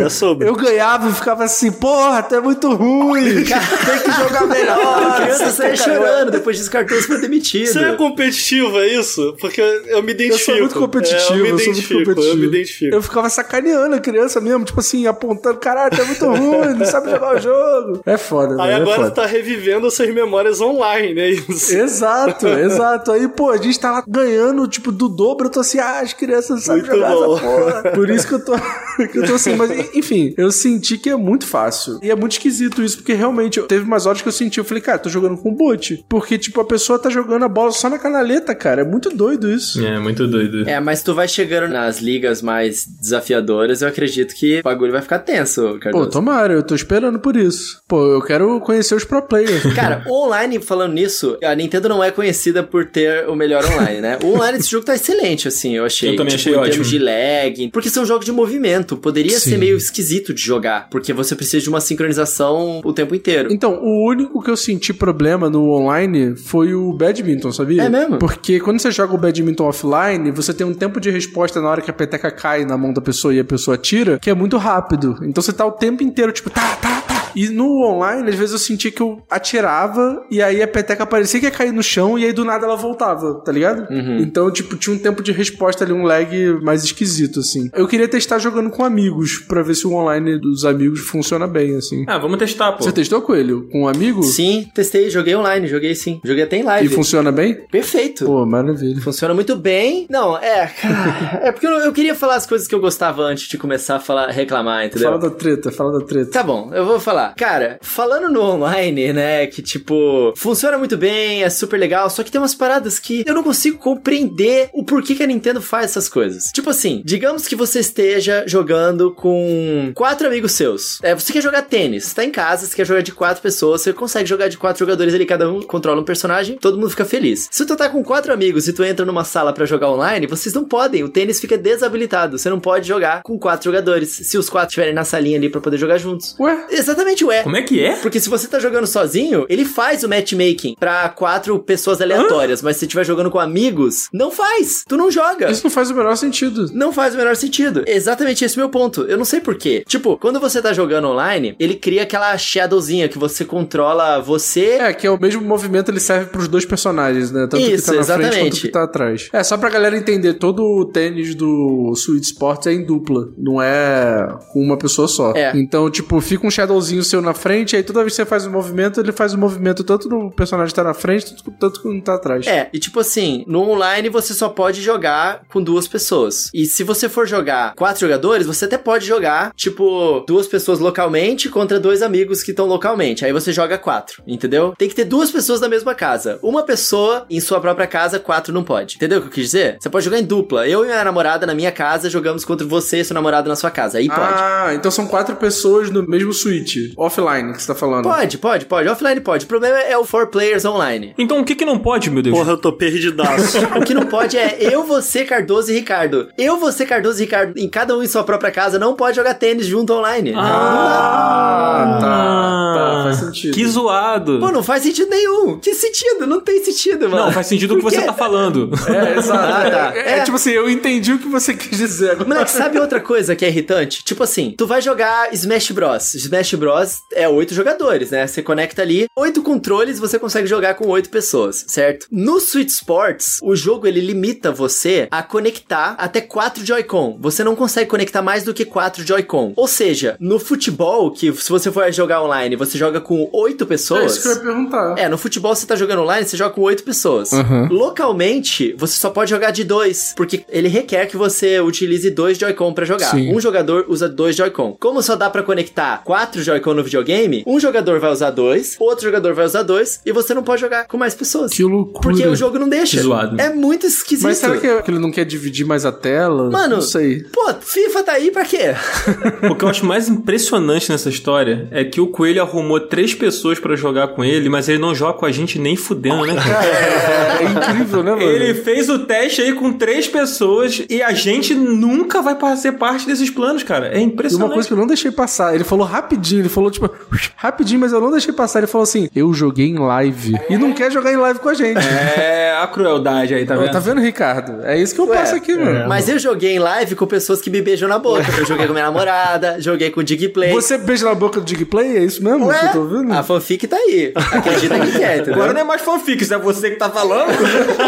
É 0.03 0.09
sobre. 0.09 0.47
Eu 0.47 0.55
ganhava 0.55 1.09
e 1.09 1.13
ficava 1.13 1.43
assim, 1.43 1.71
porra, 1.71 2.23
tu 2.23 2.35
é 2.35 2.41
muito 2.41 2.73
ruim. 2.73 3.43
Tem 3.43 3.99
que 4.03 4.11
jogar 4.11 4.43
A 4.43 4.47
melhor. 4.47 5.15
criança 5.21 5.49
saia 5.51 5.75
chorando, 5.75 6.31
depois 6.31 6.57
descartou 6.57 6.97
foi 7.01 7.19
demitido. 7.21 7.67
Você 7.67 7.79
é 7.79 7.93
competitivo, 7.93 8.79
é 8.79 8.87
isso? 8.87 9.35
Porque 9.39 9.61
eu 9.61 10.01
me 10.03 10.11
Eu 10.11 10.15
identifico. 10.15 10.45
sou 10.45 10.55
muito 10.59 10.79
competitivo, 10.79 11.33
É, 11.33 11.39
eu 11.39 11.43
me 11.43 11.49
eu 11.49 11.57
sou 11.59 11.65
muito 11.67 11.79
identifico, 11.79 11.99
competitivo. 11.99 12.33
eu 12.33 12.37
me 12.37 12.45
identifico. 12.47 12.95
Eu 12.95 13.01
ficava 13.01 13.29
sacaneando 13.29 13.95
a 13.95 13.99
criança 13.99 14.39
mesmo, 14.39 14.63
tipo 14.65 14.79
assim, 14.79 15.07
apontando, 15.07 15.57
caralho, 15.57 15.91
tu 15.95 16.01
é 16.01 16.05
muito 16.05 16.25
ruim, 16.25 16.73
não 16.75 16.85
sabe 16.85 17.09
jogar 17.11 17.35
o 17.35 17.39
jogo. 17.39 18.01
É 18.05 18.17
foda, 18.17 18.61
Aí 18.61 18.71
é 18.71 18.75
agora 18.75 18.95
foda. 18.97 19.11
tu 19.11 19.15
tá 19.15 19.25
revivendo 19.25 19.87
as 19.87 19.93
suas 19.93 20.13
memórias 20.13 20.61
online, 20.61 21.19
é 21.19 21.29
isso? 21.31 21.75
Exato, 21.75 22.47
exato. 22.47 22.72
Aí, 23.11 23.27
pô, 23.27 23.49
a 23.51 23.57
gente 23.57 23.79
tá 23.79 23.91
lá 23.91 24.03
ganhando, 24.07 24.67
tipo, 24.67 24.91
do 24.91 25.07
dobro. 25.09 25.47
Eu 25.47 25.51
tô 25.51 25.59
assim, 25.59 25.79
ah, 25.79 25.99
as 26.01 26.13
crianças 26.13 26.49
não 26.49 26.57
sabem 26.57 26.81
Muito 26.83 26.95
jogar 26.95 27.09
bom. 27.13 27.35
essa 27.35 27.45
porra. 27.45 27.91
Por 27.91 28.09
isso 28.09 28.27
que 28.27 28.33
eu 28.33 28.45
tô, 28.45 28.53
que 29.11 29.19
eu 29.19 29.25
tô 29.25 29.35
assim. 29.35 29.55
Mas, 29.55 29.95
enfim, 29.95 30.33
eu 30.37 30.51
senti 30.51 30.97
que 30.97 31.09
é 31.09 31.15
muito 31.15 31.45
fácil. 31.45 31.99
E 32.01 32.09
é 32.09 32.15
muito 32.15 32.33
esquisito 32.33 32.81
isso, 32.81 32.97
porque 32.97 33.13
realmente 33.13 33.61
teve 33.63 33.83
umas 33.83 34.05
horas 34.05 34.21
que 34.21 34.27
eu 34.27 34.31
senti, 34.31 34.57
eu 34.57 34.65
falei, 34.65 34.81
cara, 34.81 34.97
tô 34.99 35.09
jogando 35.09 35.37
com 35.37 35.53
bot. 35.53 36.03
Porque, 36.09 36.37
tipo, 36.37 36.59
a 36.61 36.65
pessoa 36.65 36.97
tá 36.99 37.09
jogando 37.09 37.43
a 37.43 37.49
bola 37.49 37.71
só 37.71 37.89
na 37.89 37.99
canaleta, 37.99 38.53
cara. 38.55 38.81
É 38.81 38.85
muito 38.85 39.09
doido 39.09 39.49
isso. 39.49 39.83
É, 39.85 39.99
muito 39.99 40.27
doido. 40.27 40.67
É, 40.67 40.79
mas 40.79 41.03
tu 41.03 41.13
vai 41.13 41.27
chegando 41.27 41.71
nas 41.71 41.99
ligas 41.99 42.41
mais 42.41 42.85
desafiadoras, 42.85 43.81
eu 43.81 43.87
acredito 43.87 44.33
que 44.35 44.59
o 44.59 44.63
bagulho 44.63 44.91
vai 44.91 45.01
ficar 45.01 45.19
tenso, 45.19 45.61
Pô, 45.73 45.79
Cardoso. 45.79 46.09
tomara, 46.09 46.53
eu 46.53 46.63
tô 46.63 46.75
esperando 46.75 47.19
por 47.19 47.35
isso. 47.35 47.81
Pô, 47.87 48.05
eu 48.07 48.21
quero 48.21 48.59
conhecer 48.61 48.95
os 48.95 49.03
pro 49.03 49.21
players. 49.21 49.73
Cara, 49.73 50.03
online, 50.09 50.59
falando 50.59 50.93
nisso, 50.93 51.37
a 51.43 51.53
Nintendo 51.55 51.89
não 51.89 52.03
é 52.03 52.11
conhecida 52.11 52.62
por 52.63 52.85
ter 52.85 53.27
o 53.27 53.35
melhor 53.35 53.63
online, 53.65 54.01
né? 54.01 54.17
O 54.23 54.33
online 54.33 54.57
desse 54.57 54.69
jogo 54.69 54.85
tá 54.85 54.95
excelente, 54.95 55.47
assim, 55.47 55.75
eu 55.75 55.85
achei. 55.85 56.11
Eu 56.11 56.15
também 56.15 56.35
tipo, 56.35 56.41
achei 56.41 56.53
em 56.53 56.55
ótimo. 56.55 56.71
termos 56.71 56.89
de 56.89 56.99
lag. 56.99 57.69
Porque 57.71 57.89
são 57.89 58.05
jogos 58.05 58.25
de 58.25 58.31
movimento. 58.31 58.97
Poderia 58.97 59.39
Sim. 59.39 59.51
ser 59.51 59.57
meio 59.57 59.77
esquisito 59.77 60.33
de 60.33 60.41
jogar. 60.41 60.87
Porque 60.89 61.13
você 61.13 61.35
precisa 61.35 61.61
de 61.63 61.69
uma 61.69 61.81
sincronização 61.81 62.81
o 62.83 62.93
tempo 62.93 63.15
inteiro. 63.15 63.51
Então, 63.51 63.79
o 63.81 64.07
único 64.07 64.41
que 64.41 64.49
eu 64.49 64.57
senti 64.57 64.93
problema 64.93 65.49
no 65.49 65.71
online 65.71 66.35
foi 66.35 66.73
o 66.73 66.93
badminton, 66.93 67.51
sabia? 67.51 67.83
É 67.83 67.89
mesmo? 67.89 68.17
Porque 68.17 68.59
quando 68.59 68.79
você 68.79 68.91
joga 68.91 69.13
o 69.13 69.17
badminton 69.17 69.65
offline, 69.65 70.31
você 70.31 70.53
tem 70.53 70.65
um 70.65 70.73
tempo 70.73 70.99
de 70.99 71.09
resposta 71.09 71.61
na 71.61 71.69
hora 71.69 71.81
que 71.81 71.89
a 71.89 71.93
peteca 71.93 72.31
cai 72.31 72.65
na 72.65 72.77
mão 72.77 72.93
da 72.93 73.01
pessoa 73.01 73.33
e 73.33 73.39
a 73.39 73.45
pessoa 73.45 73.77
tira, 73.77 74.19
que 74.19 74.29
é 74.29 74.33
muito 74.33 74.57
rápido. 74.57 75.17
Então 75.23 75.41
você 75.41 75.53
tá 75.53 75.65
o 75.65 75.71
tempo 75.71 76.03
inteiro, 76.03 76.31
tipo, 76.31 76.49
tá, 76.49 76.75
tá. 76.75 77.02
E 77.35 77.49
no 77.49 77.83
online, 77.85 78.29
às 78.29 78.35
vezes 78.35 78.51
eu 78.53 78.59
sentia 78.59 78.91
que 78.91 79.01
eu 79.01 79.21
atirava 79.29 80.25
e 80.29 80.41
aí 80.41 80.61
a 80.61 80.67
peteca 80.67 81.05
parecia 81.05 81.39
que 81.39 81.45
ia 81.45 81.51
cair 81.51 81.71
no 81.71 81.83
chão 81.83 82.17
e 82.17 82.25
aí 82.25 82.33
do 82.33 82.45
nada 82.45 82.65
ela 82.65 82.75
voltava, 82.75 83.35
tá 83.43 83.51
ligado? 83.51 83.87
Então, 84.19 84.51
tipo, 84.51 84.75
tinha 84.75 84.95
um 84.95 84.99
tempo 84.99 85.21
de 85.23 85.31
resposta 85.31 85.83
ali, 85.83 85.93
um 85.93 86.03
lag 86.03 86.29
mais 86.61 86.83
esquisito, 86.83 87.39
assim. 87.39 87.69
Eu 87.73 87.87
queria 87.87 88.07
testar 88.07 88.39
jogando 88.39 88.69
com 88.69 88.83
amigos, 88.83 89.37
pra 89.47 89.61
ver 89.61 89.75
se 89.75 89.87
o 89.87 89.93
online 89.93 90.37
dos 90.39 90.65
amigos 90.65 90.99
funciona 91.01 91.47
bem, 91.47 91.75
assim. 91.75 92.03
Ah, 92.07 92.17
vamos 92.17 92.37
testar, 92.37 92.73
pô. 92.73 92.83
Você 92.83 92.91
testou, 92.91 93.21
Coelho? 93.21 93.67
Com 93.71 93.83
um 93.83 93.87
amigo? 93.87 94.23
Sim, 94.23 94.69
testei, 94.73 95.09
joguei 95.09 95.35
online, 95.35 95.67
joguei 95.67 95.95
sim. 95.95 96.19
Joguei 96.23 96.43
até 96.43 96.57
em 96.57 96.61
E 96.61 96.63
live. 96.63 96.95
funciona 96.95 97.31
bem? 97.31 97.55
Perfeito. 97.71 98.25
Pô, 98.25 98.45
maravilha. 98.45 99.01
Funciona 99.01 99.33
muito 99.33 99.55
bem. 99.55 100.05
Não, 100.09 100.37
é, 100.37 100.67
cara. 100.81 101.39
É 101.43 101.51
porque 101.51 101.67
eu, 101.67 101.71
eu 101.71 101.91
queria 101.93 102.15
falar 102.15 102.35
as 102.35 102.45
coisas 102.45 102.67
que 102.67 102.75
eu 102.75 102.79
gostava 102.79 103.21
antes 103.23 103.47
de 103.47 103.57
começar 103.57 103.95
a 103.97 103.99
falar, 103.99 104.29
reclamar, 104.29 104.85
entendeu? 104.85 105.09
Fala 105.09 105.19
da 105.19 105.29
treta, 105.29 105.71
fala 105.71 105.99
da 105.99 106.05
treta. 106.05 106.31
Tá 106.31 106.43
bom, 106.43 106.71
eu 106.73 106.85
vou 106.85 106.99
falar. 106.99 107.22
Cara, 107.31 107.79
falando 107.81 108.29
no 108.29 108.41
online, 108.41 109.13
né, 109.13 109.47
que 109.47 109.61
tipo, 109.61 110.33
funciona 110.35 110.77
muito 110.77 110.97
bem, 110.97 111.43
é 111.43 111.49
super 111.49 111.77
legal, 111.77 112.09
só 112.09 112.23
que 112.23 112.31
tem 112.31 112.41
umas 112.41 112.55
paradas 112.55 112.99
que 112.99 113.23
eu 113.25 113.33
não 113.33 113.43
consigo 113.43 113.77
compreender 113.77 114.69
o 114.73 114.83
porquê 114.83 115.15
que 115.15 115.23
a 115.23 115.27
Nintendo 115.27 115.61
faz 115.61 115.91
essas 115.91 116.09
coisas. 116.09 116.45
Tipo 116.53 116.69
assim, 116.69 117.01
digamos 117.05 117.47
que 117.47 117.55
você 117.55 117.79
esteja 117.79 118.43
jogando 118.47 119.11
com 119.11 119.91
quatro 119.95 120.27
amigos 120.27 120.53
seus. 120.53 120.99
É, 121.03 121.13
você 121.13 121.31
quer 121.31 121.41
jogar 121.41 121.63
tênis, 121.63 122.13
tá 122.13 122.23
em 122.23 122.31
casa, 122.31 122.65
você 122.65 122.75
quer 122.75 122.85
jogar 122.85 123.01
de 123.01 123.11
quatro 123.11 123.41
pessoas, 123.41 123.81
você 123.81 123.93
consegue 123.93 124.27
jogar 124.27 124.47
de 124.47 124.57
quatro 124.57 124.79
jogadores 124.79 125.13
ali, 125.13 125.25
cada 125.25 125.49
um 125.49 125.61
controla 125.61 126.01
um 126.01 126.05
personagem, 126.05 126.57
todo 126.57 126.77
mundo 126.77 126.89
fica 126.89 127.05
feliz. 127.05 127.47
Se 127.51 127.65
tu 127.65 127.75
tá 127.75 127.89
com 127.89 128.03
quatro 128.03 128.33
amigos 128.33 128.67
e 128.67 128.73
tu 128.73 128.83
entra 128.83 129.05
numa 129.05 129.23
sala 129.23 129.53
pra 129.53 129.65
jogar 129.65 129.91
online, 129.91 130.27
vocês 130.27 130.53
não 130.53 130.65
podem, 130.65 131.03
o 131.03 131.09
tênis 131.09 131.39
fica 131.39 131.57
desabilitado, 131.57 132.37
você 132.37 132.49
não 132.49 132.59
pode 132.59 132.87
jogar 132.87 133.21
com 133.23 133.37
quatro 133.37 133.65
jogadores, 133.65 134.09
se 134.09 134.37
os 134.37 134.49
quatro 134.49 134.69
estiverem 134.69 134.93
na 134.93 135.03
salinha 135.03 135.37
ali 135.37 135.49
pra 135.49 135.61
poder 135.61 135.77
jogar 135.77 135.97
juntos. 135.97 136.35
Ué? 136.39 136.67
Exatamente, 136.71 137.12
ué. 137.21 137.43
Como 137.43 137.57
é 137.57 137.61
que 137.61 137.83
é? 137.83 137.97
Porque 137.97 138.19
se 138.19 138.29
você 138.29 138.47
tá 138.47 138.59
jogando 138.59 138.87
sozinho, 138.87 139.45
ele 139.49 139.65
faz 139.65 140.03
o 140.03 140.09
matchmaking 140.09 140.75
pra 140.79 141.09
quatro 141.09 141.59
pessoas 141.59 142.01
aleatórias, 142.01 142.61
mas 142.61 142.77
se 142.77 142.79
você 142.81 142.85
estiver 142.85 143.05
jogando 143.05 143.29
com 143.29 143.39
amigos, 143.39 144.07
não 144.13 144.31
faz. 144.31 144.83
Tu 144.87 144.95
não 144.95 145.11
joga. 145.11 145.51
Isso 145.51 145.63
não 145.63 145.71
faz 145.71 145.89
o 145.89 145.95
menor 145.95 146.15
sentido. 146.15 146.67
Não 146.73 146.93
faz 146.93 147.13
o 147.13 147.17
menor 147.17 147.35
sentido. 147.35 147.83
Exatamente 147.85 148.45
esse 148.45 148.57
é 148.57 148.61
o 148.61 148.63
meu 148.63 148.69
ponto. 148.69 149.01
Eu 149.01 149.17
não 149.17 149.25
sei 149.25 149.41
porquê. 149.41 149.83
Tipo, 149.87 150.17
quando 150.17 150.39
você 150.39 150.61
tá 150.61 150.71
jogando 150.71 151.07
online, 151.09 151.55
ele 151.59 151.75
cria 151.75 152.03
aquela 152.03 152.37
shadowzinha 152.37 153.09
que 153.09 153.17
você 153.17 153.43
controla 153.43 154.19
você. 154.19 154.77
É, 154.79 154.93
que 154.93 155.05
é 155.05 155.11
o 155.11 155.19
mesmo 155.19 155.41
movimento, 155.41 155.91
ele 155.91 155.99
serve 155.99 156.27
pros 156.27 156.47
dois 156.47 156.65
personagens, 156.65 157.31
né? 157.31 157.47
Tanto 157.49 157.57
Isso, 157.57 157.91
que 157.91 157.97
tá 157.97 157.97
na 157.97 158.03
frente 158.03 158.21
exatamente. 158.21 158.51
quanto 158.51 158.61
que 158.61 158.67
tá 158.69 158.83
atrás. 158.83 159.29
É, 159.33 159.43
só 159.43 159.57
pra 159.57 159.69
galera 159.69 159.97
entender, 159.97 160.35
todo 160.35 160.63
o 160.63 160.85
tênis 160.85 161.35
do 161.35 161.93
Switch 161.95 162.23
Sports 162.23 162.67
é 162.67 162.73
em 162.73 162.85
dupla, 162.85 163.29
não 163.37 163.61
é 163.61 164.27
com 164.51 164.61
uma 164.61 164.77
pessoa 164.77 165.07
só. 165.07 165.33
É. 165.35 165.51
Então, 165.55 165.89
tipo, 165.89 166.19
fica 166.21 166.45
um 166.45 166.51
shadowzinho 166.51 167.02
seu 167.03 167.21
na 167.21 167.33
frente, 167.33 167.75
aí 167.75 167.83
toda 167.83 168.01
vez 168.01 168.13
que 168.13 168.17
você 168.17 168.25
faz 168.25 168.45
o 168.45 168.51
movimento, 168.51 168.99
ele 168.99 169.11
faz 169.11 169.33
o 169.33 169.37
movimento 169.37 169.83
tanto 169.83 170.09
no 170.09 170.31
personagem 170.31 170.69
que 170.69 170.75
tá 170.75 170.83
na 170.83 170.93
frente, 170.93 171.35
tanto, 171.35 171.51
tanto 171.59 171.81
que 171.81 171.87
não 171.87 172.01
tá 172.01 172.15
atrás. 172.15 172.47
É, 172.47 172.69
e 172.73 172.79
tipo 172.79 172.99
assim, 172.99 173.43
no 173.47 173.61
online 173.61 174.09
você 174.09 174.33
só 174.33 174.49
pode 174.49 174.81
jogar 174.81 175.43
com 175.51 175.61
duas 175.61 175.87
pessoas. 175.87 176.49
E 176.53 176.65
se 176.65 176.83
você 176.83 177.07
for 177.09 177.27
jogar 177.27 177.73
quatro 177.75 178.01
jogadores, 178.01 178.45
você 178.45 178.65
até 178.65 178.77
pode 178.77 179.05
jogar, 179.05 179.51
tipo, 179.55 180.23
duas 180.27 180.47
pessoas 180.47 180.79
localmente 180.79 181.49
contra 181.49 181.79
dois 181.79 182.01
amigos 182.01 182.43
que 182.43 182.51
estão 182.51 182.65
localmente. 182.65 183.25
Aí 183.25 183.31
você 183.31 183.51
joga 183.51 183.77
quatro, 183.77 184.23
entendeu? 184.25 184.73
Tem 184.77 184.89
que 184.89 184.95
ter 184.95 185.05
duas 185.05 185.31
pessoas 185.31 185.61
na 185.61 185.67
mesma 185.67 185.95
casa. 185.95 186.39
Uma 186.41 186.63
pessoa 186.63 187.25
em 187.29 187.39
sua 187.39 187.59
própria 187.59 187.87
casa, 187.87 188.19
quatro 188.19 188.53
não 188.53 188.63
pode. 188.63 188.95
Entendeu 188.95 189.19
o 189.19 189.21
que 189.21 189.27
eu 189.27 189.31
quis 189.31 189.45
dizer? 189.45 189.77
Você 189.79 189.89
pode 189.89 190.05
jogar 190.05 190.19
em 190.19 190.25
dupla. 190.25 190.67
Eu 190.67 190.83
e 190.83 190.87
minha 190.87 191.03
namorada 191.03 191.45
na 191.45 191.53
minha 191.53 191.71
casa 191.71 192.09
jogamos 192.09 192.45
contra 192.45 192.65
você 192.65 192.99
e 192.99 193.05
seu 193.05 193.13
namorado 193.13 193.49
na 193.49 193.55
sua 193.55 193.71
casa. 193.71 193.97
Aí 193.97 194.07
pode. 194.07 194.21
Ah, 194.21 194.71
então 194.73 194.91
são 194.91 195.07
quatro 195.07 195.35
pessoas 195.35 195.89
no 195.89 196.07
mesmo 196.07 196.33
Switch. 196.33 196.77
Offline 196.97 197.53
que 197.53 197.61
você 197.61 197.67
tá 197.67 197.75
falando. 197.75 198.03
Pode, 198.03 198.37
pode, 198.37 198.65
pode. 198.65 198.89
Offline 198.89 199.21
pode. 199.21 199.45
O 199.45 199.47
problema 199.47 199.77
é 199.79 199.97
o 199.97 200.05
4 200.05 200.27
players 200.29 200.65
online. 200.65 201.13
Então 201.17 201.39
o 201.39 201.45
que 201.45 201.55
que 201.55 201.65
não 201.65 201.77
pode, 201.79 202.09
meu 202.09 202.21
Deus? 202.23 202.37
Porra, 202.37 202.51
eu 202.51 202.57
tô 202.57 202.71
perdidaço. 202.73 203.57
O 203.75 203.81
que 203.83 203.93
não 203.93 204.05
pode 204.05 204.37
é 204.37 204.57
eu, 204.59 204.83
você, 204.83 205.25
Cardoso 205.25 205.71
e 205.71 205.75
Ricardo. 205.75 206.29
Eu, 206.37 206.57
você, 206.59 206.85
Cardoso 206.85 207.19
e 207.19 207.25
Ricardo, 207.25 207.57
em 207.57 207.67
cada 207.67 207.97
um 207.97 208.03
em 208.03 208.07
sua 208.07 208.23
própria 208.23 208.51
casa, 208.51 208.77
não 208.77 208.95
pode 208.95 209.15
jogar 209.15 209.33
tênis 209.33 209.65
junto 209.65 209.93
online. 209.93 210.33
Ah, 210.35 211.97
tá. 211.99 212.73
Tá, 212.73 213.03
faz 213.03 213.17
sentido. 213.17 213.53
Que 213.53 213.65
zoado. 213.67 214.39
Pô, 214.39 214.51
não 214.51 214.63
faz 214.63 214.83
sentido 214.83 215.09
nenhum. 215.09 215.59
Que 215.59 215.73
sentido? 215.73 216.25
Não 216.27 216.39
tem 216.41 216.63
sentido, 216.63 217.09
mano. 217.09 217.25
Não, 217.25 217.31
faz 217.31 217.47
sentido 217.47 217.73
o 217.73 217.77
que 217.77 217.83
você 217.83 218.01
tá 218.01 218.13
falando. 218.13 218.69
É, 218.87 219.17
exato. 219.19 219.39
Ah, 219.43 219.69
tá. 219.69 219.91
É, 219.95 219.99
é 219.99 220.17
É. 220.19 220.23
tipo 220.23 220.35
assim, 220.35 220.51
eu 220.51 220.69
entendi 220.69 221.13
o 221.13 221.19
que 221.19 221.27
você 221.27 221.53
quis 221.53 221.77
dizer. 221.77 222.17
Moleque, 222.25 222.49
sabe 222.51 222.79
outra 222.79 222.99
coisa 222.99 223.35
que 223.35 223.45
é 223.45 223.47
irritante? 223.49 224.03
Tipo 224.03 224.23
assim, 224.23 224.53
tu 224.57 224.65
vai 224.65 224.81
jogar 224.81 225.33
Smash 225.33 225.71
Bros. 225.71 226.13
Smash 226.15 226.53
Bros 226.55 226.72
é 227.13 227.27
oito 227.27 227.53
jogadores, 227.53 228.11
né? 228.11 228.25
Você 228.27 228.41
conecta 228.41 228.81
ali, 228.81 229.05
oito 229.17 229.41
controles, 229.41 229.99
você 229.99 230.17
consegue 230.19 230.47
jogar 230.47 230.75
com 230.75 230.87
oito 230.89 231.09
pessoas, 231.09 231.65
certo? 231.67 232.07
No 232.11 232.39
Switch 232.39 232.69
Sports, 232.69 233.39
o 233.41 233.55
jogo 233.55 233.87
ele 233.87 233.99
limita 234.01 234.51
você 234.51 235.07
a 235.11 235.21
conectar 235.23 235.95
até 235.97 236.21
quatro 236.21 236.65
Joy-Con. 236.65 237.17
Você 237.19 237.43
não 237.43 237.55
consegue 237.55 237.89
conectar 237.89 238.21
mais 238.21 238.43
do 238.43 238.53
que 238.53 238.65
quatro 238.65 239.05
Joy-Con. 239.05 239.53
Ou 239.55 239.67
seja, 239.67 240.15
no 240.19 240.39
futebol, 240.39 241.11
que 241.11 241.31
se 241.33 241.49
você 241.49 241.71
for 241.71 241.91
jogar 241.91 242.23
online, 242.23 242.55
você 242.55 242.77
joga 242.77 242.99
com 243.01 243.29
oito 243.33 243.63
É 243.63 243.67
pessoas. 243.67 244.13
isso 244.13 244.21
que 244.21 244.27
eu 244.27 244.33
ia 244.33 244.39
perguntar. 244.39 244.95
É, 244.97 245.09
no 245.09 245.17
futebol 245.17 245.55
você 245.55 245.65
tá 245.65 245.75
jogando 245.75 246.01
online, 246.03 246.27
você 246.27 246.37
joga 246.37 246.53
com 246.55 246.61
oito 246.61 246.83
pessoas. 246.83 247.31
Uhum. 247.31 247.67
Localmente, 247.71 248.73
você 248.77 248.93
só 248.99 249.09
pode 249.09 249.29
jogar 249.29 249.51
de 249.51 249.63
dois, 249.63 250.13
porque 250.15 250.43
ele 250.49 250.67
requer 250.67 251.05
que 251.07 251.15
você 251.17 251.59
utilize 251.59 252.09
dois 252.11 252.37
Joy-Con 252.37 252.73
pra 252.73 252.85
jogar. 252.85 253.11
Sim. 253.11 253.33
Um 253.33 253.39
jogador 253.39 253.85
usa 253.87 254.07
dois 254.09 254.35
Joy-Con. 254.35 254.77
Como 254.79 255.01
só 255.01 255.15
dá 255.15 255.29
pra 255.29 255.43
conectar 255.43 256.01
quatro 256.03 256.41
Joy-Con 256.41 256.62
no 256.71 256.83
videogame, 256.83 257.43
um 257.47 257.59
jogador 257.59 257.99
vai 257.99 258.11
usar 258.11 258.29
dois, 258.29 258.75
outro 258.79 259.03
jogador 259.05 259.33
vai 259.33 259.45
usar 259.45 259.63
dois, 259.63 259.99
e 260.05 260.11
você 260.11 260.33
não 260.35 260.43
pode 260.43 260.61
jogar 260.61 260.85
com 260.87 260.97
mais 260.97 261.15
pessoas. 261.15 261.51
Que 261.51 261.63
loucura. 261.63 262.01
Porque 262.01 262.27
o 262.27 262.35
jogo 262.35 262.59
não 262.59 262.69
deixa. 262.69 263.01
Zoado. 263.01 263.41
É 263.41 263.51
muito 263.51 263.87
esquisito. 263.87 264.25
Mas 264.25 264.37
será 264.37 264.57
que, 264.57 264.81
que 264.83 264.91
ele 264.91 264.99
não 264.99 265.11
quer 265.11 265.25
dividir 265.25 265.65
mais 265.65 265.85
a 265.85 265.91
tela? 265.91 266.49
Mano, 266.51 266.75
Não 266.75 266.81
sei. 266.81 267.23
Pô, 267.23 267.51
FIFA 267.59 268.03
tá 268.03 268.11
aí 268.13 268.29
pra 268.29 268.45
quê? 268.45 268.75
O 269.49 269.55
que 269.55 269.65
eu 269.65 269.69
acho 269.69 269.85
mais 269.85 270.07
impressionante 270.09 270.89
nessa 270.91 271.09
história 271.09 271.67
é 271.71 271.83
que 271.83 271.99
o 271.99 272.07
Coelho 272.07 272.41
arrumou 272.41 272.79
três 272.79 273.13
pessoas 273.13 273.59
pra 273.59 273.75
jogar 273.75 274.09
com 274.09 274.23
ele, 274.23 274.49
mas 274.49 274.69
ele 274.69 274.77
não 274.79 274.93
joga 274.93 275.17
com 275.17 275.25
a 275.25 275.31
gente 275.31 275.57
nem 275.59 275.75
fudendo, 275.75 276.25
né, 276.25 276.35
cara? 276.35 276.65
É, 276.65 277.43
é 277.43 277.71
incrível, 277.73 278.03
né, 278.03 278.11
mano? 278.11 278.21
Ele 278.21 278.53
fez 278.53 278.89
o 278.89 278.99
teste 278.99 279.41
aí 279.41 279.53
com 279.53 279.73
três 279.73 280.07
pessoas 280.07 280.83
e 280.89 281.01
a 281.01 281.13
gente 281.13 281.53
nunca 281.53 282.21
vai 282.21 282.37
fazer 282.39 282.73
parte 282.73 283.05
desses 283.05 283.29
planos, 283.29 283.63
cara. 283.63 283.87
É 283.87 283.99
E 283.99 284.03
impressionante. 284.03 284.47
uma 284.47 284.53
coisa 284.53 284.67
que 284.67 284.73
eu 284.73 284.77
não 284.77 284.87
deixei 284.87 285.11
passar, 285.11 285.55
ele 285.55 285.63
falou 285.63 285.85
rapidinho, 285.85 286.41
ele 286.41 286.49
falou 286.53 286.71
tipo, 286.71 286.89
rapidinho, 287.35 287.79
mas 287.79 287.91
eu 287.91 287.99
não 287.99 288.11
deixei 288.11 288.33
passar. 288.33 288.59
Ele 288.59 288.67
falou 288.67 288.83
assim: 288.83 289.09
eu 289.15 289.33
joguei 289.33 289.67
em 289.67 289.77
live. 289.77 290.35
E 290.49 290.57
não 290.57 290.73
quer 290.73 290.91
jogar 290.91 291.11
em 291.11 291.17
live 291.17 291.39
com 291.39 291.49
a 291.49 291.53
gente. 291.53 291.79
É 291.79 292.55
a 292.61 292.67
crueldade 292.67 293.33
aí, 293.33 293.45
tá 293.45 293.55
vendo? 293.55 293.71
Tá 293.71 293.79
vendo, 293.79 294.01
Ricardo? 294.01 294.63
É 294.63 294.77
isso 294.77 294.93
que 294.93 295.01
eu 295.01 295.07
Ué, 295.07 295.17
passo 295.17 295.35
aqui, 295.35 295.55
mano. 295.55 295.87
Mas 295.87 296.07
eu 296.07 296.17
joguei 296.19 296.55
em 296.55 296.59
live 296.59 296.95
com 296.95 297.05
pessoas 297.05 297.41
que 297.41 297.49
me 297.49 297.61
beijam 297.61 297.89
na 297.89 297.99
boca. 297.99 298.25
Eu 298.37 298.45
joguei 298.45 298.67
com 298.67 298.73
minha 298.73 298.85
namorada, 298.85 299.59
joguei 299.59 299.89
com 299.89 299.99
o 299.99 300.03
Digplay. 300.03 300.51
Você 300.51 300.77
beija 300.77 301.05
na 301.05 301.15
boca 301.15 301.39
do 301.39 301.45
Digplay? 301.45 301.97
É 301.97 302.03
isso 302.03 302.23
mesmo 302.23 302.49
que 302.49 302.65
eu 302.65 302.71
tô 302.71 302.79
ouvindo? 302.79 303.13
a 303.13 303.23
fanfic 303.23 303.67
tá 303.67 303.75
aí. 303.75 304.11
Acredita 304.15 304.79
que 304.79 304.91
quer, 304.91 305.17
entendeu? 305.17 305.35
Agora 305.35 305.53
não 305.53 305.61
é 305.61 305.63
mais 305.63 305.81
fanfic, 305.81 306.23
se 306.23 306.33
é 306.33 306.37
você 306.37 306.71
que 306.71 306.77
tá 306.77 306.89
falando. 306.89 307.31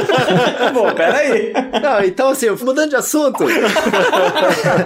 Bom, 0.73 0.91
peraí. 0.93 1.53
Não, 1.81 2.03
então 2.03 2.29
assim, 2.29 2.47
eu 2.47 2.57
fui 2.57 2.65
mudando 2.65 2.89
de 2.89 2.95
assunto. 2.95 3.45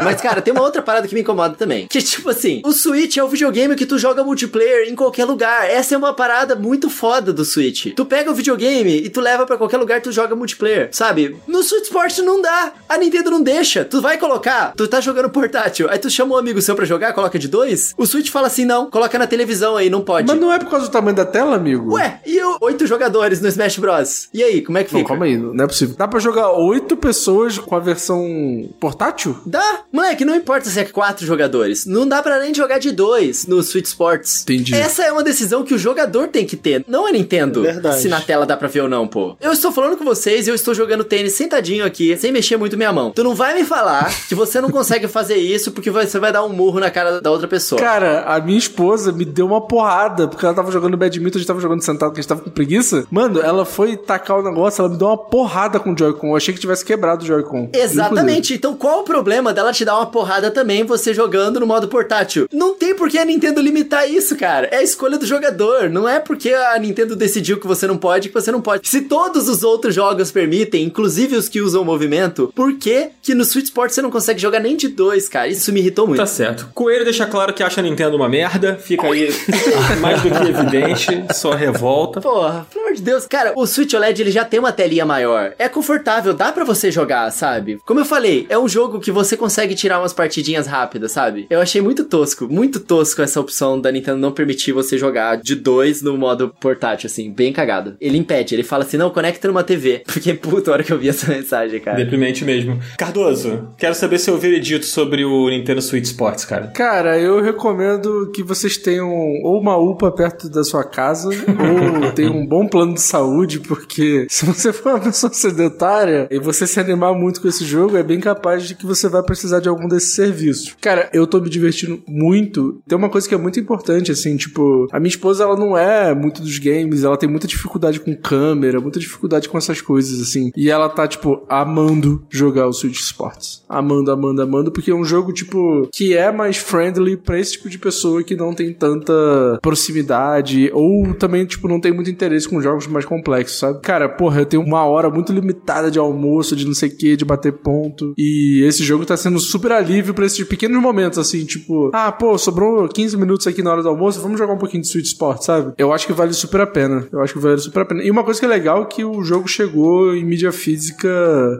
Mas, 0.04 0.22
cara, 0.22 0.42
tem 0.42 0.54
uma 0.54 0.64
outra 0.64 0.82
parada 0.82 1.08
que 1.08 1.14
me 1.14 1.22
incomoda 1.22 1.56
também. 1.56 1.88
Que, 1.88 2.02
tipo 2.02 2.30
assim, 2.30 2.62
o 2.66 2.72
Switch 2.72 3.18
é 3.18 3.24
o 3.24 3.28
videogame 3.28 3.69
que 3.76 3.86
tu 3.86 3.98
joga 3.98 4.24
multiplayer 4.24 4.90
em 4.90 4.96
qualquer 4.96 5.26
lugar. 5.26 5.70
Essa 5.70 5.96
é 5.96 5.98
uma 5.98 6.14
parada 6.14 6.56
muito 6.56 6.90
foda 6.90 7.32
do 7.34 7.44
Switch. 7.46 7.94
Tu 7.96 8.06
pega 8.06 8.32
o 8.32 8.34
videogame 8.34 8.98
e 8.98 9.10
tu 9.10 9.22
leva 9.22 9.46
pra 9.46 9.58
qualquer 9.58 9.78
lugar 9.78 9.98
e 9.98 10.02
tu 10.02 10.12
joga 10.12 10.36
multiplayer, 10.36 10.90
sabe? 10.92 11.38
No 11.48 11.64
Switch 11.64 11.84
Sport 11.86 12.20
não 12.20 12.42
dá. 12.42 12.74
A 12.88 12.98
Nintendo 12.98 13.32
não 13.32 13.42
deixa. 13.42 13.86
Tu 13.86 14.02
vai 14.02 14.18
colocar, 14.18 14.74
tu 14.76 14.88
tá 14.88 15.00
jogando 15.02 15.30
portátil, 15.30 15.90
aí 15.90 15.98
tu 16.00 16.10
chama 16.10 16.36
um 16.36 16.38
amigo 16.38 16.62
seu 16.62 16.76
pra 16.76 16.86
jogar, 16.86 17.14
coloca 17.14 17.38
de 17.40 17.48
dois. 17.48 17.94
O 17.98 18.06
Switch 18.06 18.30
fala 18.30 18.48
assim, 18.48 18.66
não, 18.66 18.90
coloca 18.90 19.18
na 19.20 19.28
televisão 19.28 19.76
aí, 19.78 19.90
não 19.90 20.02
pode. 20.02 20.28
Mas 20.28 20.40
não 20.40 20.52
é 20.52 20.60
por 20.60 20.70
causa 20.70 20.88
do 20.88 20.92
tamanho 20.92 21.16
da 21.16 21.26
tela, 21.26 21.56
amigo? 21.56 21.94
Ué, 21.94 22.22
e 22.26 22.42
o 22.42 22.58
oito 22.62 22.86
jogadores 22.88 23.42
no 23.42 23.48
Smash 23.48 23.78
Bros? 23.78 24.30
E 24.34 24.44
aí, 24.44 24.62
como 24.62 24.78
é 24.78 24.84
que 24.84 24.94
Não, 24.94 25.00
fica? 25.00 25.10
calma 25.10 25.26
aí, 25.26 25.38
não 25.38 25.64
é 25.64 25.68
possível. 25.68 25.96
Dá 25.98 26.08
pra 26.08 26.20
jogar 26.20 26.52
oito 26.52 26.96
pessoas 26.98 27.58
com 27.58 27.76
a 27.76 27.80
versão 27.80 28.70
portátil? 28.80 29.38
Dá! 29.46 29.82
Moleque, 29.92 30.26
não 30.26 30.36
importa 30.36 30.70
se 30.70 30.80
é 30.80 30.86
quatro 30.86 31.26
jogadores. 31.26 31.86
Não 31.86 32.08
dá 32.08 32.22
pra 32.22 32.40
nem 32.40 32.54
jogar 32.54 32.80
de 32.80 32.92
dois 32.92 33.46
no 33.46 33.59
Switch 33.64 33.86
Sports. 33.86 34.44
Entendi. 34.44 34.74
Essa 34.74 35.04
é 35.04 35.12
uma 35.12 35.24
decisão 35.24 35.64
que 35.64 35.74
o 35.74 35.78
jogador 35.78 36.28
tem 36.28 36.46
que 36.46 36.56
ter, 36.56 36.84
não 36.88 37.08
a 37.08 37.12
Nintendo. 37.12 37.62
Verdade. 37.62 38.02
Se 38.02 38.08
na 38.08 38.22
tela 38.22 38.46
dá 38.46 38.56
pra 38.58 38.68
ver 38.68 38.82
ou 38.82 38.90
não, 38.90 39.08
pô. 39.08 39.36
Eu 39.40 39.52
estou 39.52 39.72
falando 39.72 39.98
com 39.98 40.04
vocês 40.04 40.48
e 40.48 40.50
eu 40.50 40.56
estou 40.56 40.74
jogando 40.74 41.04
tênis 41.04 41.34
sentadinho 41.34 41.86
aqui, 41.86 42.16
sem 42.18 42.32
mexer 42.32 42.58
muito 42.58 42.78
minha 42.78 42.92
mão. 42.92 43.12
Tu 43.12 43.24
não 43.24 43.36
vai 43.36 43.54
me 43.54 43.64
falar 43.64 44.12
que 44.28 44.36
você 44.36 44.62
não 44.62 44.70
consegue 44.70 45.08
fazer 45.08 45.36
isso 45.36 45.72
porque 45.72 45.92
você 45.92 46.20
vai 46.20 46.32
dar 46.32 46.44
um 46.44 46.50
murro 46.50 46.80
na 46.80 46.90
cara 46.90 47.22
da 47.22 47.32
outra 47.32 47.48
pessoa. 47.48 47.82
Cara, 47.82 48.24
a 48.24 48.40
minha 48.40 48.58
esposa 48.58 49.12
me 49.12 49.26
deu 49.26 49.46
uma 49.46 49.62
porrada, 49.62 50.28
porque 50.28 50.46
ela 50.46 50.54
tava 50.54 50.72
jogando 50.72 50.98
badminton, 50.98 51.38
a 51.38 51.40
gente 51.40 51.48
tava 51.48 51.62
jogando 51.62 51.82
sentado, 51.82 52.10
porque 52.10 52.20
a 52.20 52.22
gente 52.22 52.30
tava 52.30 52.42
com 52.42 52.50
preguiça. 52.50 53.06
Mano, 53.12 53.40
ela 53.42 53.66
foi 53.66 53.96
tacar 53.98 54.40
o 54.40 54.44
negócio, 54.44 54.82
ela 54.82 54.90
me 54.90 54.98
deu 54.98 55.08
uma 55.08 55.18
porrada 55.18 55.80
com 55.80 55.94
o 55.94 55.98
Joy-Con. 55.98 56.30
Eu 56.30 56.36
achei 56.36 56.54
que 56.54 56.60
tivesse 56.60 56.84
quebrado 56.84 57.24
o 57.24 57.28
Joy-Con. 57.28 57.70
Exatamente. 57.74 58.54
Então 58.54 58.76
qual 58.76 59.02
o 59.02 59.04
problema 59.04 59.54
dela 59.54 59.74
te 59.74 59.84
dar 59.86 59.98
uma 59.98 60.06
porrada 60.06 60.52
também 60.52 60.84
você 60.84 61.14
jogando 61.14 61.60
no 61.60 61.68
modo 61.68 61.88
portátil? 61.88 62.48
Não 62.52 62.76
tem 62.76 62.96
por 62.96 63.10
que 63.10 63.18
a 63.18 63.26
Nintendo 63.26 63.49
limitar 63.58 64.10
isso, 64.10 64.36
cara. 64.36 64.68
É 64.72 64.78
a 64.78 64.84
escolha 64.84 65.18
do 65.18 65.26
jogador. 65.26 65.90
Não 65.90 66.08
é 66.08 66.20
porque 66.20 66.54
a 66.54 66.78
Nintendo 66.78 67.16
decidiu 67.16 67.60
que 67.60 67.68
você 67.68 67.88
não 67.88 67.98
pode 67.98 68.30
que 68.30 68.34
você 68.34 68.52
não 68.52 68.62
pode. 68.62 68.88
Se 68.88 69.02
todos 69.02 69.48
os 69.48 69.64
outros 69.64 69.94
jogos 69.96 70.32
permitem, 70.32 70.84
inclusive 70.84 71.36
os 71.36 71.50
que 71.50 71.62
usam 71.62 71.84
movimento, 71.84 72.52
por 72.56 72.74
que 72.78 73.10
que 73.22 73.34
no 73.34 73.44
Switch 73.46 73.66
Sport 73.66 73.92
você 73.92 74.02
não 74.02 74.12
consegue 74.12 74.40
jogar 74.40 74.60
nem 74.60 74.76
de 74.76 74.88
dois, 74.88 75.28
cara? 75.28 75.48
Isso 75.48 75.72
me 75.72 75.80
irritou 75.80 76.08
muito. 76.08 76.20
Tá 76.20 76.26
certo. 76.26 76.70
Coelho 76.74 77.04
deixa 77.04 77.26
claro 77.26 77.54
que 77.54 77.64
acha 77.64 77.82
a 77.82 77.84
Nintendo 77.84 78.16
uma 78.16 78.30
merda. 78.30 78.76
Fica 78.76 79.08
aí 79.08 79.30
mais 80.00 80.22
do 80.22 80.30
que 80.30 80.48
evidente. 80.48 81.26
Só 81.34 81.52
revolta. 81.52 82.22
Porra, 82.22 82.68
pelo 82.72 82.86
amor 82.86 82.96
de 82.96 83.02
Deus. 83.02 83.26
Cara, 83.26 83.54
o 83.56 83.66
Switch 83.66 83.94
OLED 83.94 84.22
ele 84.22 84.32
já 84.32 84.46
tem 84.46 84.60
uma 84.60 84.72
telinha 84.72 85.06
maior. 85.06 85.54
É 85.58 85.68
confortável, 85.70 86.34
dá 86.34 86.52
pra 86.52 86.64
você 86.64 86.92
jogar, 86.92 87.32
sabe? 87.32 87.80
Como 87.86 88.00
eu 88.00 88.06
falei, 88.06 88.46
é 88.50 88.58
um 88.58 88.68
jogo 88.68 89.00
que 89.00 89.12
você 89.12 89.36
consegue 89.38 89.76
tirar 89.76 90.00
umas 90.00 90.14
partidinhas 90.14 90.68
rápidas, 90.68 91.12
sabe? 91.12 91.48
Eu 91.50 91.62
achei 91.62 91.82
muito 91.82 92.04
tosco, 92.06 92.48
muito 92.50 92.80
tosco 92.80 93.22
essa 93.40 93.42
opção 93.42 93.80
da 93.80 93.92
Nintendo 93.92 94.18
não 94.18 94.32
permitir 94.32 94.72
você 94.72 94.98
jogar 94.98 95.38
de 95.38 95.56
dois 95.56 96.02
no 96.02 96.18
modo 96.18 96.54
portátil, 96.60 97.08
assim, 97.08 97.32
bem 97.32 97.54
cagado. 97.54 97.96
Ele 98.00 98.18
impede, 98.18 98.54
ele 98.54 98.64
fala 98.64 98.84
assim, 98.84 98.98
não, 98.98 99.10
conecta 99.10 99.48
numa 99.48 99.64
TV. 99.64 100.04
Fiquei 100.08 100.34
puto 100.36 100.70
a 100.70 100.74
hora 100.74 100.84
que 100.84 100.92
eu 100.92 101.00
vi 101.00 101.10
essa 101.10 101.28
mensagem, 101.32 101.80
cara. 101.80 101.98
Deprimente 101.98 102.44
mesmo. 102.44 102.80
Cardoso, 102.98 103.70
quero 103.78 103.96
saber 103.96 104.20
seu 104.20 104.38
veredito 104.38 104.86
sobre 104.86 105.24
o 105.24 105.50
Nintendo 105.50 105.82
Switch 105.82 106.06
Sports, 106.06 106.46
cara. 106.46 106.68
Cara, 106.68 107.18
eu 107.18 107.42
recomendo 107.42 108.32
que 108.34 108.44
vocês 108.44 108.78
tenham 108.78 109.10
ou 109.10 109.60
uma 109.60 109.78
UPA 109.78 110.12
perto 110.12 110.50
da 110.50 110.64
sua 110.64 110.84
casa, 110.84 111.30
ou 112.04 112.12
tenham 112.12 112.36
um 112.36 112.46
bom 112.46 112.68
plano 112.68 112.94
de 112.94 113.02
saúde, 113.02 113.60
porque 113.60 114.28
se 114.30 114.46
você 114.46 114.74
for 114.74 114.94
uma 114.94 115.00
pessoa 115.00 115.32
sedentária 115.32 116.28
e 116.30 116.40
você 116.40 116.68
se 116.68 116.80
animar 116.80 117.14
muito 117.14 117.42
com 117.42 117.48
esse 117.48 117.66
jogo, 117.66 117.98
é 117.98 118.04
bem 118.04 118.20
capaz 118.20 118.68
de 118.68 118.76
que 118.76 118.86
você 118.86 119.08
vai 119.08 119.24
precisar 119.24 119.60
de 119.60 119.70
algum 119.70 119.88
desses 119.88 120.14
serviços. 120.14 120.76
Cara, 120.82 121.10
eu 121.14 121.26
tô 121.26 121.40
me 121.40 121.50
divertindo 121.50 122.02
muito. 122.08 122.82
Tem 122.88 122.98
uma 122.98 123.10
coisa 123.10 123.19
que 123.28 123.36
é 123.36 123.38
muito 123.38 123.60
importante, 123.60 124.12
assim, 124.12 124.38
tipo, 124.38 124.88
a 124.92 125.00
minha 125.00 125.10
esposa, 125.10 125.44
ela 125.44 125.56
não 125.56 125.78
é 125.78 126.14
muito 126.14 126.42
dos 126.42 126.58
games, 126.60 127.04
ela 127.04 127.18
tem 127.18 127.30
muita 127.30 127.48
dificuldade 127.48 128.00
com 128.00 128.16
câmera, 128.16 128.80
muita 128.80 129.00
dificuldade 129.00 129.50
com 129.50 129.58
essas 129.58 129.82
coisas, 129.82 130.22
assim. 130.22 130.52
E 130.56 130.70
ela 130.70 130.90
tá, 130.90 131.08
tipo, 131.08 131.44
amando 131.50 132.24
jogar 132.30 132.68
o 132.68 132.74
Switch 132.74 133.00
Sports. 133.00 133.64
Amando, 133.68 134.12
amando, 134.12 134.42
amando, 134.42 134.72
porque 134.72 134.92
é 134.92 134.96
um 134.96 135.04
jogo, 135.04 135.34
tipo, 135.34 135.88
que 135.94 136.16
é 136.16 136.32
mais 136.32 136.58
friendly 136.58 137.18
pra 137.18 137.40
esse 137.40 137.54
tipo 137.54 137.70
de 137.70 137.78
pessoa 137.78 138.24
que 138.24 138.36
não 138.36 138.54
tem 138.54 138.74
tanta 138.74 139.14
proximidade 139.62 140.70
ou 140.74 141.14
também, 141.14 141.46
tipo, 141.46 141.68
não 141.68 141.80
tem 141.80 141.92
muito 141.92 142.10
interesse 142.10 142.48
com 142.48 142.62
jogos 142.62 142.88
mais 142.88 143.06
complexos, 143.06 143.60
sabe? 143.60 143.82
Cara, 143.82 144.10
porra, 144.10 144.42
eu 144.42 144.46
tenho 144.46 144.64
uma 144.64 144.84
hora 144.84 145.10
muito 145.10 145.32
limitada 145.32 145.92
de 145.92 146.00
almoço, 146.00 146.56
de 146.56 146.66
não 146.66 146.74
sei 146.74 146.90
o 146.90 146.98
que, 146.98 147.16
de 147.16 147.26
bater 147.26 147.54
ponto. 147.54 148.14
E 148.18 148.64
esse 148.66 148.84
jogo 148.84 149.06
tá 149.06 149.18
sendo 149.18 149.40
super 149.40 149.72
alívio 149.72 150.14
pra 150.14 150.26
esses 150.26 150.46
pequenos 150.48 150.82
momentos, 150.82 151.20
assim, 151.20 151.46
tipo, 151.46 151.90
ah, 151.94 152.12
pô, 152.12 152.38
sobrou 152.38 152.88
15 152.88 153.09
minutos 153.18 153.48
aqui 153.48 153.64
na 153.64 153.72
hora 153.72 153.82
do 153.82 153.90
almoço, 153.90 154.22
vamos 154.22 154.38
jogar 154.38 154.54
um 154.54 154.58
pouquinho 154.58 154.84
de 154.84 154.90
Switch 154.90 155.08
Sport, 155.08 155.42
sabe? 155.42 155.74
Eu 155.78 155.92
acho 155.92 156.06
que 156.06 156.14
vale 156.14 156.34
super 156.34 156.62
a 156.62 156.68
pena. 156.68 157.08
Eu 157.12 157.22
acho 157.22 157.34
que 157.34 157.40
vale 157.40 157.58
super 157.58 157.82
a 157.82 157.86
pena. 157.86 158.04
E 158.04 158.12
uma 158.12 158.24
coisa 158.24 158.40
que 158.40 158.46
é 158.46 158.50
legal 158.50 158.84
é 158.84 158.86
que 158.86 159.04
o 159.04 159.24
jogo 159.24 159.48
chegou 159.48 160.16
em 160.16 160.24
mídia 160.24 160.52
física 160.52 161.10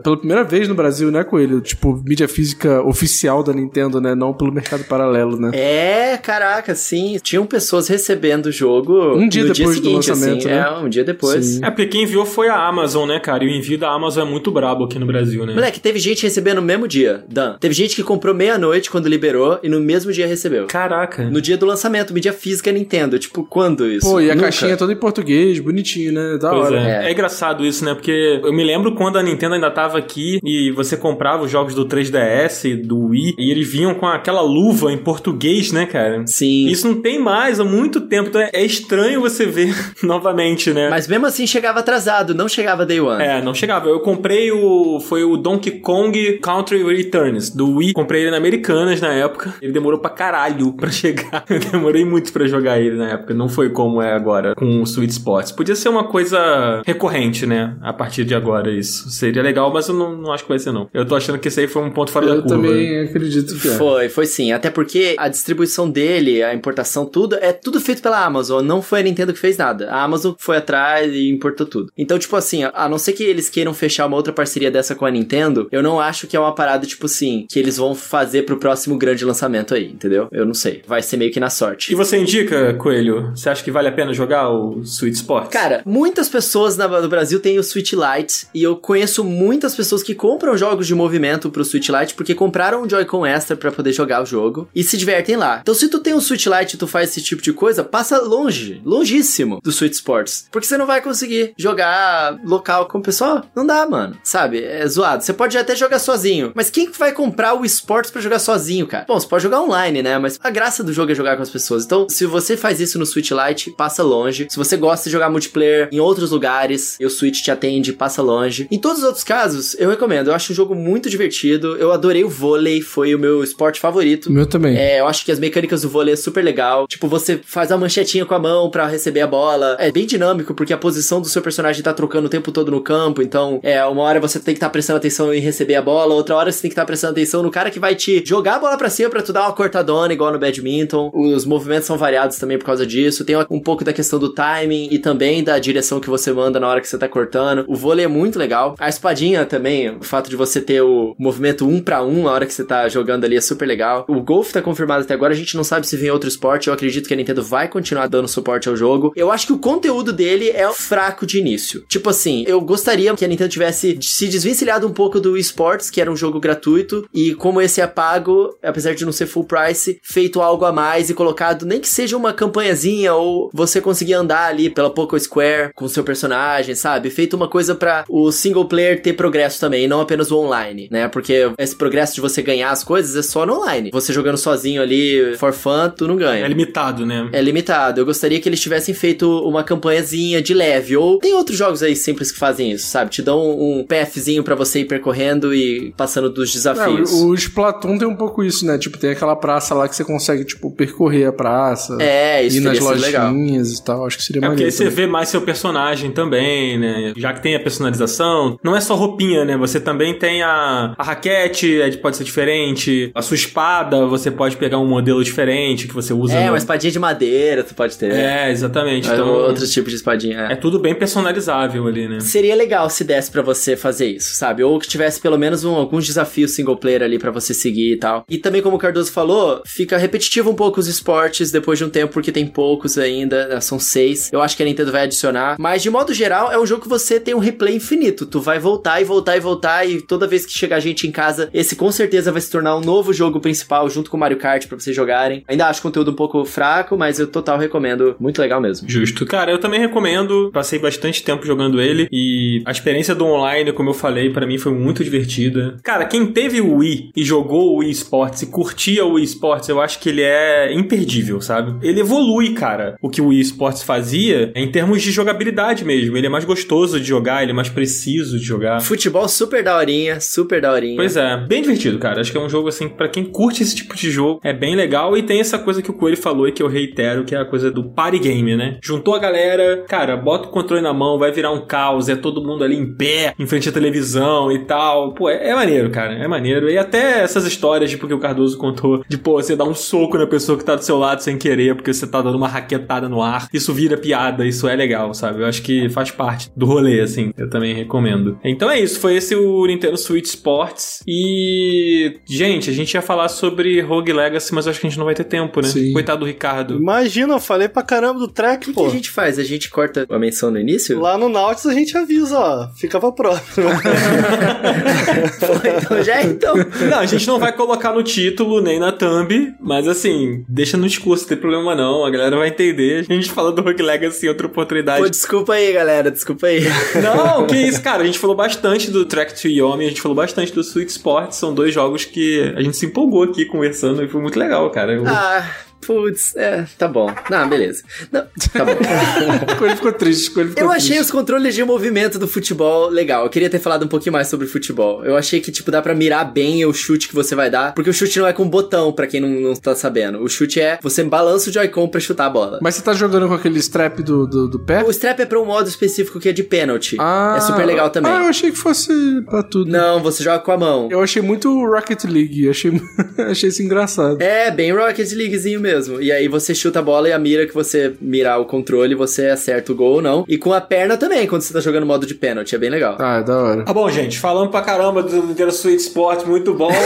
pela 0.04 0.16
primeira 0.16 0.44
vez 0.44 0.68
no 0.68 0.74
Brasil, 0.74 1.10
né, 1.10 1.24
Coelho? 1.24 1.60
Tipo, 1.60 2.00
mídia 2.06 2.28
física 2.28 2.82
oficial 2.82 3.42
da 3.42 3.52
Nintendo, 3.52 4.00
né? 4.00 4.14
Não 4.14 4.32
pelo 4.32 4.52
mercado 4.52 4.84
paralelo, 4.84 5.38
né? 5.38 5.50
É, 5.52 6.16
caraca, 6.18 6.74
sim. 6.74 7.18
Tinham 7.22 7.46
pessoas 7.46 7.88
recebendo 7.88 8.46
o 8.46 8.52
jogo 8.52 9.16
Um 9.16 9.28
dia 9.28 9.44
no 9.44 9.52
depois 9.52 9.80
do 9.80 9.84
seguinte, 9.84 10.10
lançamento, 10.10 10.38
assim, 10.38 10.48
né? 10.48 10.58
É, 10.58 10.70
um 10.70 10.88
dia 10.88 11.00
dia 11.00 11.04
depois. 11.04 11.44
Sim. 11.44 11.60
É 11.64 11.70
porque 11.70 11.86
quem 11.86 12.02
enviou 12.02 12.24
foi 12.24 12.48
a 12.48 12.56
Amazon, 12.56 13.08
né, 13.08 13.18
cara? 13.18 13.44
E 13.44 13.48
o 13.48 13.50
envio 13.50 13.78
da 13.78 13.90
Amazon 13.90 14.26
é 14.26 14.30
muito 14.30 14.50
brabo 14.50 14.84
aqui 14.84 14.98
no 14.98 15.06
Brasil, 15.06 15.44
né? 15.44 15.54
Moleque, 15.54 15.80
teve 15.80 15.98
gente 15.98 16.22
recebendo 16.22 16.56
no 16.56 16.62
mesmo 16.62 16.86
dia, 16.86 17.24
Dan. 17.28 17.56
Teve 17.58 17.74
gente 17.74 17.96
que 17.96 18.02
comprou 18.02 18.34
meia-noite 18.34 18.90
quando 18.90 19.08
liberou 19.08 19.58
e 19.62 19.68
no 19.68 19.80
mesmo 19.80 20.12
dia 20.12 20.26
recebeu. 20.26 20.66
Caraca. 20.66 21.24
No 21.24 21.39
dia 21.40 21.56
do 21.56 21.66
lançamento, 21.66 22.12
mídia 22.14 22.32
física 22.32 22.70
Nintendo. 22.72 23.18
Tipo, 23.18 23.44
quando 23.44 23.86
isso? 23.86 24.08
Pô, 24.08 24.20
e 24.20 24.30
a 24.30 24.34
Nunca. 24.34 24.46
caixinha 24.46 24.76
toda 24.76 24.92
em 24.92 24.96
português, 24.96 25.58
bonitinho, 25.58 26.12
né? 26.12 26.38
Da 26.38 26.50
Pois 26.50 26.66
hora. 26.66 26.80
é. 26.80 27.04
É. 27.04 27.08
é. 27.08 27.12
engraçado 27.12 27.64
isso, 27.64 27.84
né? 27.84 27.94
Porque 27.94 28.40
eu 28.42 28.52
me 28.52 28.64
lembro 28.64 28.94
quando 28.94 29.18
a 29.18 29.22
Nintendo 29.22 29.54
ainda 29.54 29.70
tava 29.70 29.98
aqui 29.98 30.38
e 30.44 30.70
você 30.72 30.96
comprava 30.96 31.44
os 31.44 31.50
jogos 31.50 31.74
do 31.74 31.86
3DS, 31.86 32.82
do 32.84 33.06
Wii, 33.08 33.34
e 33.38 33.50
eles 33.50 33.70
vinham 33.70 33.94
com 33.94 34.06
aquela 34.06 34.40
luva 34.40 34.92
em 34.92 34.98
português, 34.98 35.72
né, 35.72 35.86
cara? 35.86 36.22
Sim. 36.26 36.68
Isso 36.68 36.86
não 36.88 37.00
tem 37.00 37.18
mais 37.18 37.58
há 37.60 37.64
muito 37.64 38.00
tempo, 38.02 38.28
então 38.28 38.40
é 38.40 38.50
é 38.52 38.64
estranho 38.64 39.20
você 39.20 39.46
ver 39.46 39.74
novamente, 40.02 40.72
né? 40.72 40.88
Mas 40.90 41.08
mesmo 41.08 41.24
assim 41.26 41.46
chegava 41.46 41.80
atrasado, 41.80 42.34
não 42.34 42.48
chegava 42.48 42.84
day 42.84 43.00
one. 43.00 43.22
É, 43.22 43.40
não 43.42 43.54
chegava. 43.54 43.88
Eu 43.88 44.00
comprei 44.00 44.50
o. 44.52 45.00
Foi 45.00 45.24
o 45.24 45.36
Donkey 45.36 45.80
Kong 45.80 46.38
Country 46.42 46.82
Returns, 46.82 47.48
do 47.50 47.76
Wii. 47.76 47.92
Comprei 47.94 48.22
ele 48.22 48.30
na 48.30 48.36
Americanas 48.36 49.00
na 49.00 49.12
época. 49.12 49.54
Ele 49.62 49.72
demorou 49.72 49.98
pra 49.98 50.10
caralho 50.10 50.72
pra 50.74 50.90
chegar. 50.92 51.29
Eu 51.48 51.60
demorei 51.60 52.04
muito 52.04 52.32
pra 52.32 52.46
jogar 52.46 52.80
ele 52.80 52.96
na 52.96 53.10
época. 53.10 53.34
Não 53.34 53.48
foi 53.48 53.70
como 53.70 54.00
é 54.00 54.12
agora 54.12 54.54
com 54.54 54.80
o 54.80 54.84
Sweet 54.84 55.12
Spots. 55.12 55.52
Podia 55.52 55.74
ser 55.74 55.88
uma 55.88 56.04
coisa 56.04 56.82
recorrente, 56.86 57.46
né? 57.46 57.76
A 57.82 57.92
partir 57.92 58.24
de 58.24 58.34
agora, 58.34 58.70
isso. 58.70 59.10
Seria 59.10 59.42
legal, 59.42 59.72
mas 59.72 59.88
eu 59.88 59.94
não, 59.94 60.16
não 60.16 60.32
acho 60.32 60.44
que 60.44 60.48
vai 60.48 60.58
ser, 60.58 60.72
não. 60.72 60.88
Eu 60.92 61.06
tô 61.06 61.14
achando 61.16 61.38
que 61.38 61.48
esse 61.48 61.60
aí 61.60 61.66
foi 61.68 61.82
um 61.82 61.90
ponto 61.90 62.10
fora 62.10 62.26
da 62.26 62.34
Eu 62.34 62.42
curva. 62.42 62.56
também 62.56 63.00
acredito 63.00 63.58
que 63.58 63.68
é. 63.68 63.72
Foi, 63.72 64.08
foi 64.08 64.26
sim. 64.26 64.52
Até 64.52 64.70
porque 64.70 65.14
a 65.18 65.28
distribuição 65.28 65.88
dele, 65.90 66.42
a 66.42 66.54
importação, 66.54 67.06
tudo, 67.06 67.36
é 67.36 67.52
tudo 67.52 67.80
feito 67.80 68.02
pela 68.02 68.24
Amazon. 68.24 68.64
Não 68.64 68.82
foi 68.82 69.00
a 69.00 69.02
Nintendo 69.02 69.32
que 69.32 69.38
fez 69.38 69.56
nada. 69.56 69.90
A 69.90 70.02
Amazon 70.02 70.34
foi 70.38 70.56
atrás 70.56 71.12
e 71.12 71.28
importou 71.30 71.66
tudo. 71.66 71.92
Então, 71.96 72.18
tipo 72.18 72.36
assim, 72.36 72.64
a 72.64 72.88
não 72.88 72.98
ser 72.98 73.12
que 73.12 73.22
eles 73.22 73.48
queiram 73.48 73.74
fechar 73.74 74.06
uma 74.06 74.16
outra 74.16 74.32
parceria 74.32 74.70
dessa 74.70 74.94
com 74.94 75.04
a 75.04 75.10
Nintendo, 75.10 75.68
eu 75.70 75.82
não 75.82 76.00
acho 76.00 76.26
que 76.26 76.36
é 76.36 76.40
uma 76.40 76.54
parada, 76.54 76.86
tipo 76.86 77.06
assim, 77.06 77.46
que 77.48 77.58
eles 77.58 77.76
vão 77.76 77.94
fazer 77.94 78.42
pro 78.42 78.58
próximo 78.58 78.96
grande 78.98 79.24
lançamento 79.24 79.74
aí, 79.74 79.86
entendeu? 79.86 80.28
Eu 80.32 80.44
não 80.44 80.54
sei. 80.54 80.82
Vai 80.86 81.02
ser 81.02 81.16
meio 81.20 81.30
que 81.30 81.38
na 81.38 81.50
sorte. 81.50 81.92
E 81.92 81.94
você 81.94 82.16
indica, 82.16 82.72
Coelho? 82.74 83.30
Você 83.34 83.50
acha 83.50 83.62
que 83.62 83.70
vale 83.70 83.88
a 83.88 83.92
pena 83.92 84.14
jogar 84.14 84.48
o 84.48 84.80
Sweet 84.80 85.16
Spots? 85.16 85.50
Cara, 85.50 85.82
muitas 85.84 86.28
pessoas 86.28 86.78
no 86.78 87.08
Brasil 87.08 87.38
têm 87.38 87.58
o 87.58 87.62
Switch 87.62 87.92
Lite 87.92 88.46
e 88.54 88.62
eu 88.62 88.74
conheço 88.76 89.22
muitas 89.22 89.74
pessoas 89.74 90.02
que 90.02 90.14
compram 90.14 90.56
jogos 90.56 90.86
de 90.86 90.94
movimento 90.94 91.50
pro 91.50 91.64
Switch 91.64 91.90
Lite 91.90 92.14
porque 92.14 92.34
compraram 92.34 92.82
um 92.82 92.88
Joy-Con 92.88 93.26
extra 93.26 93.54
pra 93.54 93.70
poder 93.70 93.92
jogar 93.92 94.22
o 94.22 94.26
jogo 94.26 94.68
e 94.74 94.82
se 94.82 94.96
divertem 94.96 95.36
lá. 95.36 95.58
Então, 95.60 95.74
se 95.74 95.88
tu 95.88 95.98
tem 95.98 96.14
um 96.14 96.20
Switch 96.20 96.46
Lite 96.46 96.74
e 96.74 96.78
tu 96.78 96.86
faz 96.86 97.10
esse 97.10 97.22
tipo 97.22 97.42
de 97.42 97.52
coisa, 97.52 97.84
passa 97.84 98.18
longe, 98.18 98.80
longíssimo 98.84 99.60
do 99.62 99.70
Switch 99.70 99.92
Sports, 99.92 100.48
porque 100.50 100.66
você 100.66 100.78
não 100.78 100.86
vai 100.86 101.02
conseguir 101.02 101.52
jogar 101.58 102.38
local 102.44 102.86
com 102.86 102.98
o 102.98 103.02
pessoal. 103.02 103.44
Não 103.54 103.66
dá, 103.66 103.86
mano. 103.86 104.16
Sabe? 104.24 104.64
É 104.64 104.86
zoado. 104.86 105.22
Você 105.22 105.32
pode 105.32 105.58
até 105.58 105.76
jogar 105.76 105.98
sozinho, 105.98 106.52
mas 106.54 106.70
quem 106.70 106.90
que 106.90 106.98
vai 106.98 107.12
comprar 107.12 107.54
o 107.54 107.64
Sports 107.64 108.10
pra 108.10 108.22
jogar 108.22 108.38
sozinho, 108.38 108.86
cara? 108.86 109.04
Bom, 109.06 109.20
você 109.20 109.26
pode 109.26 109.42
jogar 109.42 109.60
online, 109.60 110.02
né? 110.02 110.18
Mas 110.18 110.38
a 110.42 110.50
graça 110.50 110.82
do 110.82 110.92
jogo 110.92 111.09
é 111.12 111.14
jogar 111.14 111.36
com 111.36 111.42
as 111.42 111.50
pessoas. 111.50 111.84
Então, 111.84 112.06
se 112.08 112.26
você 112.26 112.56
faz 112.56 112.80
isso 112.80 112.98
no 112.98 113.06
Switch 113.06 113.30
Lite, 113.30 113.70
passa 113.70 114.02
longe. 114.02 114.46
Se 114.50 114.56
você 114.56 114.76
gosta 114.76 115.08
de 115.08 115.12
jogar 115.12 115.30
multiplayer 115.30 115.88
em 115.92 116.00
outros 116.00 116.30
lugares, 116.30 116.96
e 117.00 117.06
o 117.06 117.10
Switch 117.10 117.42
te 117.42 117.50
atende, 117.50 117.92
passa 117.92 118.22
longe. 118.22 118.66
Em 118.70 118.78
todos 118.78 118.98
os 118.98 119.04
outros 119.04 119.24
casos, 119.24 119.74
eu 119.78 119.90
recomendo. 119.90 120.28
Eu 120.28 120.34
acho 120.34 120.52
um 120.52 120.56
jogo 120.56 120.74
muito 120.74 121.08
divertido. 121.10 121.76
Eu 121.76 121.92
adorei 121.92 122.24
o 122.24 122.28
vôlei, 122.28 122.80
foi 122.80 123.14
o 123.14 123.18
meu 123.18 123.42
esporte 123.42 123.80
favorito. 123.80 124.30
Meu 124.30 124.46
também. 124.46 124.76
É, 124.76 125.00
eu 125.00 125.06
acho 125.06 125.24
que 125.24 125.32
as 125.32 125.38
mecânicas 125.38 125.82
do 125.82 125.88
vôlei 125.88 126.14
é 126.14 126.16
super 126.16 126.42
legal. 126.42 126.86
Tipo, 126.86 127.08
você 127.08 127.40
faz 127.44 127.72
a 127.72 127.78
manchetinha 127.78 128.24
com 128.24 128.34
a 128.34 128.38
mão 128.38 128.70
pra 128.70 128.86
receber 128.86 129.20
a 129.20 129.26
bola. 129.26 129.76
É 129.78 129.90
bem 129.90 130.06
dinâmico, 130.06 130.54
porque 130.54 130.72
a 130.72 130.78
posição 130.78 131.20
do 131.20 131.28
seu 131.28 131.42
personagem 131.42 131.82
tá 131.82 131.92
trocando 131.92 132.26
o 132.26 132.30
tempo 132.30 132.52
todo 132.52 132.70
no 132.70 132.80
campo. 132.80 133.22
Então, 133.22 133.60
é, 133.62 133.84
uma 133.84 134.02
hora 134.02 134.20
você 134.20 134.38
tem 134.38 134.54
que 134.54 134.58
estar 134.58 134.70
prestando 134.70 134.98
atenção 134.98 135.32
em 135.32 135.40
receber 135.40 135.74
a 135.74 135.82
bola, 135.82 136.14
outra 136.14 136.36
hora 136.36 136.52
você 136.52 136.62
tem 136.62 136.70
que 136.70 136.72
estar 136.72 136.84
prestando 136.84 137.12
atenção 137.12 137.42
no 137.42 137.50
cara 137.50 137.70
que 137.70 137.80
vai 137.80 137.94
te 137.94 138.22
jogar 138.24 138.56
a 138.56 138.58
bola 138.58 138.76
pra 138.76 138.90
cima 138.90 139.10
pra 139.10 139.22
tu 139.22 139.32
dar 139.32 139.42
uma 139.42 139.52
cortadona, 139.52 140.12
igual 140.12 140.32
no 140.32 140.38
badminton. 140.38 140.99
Os 141.08 141.44
movimentos 141.44 141.86
são 141.86 141.96
variados 141.96 142.36
também 142.38 142.58
por 142.58 142.64
causa 142.64 142.86
disso. 142.86 143.24
Tem 143.24 143.36
um 143.48 143.60
pouco 143.60 143.84
da 143.84 143.92
questão 143.92 144.18
do 144.18 144.34
timing 144.34 144.88
e 144.90 144.98
também 144.98 145.42
da 145.42 145.58
direção 145.58 146.00
que 146.00 146.10
você 146.10 146.32
manda 146.32 146.60
na 146.60 146.68
hora 146.68 146.80
que 146.80 146.88
você 146.88 146.98
tá 146.98 147.08
cortando. 147.08 147.64
O 147.68 147.76
vôlei 147.76 148.04
é 148.04 148.08
muito 148.08 148.38
legal. 148.38 148.74
A 148.78 148.88
espadinha 148.88 149.44
também, 149.46 149.96
o 149.96 150.02
fato 150.02 150.28
de 150.28 150.36
você 150.36 150.60
ter 150.60 150.82
o 150.82 151.14
movimento 151.18 151.66
um 151.66 151.80
pra 151.80 152.02
um 152.02 152.24
na 152.24 152.32
hora 152.32 152.46
que 152.46 152.52
você 152.52 152.64
tá 152.64 152.88
jogando 152.88 153.24
ali 153.24 153.36
é 153.36 153.40
super 153.40 153.66
legal. 153.66 154.04
O 154.08 154.20
golfe 154.20 154.52
tá 154.52 154.60
confirmado 154.60 155.02
até 155.02 155.14
agora, 155.14 155.32
a 155.32 155.36
gente 155.36 155.56
não 155.56 155.64
sabe 155.64 155.86
se 155.86 155.96
vem 155.96 156.10
outro 156.10 156.28
esporte. 156.28 156.68
Eu 156.68 156.74
acredito 156.74 157.06
que 157.06 157.14
a 157.14 157.16
Nintendo 157.16 157.42
vai 157.42 157.68
continuar 157.68 158.08
dando 158.08 158.28
suporte 158.28 158.68
ao 158.68 158.76
jogo. 158.76 159.12
Eu 159.16 159.30
acho 159.30 159.46
que 159.46 159.52
o 159.52 159.58
conteúdo 159.58 160.12
dele 160.12 160.50
é 160.50 160.70
fraco 160.72 161.26
de 161.26 161.38
início. 161.38 161.84
Tipo 161.88 162.10
assim, 162.10 162.44
eu 162.46 162.60
gostaria 162.60 163.14
que 163.14 163.24
a 163.24 163.28
Nintendo 163.28 163.50
tivesse 163.50 163.98
se 164.00 164.28
desvencilhado 164.28 164.86
um 164.86 164.92
pouco 164.92 165.20
do 165.20 165.36
esports, 165.36 165.90
que 165.90 166.00
era 166.00 166.10
um 166.10 166.16
jogo 166.16 166.40
gratuito, 166.40 167.08
e 167.14 167.34
como 167.34 167.60
esse 167.60 167.80
é 167.80 167.86
pago, 167.86 168.56
apesar 168.62 168.94
de 168.94 169.04
não 169.04 169.12
ser 169.12 169.26
full 169.26 169.44
price, 169.44 169.98
feito 170.02 170.40
algo 170.40 170.64
a 170.64 170.72
mais 170.72 170.89
e 170.98 171.14
colocado 171.14 171.64
nem 171.64 171.78
que 171.78 171.88
seja 171.88 172.16
uma 172.16 172.32
campanhazinha 172.32 173.14
ou 173.14 173.50
você 173.52 173.80
conseguir 173.80 174.14
andar 174.14 174.48
ali 174.48 174.68
pela 174.70 174.90
Poco 174.90 175.18
Square 175.18 175.70
com 175.74 175.84
o 175.84 175.88
seu 175.88 176.02
personagem, 176.02 176.74
sabe? 176.74 177.10
Feito 177.10 177.34
uma 177.36 177.46
coisa 177.48 177.74
pra 177.74 178.04
o 178.08 178.32
single 178.32 178.64
player 178.66 179.00
ter 179.00 179.12
progresso 179.12 179.60
também, 179.60 179.84
e 179.84 179.88
não 179.88 180.00
apenas 180.00 180.30
o 180.30 180.38
online, 180.38 180.88
né? 180.90 181.08
Porque 181.08 181.52
esse 181.58 181.76
progresso 181.76 182.14
de 182.14 182.20
você 182.20 182.42
ganhar 182.42 182.70
as 182.70 182.82
coisas 182.82 183.14
é 183.16 183.22
só 183.22 183.46
no 183.46 183.58
online. 183.60 183.90
Você 183.92 184.12
jogando 184.12 184.36
sozinho 184.38 184.82
ali, 184.82 185.36
for 185.36 185.52
fun, 185.52 185.90
tu 185.96 186.08
não 186.08 186.16
ganha. 186.16 186.44
É 186.44 186.48
limitado, 186.48 187.06
né? 187.06 187.28
É 187.32 187.40
limitado. 187.40 188.00
Eu 188.00 188.06
gostaria 188.06 188.40
que 188.40 188.48
eles 188.48 188.60
tivessem 188.60 188.94
feito 188.94 189.28
uma 189.46 189.62
campanhazinha 189.62 190.40
de 190.42 190.54
leve. 190.54 190.96
Ou 190.96 191.18
tem 191.18 191.34
outros 191.34 191.56
jogos 191.56 191.82
aí 191.82 191.94
simples 191.94 192.32
que 192.32 192.38
fazem 192.38 192.72
isso, 192.72 192.86
sabe? 192.86 193.10
Te 193.10 193.22
dão 193.22 193.40
um 193.58 193.84
pathzinho 193.86 194.42
pra 194.42 194.54
você 194.54 194.80
ir 194.80 194.84
percorrendo 194.86 195.54
e 195.54 195.92
passando 195.96 196.30
dos 196.30 196.50
É, 196.50 196.52
desafios. 196.54 197.12
o, 197.12 197.28
o 197.28 197.34
Splatoon 197.34 197.98
tem 197.98 198.08
um 198.08 198.16
pouco 198.16 198.42
isso, 198.42 198.64
né? 198.66 198.78
Tipo, 198.78 198.98
tem 198.98 199.10
aquela 199.10 199.36
praça 199.36 199.74
lá 199.74 199.88
que 199.88 199.94
você 199.94 200.04
consegue, 200.04 200.44
tipo, 200.44 200.70
percorrer 200.84 201.26
a 201.26 201.32
praça. 201.32 201.98
É, 202.00 202.42
isso 202.42 202.56
ir 202.56 202.60
nas 202.60 202.78
sido 202.78 202.88
legal. 202.98 203.30
lojinhas 203.32 203.72
e 203.72 203.84
tal. 203.84 204.06
Acho 204.06 204.16
que 204.16 204.22
seria 204.24 204.38
É 204.40 204.40
porque 204.42 204.62
maneiro. 204.62 204.68
aí 204.68 204.72
você 204.72 204.84
também. 204.84 204.96
vê 204.96 205.06
mais 205.06 205.28
seu 205.28 205.42
personagem 205.42 206.10
também, 206.10 206.78
né? 206.78 207.12
Já 207.16 207.34
que 207.34 207.42
tem 207.42 207.54
a 207.54 207.60
personalização, 207.60 208.56
não 208.64 208.74
é 208.74 208.80
só 208.80 208.94
roupinha, 208.94 209.44
né? 209.44 209.56
Você 209.58 209.78
também 209.78 210.18
tem 210.18 210.42
a, 210.42 210.94
a 210.96 211.02
raquete, 211.02 211.80
é, 211.82 211.90
pode 211.96 212.16
ser 212.16 212.24
diferente. 212.24 213.10
A 213.14 213.20
sua 213.20 213.34
espada, 213.34 214.06
você 214.06 214.30
pode 214.30 214.56
pegar 214.56 214.78
um 214.78 214.86
modelo 214.86 215.22
diferente 215.22 215.86
que 215.86 215.94
você 215.94 216.12
usa. 216.14 216.34
É, 216.34 216.44
no- 216.44 216.52
uma 216.52 216.58
espadinha 216.58 216.90
de 216.90 216.98
madeira, 216.98 217.62
tu 217.62 217.74
pode 217.74 217.96
ter. 217.98 218.10
É, 218.12 218.50
exatamente. 218.50 219.08
É, 219.10 219.12
Então, 219.12 219.28
outros 219.28 219.70
tipos 219.72 219.90
de 219.90 219.96
espadinha. 219.96 220.46
é. 220.48 220.52
é 220.52 220.56
tudo 220.56 220.78
bem 220.78 220.94
personalizável 220.94 221.86
ali, 221.86 222.08
né? 222.08 222.20
Seria 222.20 222.54
legal 222.54 222.88
se 222.88 223.04
desse 223.04 223.30
pra 223.30 223.42
você 223.42 223.76
fazer 223.76 224.06
isso, 224.08 224.34
sabe? 224.34 224.62
Ou 224.62 224.78
que 224.78 224.88
tivesse 224.88 225.20
pelo 225.20 225.36
menos 225.38 225.64
um- 225.64 225.74
alguns 225.74 226.06
desafios 226.06 226.52
single 226.52 226.76
player 226.76 227.02
ali 227.02 227.18
pra 227.18 227.30
você 227.30 227.52
seguir 227.52 227.92
e 227.92 227.96
tal. 227.98 228.24
E 228.28 228.38
também, 228.38 228.62
como 228.62 228.76
o 228.76 228.78
Cardoso 228.78 229.12
falou, 229.12 229.62
fica 229.66 229.96
repetitivo 229.98 230.50
um 230.50 230.54
pouco 230.60 230.78
os 230.78 230.88
esportes 230.88 231.50
depois 231.50 231.78
de 231.78 231.86
um 231.86 231.88
tempo, 231.88 232.12
porque 232.12 232.30
tem 232.30 232.46
poucos 232.46 232.98
ainda, 232.98 233.48
né? 233.48 233.60
são 233.62 233.78
seis. 233.78 234.30
Eu 234.30 234.42
acho 234.42 234.54
que 234.54 234.62
a 234.62 234.66
Nintendo 234.66 234.92
vai 234.92 235.04
adicionar. 235.04 235.56
Mas, 235.58 235.82
de 235.82 235.88
modo 235.88 236.12
geral, 236.12 236.52
é 236.52 236.60
um 236.60 236.66
jogo 236.66 236.82
que 236.82 236.88
você 236.88 237.18
tem 237.18 237.32
um 237.32 237.38
replay 237.38 237.76
infinito. 237.76 238.26
Tu 238.26 238.38
vai 238.38 238.58
voltar 238.58 239.00
e 239.00 239.04
voltar 239.04 239.38
e 239.38 239.40
voltar, 239.40 239.88
e 239.88 240.02
toda 240.02 240.26
vez 240.26 240.44
que 240.44 240.52
chegar 240.52 240.78
gente 240.78 241.06
em 241.06 241.10
casa, 241.10 241.48
esse 241.54 241.74
com 241.74 241.90
certeza 241.90 242.30
vai 242.30 242.42
se 242.42 242.50
tornar 242.50 242.76
um 242.76 242.82
novo 242.82 243.10
jogo 243.10 243.40
principal 243.40 243.88
junto 243.88 244.10
com 244.10 244.18
o 244.18 244.20
Mario 244.20 244.36
Kart 244.36 244.66
pra 244.66 244.78
vocês 244.78 244.94
jogarem. 244.94 245.42
Ainda 245.48 245.66
acho 245.66 245.80
conteúdo 245.80 246.10
um 246.10 246.14
pouco 246.14 246.44
fraco, 246.44 246.94
mas 246.94 247.18
eu 247.18 247.26
total 247.26 247.56
recomendo. 247.56 248.14
Muito 248.20 248.38
legal 248.42 248.60
mesmo. 248.60 248.86
Justo. 248.86 249.24
Cara, 249.24 249.50
eu 249.50 249.58
também 249.58 249.80
recomendo. 249.80 250.50
Passei 250.52 250.78
bastante 250.78 251.22
tempo 251.22 251.46
jogando 251.46 251.80
ele 251.80 252.06
e 252.12 252.62
a 252.66 252.70
experiência 252.70 253.14
do 253.14 253.24
online, 253.24 253.72
como 253.72 253.88
eu 253.88 253.94
falei, 253.94 254.28
pra 254.28 254.46
mim 254.46 254.58
foi 254.58 254.72
muito 254.72 255.02
divertida. 255.02 255.78
Cara, 255.82 256.04
quem 256.04 256.26
teve 256.26 256.60
o 256.60 256.76
Wii 256.76 257.12
e 257.16 257.24
jogou 257.24 257.72
o 257.72 257.78
Wii 257.78 257.90
Sports 257.92 258.42
e 258.42 258.46
curtia 258.48 259.06
o 259.06 259.14
Wii 259.14 259.24
Sports, 259.24 259.68
eu 259.70 259.80
acho 259.80 259.98
que 259.98 260.10
ele 260.10 260.22
é 260.22 260.49
imperdível, 260.72 261.40
sabe? 261.40 261.86
Ele 261.86 262.00
evolui, 262.00 262.54
cara, 262.54 262.96
o 263.00 263.08
que 263.08 263.20
o 263.20 263.28
Wii 263.28 263.40
Sports 263.40 263.82
fazia 263.82 264.52
em 264.54 264.70
termos 264.70 265.02
de 265.02 265.10
jogabilidade 265.10 265.84
mesmo. 265.84 266.16
Ele 266.16 266.26
é 266.26 266.30
mais 266.30 266.44
gostoso 266.44 267.00
de 267.00 267.06
jogar, 267.06 267.42
ele 267.42 267.52
é 267.52 267.54
mais 267.54 267.68
preciso 267.68 268.38
de 268.38 268.44
jogar. 268.44 268.80
Futebol 268.80 269.28
super 269.28 269.62
daorinha, 269.62 270.20
super 270.20 270.60
daorinha. 270.60 270.96
Pois 270.96 271.16
é, 271.16 271.36
bem 271.36 271.62
divertido, 271.62 271.98
cara. 271.98 272.20
Acho 272.20 272.32
que 272.32 272.38
é 272.38 272.40
um 272.40 272.48
jogo 272.48 272.68
assim 272.68 272.88
pra 272.88 273.08
quem 273.08 273.24
curte 273.24 273.62
esse 273.62 273.74
tipo 273.74 273.94
de 273.94 274.10
jogo, 274.10 274.40
é 274.42 274.52
bem 274.52 274.74
legal 274.74 275.16
e 275.16 275.22
tem 275.22 275.40
essa 275.40 275.58
coisa 275.58 275.82
que 275.82 275.90
o 275.90 275.94
Coelho 275.94 276.16
falou 276.16 276.48
e 276.48 276.52
que 276.52 276.62
eu 276.62 276.68
reitero, 276.68 277.24
que 277.24 277.34
é 277.34 277.38
a 277.38 277.44
coisa 277.44 277.70
do 277.70 277.90
party 277.90 278.18
game, 278.18 278.56
né? 278.56 278.78
Juntou 278.82 279.14
a 279.14 279.18
galera, 279.18 279.84
cara, 279.88 280.16
bota 280.16 280.48
o 280.48 280.50
controle 280.50 280.82
na 280.82 280.92
mão, 280.92 281.18
vai 281.18 281.32
virar 281.32 281.50
um 281.50 281.66
caos, 281.66 282.08
é 282.08 282.16
todo 282.16 282.44
mundo 282.44 282.64
ali 282.64 282.76
em 282.76 282.94
pé, 282.94 283.34
em 283.38 283.46
frente 283.46 283.68
à 283.68 283.72
televisão 283.72 284.50
e 284.52 284.60
tal. 284.64 285.14
Pô, 285.14 285.28
é, 285.28 285.50
é 285.50 285.54
maneiro, 285.54 285.90
cara, 285.90 286.14
é 286.14 286.26
maneiro. 286.26 286.70
E 286.70 286.78
até 286.78 287.20
essas 287.22 287.44
histórias, 287.44 287.90
tipo, 287.90 288.06
que 288.06 288.14
o 288.14 288.18
Cardoso 288.18 288.58
contou, 288.58 289.04
de, 289.08 289.18
pô, 289.18 289.40
você 289.40 289.56
dá 289.56 289.64
um 289.64 289.74
soco 289.74 290.18
na 290.18 290.26
pessoa 290.26 290.39
que 290.56 290.64
tá 290.64 290.74
do 290.74 290.84
seu 290.84 290.98
lado 290.98 291.22
sem 291.22 291.36
querer, 291.36 291.74
porque 291.74 291.92
você 291.92 292.06
tá 292.06 292.20
dando 292.22 292.36
uma 292.36 292.48
raquetada 292.48 293.08
no 293.08 293.22
ar. 293.22 293.48
Isso 293.52 293.72
vira 293.72 293.96
piada, 293.96 294.46
isso 294.46 294.68
é 294.68 294.76
legal, 294.76 295.12
sabe? 295.14 295.42
Eu 295.42 295.46
acho 295.46 295.62
que 295.62 295.88
faz 295.90 296.10
parte 296.10 296.50
do 296.56 296.66
rolê, 296.66 297.00
assim. 297.00 297.32
Eu 297.36 297.48
também 297.48 297.74
recomendo. 297.74 298.38
Então 298.44 298.70
é 298.70 298.80
isso, 298.80 299.00
foi 299.00 299.16
esse 299.16 299.34
o 299.34 299.66
Nintendo 299.66 299.96
Switch 299.96 300.26
Sports. 300.26 301.02
E, 301.06 302.18
gente, 302.26 302.70
a 302.70 302.72
gente 302.72 302.94
ia 302.94 303.02
falar 303.02 303.28
sobre 303.28 303.80
Rogue 303.80 304.12
Legacy, 304.12 304.54
mas 304.54 304.66
eu 304.66 304.70
acho 304.70 304.80
que 304.80 304.86
a 304.86 304.90
gente 304.90 304.98
não 304.98 305.06
vai 305.06 305.14
ter 305.14 305.24
tempo, 305.24 305.60
né? 305.60 305.68
Sim. 305.68 305.92
Coitado 305.92 306.20
do 306.20 306.26
Ricardo. 306.26 306.76
Imagina, 306.76 307.34
eu 307.34 307.40
falei 307.40 307.68
pra 307.68 307.82
caramba 307.82 308.18
do 308.18 308.28
track, 308.28 308.70
O 308.70 308.72
que 308.72 308.74
pô. 308.74 308.86
a 308.86 308.90
gente 308.90 309.10
faz? 309.10 309.38
A 309.38 309.44
gente 309.44 309.70
corta 309.70 310.06
a 310.08 310.18
menção 310.18 310.50
no 310.50 310.58
início? 310.58 310.98
Lá 311.00 311.16
no 311.16 311.28
Nautilus 311.28 311.66
a 311.66 311.78
gente 311.78 311.96
avisa, 311.96 312.38
ó. 312.38 312.68
Fica 312.76 313.00
pra 313.00 313.12
próxima. 313.12 313.70
então 315.82 316.02
já 316.02 316.20
é, 316.20 316.24
então. 316.24 316.54
Não, 316.56 316.98
a 316.98 317.06
gente 317.06 317.26
não 317.26 317.38
vai 317.38 317.52
colocar 317.52 317.92
no 317.92 318.02
título 318.02 318.60
nem 318.60 318.78
na 318.78 318.92
thumb, 318.92 319.54
mas 319.60 319.88
assim, 319.88 320.29
deixa 320.48 320.76
no 320.76 320.86
discurso, 320.86 321.24
não 321.24 321.28
tem 321.28 321.36
problema 321.38 321.74
não, 321.74 322.04
a 322.04 322.10
galera 322.10 322.36
vai 322.36 322.48
entender. 322.48 323.06
A 323.08 323.12
gente 323.12 323.30
fala 323.30 323.52
do 323.52 323.62
Rogue 323.62 323.82
Legacy 323.82 324.26
em 324.26 324.28
outra 324.28 324.46
oportunidade. 324.46 325.02
Pô, 325.02 325.08
desculpa 325.08 325.54
aí, 325.54 325.72
galera, 325.72 326.10
desculpa 326.10 326.46
aí. 326.46 326.60
Não, 327.02 327.46
que 327.46 327.56
isso, 327.60 327.82
cara. 327.82 328.02
A 328.02 328.06
gente 328.06 328.18
falou 328.18 328.36
bastante 328.36 328.90
do 328.90 329.04
Track 329.04 329.40
to 329.40 329.48
Yomi, 329.48 329.86
a 329.86 329.88
gente 329.88 330.00
falou 330.02 330.14
bastante 330.14 330.52
do 330.52 330.60
Sweet 330.60 330.90
Sport. 330.90 331.32
São 331.32 331.54
dois 331.54 331.72
jogos 331.74 332.04
que 332.04 332.52
a 332.56 332.62
gente 332.62 332.76
se 332.76 332.86
empolgou 332.86 333.22
aqui 333.22 333.44
conversando 333.44 334.02
e 334.04 334.08
foi 334.08 334.20
muito 334.20 334.38
legal, 334.38 334.68
cara. 334.70 334.92
Eu- 334.92 335.04
Ah, 335.06 335.48
putz, 335.86 336.34
é, 336.36 336.66
tá 336.78 336.86
bom. 336.88 337.12
Não, 337.30 337.48
beleza. 337.48 337.82
Não, 338.12 338.22
tá 338.52 338.64
bom. 338.64 338.76
Coelho 339.58 339.76
ficou 339.76 339.92
triste, 339.92 340.30
Coelho 340.30 340.50
ficou 340.50 340.64
Eu 340.64 340.70
triste. 340.70 340.92
achei 340.92 341.00
os 341.00 341.10
controles 341.10 341.54
de 341.54 341.64
movimento 341.64 342.18
do 342.18 342.28
futebol 342.28 342.88
legal. 342.88 343.24
Eu 343.24 343.30
queria 343.30 343.50
ter 343.50 343.58
falado 343.58 343.84
um 343.84 343.88
pouquinho 343.88 344.12
mais 344.12 344.28
sobre 344.28 344.46
futebol. 344.46 345.04
Eu 345.04 345.16
achei 345.16 345.40
que, 345.40 345.50
tipo, 345.50 345.70
dá 345.70 345.80
pra 345.82 345.94
mirar 345.94 346.24
bem 346.30 346.64
o 346.64 346.72
chute 346.72 347.08
que 347.08 347.14
você 347.14 347.34
vai 347.34 347.50
dar. 347.50 347.74
Porque 347.74 347.90
o 347.90 347.92
chute 347.92 348.18
não 348.18 348.26
é 348.26 348.32
com 348.32 348.48
botão, 348.48 348.92
pra 348.92 349.06
quem 349.06 349.20
não, 349.20 349.28
não 349.28 349.54
tá 349.54 349.74
sabendo. 349.74 350.22
O 350.22 350.28
chute 350.28 350.60
é 350.60 350.78
você 350.82 351.02
balança 351.04 351.50
o 351.50 351.52
Joy-Con 351.52 351.88
pra 351.88 352.00
chutar 352.00 352.26
a 352.26 352.30
bola. 352.30 352.58
Mas 352.62 352.74
você 352.74 352.82
tá 352.82 352.92
jogando 352.92 353.26
com 353.28 353.34
aquele 353.34 353.58
strap 353.58 353.98
do, 354.00 354.26
do, 354.26 354.48
do 354.48 354.58
pé? 354.60 354.82
O 354.84 354.90
strap 354.90 355.20
é 355.20 355.26
pra 355.26 355.40
um 355.40 355.44
modo 355.44 355.68
específico 355.68 356.20
que 356.20 356.28
é 356.28 356.32
de 356.32 356.42
pênalti. 356.42 356.96
Ah, 356.98 357.34
é 357.36 357.40
super 357.40 357.64
legal 357.66 357.90
também. 357.90 358.12
Ah, 358.12 358.22
eu 358.22 358.28
achei 358.28 358.50
que 358.50 358.58
fosse 358.58 358.90
pra 359.22 359.42
tudo. 359.42 359.70
Não, 359.70 360.02
você 360.02 360.22
joga 360.22 360.38
com 360.40 360.52
a 360.52 360.58
mão. 360.58 360.88
Eu 360.90 361.00
achei 361.02 361.22
muito 361.22 361.48
Rocket 361.66 362.04
League, 362.04 362.48
achei, 362.48 362.72
achei 363.30 363.48
isso 363.48 363.62
engraçado. 363.62 364.20
É, 364.20 364.50
bem 364.50 364.72
Rocket 364.72 365.10
Leaguezinho 365.12 365.60
mesmo. 365.60 365.69
E 366.00 366.12
aí 366.12 366.28
você 366.28 366.54
chuta 366.54 366.78
a 366.78 366.82
bola 366.82 367.08
e 367.08 367.12
a 367.12 367.18
mira 367.18 367.46
que 367.46 367.54
você 367.54 367.94
mirar 368.00 368.40
o 368.40 368.44
controle, 368.44 368.94
você 368.94 369.26
acerta 369.26 369.72
o 369.72 369.74
gol 369.74 369.94
ou 369.94 370.02
não. 370.02 370.24
E 370.28 370.38
com 370.38 370.52
a 370.52 370.60
perna 370.60 370.96
também, 370.96 371.26
quando 371.26 371.42
você 371.42 371.52
tá 371.52 371.60
jogando 371.60 371.86
modo 371.86 372.06
de 372.06 372.14
pênalti. 372.14 372.54
É 372.54 372.58
bem 372.58 372.70
legal. 372.70 372.96
Ah, 372.98 373.18
é 373.18 373.22
da 373.22 373.38
hora. 373.38 373.64
Tá 373.64 373.72
bom, 373.72 373.88
gente, 373.90 374.18
falando 374.18 374.50
pra 374.50 374.62
caramba 374.62 375.02
do 375.02 375.22
Nintendo 375.22 375.52
Switch 375.52 375.80
Sport, 375.80 376.26
muito 376.26 376.54
bom. 376.54 376.70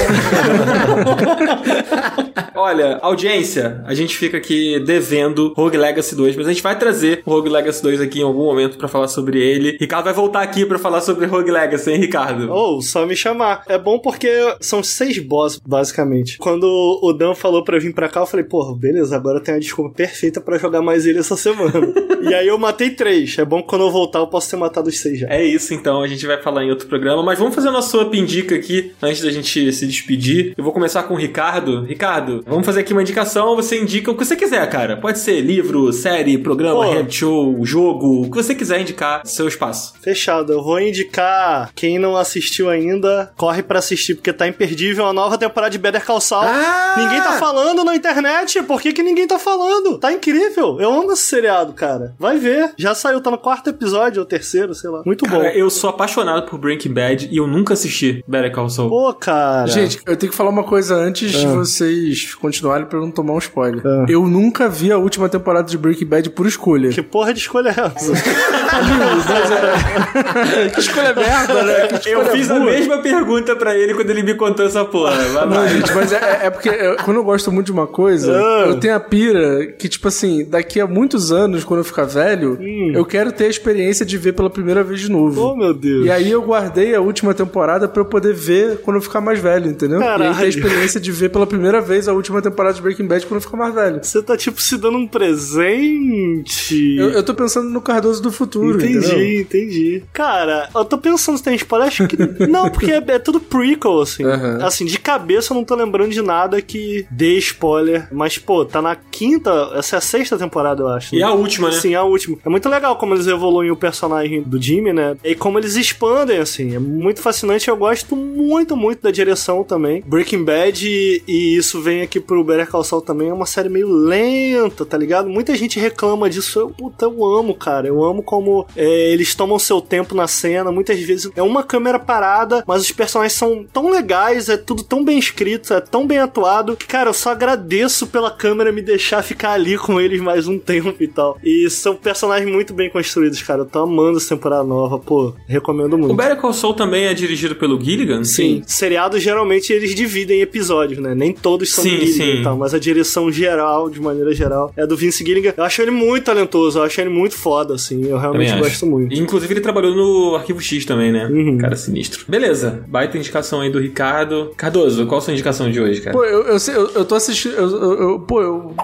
Olha, 2.57 2.99
audiência, 3.03 3.83
a 3.85 3.95
gente 3.95 4.17
fica 4.17 4.37
aqui 4.37 4.79
devendo 4.81 5.53
Rogue 5.57 5.77
Legacy 5.77 6.15
2, 6.15 6.37
mas 6.37 6.47
a 6.47 6.53
gente 6.53 6.63
vai 6.63 6.79
trazer 6.79 7.23
o 7.27 7.31
Rogue 7.31 7.49
Legacy 7.49 7.83
2 7.83 8.01
aqui 8.01 8.21
em 8.21 8.23
algum 8.23 8.45
momento 8.45 8.79
pra 8.79 8.87
falar 8.87 9.09
sobre 9.09 9.41
ele. 9.41 9.77
Ricardo 9.79 10.05
vai 10.05 10.15
voltar 10.15 10.43
aqui 10.43 10.65
pra 10.65 10.79
falar 10.79 11.01
sobre 11.01 11.27
Rogue 11.27 11.51
Legacy, 11.51 11.91
hein, 11.91 11.99
Ricardo? 11.99 12.51
Ou 12.51 12.81
só 12.81 13.05
me 13.05 13.17
chamar. 13.17 13.63
É 13.69 13.77
bom 13.77 13.99
porque 13.99 14.29
são 14.61 14.83
seis 14.83 15.19
boss, 15.19 15.61
basicamente. 15.67 16.39
Quando 16.39 16.65
o 17.03 17.13
Dan 17.13 17.35
falou 17.35 17.65
pra 17.65 17.77
eu 17.77 17.81
vir 17.81 17.93
pra 17.93 18.09
cá, 18.09 18.21
eu 18.21 18.27
falei, 18.27 18.47
beleza, 18.75 19.17
agora 19.17 19.41
tem 19.41 19.55
a 19.55 19.59
desculpa 19.59 19.95
perfeita 19.95 20.41
pra 20.41 20.59
jogar 20.59 20.83
mais 20.83 21.07
ele 21.07 21.19
essa 21.19 21.37
semana. 21.37 21.73
e 22.23 22.35
aí 22.35 22.47
eu 22.47 22.59
matei 22.59 22.91
três. 22.91 23.37
É 23.39 23.45
bom 23.45 23.63
que 23.63 23.69
quando 23.69 23.83
eu 23.83 23.91
voltar 23.91 24.19
eu 24.21 24.27
posso 24.27 24.51
ter 24.51 24.57
matado 24.57 24.89
os 24.89 24.99
seis 24.99 25.21
já. 25.21 25.29
É 25.29 25.45
isso, 25.45 25.75
então, 25.75 26.03
a 26.03 26.07
gente 26.09 26.27
vai 26.27 26.41
falar 26.41 26.65
em 26.65 26.71
outro 26.71 26.87
programa, 26.89 27.23
mas 27.23 27.39
vamos 27.39 27.55
fazer 27.55 27.69
a 27.69 27.73
nossa 27.73 27.99
up 27.99 28.19
indica 28.19 28.55
aqui, 28.55 28.93
antes 29.03 29.23
da 29.23 29.31
gente 29.31 29.73
se 29.73 29.87
despedir. 29.87 30.55
Eu 30.57 30.65
vou 30.65 30.73
começar 30.73 31.03
com 31.05 31.15
o 31.15 31.17
Ricardo. 31.17 31.85
Ricardo, 31.85 32.43
vamos 32.47 32.65
fazer 32.65 32.81
aqui 32.81 32.93
uma 32.93 33.03
indicação, 33.03 33.57
você 33.57 33.81
indica 33.81 34.11
o 34.11 34.17
que 34.17 34.25
você 34.25 34.37
quiser, 34.37 34.69
cara. 34.69 34.97
Pode 34.97 35.19
ser 35.19 35.41
livro, 35.41 35.93
série, 35.93 36.39
programa, 36.39 36.85
reality 36.85 37.17
show, 37.17 37.65
jogo, 37.65 38.23
o 38.23 38.31
que 38.31 38.37
você 38.37 38.55
quiser 38.55 38.81
indicar, 38.81 39.23
seu 39.25 39.49
espaço. 39.49 39.95
Fechado. 40.01 40.53
Eu 40.53 40.63
vou 40.63 40.81
indicar 40.81 41.71
quem 41.75 41.99
não 41.99 42.17
assistiu 42.17 42.69
ainda, 42.69 43.33
corre 43.37 43.63
pra 43.63 43.79
assistir 43.79 44.15
porque 44.15 44.33
tá 44.33 44.47
imperdível 44.47 45.07
a 45.07 45.13
nova 45.13 45.39
temporada 45.39 45.71
de 45.71 45.79
Better 45.79 46.05
Call 46.05 46.21
Saul. 46.21 46.45
Ah! 46.47 46.95
Ninguém 46.99 47.21
tá 47.21 47.33
falando 47.39 47.85
na 47.85 47.95
internet. 47.95 48.63
Por 48.65 48.81
que, 48.81 48.93
que 48.93 49.03
ninguém 49.03 49.27
tá 49.27 49.39
falando? 49.39 49.99
Tá 49.99 50.13
incrível. 50.13 50.79
Eu 50.81 50.93
amo 50.93 51.13
esse 51.13 51.23
seriado, 51.23 51.73
cara. 51.73 52.15
Vai 52.19 52.39
ver. 52.39 52.73
Já 52.79 52.95
saiu, 52.95 53.21
tá 53.21 53.31
no 53.31 53.39
quarto 53.39 53.71
episódio 53.71 54.21
ou 54.21 54.27
terceiro, 54.27 54.75
sei 54.75 54.91
lá. 54.91 55.03
Muito 55.05 55.25
bom. 55.27 55.37
Cara, 55.39 55.57
eu 55.57 55.69
sou 55.71 55.91
apaixonado 55.91 56.47
por 56.49 56.59
Breaking 56.59 56.93
Bad 56.93 57.29
e 57.31 57.37
eu 57.37 57.47
nunca 57.47 57.75
assisti 57.75 58.25
Better 58.27 58.53
Call 58.53 58.69
Saul. 58.69 58.89
Pô, 58.89 59.13
cara. 59.15 59.67
Gente, 59.67 60.01
eu 60.07 60.17
tenho 60.17 60.31
que 60.31 60.37
falar 60.37 60.51
uma 60.51 60.65
coisa 60.65 60.95
antes 60.97 61.31
de 61.33 61.47
vocês 61.47 62.35
continuarem 62.35 62.87
pra 62.87 62.99
eu 62.99 63.03
não 63.03 63.11
tomar 63.11 63.33
um 63.35 63.39
spoiler. 63.39 63.83
Ah. 63.85 64.07
Eu 64.09 64.27
nunca 64.27 64.69
vi 64.69 64.93
a 64.93 64.99
última 64.99 65.29
temporada 65.29 65.69
de 65.69 65.77
Breaking 65.79 66.07
Bad 66.07 66.31
por 66.31 66.47
escolha. 66.47 66.91
que 66.91 67.03
porra 67.03 67.33
de 67.33 67.41
escolha 67.41 67.69
é 67.69 67.73
essa? 67.73 68.13
que 70.75 70.81
escolha 70.81 71.15
merda, 71.15 71.63
né? 71.63 71.87
Que 71.99 72.11
Eu 72.11 72.21
escolha 72.21 72.31
fiz 72.33 72.51
a 72.51 72.55
burra. 72.55 72.65
mesma 72.67 72.99
pergunta 72.99 73.57
pra 73.57 73.75
ele 73.77 73.95
quando 73.95 74.11
ele 74.11 74.23
me 74.23 74.35
contou 74.35 74.67
essa 74.67 74.85
porra. 74.85 75.15
Vai, 75.17 75.47
Não, 75.47 75.57
vai. 75.57 75.69
gente, 75.69 75.93
mas 75.95 76.13
é, 76.13 76.41
é 76.45 76.51
porque 76.51 76.69
eu- 76.69 76.97
quando 77.05 77.17
eu 77.19 77.25
gosto 77.25 77.51
muito 77.53 77.67
de 77.67 77.73
uma 77.73 77.87
coisa, 77.87 78.33
Ah. 78.55 78.67
eu 78.69 78.79
tenho 78.81 78.95
a 78.95 79.01
pira 79.01 79.67
que, 79.79 79.89
tipo 79.89 80.09
assim, 80.09 80.45
daqui 80.45 80.81
a 80.81 80.87
muitos 80.87 81.33
anos, 81.33 81.65
quando 81.65 81.81
eu 81.81 81.85
ficar 81.85 82.05
velho, 82.05 82.59
eu 82.95 83.05
quero 83.05 83.33
ter 83.33 83.45
a 83.45 83.49
experiência 83.49 84.05
de 84.07 84.17
ver 84.19 84.33
pela 84.33 84.51
primeira 84.51 84.83
vez 84.85 85.01
de 85.01 85.11
novo. 85.11 85.41
oh, 85.41 85.57
meu 85.57 85.73
Deus. 85.75 86.07
E 86.07 86.11
aí 86.11 86.31
eu 86.31 86.43
guardei 86.43 86.95
a 86.95 87.01
última 87.01 87.35
temporada 87.35 87.89
pra 87.89 88.01
eu 88.03 88.07
poder 88.07 88.35
ver 88.35 88.79
quando 88.79 88.97
eu 88.97 89.03
ficar 89.03 89.21
mais 89.21 89.39
velho, 89.39 89.69
entendeu? 89.71 90.01
E 90.01 90.03
aí 90.05 90.09
ter 90.19 90.25
a 90.25 90.31
Caralho. 90.31 90.49
experiência 90.49 91.01
de 91.01 91.11
ver 91.13 91.31
pela 91.31 91.47
primeira 91.47 91.81
vez 91.81 92.09
a 92.09 92.13
última 92.13 92.41
temporada 92.43 92.75
de 92.75 92.83
Breaking 92.83 93.07
Bad 93.07 93.27
quando 93.27 93.37
eu 93.37 93.41
ficar 93.41 93.57
mais 93.57 93.75
velho. 93.75 94.01
Você 94.03 94.23
tá, 94.23 94.37
tipo, 94.37 94.61
se 94.61 94.77
dando 94.77 94.99
um 94.99 95.07
presente. 95.07 96.97
Eu, 96.97 97.11
eu 97.11 97.23
tô 97.23 97.35
pensando 97.35 97.69
no 97.71 97.81
Cardoso 97.81 98.23
do 98.23 98.31
futuro, 98.33 98.79
Entendi, 98.79 98.99
entendeu? 98.99 99.41
entendi. 99.41 100.03
Cara, 100.13 100.69
eu 100.75 100.85
tô 100.85 100.99
pensando 100.99 101.37
se 101.39 101.45
tem 101.45 101.55
spoiler, 101.55 101.89
acho 101.89 102.07
que. 102.07 102.17
não, 102.47 102.71
porque 102.71 102.93
é, 102.93 103.03
é 103.09 103.19
tudo 103.19 103.41
prequel, 103.41 104.01
assim. 104.01 104.25
Aham. 104.25 104.59
Assim, 104.63 104.85
de 104.85 104.99
cabeça 104.99 105.53
eu 105.53 105.57
não 105.57 105.65
tô 105.65 105.75
lembrando 105.75 106.11
de 106.11 106.23
nada 106.23 106.61
que 106.61 107.07
dê 107.11 107.37
spoiler. 107.39 108.09
Mas, 108.13 108.39
pô, 108.45 108.65
tá 108.65 108.81
na 108.81 108.97
quinta, 108.97 109.71
essa 109.75 109.97
é 109.97 109.99
a 109.99 110.01
sexta 110.01 110.37
temporada, 110.37 110.83
eu 110.83 110.89
acho. 110.89 111.15
E 111.15 111.19
né? 111.19 111.25
a 111.25 111.33
última, 111.33 111.71
né? 111.71 111.81
Sim, 111.81 111.95
a 111.95 112.03
última. 112.03 112.37
É 112.45 112.49
muito 112.49 112.69
legal 112.69 112.97
como 112.97 113.15
eles 113.15 113.27
evoluem 113.27 113.71
o 113.71 113.77
personagem 113.77 114.43
do 114.43 114.61
Jimmy, 114.61 114.93
né? 114.93 115.17
E 115.25 115.35
como 115.35 115.59
eles 115.59 115.77
expandem, 115.77 116.39
assim. 116.39 116.75
É 116.75 116.79
muito 116.79 117.21
fascinante. 117.21 117.69
Eu 117.69 117.77
gosto 117.77 118.17
muito, 118.17 118.77
muito 118.77 119.03
da 119.03 119.11
direção 119.11 119.65
também. 119.65 120.03
Breaking 120.07 120.45
Bad, 120.45 120.87
e, 120.87 121.23
e 121.27 121.57
isso 121.57 121.81
vem 121.81 122.03
aqui 122.03 122.21
pro 122.21 122.45
Better 122.45 122.69
Call 122.69 122.85
Saul 122.85 123.03
também, 123.03 123.29
é 123.29 123.33
uma 123.33 123.47
série 123.47 123.69
meio 123.69 123.89
lenta, 123.89 124.85
tá 124.85 124.97
ligado? 124.97 125.29
Muita 125.29 125.55
gente 125.55 125.79
reclama 125.79 126.29
disso. 126.29 126.59
Eu, 126.59 126.71
puta, 126.71 127.07
eu 127.07 127.25
amo, 127.25 127.55
cara. 127.55 127.87
Eu 127.87 128.03
amo 128.05 128.23
como 128.23 128.67
é, 128.77 129.13
eles 129.13 129.35
tomam 129.35 129.59
seu 129.59 129.81
tempo 129.81 130.15
na 130.15 130.27
cena. 130.27 130.71
Muitas 130.71 130.99
vezes 131.01 131.31
é 131.35 131.43
uma 131.43 131.63
câmera 131.63 131.99
parada, 131.99 132.65
mas 132.67 132.83
os 132.83 132.93
personagens 132.93 133.33
são 133.33 133.65
tão 133.65 133.91
legais, 133.91 134.49
é 134.49 134.57
tudo 134.57 134.83
tão 134.83 135.05
bem 135.05 135.19
escrito, 135.19 135.73
é 135.73 135.81
tão 135.81 136.07
bem 136.07 136.19
atuado, 136.19 136.77
que, 136.77 136.87
cara, 136.87 137.11
eu 137.11 137.15
só 137.15 137.31
agradeço 137.31 138.07
pela 138.07 138.31
câmera 138.35 138.71
me 138.73 138.83
deixar 138.83 139.23
ficar 139.23 139.53
ali 139.53 139.77
com 139.79 140.01
eles 140.01 140.21
mais 140.21 140.47
um 140.47 140.59
tempo 140.59 140.95
e 141.03 141.09
tal. 141.09 141.39
E 141.43 141.69
são 141.71 141.95
personagens 141.97 142.51
muito 142.51 142.75
bem 142.75 142.91
construídos, 142.91 143.41
cara. 143.43 143.63
Eu 143.63 143.67
tô 143.67 143.81
amando 143.81 144.19
essa 144.19 144.35
temporada 144.35 144.65
nova, 144.65 144.99
pô, 144.99 145.33
recomendo 145.47 145.97
muito. 145.97 146.13
O 146.13 146.17
Better 146.17 146.37
Call 146.37 146.53
Saul 146.53 146.75
também 146.75 147.05
é 147.07 147.15
dirigido 147.15 147.55
pelo 147.55 147.81
Gilligan? 147.81 148.25
Sim, 148.25 148.63
seriados 148.67 149.23
geralmente 149.23 149.73
eles 149.73 149.95
dividem 149.95 150.41
episódios, 150.41 150.99
né? 151.01 151.15
Nem 151.15 151.33
todos 151.33 151.71
são 151.73 151.83
Sim, 151.85 151.91
do 151.99 152.07
Gilligan 152.07 152.25
sim. 152.35 152.41
e 152.41 152.43
tal, 152.43 152.57
mas 152.57 152.75
a 152.75 152.79
direção 152.79 153.31
geral, 153.31 153.89
de 153.89 154.01
maneira 154.01 154.35
geral, 154.35 154.73
é 154.77 154.87
do 154.87 154.97
Vince 154.97 155.25
Gilligan. 155.25 155.55
Eu 155.57 155.65
acho 155.65 155.81
ele 155.83 155.91
muito 155.91 156.25
talentoso, 156.25 156.79
eu 156.79 156.83
acho 156.83 157.01
ele 157.01 157.11
muito 157.11 157.35
foda, 157.37 157.75
assim, 157.75 158.03
eu 158.09 158.19
realmente 158.19 158.49
Também 158.49 158.61
acho. 158.63 158.71
gosto 158.71 158.87
muito. 158.87 159.15
Inclusive 159.15 159.53
ele 159.55 159.61
trabalhou 159.61 159.95
no 159.95 160.35
Arquivo 160.37 160.61
X 160.61 160.85
também, 160.85 161.13
né? 161.13 161.27
Uhum. 161.27 161.59
Cara 161.59 161.77
sinistro. 161.77 162.25
Beleza, 162.29 162.85
baita 162.89 163.17
indicação 163.19 163.61
aí 163.61 163.71
do 163.71 163.79
Ricardo. 163.79 164.53
Cardoso, 164.57 165.07
qual 165.07 165.19
a 165.19 165.21
sua 165.21 165.33
indicação 165.33 165.71
de 165.71 165.81
hoje, 165.81 166.01
cara? 166.01 166.17
Pô, 166.17 166.25
eu, 166.25 166.43
eu, 166.45 166.59
sei- 166.59 166.75
eu, 166.75 166.91
eu 166.91 167.05
tô 167.05 167.15
assistindo. 167.15 167.53
Eu, 167.55 167.69
eu- 167.71 168.14
eu- 168.15 168.21
pô, 168.21 168.41
eu. 168.41 168.75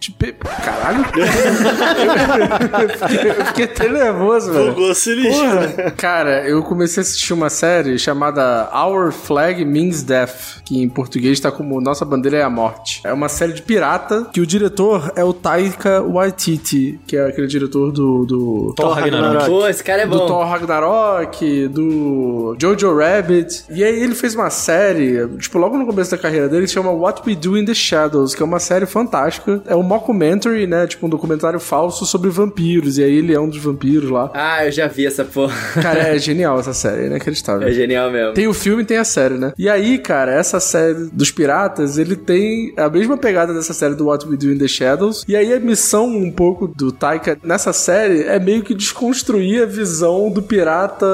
Tipo, 0.00 0.48
caralho? 0.64 1.04
eu, 1.16 2.88
fiquei, 3.08 3.30
eu 3.30 3.44
fiquei 3.46 3.64
até 3.64 3.88
nervoso, 3.88 4.52
velho. 4.52 4.72
Bugou 4.72 4.94
sinistro. 4.94 5.44
Porra. 5.44 5.90
Cara, 5.96 6.48
eu 6.48 6.62
comecei 6.62 7.00
a 7.00 7.02
assistir 7.02 7.32
uma 7.32 7.50
série 7.50 7.98
chamada 7.98 8.70
Our 8.72 9.10
Flag 9.10 9.64
Means 9.64 10.02
Death, 10.02 10.62
que 10.64 10.80
em 10.80 10.88
português 10.88 11.40
tá 11.40 11.50
como 11.50 11.80
Nossa 11.80 12.04
Bandeira 12.04 12.38
é 12.38 12.42
a 12.42 12.50
Morte. 12.50 13.00
É 13.04 13.12
uma 13.12 13.28
série 13.28 13.52
de 13.52 13.62
pirata 13.62 14.28
que 14.32 14.40
o 14.40 14.46
diretor 14.46 15.12
é 15.16 15.24
o 15.24 15.32
Taika 15.32 16.00
Waititi, 16.02 17.00
que 17.06 17.16
é 17.16 17.26
aquele 17.26 17.48
diretor 17.48 17.90
do, 17.90 18.24
do 18.24 18.74
Thor 18.76 18.92
Ragnarok. 18.92 19.46
Pô, 19.46 19.66
esse 19.66 19.82
cara 19.82 20.02
é 20.02 20.06
do 20.06 20.16
bom. 20.16 20.26
Thor 20.26 20.46
Ragnarok, 20.46 21.68
do 21.68 22.56
Jojo 22.60 22.96
Rabbit. 22.96 23.64
E 23.70 23.82
aí 23.82 24.00
ele 24.00 24.14
fez 24.14 24.34
uma 24.34 24.50
série, 24.50 25.26
tipo, 25.38 25.58
logo 25.58 25.76
no 25.76 25.86
começo 25.86 26.12
da 26.12 26.18
carreira 26.18 26.48
dele, 26.48 26.66
que 26.66 26.72
chama 26.72 26.90
What 26.92 27.22
We 27.26 27.34
Do 27.34 27.58
in 27.58 27.64
the 27.64 27.74
Shadows, 27.74 28.34
que 28.34 28.42
é 28.42 28.46
uma 28.46 28.60
série 28.60 28.86
fantástica. 28.86 29.60
É 29.66 29.74
um 29.74 29.87
mockumentary, 29.88 30.66
né? 30.66 30.86
Tipo, 30.86 31.06
um 31.06 31.08
documentário 31.08 31.58
falso 31.58 32.04
sobre 32.06 32.30
vampiros. 32.30 32.98
E 32.98 33.02
aí 33.02 33.16
ele 33.16 33.34
é 33.34 33.40
um 33.40 33.48
dos 33.48 33.58
vampiros 33.58 34.10
lá. 34.10 34.30
Ah, 34.34 34.64
eu 34.64 34.70
já 34.70 34.86
vi 34.86 35.06
essa 35.06 35.24
porra. 35.24 35.54
Cara, 35.80 36.00
é 36.00 36.18
genial 36.18 36.58
essa 36.60 36.72
série, 36.72 37.02
é 37.02 37.06
inacreditável. 37.06 37.66
É 37.66 37.72
genial 37.72 38.10
mesmo. 38.10 38.34
Tem 38.34 38.46
o 38.46 38.54
filme 38.54 38.82
e 38.82 38.86
tem 38.86 38.98
a 38.98 39.04
série, 39.04 39.34
né? 39.34 39.52
E 39.58 39.68
aí, 39.68 39.98
cara, 39.98 40.32
essa 40.32 40.60
série 40.60 41.08
dos 41.12 41.30
piratas, 41.30 41.98
ele 41.98 42.16
tem 42.16 42.72
a 42.76 42.88
mesma 42.88 43.16
pegada 43.16 43.54
dessa 43.54 43.72
série 43.72 43.94
do 43.94 44.06
What 44.06 44.28
We 44.28 44.36
Do 44.36 44.52
in 44.52 44.58
the 44.58 44.68
Shadows. 44.68 45.24
E 45.26 45.34
aí 45.34 45.52
a 45.52 45.60
missão 45.60 46.06
um 46.06 46.30
pouco 46.30 46.68
do 46.68 46.92
Taika 46.92 47.38
nessa 47.42 47.72
série 47.72 48.22
é 48.24 48.38
meio 48.38 48.62
que 48.62 48.74
desconstruir 48.74 49.62
a 49.62 49.66
visão 49.66 50.30
do 50.30 50.42
pirata 50.42 51.06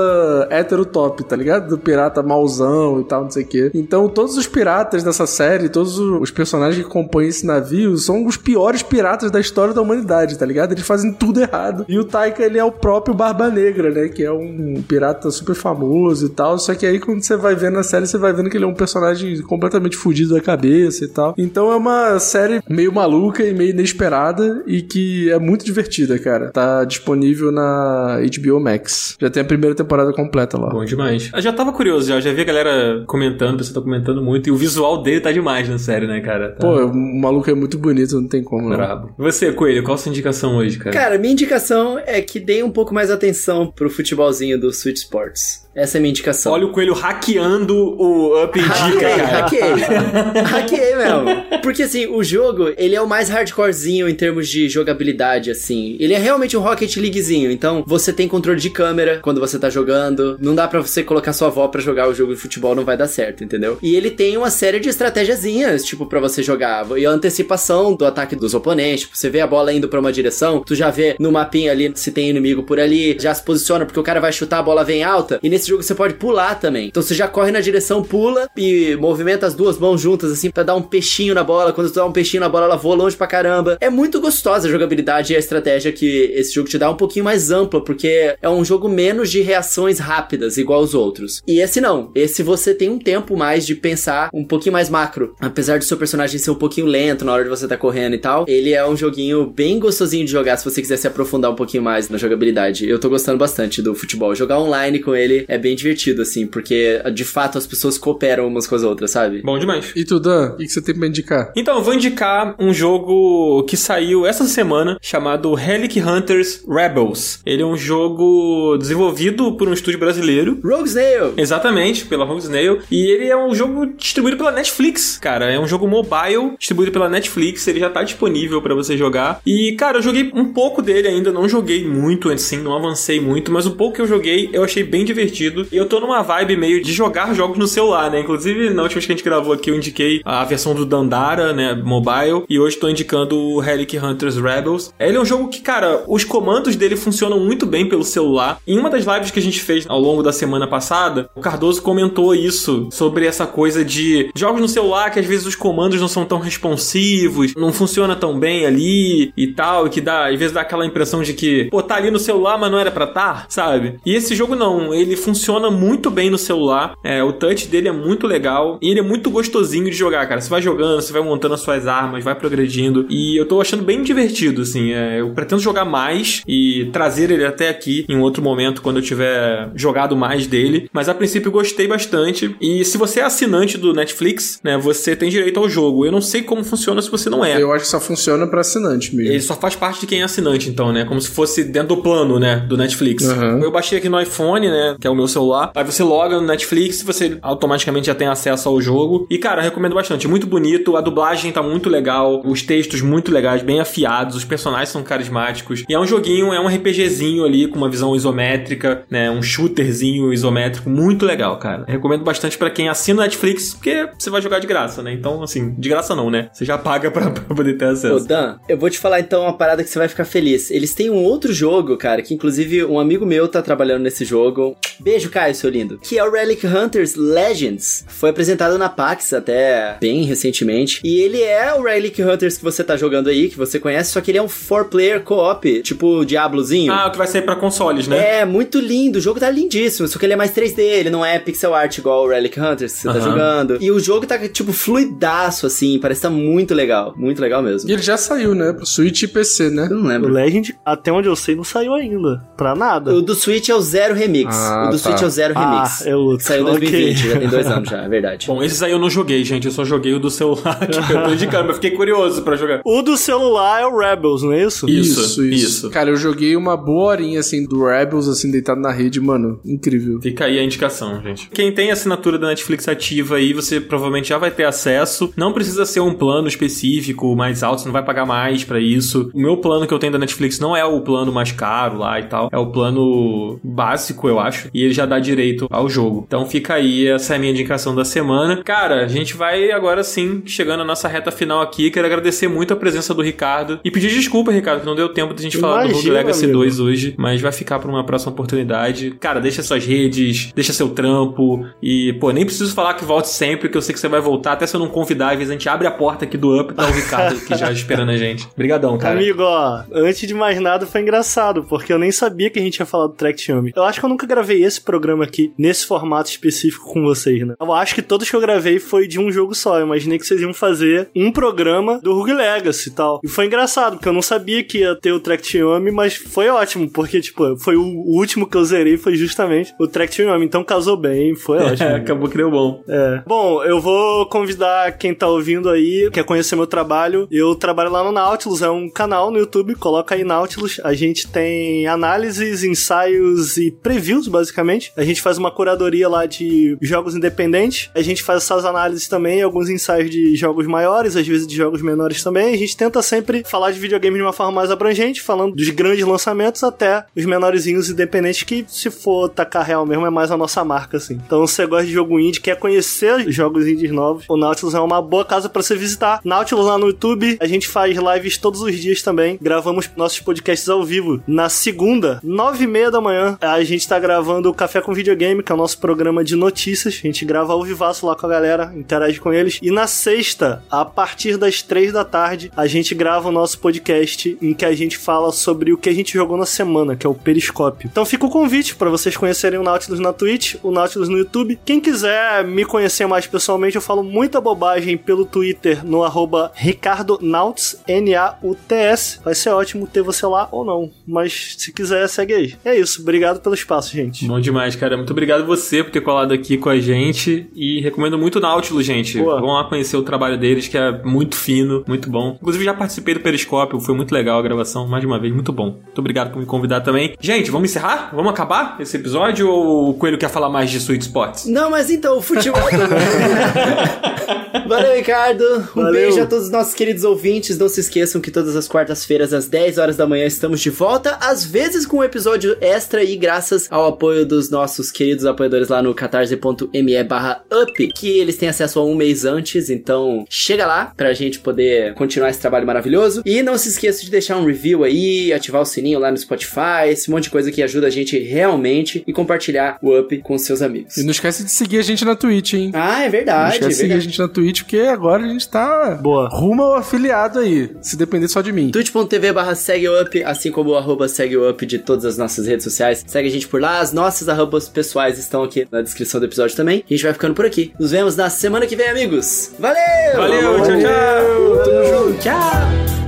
hétero 0.51 0.85
top, 0.85 1.25
tá 1.25 1.37
ligado? 1.37 1.69
Do 1.69 1.79
pirata 1.79 2.23
mauzão 2.23 3.01
e 3.01 3.05
tal, 3.05 3.25
não 3.25 3.31
sei 3.31 3.45
o 3.45 3.47
quê. 3.47 3.71
Então, 3.75 4.09
todos 4.09 4.37
os 4.37 4.47
piratas 4.47 5.03
dessa 5.03 5.27
série, 5.27 5.69
todos 5.69 5.99
os 5.99 6.31
personagens 6.31 6.85
que 6.85 6.91
compõem 6.91 7.29
esse 7.29 7.47
navio 7.47 7.97
são 7.97 8.27
os 8.27 8.37
piores 8.37 8.64
piores 8.65 8.83
piratas 8.83 9.31
da 9.31 9.39
história 9.39 9.75
da 9.75 9.83
humanidade, 9.83 10.39
tá 10.39 10.47
ligado? 10.47 10.73
Eles 10.73 10.87
fazem 10.87 11.13
tudo 11.13 11.41
errado. 11.41 11.85
E 11.89 11.99
o 11.99 12.05
Taika, 12.05 12.43
ele 12.43 12.59
é 12.59 12.65
o 12.65 12.73
próprio 12.73 13.15
Barba 13.15 13.51
Negra, 13.51 13.91
né? 13.91 14.09
Que 14.09 14.25
é 14.25 14.33
um 14.33 14.83
pirata 14.87 15.31
super 15.31 15.55
famoso 15.55 16.27
e 16.27 16.29
tal. 16.31 16.59
Só 16.59 16.75
que 16.75 16.87
aí, 16.87 16.99
quando 16.99 17.23
você 17.23 17.37
vai 17.37 17.55
vendo 17.55 17.79
a 17.79 17.83
série, 17.83 18.07
você 18.07 18.17
vai 18.17 18.33
vendo 18.33 18.49
que 18.49 18.57
ele 18.57 18.65
é 18.65 18.69
um 18.69 18.75
personagem 18.75 19.41
completamente 19.43 19.97
fudido 19.97 20.35
da 20.35 20.41
cabeça 20.41 21.05
e 21.05 21.09
tal. 21.09 21.35
Então 21.37 21.71
é 21.71 21.77
uma 21.77 22.19
série 22.19 22.63
meio 22.69 22.93
maluca 22.93 23.43
e 23.43 23.53
meio 23.53 23.71
inesperada 23.71 24.63
e 24.67 24.81
que 24.81 25.31
é 25.31 25.39
muito 25.39 25.65
divertida, 25.65 26.19
cara. 26.19 26.51
Tá 26.51 26.85
disponível 26.85 27.53
na 27.53 28.19
HBO 28.21 28.61
Max. 28.61 29.17
Já 29.21 29.29
tem 29.29 29.43
a 29.43 29.47
primeira 29.47 29.75
temporada 29.75 30.13
completa 30.13 30.59
lá. 30.59 30.71
Bom 30.71 30.85
demais. 30.85 31.31
Eu 31.35 31.43
já 31.43 31.53
tava 31.53 31.73
curioso, 31.73 32.09
já, 32.09 32.21
já 32.21 32.33
vi 32.33 32.41
a 32.41 32.45
galera 32.45 33.05
comentando, 33.07 33.63
você 33.63 33.73
tá 33.73 33.81
comentando 33.81 34.23
muito, 34.23 34.49
e 34.49 34.53
o 34.53 34.57
visual 34.57 35.03
dele 35.03 35.21
tá 35.21 35.33
demais 35.33 35.69
na 35.69 35.79
série, 35.79 36.07
né, 36.07 36.21
cara? 36.21 36.53
Tá 36.53 36.61
Pô, 36.61 36.87
o 36.87 37.21
maluco 37.21 37.51
é 37.51 37.55
muito 37.55 37.79
bonito, 37.79 38.21
não 38.21 38.29
tem 38.29 38.43
como, 38.43 38.54
não. 38.63 38.77
brabo. 38.77 39.15
E 39.19 39.23
você, 39.23 39.53
Coelho, 39.53 39.83
qual 39.83 39.95
a 39.95 39.99
sua 39.99 40.11
indicação 40.11 40.57
hoje, 40.57 40.79
cara? 40.79 40.95
Cara, 40.97 41.19
minha 41.19 41.33
indicação 41.33 41.99
é 41.99 42.21
que 42.21 42.39
deem 42.41 42.63
um 42.63 42.71
pouco 42.71 42.95
mais 42.95 43.11
atenção 43.11 43.71
pro 43.71 43.91
futebolzinho 43.91 44.59
do 44.59 44.73
Switch 44.73 44.99
Sports. 44.99 45.64
Essa 45.75 45.97
é 45.97 45.99
a 45.99 46.01
minha 46.03 46.11
indicação. 46.11 46.53
Olha 46.53 46.67
o 46.67 46.71
Coelho 46.71 46.95
hackeando 46.95 47.77
o 47.77 48.43
Up 48.45 48.59
Indica, 48.59 48.75
Hackei, 48.75 49.01
cara. 49.01 49.27
hackei. 49.27 49.61
hackei 50.43 50.97
mesmo. 50.97 51.61
Porque 51.63 51.83
assim, 51.83 52.07
o 52.07 52.23
jogo, 52.23 52.73
ele 52.77 52.95
é 52.95 53.01
o 53.01 53.09
mais 53.09 53.29
hardcorezinho 53.29 54.09
em 54.09 54.15
termos 54.15 54.49
de 54.49 54.69
jogabilidade, 54.69 55.51
assim. 55.51 55.97
Ele 55.99 56.15
é 56.15 56.19
realmente 56.19 56.57
um 56.57 56.61
Rocket 56.61 56.97
Leaguezinho. 56.97 57.51
Então, 57.51 57.83
você 57.87 58.13
tem 58.13 58.29
controle 58.29 58.61
de 58.61 58.71
câmera 58.71 59.19
quando 59.23 59.41
você 59.41 59.59
tá 59.59 59.69
jogando. 59.69 60.37
Não 60.41 60.55
dá 60.55 60.69
pra 60.69 60.81
você 60.81 61.03
colocar 61.03 61.33
sua 61.33 61.49
avó 61.49 61.69
pra 61.69 61.81
jogar 61.81 62.09
o 62.09 62.15
jogo 62.15 62.35
de 62.35 62.41
futebol, 62.41 62.75
não 62.75 62.85
vai 62.85 62.97
dar 62.97 63.09
certo, 63.09 63.43
entendeu? 63.43 63.79
E 63.83 63.97
ele 63.97 64.11
tem 64.11 64.37
uma 64.37 64.51
série 64.51 64.79
de 64.79 64.89
estratégiazinhas, 64.89 65.85
tipo, 65.85 66.07
pra 66.07 66.21
você 66.21 66.43
jogar. 66.43 66.87
E 66.97 67.07
a 67.07 67.11
antecipação 67.11 67.95
do 67.95 68.05
ataque 68.07 68.37
dos 68.37 68.55
oponentes. 68.55 69.01
Tipo, 69.05 69.17
você 69.17 69.29
vê 69.31 69.41
a 69.41 69.47
bola 69.47 69.73
indo 69.73 69.89
pra 69.89 70.01
uma 70.01 70.13
direção, 70.13 70.63
tu 70.65 70.75
já 70.75 70.91
vê 70.91 71.17
no 71.19 71.33
mapinha 71.33 71.73
ali 71.73 71.93
se 71.95 72.13
tem 72.13 72.31
inimigo 72.31 72.63
por 72.63 72.79
ali, 72.79 73.17
já 73.19 73.35
se 73.35 73.43
posiciona 73.43 73.85
porque 73.85 73.99
o 73.99 74.03
cara 74.03 74.21
vai 74.21 74.33
chutar, 74.33 74.59
a 74.59 74.63
bola 74.63 74.85
vem 74.85 75.03
alta. 75.03 75.39
E 75.43 75.49
nesse 75.49 75.64
jogo 75.69 75.83
você 75.83 75.95
pode 75.95 76.15
pular 76.15 76.55
também. 76.55 76.89
Então 76.89 77.03
você 77.03 77.15
já 77.15 77.29
corre 77.29 77.51
na 77.51 77.61
direção, 77.61 78.03
pula 78.03 78.49
e 78.57 78.97
movimenta 78.97 79.47
as 79.47 79.55
duas 79.55 79.79
mãos 79.79 80.01
juntas 80.01 80.33
assim 80.33 80.51
pra 80.51 80.63
dar 80.63 80.75
um 80.75 80.83
peixinho 80.83 81.35
na 81.35 81.45
bola. 81.45 81.73
Quando 81.73 81.91
tu 81.91 81.95
dá 81.95 82.07
um 82.07 82.13
peixinho 82.13 82.41
na 82.41 82.49
bola, 82.49 82.67
ela 82.67 82.77
voa 82.77 82.97
longe 82.97 83.17
pra 83.17 83.27
caramba. 83.27 83.79
É 83.81 83.91
muito 83.91 84.21
gostosa 84.21 84.69
a 84.69 84.71
jogabilidade 84.71 85.33
e 85.33 85.37
a 85.37 85.39
estratégia 85.39 85.93
que 85.93 86.33
esse 86.35 86.55
jogo 86.55 86.69
te 86.69 86.79
dá 86.79 86.91
um 86.91 86.97
pouquinho 86.97 87.25
mais 87.25 87.51
ampla, 87.51 87.83
porque 87.83 88.37
é 88.41 88.49
um 88.49 88.65
jogo 88.65 88.89
menos 88.89 89.31
de 89.31 89.41
reações 89.41 89.99
rápidas, 89.99 90.57
igual 90.57 90.83
os 90.83 90.95
outros. 90.95 91.43
E 91.47 91.61
esse 91.61 91.81
não. 91.81 92.11
Esse 92.15 92.43
você 92.43 92.75
tem 92.75 92.89
um 92.89 92.99
tempo 92.99 93.37
mais 93.37 93.67
de 93.67 93.75
pensar 93.75 94.31
um 94.33 94.45
pouquinho 94.45 94.73
mais 94.73 94.89
macro. 94.89 95.35
Apesar 95.41 95.79
do 95.79 95.85
seu 95.85 95.97
personagem 95.97 96.39
ser 96.39 96.51
um 96.51 96.55
pouquinho 96.55 96.87
lento 96.87 97.25
na 97.25 97.33
hora 97.33 97.45
de 97.45 97.51
você 97.51 97.67
tá 97.67 97.77
correndo 97.77 98.15
e 98.15 98.19
tal, 98.19 98.45
ele 98.49 98.73
é 98.73 98.87
um 98.87 98.97
joguinho 98.97 99.47
bem 99.47 99.79
gostosinho 99.79 100.25
de 100.25 100.33
jogar 100.33 100.57
se 100.57 100.65
você 100.65 100.81
quiser 100.81 100.97
se 100.97 101.07
aprofundar 101.07 101.51
um 101.51 101.55
pouquinho 101.55 101.83
mais 101.83 102.09
na 102.09 102.19
jogabilidade. 102.19 102.89
Eu 102.89 102.99
tô 102.99 103.09
gostando 103.09 103.39
bastante 103.39 103.83
do 103.83 103.95
futebol. 103.95 104.35
Jogar 104.35 104.59
online 104.59 104.99
com 104.99 105.15
ele 105.15 105.45
é 105.49 105.54
bem 105.59 105.75
divertido, 105.77 106.23
assim, 106.23 106.47
porque 106.47 107.01
de 107.13 107.25
fato 107.25 107.59
as 107.59 107.67
pessoas 107.67 107.99
cooperam 107.99 108.47
umas 108.47 108.67
com 108.67 108.75
as 108.75 108.83
outras, 108.83 109.11
sabe? 109.11 109.43
Bom 109.43 109.59
demais. 109.59 109.93
E 109.95 110.05
tu, 110.05 110.19
Dan, 110.21 110.53
o 110.53 110.57
que 110.57 110.69
você 110.69 110.83
tem 110.83 110.95
pra 110.95 111.07
indicar? 111.07 111.53
Então, 111.57 111.77
eu 111.77 111.83
vou 111.83 111.95
indicar 111.95 112.55
um 112.59 112.73
jogo 112.73 113.63
que 113.65 113.77
saiu 113.77 114.27
essa 114.27 114.45
semana, 114.45 114.99
chamado 115.01 115.55
Relic 115.55 116.01
Hunters 116.01 116.63
Rebels. 116.69 117.41
Ele 117.45 117.63
é 117.63 117.67
um 117.67 117.77
jogo 117.77 118.77
desenvolvido 118.79 119.57
por 119.57 119.69
um 119.69 119.73
estúdio 119.73 119.99
brasileiro. 120.01 120.59
Rogue 120.65 120.89
Snail! 120.89 121.35
Exatamente, 121.37 122.07
pela 122.07 122.25
Rogue 122.25 122.43
Snail. 122.43 122.81
E 122.91 123.07
ele 123.07 123.27
é 123.27 123.37
um 123.37 123.55
jogo 123.55 123.87
distribuído 123.87 124.37
pela 124.37 124.51
Netflix, 124.53 125.19
cara. 125.19 125.51
É 125.51 125.59
um 125.59 125.67
jogo 125.67 125.87
mobile 125.87 126.57
distribuído 126.59 126.93
pela 126.93 127.09
Netflix. 127.09 127.67
Ele 127.67 127.81
já 127.81 127.91
tá 127.91 128.03
disponível 128.03 128.61
pra 128.63 128.75
você 128.75 128.97
jogar. 128.97 129.41
E, 129.47 129.73
cara, 129.73 129.99
eu 129.99 130.03
joguei 130.03 130.31
um 130.35 130.53
pouco 130.53 130.83
dele 130.83 131.09
ainda. 131.09 131.33
Não 131.33 131.49
joguei 131.49 131.87
muito, 131.87 132.31
assim, 132.31 132.59
não 132.59 132.75
avancei 132.75 133.21
muito. 133.21 133.53
Mas 133.53 133.67
o 133.67 133.73
pouco 133.73 133.97
que 133.97 134.03
eu 134.03 134.07
joguei, 134.07 134.51
eu 134.53 134.65
achei 134.65 134.83
bem 134.83 135.05
divertido. 135.05 135.44
E 135.71 135.77
eu 135.77 135.87
tô 135.87 136.01
numa 136.01 136.23
vibe 136.23 136.57
meio 136.57 136.83
de 136.83 136.93
jogar 136.93 137.35
jogos 137.35 137.59
no 137.59 137.67
celular, 137.67 138.11
né? 138.11 138.21
Inclusive, 138.21 138.71
na 138.71 138.83
última 138.83 138.95
vez 138.95 139.07
que 139.07 139.13
a 139.13 139.17
gente 139.17 139.25
gravou 139.25 139.53
aqui, 139.53 139.71
eu 139.71 139.77
indiquei 139.77 140.21
a 140.25 140.45
versão 140.45 140.75
do 140.75 140.85
Dandara, 140.85 141.53
né? 141.53 141.75
Mobile. 141.75 142.45
E 142.49 142.59
hoje 142.59 142.77
tô 142.77 142.89
indicando 142.89 143.37
o 143.37 143.61
Relic 143.61 143.99
Hunters 143.99 144.37
Rebels. 144.37 144.93
Ele 144.99 145.17
é 145.17 145.21
um 145.21 145.25
jogo 145.25 145.49
que, 145.49 145.61
cara, 145.61 146.05
os 146.09 146.25
comandos 146.25 146.77
dele 146.77 146.97
funcionam 146.97 147.41
muito 147.41 147.67
bem 147.67 147.89
pelo 147.89 148.05
celular. 148.05 148.59
Em 148.67 148.79
uma 148.79 148.91
das 148.91 149.05
lives 149.05 149.31
que 149.31 149.39
a 149.39 149.43
gente 149.43 149.61
fez 149.61 149.85
ao 149.89 149.99
longo 149.99 150.23
da 150.23 150.33
semana 150.33 150.67
passada, 150.67 151.29
o 151.35 151.41
Cardoso 151.41 151.83
comentou 151.83 152.35
isso 152.35 152.89
sobre 152.91 153.27
essa 153.27 153.47
coisa 153.47 153.85
de 153.85 154.31
jogos 154.35 154.61
no 154.61 154.69
celular 154.69 155.11
que 155.11 155.21
às 155.21 155.27
vezes 155.27 155.47
os 155.47 155.55
comandos 155.55 156.01
não 156.01 156.09
são 156.09 156.25
tão 156.25 156.39
responsivos, 156.39 157.55
não 157.57 157.73
funciona 157.73 158.17
tão 158.17 158.39
bem 158.39 158.67
ali 158.67 159.33
e 159.37 159.49
tal, 159.49 159.87
e 159.87 159.91
que 159.91 160.01
dá, 160.01 160.29
às 160.29 160.39
vezes 160.39 160.53
dá 160.53 160.61
aquela 160.61 160.87
impressão 160.87 161.23
de 161.23 161.33
que, 161.33 161.65
pô, 161.71 161.83
tá 161.83 161.97
ali 161.97 162.11
no 162.11 162.19
celular, 162.19 162.59
mas 162.59 162.71
não 162.71 162.79
era 162.79 162.91
pra 162.91 163.07
tá, 163.07 163.47
sabe? 163.49 163.99
E 164.05 164.15
esse 164.15 164.35
jogo 164.35 164.55
não, 164.55 164.95
ele 164.95 165.17
funciona 165.17 165.34
muito 165.71 166.11
bem 166.11 166.31
no 166.31 166.39
celular, 166.39 166.97
é, 167.03 167.23
o 167.23 167.33
touch 167.33 167.69
dele 167.69 167.89
é 167.89 167.93
muito 167.93 168.27
legal 168.27 168.79
e 168.81 168.91
ele 168.91 169.01
é 169.01 169.03
muito 169.03 169.31
gostosinho 169.31 169.87
de 169.87 169.97
jogar, 169.97 170.27
cara. 170.29 170.41
Você 170.41 170.49
vai 170.49 170.63
jogando, 170.63 171.01
você 171.01 171.13
vai 171.13 171.23
montando 171.23 171.55
as 171.55 171.61
suas 171.61 171.87
armas, 171.87 172.25
vai 172.25 172.35
progredindo 172.35 173.07
e 173.09 173.39
eu 173.39 173.47
tô 173.47 173.61
achando 173.61 173.83
bem 173.83 174.03
divertido, 174.03 174.63
assim. 174.63 174.93
É, 174.93 175.21
eu 175.21 175.31
pretendo 175.31 175.61
jogar 175.61 175.85
mais 175.85 176.43
e 176.47 176.89
trazer 176.93 177.31
ele 177.31 177.45
até 177.45 177.69
aqui 177.69 178.05
em 178.09 178.19
outro 178.19 178.43
momento 178.43 178.83
quando 178.83 178.97
eu 178.97 179.03
tiver 179.03 179.71
jogado 179.75 180.17
mais 180.17 180.47
dele, 180.47 180.89
mas 180.93 181.09
a 181.09 181.15
princípio 181.15 181.51
gostei 181.51 181.87
bastante. 181.87 182.55
E 182.61 182.85
se 182.85 182.97
você 182.99 183.21
é 183.21 183.25
assinante 183.25 183.79
do 183.79 183.93
Netflix, 183.93 184.61
né, 184.63 184.79
você 184.79 185.17
tem 185.17 185.29
direito 185.29 185.59
ao 185.59 185.69
jogo. 185.69 186.05
Eu 186.05 186.13
não 186.13 186.21
sei 186.21 186.43
como 186.43 186.65
funciona 186.65 187.01
se 187.03 187.11
você 187.11 187.29
não 187.29 187.45
é. 187.45 187.61
Eu 187.61 187.73
acho 187.73 187.85
que 187.85 187.91
só 187.91 188.01
funciona 188.01 188.47
pra 188.47 188.61
assinante 188.61 189.15
mesmo. 189.15 189.33
Ele 189.33 189.41
só 189.41 189.55
faz 189.55 189.75
parte 189.75 190.01
de 190.01 190.07
quem 190.07 190.21
é 190.21 190.25
assinante, 190.25 190.69
então, 190.69 190.93
né? 190.93 191.05
Como 191.05 191.21
se 191.21 191.31
fosse 191.31 191.65
dentro 191.65 191.97
do 191.97 192.03
plano, 192.03 192.39
né? 192.39 192.65
Do 192.69 192.77
Netflix. 192.77 193.25
Uhum. 193.25 193.63
Eu 193.63 193.71
baixei 193.71 193.99
aqui 193.99 194.09
no 194.09 194.21
iPhone, 194.21 194.69
né? 194.69 194.97
Que 195.01 195.07
é 195.07 195.11
o 195.11 195.15
meu 195.15 195.24
celular. 195.29 195.71
Aí 195.75 195.85
você 195.85 196.03
loga 196.03 196.41
no 196.41 196.47
Netflix 196.47 197.03
você 197.03 197.39
automaticamente 197.43 198.07
já 198.07 198.15
tem 198.15 198.27
acesso 198.27 198.69
ao 198.69 198.81
jogo. 198.81 199.27
E, 199.31 199.39
cara, 199.39 199.63
recomendo 199.63 199.95
bastante. 199.95 200.27
Muito 200.27 200.47
bonito. 200.47 200.97
A 200.97 201.01
dublagem 201.01 201.53
tá 201.53 201.63
muito 201.63 201.89
legal. 201.89 202.43
Os 202.45 202.63
textos 202.63 203.01
muito 203.01 203.33
legais, 203.33 203.63
bem 203.63 203.81
afiados. 203.81 204.37
Os 204.37 204.45
personagens 204.45 204.89
são 204.89 205.03
carismáticos. 205.03 205.85
E 205.89 205.95
é 205.95 205.99
um 205.99 206.07
joguinho, 206.07 206.53
é 206.53 206.61
um 206.61 206.69
RPGzinho 206.69 207.45
ali 207.45 207.69
com 207.69 207.77
uma 207.77 207.89
visão 207.89 208.15
isométrica, 208.17 209.05
né? 209.11 209.31
Um 209.31 209.43
shooterzinho 209.43 210.33
isométrico. 210.33 210.89
Muito 210.89 211.25
legal, 211.25 211.59
cara. 211.59 211.85
Recomendo 211.87 212.25
bastante 212.25 212.59
pra 212.59 212.71
quem 212.71 212.89
assina 212.89 213.21
o 213.21 213.23
Netflix, 213.23 213.75
porque 213.75 214.09
você 214.19 214.31
vai 214.31 214.41
jogar 214.43 214.59
de 214.59 214.67
graça, 214.67 215.03
né? 215.03 215.13
Então, 215.13 215.43
assim, 215.43 215.75
de 215.75 215.89
graça 215.89 216.15
não, 216.15 216.31
né? 216.31 216.49
Você 216.53 216.65
já 216.65 216.79
paga 216.79 217.11
pra, 217.11 217.31
pra 217.31 217.55
poder 217.55 217.75
ter 217.75 217.87
Ô, 217.87 217.91
acesso. 217.91 218.27
Dan, 218.27 218.57
eu 218.69 218.79
vou 218.79 218.91
te 218.91 218.99
falar 218.99 219.21
então 219.21 219.43
uma 219.43 219.57
parada 219.57 219.83
que 219.83 219.91
você 219.91 219.99
vai 219.99 220.09
ficar 220.09 220.25
feliz. 220.25 220.71
Eles 220.71 220.95
têm 220.95 221.11
um 221.11 221.23
outro 221.23 221.53
jogo, 221.53 221.97
cara, 221.97 222.23
que 222.23 222.35
inclusive 222.35 222.85
um 222.85 222.99
amigo 222.99 223.27
meu 223.27 223.49
tá 223.49 223.63
trabalhando 223.63 224.03
nesse 224.03 224.25
jogo. 224.25 224.77
Beijo, 225.05 225.29
Caio, 225.31 225.55
seu 225.55 225.69
lindo. 225.69 225.99
Que 226.03 226.19
é 226.19 226.25
o 226.25 226.31
Relic 226.33 226.67
Hunters 226.67 227.15
Legends. 227.15 228.05
Foi 228.09 228.31
apresentado 228.31 228.79
na 228.79 228.89
PAX 228.89 229.33
até 229.35 229.99
bem 230.01 230.25
recentemente. 230.25 231.01
E 231.05 231.21
ele 231.21 231.43
é 231.43 231.75
o 231.75 231.83
Relic 231.83 232.23
Hunters 232.23 232.57
que 232.57 232.65
você 232.65 232.83
tá 232.83 232.97
jogando 232.97 233.29
aí, 233.29 233.49
que 233.51 233.57
você 233.59 233.79
conhece, 233.79 234.13
só 234.13 234.21
que 234.23 234.31
ele 234.31 234.39
é 234.39 234.43
um 234.43 234.47
4-player 234.47 235.21
co-op, 235.21 235.83
tipo 235.83 236.25
Diablozinho. 236.25 236.91
Ah, 236.93 237.09
o 237.09 237.11
que 237.11 237.19
vai 237.19 237.27
sair 237.27 237.43
pra 237.43 237.55
consoles, 237.55 238.09
né? 238.09 238.41
É, 238.41 238.45
muito 238.47 238.81
lindo. 238.81 239.19
O 239.19 239.21
jogo 239.21 239.39
tá 239.39 239.51
lindíssimo. 239.51 240.09
Só 240.09 240.19
que 240.19 240.25
ele 240.25 240.33
é 240.33 240.37
mais 240.37 240.53
3D, 240.53 240.79
ele 240.79 241.11
não 241.11 241.25
é 241.25 241.39
pixel 241.39 241.75
art 241.75 241.99
igual 241.99 242.25
o 242.25 242.29
Relic 242.31 242.59
Hunters 242.59 242.95
que 242.95 242.99
você 243.01 243.09
tá 243.09 243.15
Aham. 243.19 243.21
jogando. 243.31 243.79
E 243.83 243.91
o 243.91 244.01
jogo 244.01 244.27
tá, 244.27 244.39
tipo, 244.49 244.73
fluidaço, 244.73 245.67
assim. 245.67 245.99
Parece 245.99 246.21
que 246.21 246.27
tá 246.27 246.31
muito 246.31 246.73
legal. 246.75 247.13
Muito 247.17 247.41
legal 247.43 247.63
mesmo. 247.63 247.89
E 247.91 247.93
ele 247.93 248.03
já 248.03 248.17
saiu, 248.17 248.55
né? 248.55 248.73
Pro 248.73 248.87
Switch 248.87 249.23
e 249.23 249.29
PC, 249.29 249.69
né? 249.71 249.87
Eu 249.91 249.97
não 249.97 250.05
O 250.05 250.09
lembro. 250.09 250.33
Legend, 250.33 250.75
até 250.85 251.13
onde 251.13 251.29
eu 251.29 251.37
sei, 251.37 251.55
não 251.55 251.65
saiu 251.65 251.93
ainda. 251.95 252.43
Pra 252.57 252.75
nada. 252.75 253.13
O 253.15 253.21
do 253.21 253.35
Switch 253.35 253.69
é 253.69 253.75
o 253.75 253.81
Zero 253.83 254.15
Remix. 254.15 254.55
Ah, 254.57 254.87
o 254.89 254.91
do 254.91 254.94
tá. 254.99 255.11
Switch 255.11 255.23
é 255.23 255.27
o 255.27 255.31
Zero 255.31 255.55
Ah, 255.57 255.71
Remix. 255.75 256.07
é 256.07 256.17
outro. 256.17 256.47
Saiu 256.47 256.69
em 256.69 256.71
Ok. 256.71 256.81
2020, 256.81 257.29
já 257.29 257.39
tem 257.39 257.49
dois 257.49 257.67
anos 257.67 257.89
já, 257.89 258.03
é 258.03 258.09
verdade. 258.09 258.47
Bom, 258.49 258.63
esses 258.63 258.83
aí 258.83 258.93
eu 258.93 258.99
não 258.99 259.11
joguei, 259.11 259.45
gente. 259.45 259.67
Eu 259.67 259.73
só 259.73 259.85
joguei 259.85 260.13
o 260.15 260.19
do 260.21 260.31
celular 260.31 260.79
que 260.87 261.13
eu 261.13 261.23
tô 261.25 261.33
indicando, 261.33 261.67
mas 261.69 261.77
fiquei 261.77 261.91
curioso 261.93 262.43
pra 262.43 262.57
jogar. 262.57 262.81
O 262.85 263.03
do 263.03 263.17
celular 263.17 263.83
é 263.83 263.87
o 263.87 263.97
Rebels, 263.99 264.43
não 264.43 264.53
é 264.53 264.65
isso? 264.65 264.89
Isso, 264.89 265.45
isso. 265.45 265.91
Cara, 265.91 266.11
eu 266.11 266.17
joguei 266.17 266.57
uma 266.57 266.77
boa 266.77 267.11
horinha, 267.11 267.41
assim, 267.41 267.65
do 267.67 267.85
Rebels, 267.85 268.29
assim, 268.29 268.51
deitado 268.51 268.81
na 268.81 268.91
rede, 268.93 269.21
mano. 269.21 269.61
Incrível. 269.65 270.21
Fica 270.21 270.45
aí 270.47 270.59
a 270.59 270.63
indicação, 270.65 271.21
gente. 271.23 271.49
Quem 271.51 271.73
tem 271.73 271.91
assinatura 271.91 272.39
da 272.39 272.49
Netflix 272.49 272.89
ativa 272.89 273.37
aí, 273.37 273.53
você 273.53 273.81
provavelmente 273.81 274.29
já 274.29 274.39
vai 274.39 274.51
ter 274.51 274.65
acesso. 274.65 275.33
Não 275.37 275.53
precisa 275.53 275.85
ser 275.85 276.01
um 276.01 276.15
plano 276.15 276.49
específico 276.49 277.35
mais 277.37 277.63
alto, 277.63 277.81
você 277.81 277.87
não 277.87 277.93
vai 277.93 278.05
pagar 278.05 278.27
mais 278.27 278.65
pra 278.65 278.81
isso. 278.81 279.31
O 279.33 279.41
meu 279.41 279.57
plano 279.57 279.87
que 279.87 279.95
eu 279.95 279.99
tenho 279.99 280.13
da 280.13 280.19
Netflix 280.19 280.59
não 280.59 280.77
é 280.77 280.85
o 280.85 281.01
plano 281.01 281.33
mais 281.33 281.53
caro 281.53 281.99
lá 281.99 282.19
e 282.21 282.25
tal, 282.25 282.49
é 282.53 282.59
o 282.59 282.67
plano 282.67 283.59
básico, 283.63 284.29
eu 284.29 284.39
acho. 284.39 284.69
E 284.73 284.84
ele 284.85 284.95
já 284.95 285.07
dá 285.07 285.19
direito 285.19 285.67
ao 285.71 285.89
jogo. 285.89 286.25
Então 286.27 286.47
fica 286.47 286.75
aí, 286.75 287.07
essa 287.07 287.35
é 287.35 287.37
a 287.37 287.39
minha 287.39 287.53
indicação 287.53 287.95
da 287.95 288.05
semana. 288.05 288.63
Cara, 288.63 289.05
a 289.05 289.09
gente 289.09 289.35
vai 289.35 289.71
agora 289.71 290.03
sim 290.05 290.43
chegando 290.47 290.83
à 290.83 290.85
nossa 290.85 291.09
reta 291.09 291.31
final 291.31 291.61
aqui. 291.61 291.91
Quero 291.91 292.07
agradecer 292.07 292.49
muito 292.49 292.73
a 292.73 292.77
presença 292.77 293.15
do 293.15 293.23
Ricardo 293.23 293.81
e 293.85 293.91
pedir 293.91 294.09
desculpa, 294.11 294.53
Ricardo, 294.53 294.81
que 294.81 294.87
não 294.87 294.95
deu 294.95 295.09
tempo 295.09 295.35
de 295.35 295.41
a 295.41 295.43
gente 295.43 295.59
falar 295.59 295.83
do 295.83 295.89
Rogue 295.89 295.93
Imagina, 295.95 296.15
Legacy 296.15 296.45
amigo. 296.45 296.59
2 296.59 296.81
hoje, 296.81 297.15
mas 297.19 297.41
vai 297.41 297.53
ficar 297.53 297.79
pra 297.79 297.91
uma 297.91 298.05
próxima 298.05 298.33
oportunidade. 298.33 299.13
Cara, 299.21 299.41
deixa 299.41 299.63
suas 299.63 299.85
redes, 299.85 300.53
deixa 300.55 300.73
seu 300.73 300.89
trampo 300.91 301.67
e, 301.83 302.13
pô, 302.15 302.31
nem 302.31 302.45
preciso 302.45 302.75
falar 302.75 302.95
que 302.95 303.05
volte 303.05 303.29
sempre, 303.29 303.69
que 303.69 303.77
eu 303.77 303.83
sei 303.83 303.93
que 303.95 304.01
você 304.01 304.09
vai 304.09 304.21
voltar, 304.21 304.53
até 304.53 304.67
se 304.67 304.75
eu 304.77 304.81
não 304.81 304.89
convidar, 304.89 305.31
às 305.31 305.39
vezes 305.39 305.51
a 305.51 305.55
gente 305.55 305.69
abre 305.69 305.87
a 305.87 305.91
porta 305.91 306.25
aqui 306.25 306.37
do 306.37 306.59
Up 306.59 306.73
e 306.73 306.75
tá 306.75 306.87
o 306.89 306.93
Ricardo 306.93 307.37
aqui 307.37 307.57
já 307.57 307.71
esperando 307.73 308.11
a 308.11 308.17
gente. 308.17 308.47
Obrigadão, 308.53 308.97
cara. 308.99 309.19
Amigo, 309.19 309.43
ó, 309.43 309.83
antes 309.93 310.27
de 310.27 310.35
mais 310.35 310.61
nada 310.61 310.87
foi 310.87 311.01
engraçado, 311.01 311.65
porque 311.65 311.93
eu 311.93 311.99
nem 311.99 312.11
sabia 312.13 312.51
que 312.51 312.59
a 312.59 312.63
gente 312.63 312.79
ia 312.79 312.87
falar 312.87 313.07
do 313.07 313.15
Track 313.15 313.41
Xiaomi. 313.41 313.73
Eu 313.75 313.83
acho 313.85 314.01
que 314.01 314.05
eu 314.05 314.11
nunca 314.11 314.27
gravei 314.27 314.65
esse 314.65 314.74
programa 314.81 315.25
aqui, 315.25 315.53
nesse 315.59 315.87
formato 315.87 316.31
específico 316.31 316.93
com 316.93 317.03
vocês, 317.03 317.47
né? 317.47 317.55
Eu 317.61 317.73
acho 317.73 317.95
que 317.95 318.03
todos 318.03 318.29
que 318.29 318.37
eu 318.37 318.41
gravei 318.41 318.79
foi 318.79 319.07
de 319.07 319.19
um 319.19 319.31
jogo 319.31 319.55
só. 319.55 319.79
Eu 319.79 319.87
imaginei 319.87 320.19
que 320.19 320.27
vocês 320.27 320.41
iam 320.41 320.55
fazer 320.55 321.09
um 321.15 321.31
programa 321.31 321.99
do 322.03 322.15
Rogue 322.15 322.33
Legacy 322.33 322.89
e 322.89 322.93
tal. 322.93 323.21
E 323.23 323.29
foi 323.29 323.47
engraçado, 323.47 323.97
porque 323.97 324.09
eu 324.09 324.13
não 324.13 324.23
sabia 324.23 324.63
que 324.63 324.79
ia 324.79 324.95
ter 324.95 325.13
o 325.13 325.21
Track 325.21 325.47
Xiaomi, 325.47 325.91
mas 325.91 326.15
foi 326.15 326.49
ótimo, 326.49 326.89
porque, 326.91 327.21
tipo, 327.21 327.57
foi 327.59 327.77
o 327.77 327.85
último 327.85 328.49
que 328.49 328.57
eu 328.57 328.65
zerei, 328.65 328.97
foi 328.97 329.17
justamente 329.17 329.75
o 329.79 329.87
Track 329.87 330.15
Xiaomi. 330.15 330.45
Então 330.45 330.65
casou 330.65 330.97
bem, 330.97 331.35
foi 331.35 331.59
ótimo. 331.63 331.89
É, 331.89 331.97
acabou 331.97 332.29
que 332.29 332.37
deu 332.37 332.51
bom. 332.51 332.83
É. 332.89 333.23
Bom, 333.27 333.63
eu 333.65 333.81
vou 333.81 334.27
convidar 334.27 334.93
quem 334.99 335.15
tá 335.15 335.29
ouvindo 335.29 335.69
aí, 335.69 336.11
quer 336.13 336.25
conhecer 336.25 336.57
meu 336.57 336.67
trabalho. 336.67 337.27
Eu 337.31 337.55
trabalho 337.55 337.91
lá 337.91 338.03
no 338.03 338.13
Nautilus, 338.13 338.63
é 338.63 338.71
um 338.71 338.89
canal 338.89 339.31
no 339.31 339.39
YouTube, 339.39 339.75
coloca 339.75 340.15
aí 340.15 340.25
Nautilus. 340.25 340.81
A 340.83 340.95
gente 340.95 341.27
tem 341.29 341.87
análises, 341.87 342.65
ensaios 342.65 343.57
e 343.57 343.71
previews, 343.71 344.29
basicamente. 344.29 344.64
A 344.97 345.05
gente 345.05 345.23
faz 345.23 345.39
uma 345.39 345.51
curadoria 345.51 346.09
lá 346.09 346.27
de 346.27 346.77
jogos 346.81 347.15
independentes. 347.15 347.91
A 347.95 348.03
gente 348.03 348.23
faz 348.23 348.43
essas 348.43 348.65
análises 348.65 349.09
também, 349.09 349.43
alguns 349.43 349.69
ensaios 349.69 350.11
de 350.11 350.35
jogos 350.37 350.67
maiores, 350.67 351.17
às 351.17 351.27
vezes 351.27 351.47
de 351.47 351.57
jogos 351.57 351.83
menores 351.83 352.23
também. 352.23 352.55
A 352.55 352.59
gente 352.59 352.77
tenta 352.77 353.03
sempre 353.03 353.45
falar 353.45 353.71
de 353.71 353.79
videogame 353.79 354.17
de 354.17 354.23
uma 354.23 354.33
forma 354.33 354.53
mais 354.53 354.71
abrangente, 354.71 355.23
falando 355.23 355.55
dos 355.55 355.69
grandes 355.71 356.05
lançamentos 356.07 356.63
até 356.63 357.05
os 357.17 357.25
menorzinhos 357.25 357.91
independentes, 357.91 358.43
que 358.43 358.65
se 358.69 358.91
for 358.91 359.29
tacar 359.29 359.65
real 359.65 359.87
mesmo, 359.87 360.07
é 360.07 360.11
mais 360.11 360.31
a 360.31 360.37
nossa 360.37 360.65
marca, 360.65 360.97
assim. 360.97 361.21
Então, 361.27 361.47
se 361.47 361.55
você 361.55 361.67
gosta 361.67 361.87
de 361.87 361.93
jogo 361.93 362.19
indie, 362.19 362.41
quer 362.41 362.57
conhecer 362.57 363.31
jogos 363.31 363.67
indies 363.67 363.91
novos, 363.91 364.25
o 364.29 364.37
Nautilus 364.37 364.75
é 364.75 364.81
uma 364.81 365.01
boa 365.01 365.25
casa 365.25 365.49
pra 365.49 365.63
você 365.63 365.77
visitar. 365.77 366.21
Nautilus 366.25 366.67
lá 366.67 366.79
no 366.79 366.87
YouTube, 366.87 367.37
a 367.41 367.47
gente 367.47 367.69
faz 367.69 367.97
lives 367.97 368.39
todos 368.39 368.61
os 368.63 368.75
dias 368.79 369.03
também. 369.03 369.39
Gravamos 369.41 369.91
nossos 369.97 370.21
podcasts 370.21 370.69
ao 370.69 370.85
vivo. 370.85 371.23
Na 371.27 371.49
segunda, 371.49 372.21
nove 372.23 372.65
e 372.65 372.67
meia 372.67 372.91
da 372.91 373.01
manhã, 373.01 373.37
a 373.41 373.63
gente 373.63 373.87
tá 373.87 373.99
gravando 373.99 374.54
Café 374.55 374.81
com 374.81 374.95
Videogame, 374.95 375.43
que 375.43 375.53
é 375.53 375.55
o 375.55 375.59
nosso 375.59 375.79
programa 375.79 376.25
de 376.25 376.37
notícias. 376.37 376.95
A 376.95 377.07
gente 377.07 377.25
grava 377.25 377.53
ao 377.53 377.63
vivaço 377.63 378.07
lá 378.07 378.15
com 378.15 378.27
a 378.27 378.29
galera, 378.29 378.73
interage 378.77 379.21
com 379.21 379.33
eles. 379.33 379.59
E 379.63 379.71
na 379.71 379.87
sexta, 379.87 380.63
a 380.71 380.85
partir 380.85 381.37
das 381.37 381.63
três 381.63 381.93
da 381.93 382.05
tarde, 382.05 382.51
a 382.57 382.67
gente 382.67 382.95
grava 382.95 383.29
o 383.29 383.33
nosso 383.33 383.59
podcast 383.59 384.37
em 384.41 384.55
que 384.55 384.65
a 384.65 384.75
gente 384.75 384.97
fala 384.97 385.33
sobre 385.33 385.73
o 385.73 385.79
que 385.79 385.89
a 385.89 385.95
gente 385.95 386.15
jogou 386.15 386.37
na 386.37 386.47
semana, 386.47 386.97
que 386.97 387.07
é 387.07 387.11
o 387.11 387.15
Periscópio. 387.15 387.89
Então 387.91 388.05
fica 388.05 388.27
o 388.27 388.31
convite 388.31 388.75
para 388.77 388.91
vocês 388.91 389.17
conhecerem 389.17 389.59
o 389.59 389.63
Nautilus 389.63 390.01
na 390.01 390.13
Twitch, 390.13 390.57
o 390.63 390.71
Nautilus 390.71 391.09
no 391.09 391.19
YouTube. 391.19 391.59
Quem 391.65 391.81
quiser 391.81 392.45
me 392.45 392.65
conhecer 392.65 393.07
mais 393.07 393.27
pessoalmente, 393.27 393.77
eu 393.77 393.83
falo 393.83 394.03
muita 394.03 394.41
bobagem 394.41 394.97
pelo 394.97 395.25
Twitter 395.25 395.85
no 395.85 396.05
arroba 396.05 396.53
Ricardo 396.55 397.19
Nauts, 397.21 397.81
N-A-U-T-S. 397.87 399.21
Vai 399.25 399.35
ser 399.35 399.51
ótimo 399.51 399.87
ter 399.87 400.03
você 400.03 400.27
lá 400.27 400.49
ou 400.51 400.65
não, 400.65 400.91
mas 401.07 401.57
se 401.59 401.73
quiser, 401.73 402.09
segue 402.09 402.35
aí. 402.35 402.55
É 402.65 402.75
isso, 402.79 403.03
obrigado 403.03 403.41
pelo 403.41 403.55
espaço, 403.55 403.93
gente. 403.93 404.27
Bom 404.27 404.41
demais, 404.45 404.77
cara. 404.77 404.97
Muito 404.97 405.11
obrigado 405.11 405.45
você 405.45 405.83
por 405.83 405.91
ter 405.91 406.01
colado 406.01 406.33
aqui 406.33 406.57
com 406.57 406.69
a 406.69 406.79
gente 406.79 407.49
e 407.55 407.81
recomendo 407.81 408.19
muito 408.19 408.37
o 408.37 408.41
Nautilus, 408.41 408.85
gente. 408.85 409.19
Boa. 409.19 409.41
Vão 409.41 409.55
lá 409.55 409.65
conhecer 409.65 409.97
o 409.97 410.03
trabalho 410.03 410.39
deles, 410.39 410.69
que 410.69 410.79
é 410.79 410.93
muito 411.03 411.37
fino, 411.37 411.83
muito 411.87 412.09
bom. 412.09 412.39
Inclusive, 412.41 412.65
já 412.65 412.75
participei 412.75 413.15
do 413.15 413.21
Periscópio, 413.21 413.81
foi 413.81 413.95
muito 413.95 414.13
legal 414.13 414.39
a 414.39 414.43
gravação, 414.43 414.87
mais 414.87 415.05
uma 415.05 415.19
vez, 415.19 415.33
muito 415.33 415.53
bom. 415.53 415.81
Muito 415.83 415.99
obrigado 415.99 416.31
por 416.31 416.39
me 416.39 416.47
convidar 416.47 416.81
também. 416.81 417.15
Gente, 417.21 417.51
vamos 417.51 417.71
encerrar? 417.71 418.11
Vamos 418.15 418.31
acabar 418.31 418.77
esse 418.81 418.97
episódio 418.97 419.49
ou 419.49 419.91
o 419.91 419.95
Coelho 419.95 420.19
quer 420.19 420.29
falar 420.29 420.49
mais 420.49 420.71
de 420.71 420.77
Sweet 420.77 421.05
Spots? 421.05 421.47
Não, 421.47 421.71
mas 421.71 421.91
então, 421.91 422.19
o 422.19 422.23
futebol. 422.23 422.63
Valeu, 424.67 424.95
Ricardo. 424.95 425.45
Um 425.77 425.83
Valeu. 425.83 425.93
beijo 425.93 426.23
a 426.23 426.27
todos 426.27 426.47
os 426.47 426.51
nossos 426.51 426.75
queridos 426.75 427.05
ouvintes. 427.05 427.59
Não 427.59 427.69
se 427.69 427.81
esqueçam 427.81 428.21
que 428.21 428.31
todas 428.31 428.55
as 428.57 428.69
quartas-feiras, 428.69 429.33
às 429.33 429.47
10 429.49 429.79
horas 429.79 429.97
da 429.97 430.07
manhã, 430.07 430.27
estamos 430.27 430.61
de 430.61 430.71
volta. 430.71 431.17
Às 431.21 431.45
vezes 431.45 431.85
com 431.87 431.99
um 431.99 432.05
episódio 432.05 432.57
extra 432.61 433.03
e 433.03 433.17
graças 433.17 433.67
ao 433.71 433.87
apoio 433.87 434.25
dos 434.25 434.51
nossos 434.51 434.91
queridos 434.91 435.27
apoiadores 435.27 435.69
lá 435.69 435.83
no 435.83 435.95
catarse.me 435.95 437.05
barra 437.05 437.43
up, 437.53 437.89
que 437.95 438.19
eles 438.19 438.37
têm 438.37 438.49
acesso 438.49 438.79
a 438.79 438.85
um 438.85 438.95
mês 438.95 439.25
antes. 439.25 439.71
Então, 439.71 440.25
chega 440.29 440.67
lá 440.67 440.93
pra 440.97 441.13
gente 441.13 441.41
poder 441.41 441.95
continuar 441.95 442.31
esse 442.31 442.41
trabalho 442.41 442.67
maravilhoso. 442.67 443.23
E 443.25 443.43
não 443.43 443.59
se 443.59 443.69
esqueça 443.69 444.03
de 444.05 444.11
deixar 444.11 444.37
um 444.37 444.47
review 444.47 444.85
aí, 444.85 445.33
ativar 445.33 445.63
o 445.63 445.67
sininho 445.67 445.99
lá 445.99 446.11
no 446.11 446.17
Spotify, 446.17 446.89
esse 446.89 447.11
monte 447.11 447.25
de 447.25 447.31
coisa 447.31 447.51
que 447.51 447.63
ajuda 447.63 447.87
a 447.87 447.91
gente 447.91 448.19
realmente 448.19 449.03
e 449.07 449.13
compartilhar 449.13 449.79
o 449.83 449.99
up 449.99 450.17
com 450.19 450.39
seus 450.39 450.63
amigos. 450.63 450.97
E 450.97 451.03
não 451.03 451.11
esquece 451.11 451.45
de 451.45 451.51
seguir 451.51 451.79
a 451.79 451.83
gente 451.83 452.05
na 452.05 452.15
Twitch, 452.15 452.55
hein? 452.55 452.71
Ah, 452.75 453.03
é 453.03 453.05
Não 453.05 453.11
verdade, 453.11 453.55
esquece 453.55 453.65
é 453.65 453.69
de 453.69 453.75
seguir 453.75 453.85
a 453.85 453.89
verdade. 453.97 454.05
gente 454.11 454.19
na 454.19 454.29
Twitch, 454.29 454.44
porque 454.53 454.79
agora 454.79 455.25
a 455.25 455.29
gente 455.29 455.49
tá 455.49 455.99
Boa. 456.01 456.29
rumo 456.29 456.63
ao 456.63 456.75
afiliado 456.75 457.39
aí. 457.39 457.71
Se 457.81 457.97
depender 457.97 458.29
só 458.29 458.41
de 458.41 458.53
mim. 458.53 458.71
twitch.tv 458.71 459.33
barra 459.33 459.55
segue 459.55 459.89
o 459.89 460.01
up, 460.03 460.23
assim 460.25 460.51
como 460.51 460.71
o 460.71 460.77
arroba 460.77 461.09
segue 461.09 461.37
o 461.37 461.49
up 461.49 461.65
de 461.65 461.79
todas 461.79 462.05
as 462.05 462.19
nossas 462.19 462.47
redes 462.47 462.65
sociais. 462.65 463.05
Segue 463.07 463.29
a 463.29 463.31
gente 463.31 463.49
por 463.49 463.61
lá, 463.61 463.81
as 463.81 463.93
nossas 463.93 464.29
arrobas 464.29 464.69
pessoais 464.69 465.19
estão 465.19 465.43
aqui 465.43 465.67
na 465.71 465.83
descrição 465.83 466.21
do 466.21 466.27
episódio 466.27 466.57
também. 466.57 466.85
A 466.89 466.93
gente 466.93 467.03
vai 467.03 467.13
ficando 467.13 467.35
por 467.35 467.47
aqui. 467.47 467.73
Nos 467.79 467.91
vemos 467.91 468.17
na 468.17 468.29
semana 468.31 468.67
que 468.67 468.77
vem, 468.77 468.89
amigos. 468.89 469.53
Valeu! 469.59 469.81
Valeu, 470.17 470.57
tchau, 470.63 470.81
tchau! 470.81 471.65
Tamo 471.65 471.85
junto. 471.85 472.19
Tchau! 472.21 473.04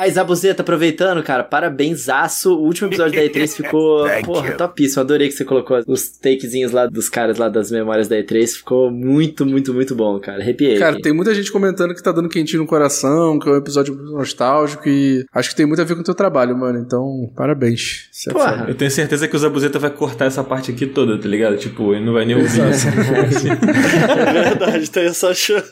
Aí, 0.00 0.10
Zabuzeta, 0.10 0.62
aproveitando, 0.62 1.22
cara, 1.22 1.44
parabenzaço. 1.44 2.54
O 2.54 2.64
último 2.64 2.88
episódio 2.88 3.20
da 3.20 3.22
E3 3.22 3.48
ficou, 3.54 4.06
porra, 4.24 4.52
topíssimo. 4.52 5.02
Adorei 5.02 5.28
que 5.28 5.34
você 5.34 5.44
colocou 5.44 5.78
os 5.86 6.08
takezinhos 6.08 6.72
lá 6.72 6.86
dos 6.86 7.10
caras 7.10 7.36
lá 7.36 7.50
das 7.50 7.70
memórias 7.70 8.08
da 8.08 8.16
E3. 8.16 8.46
Ficou 8.56 8.90
muito, 8.90 9.44
muito, 9.44 9.74
muito 9.74 9.94
bom, 9.94 10.18
cara. 10.18 10.40
Arrepiei. 10.40 10.78
Cara, 10.78 10.94
aqui. 10.94 11.02
tem 11.02 11.12
muita 11.12 11.34
gente 11.34 11.52
comentando 11.52 11.94
que 11.94 12.02
tá 12.02 12.12
dando 12.12 12.30
quentinho 12.30 12.62
no 12.62 12.66
coração, 12.66 13.38
que 13.38 13.46
é 13.46 13.52
um 13.52 13.56
episódio 13.56 13.94
nostálgico 13.94 14.88
e 14.88 15.22
acho 15.34 15.50
que 15.50 15.56
tem 15.56 15.66
muito 15.66 15.82
a 15.82 15.84
ver 15.84 15.94
com 15.94 16.00
o 16.00 16.04
teu 16.04 16.14
trabalho, 16.14 16.56
mano. 16.56 16.78
Então, 16.78 17.30
parabéns. 17.36 18.08
Isso 18.10 18.30
é 18.30 18.32
Porra. 18.32 18.58
foda. 18.58 18.70
Eu 18.70 18.74
tenho 18.74 18.90
certeza 18.90 19.28
que 19.28 19.36
o 19.36 19.38
Zabuzeta 19.38 19.78
vai 19.78 19.90
cortar 19.90 20.24
essa 20.24 20.42
parte 20.42 20.70
aqui 20.70 20.86
toda, 20.86 21.20
tá 21.20 21.28
ligado? 21.28 21.58
Tipo, 21.58 21.92
ele 21.94 22.06
não 22.06 22.14
vai 22.14 22.24
nem 22.24 22.36
ouvir. 22.36 22.60
É 24.10 24.32
verdade, 24.32 24.90
tem 24.90 25.04
essa 25.04 25.34
chance. 25.34 25.68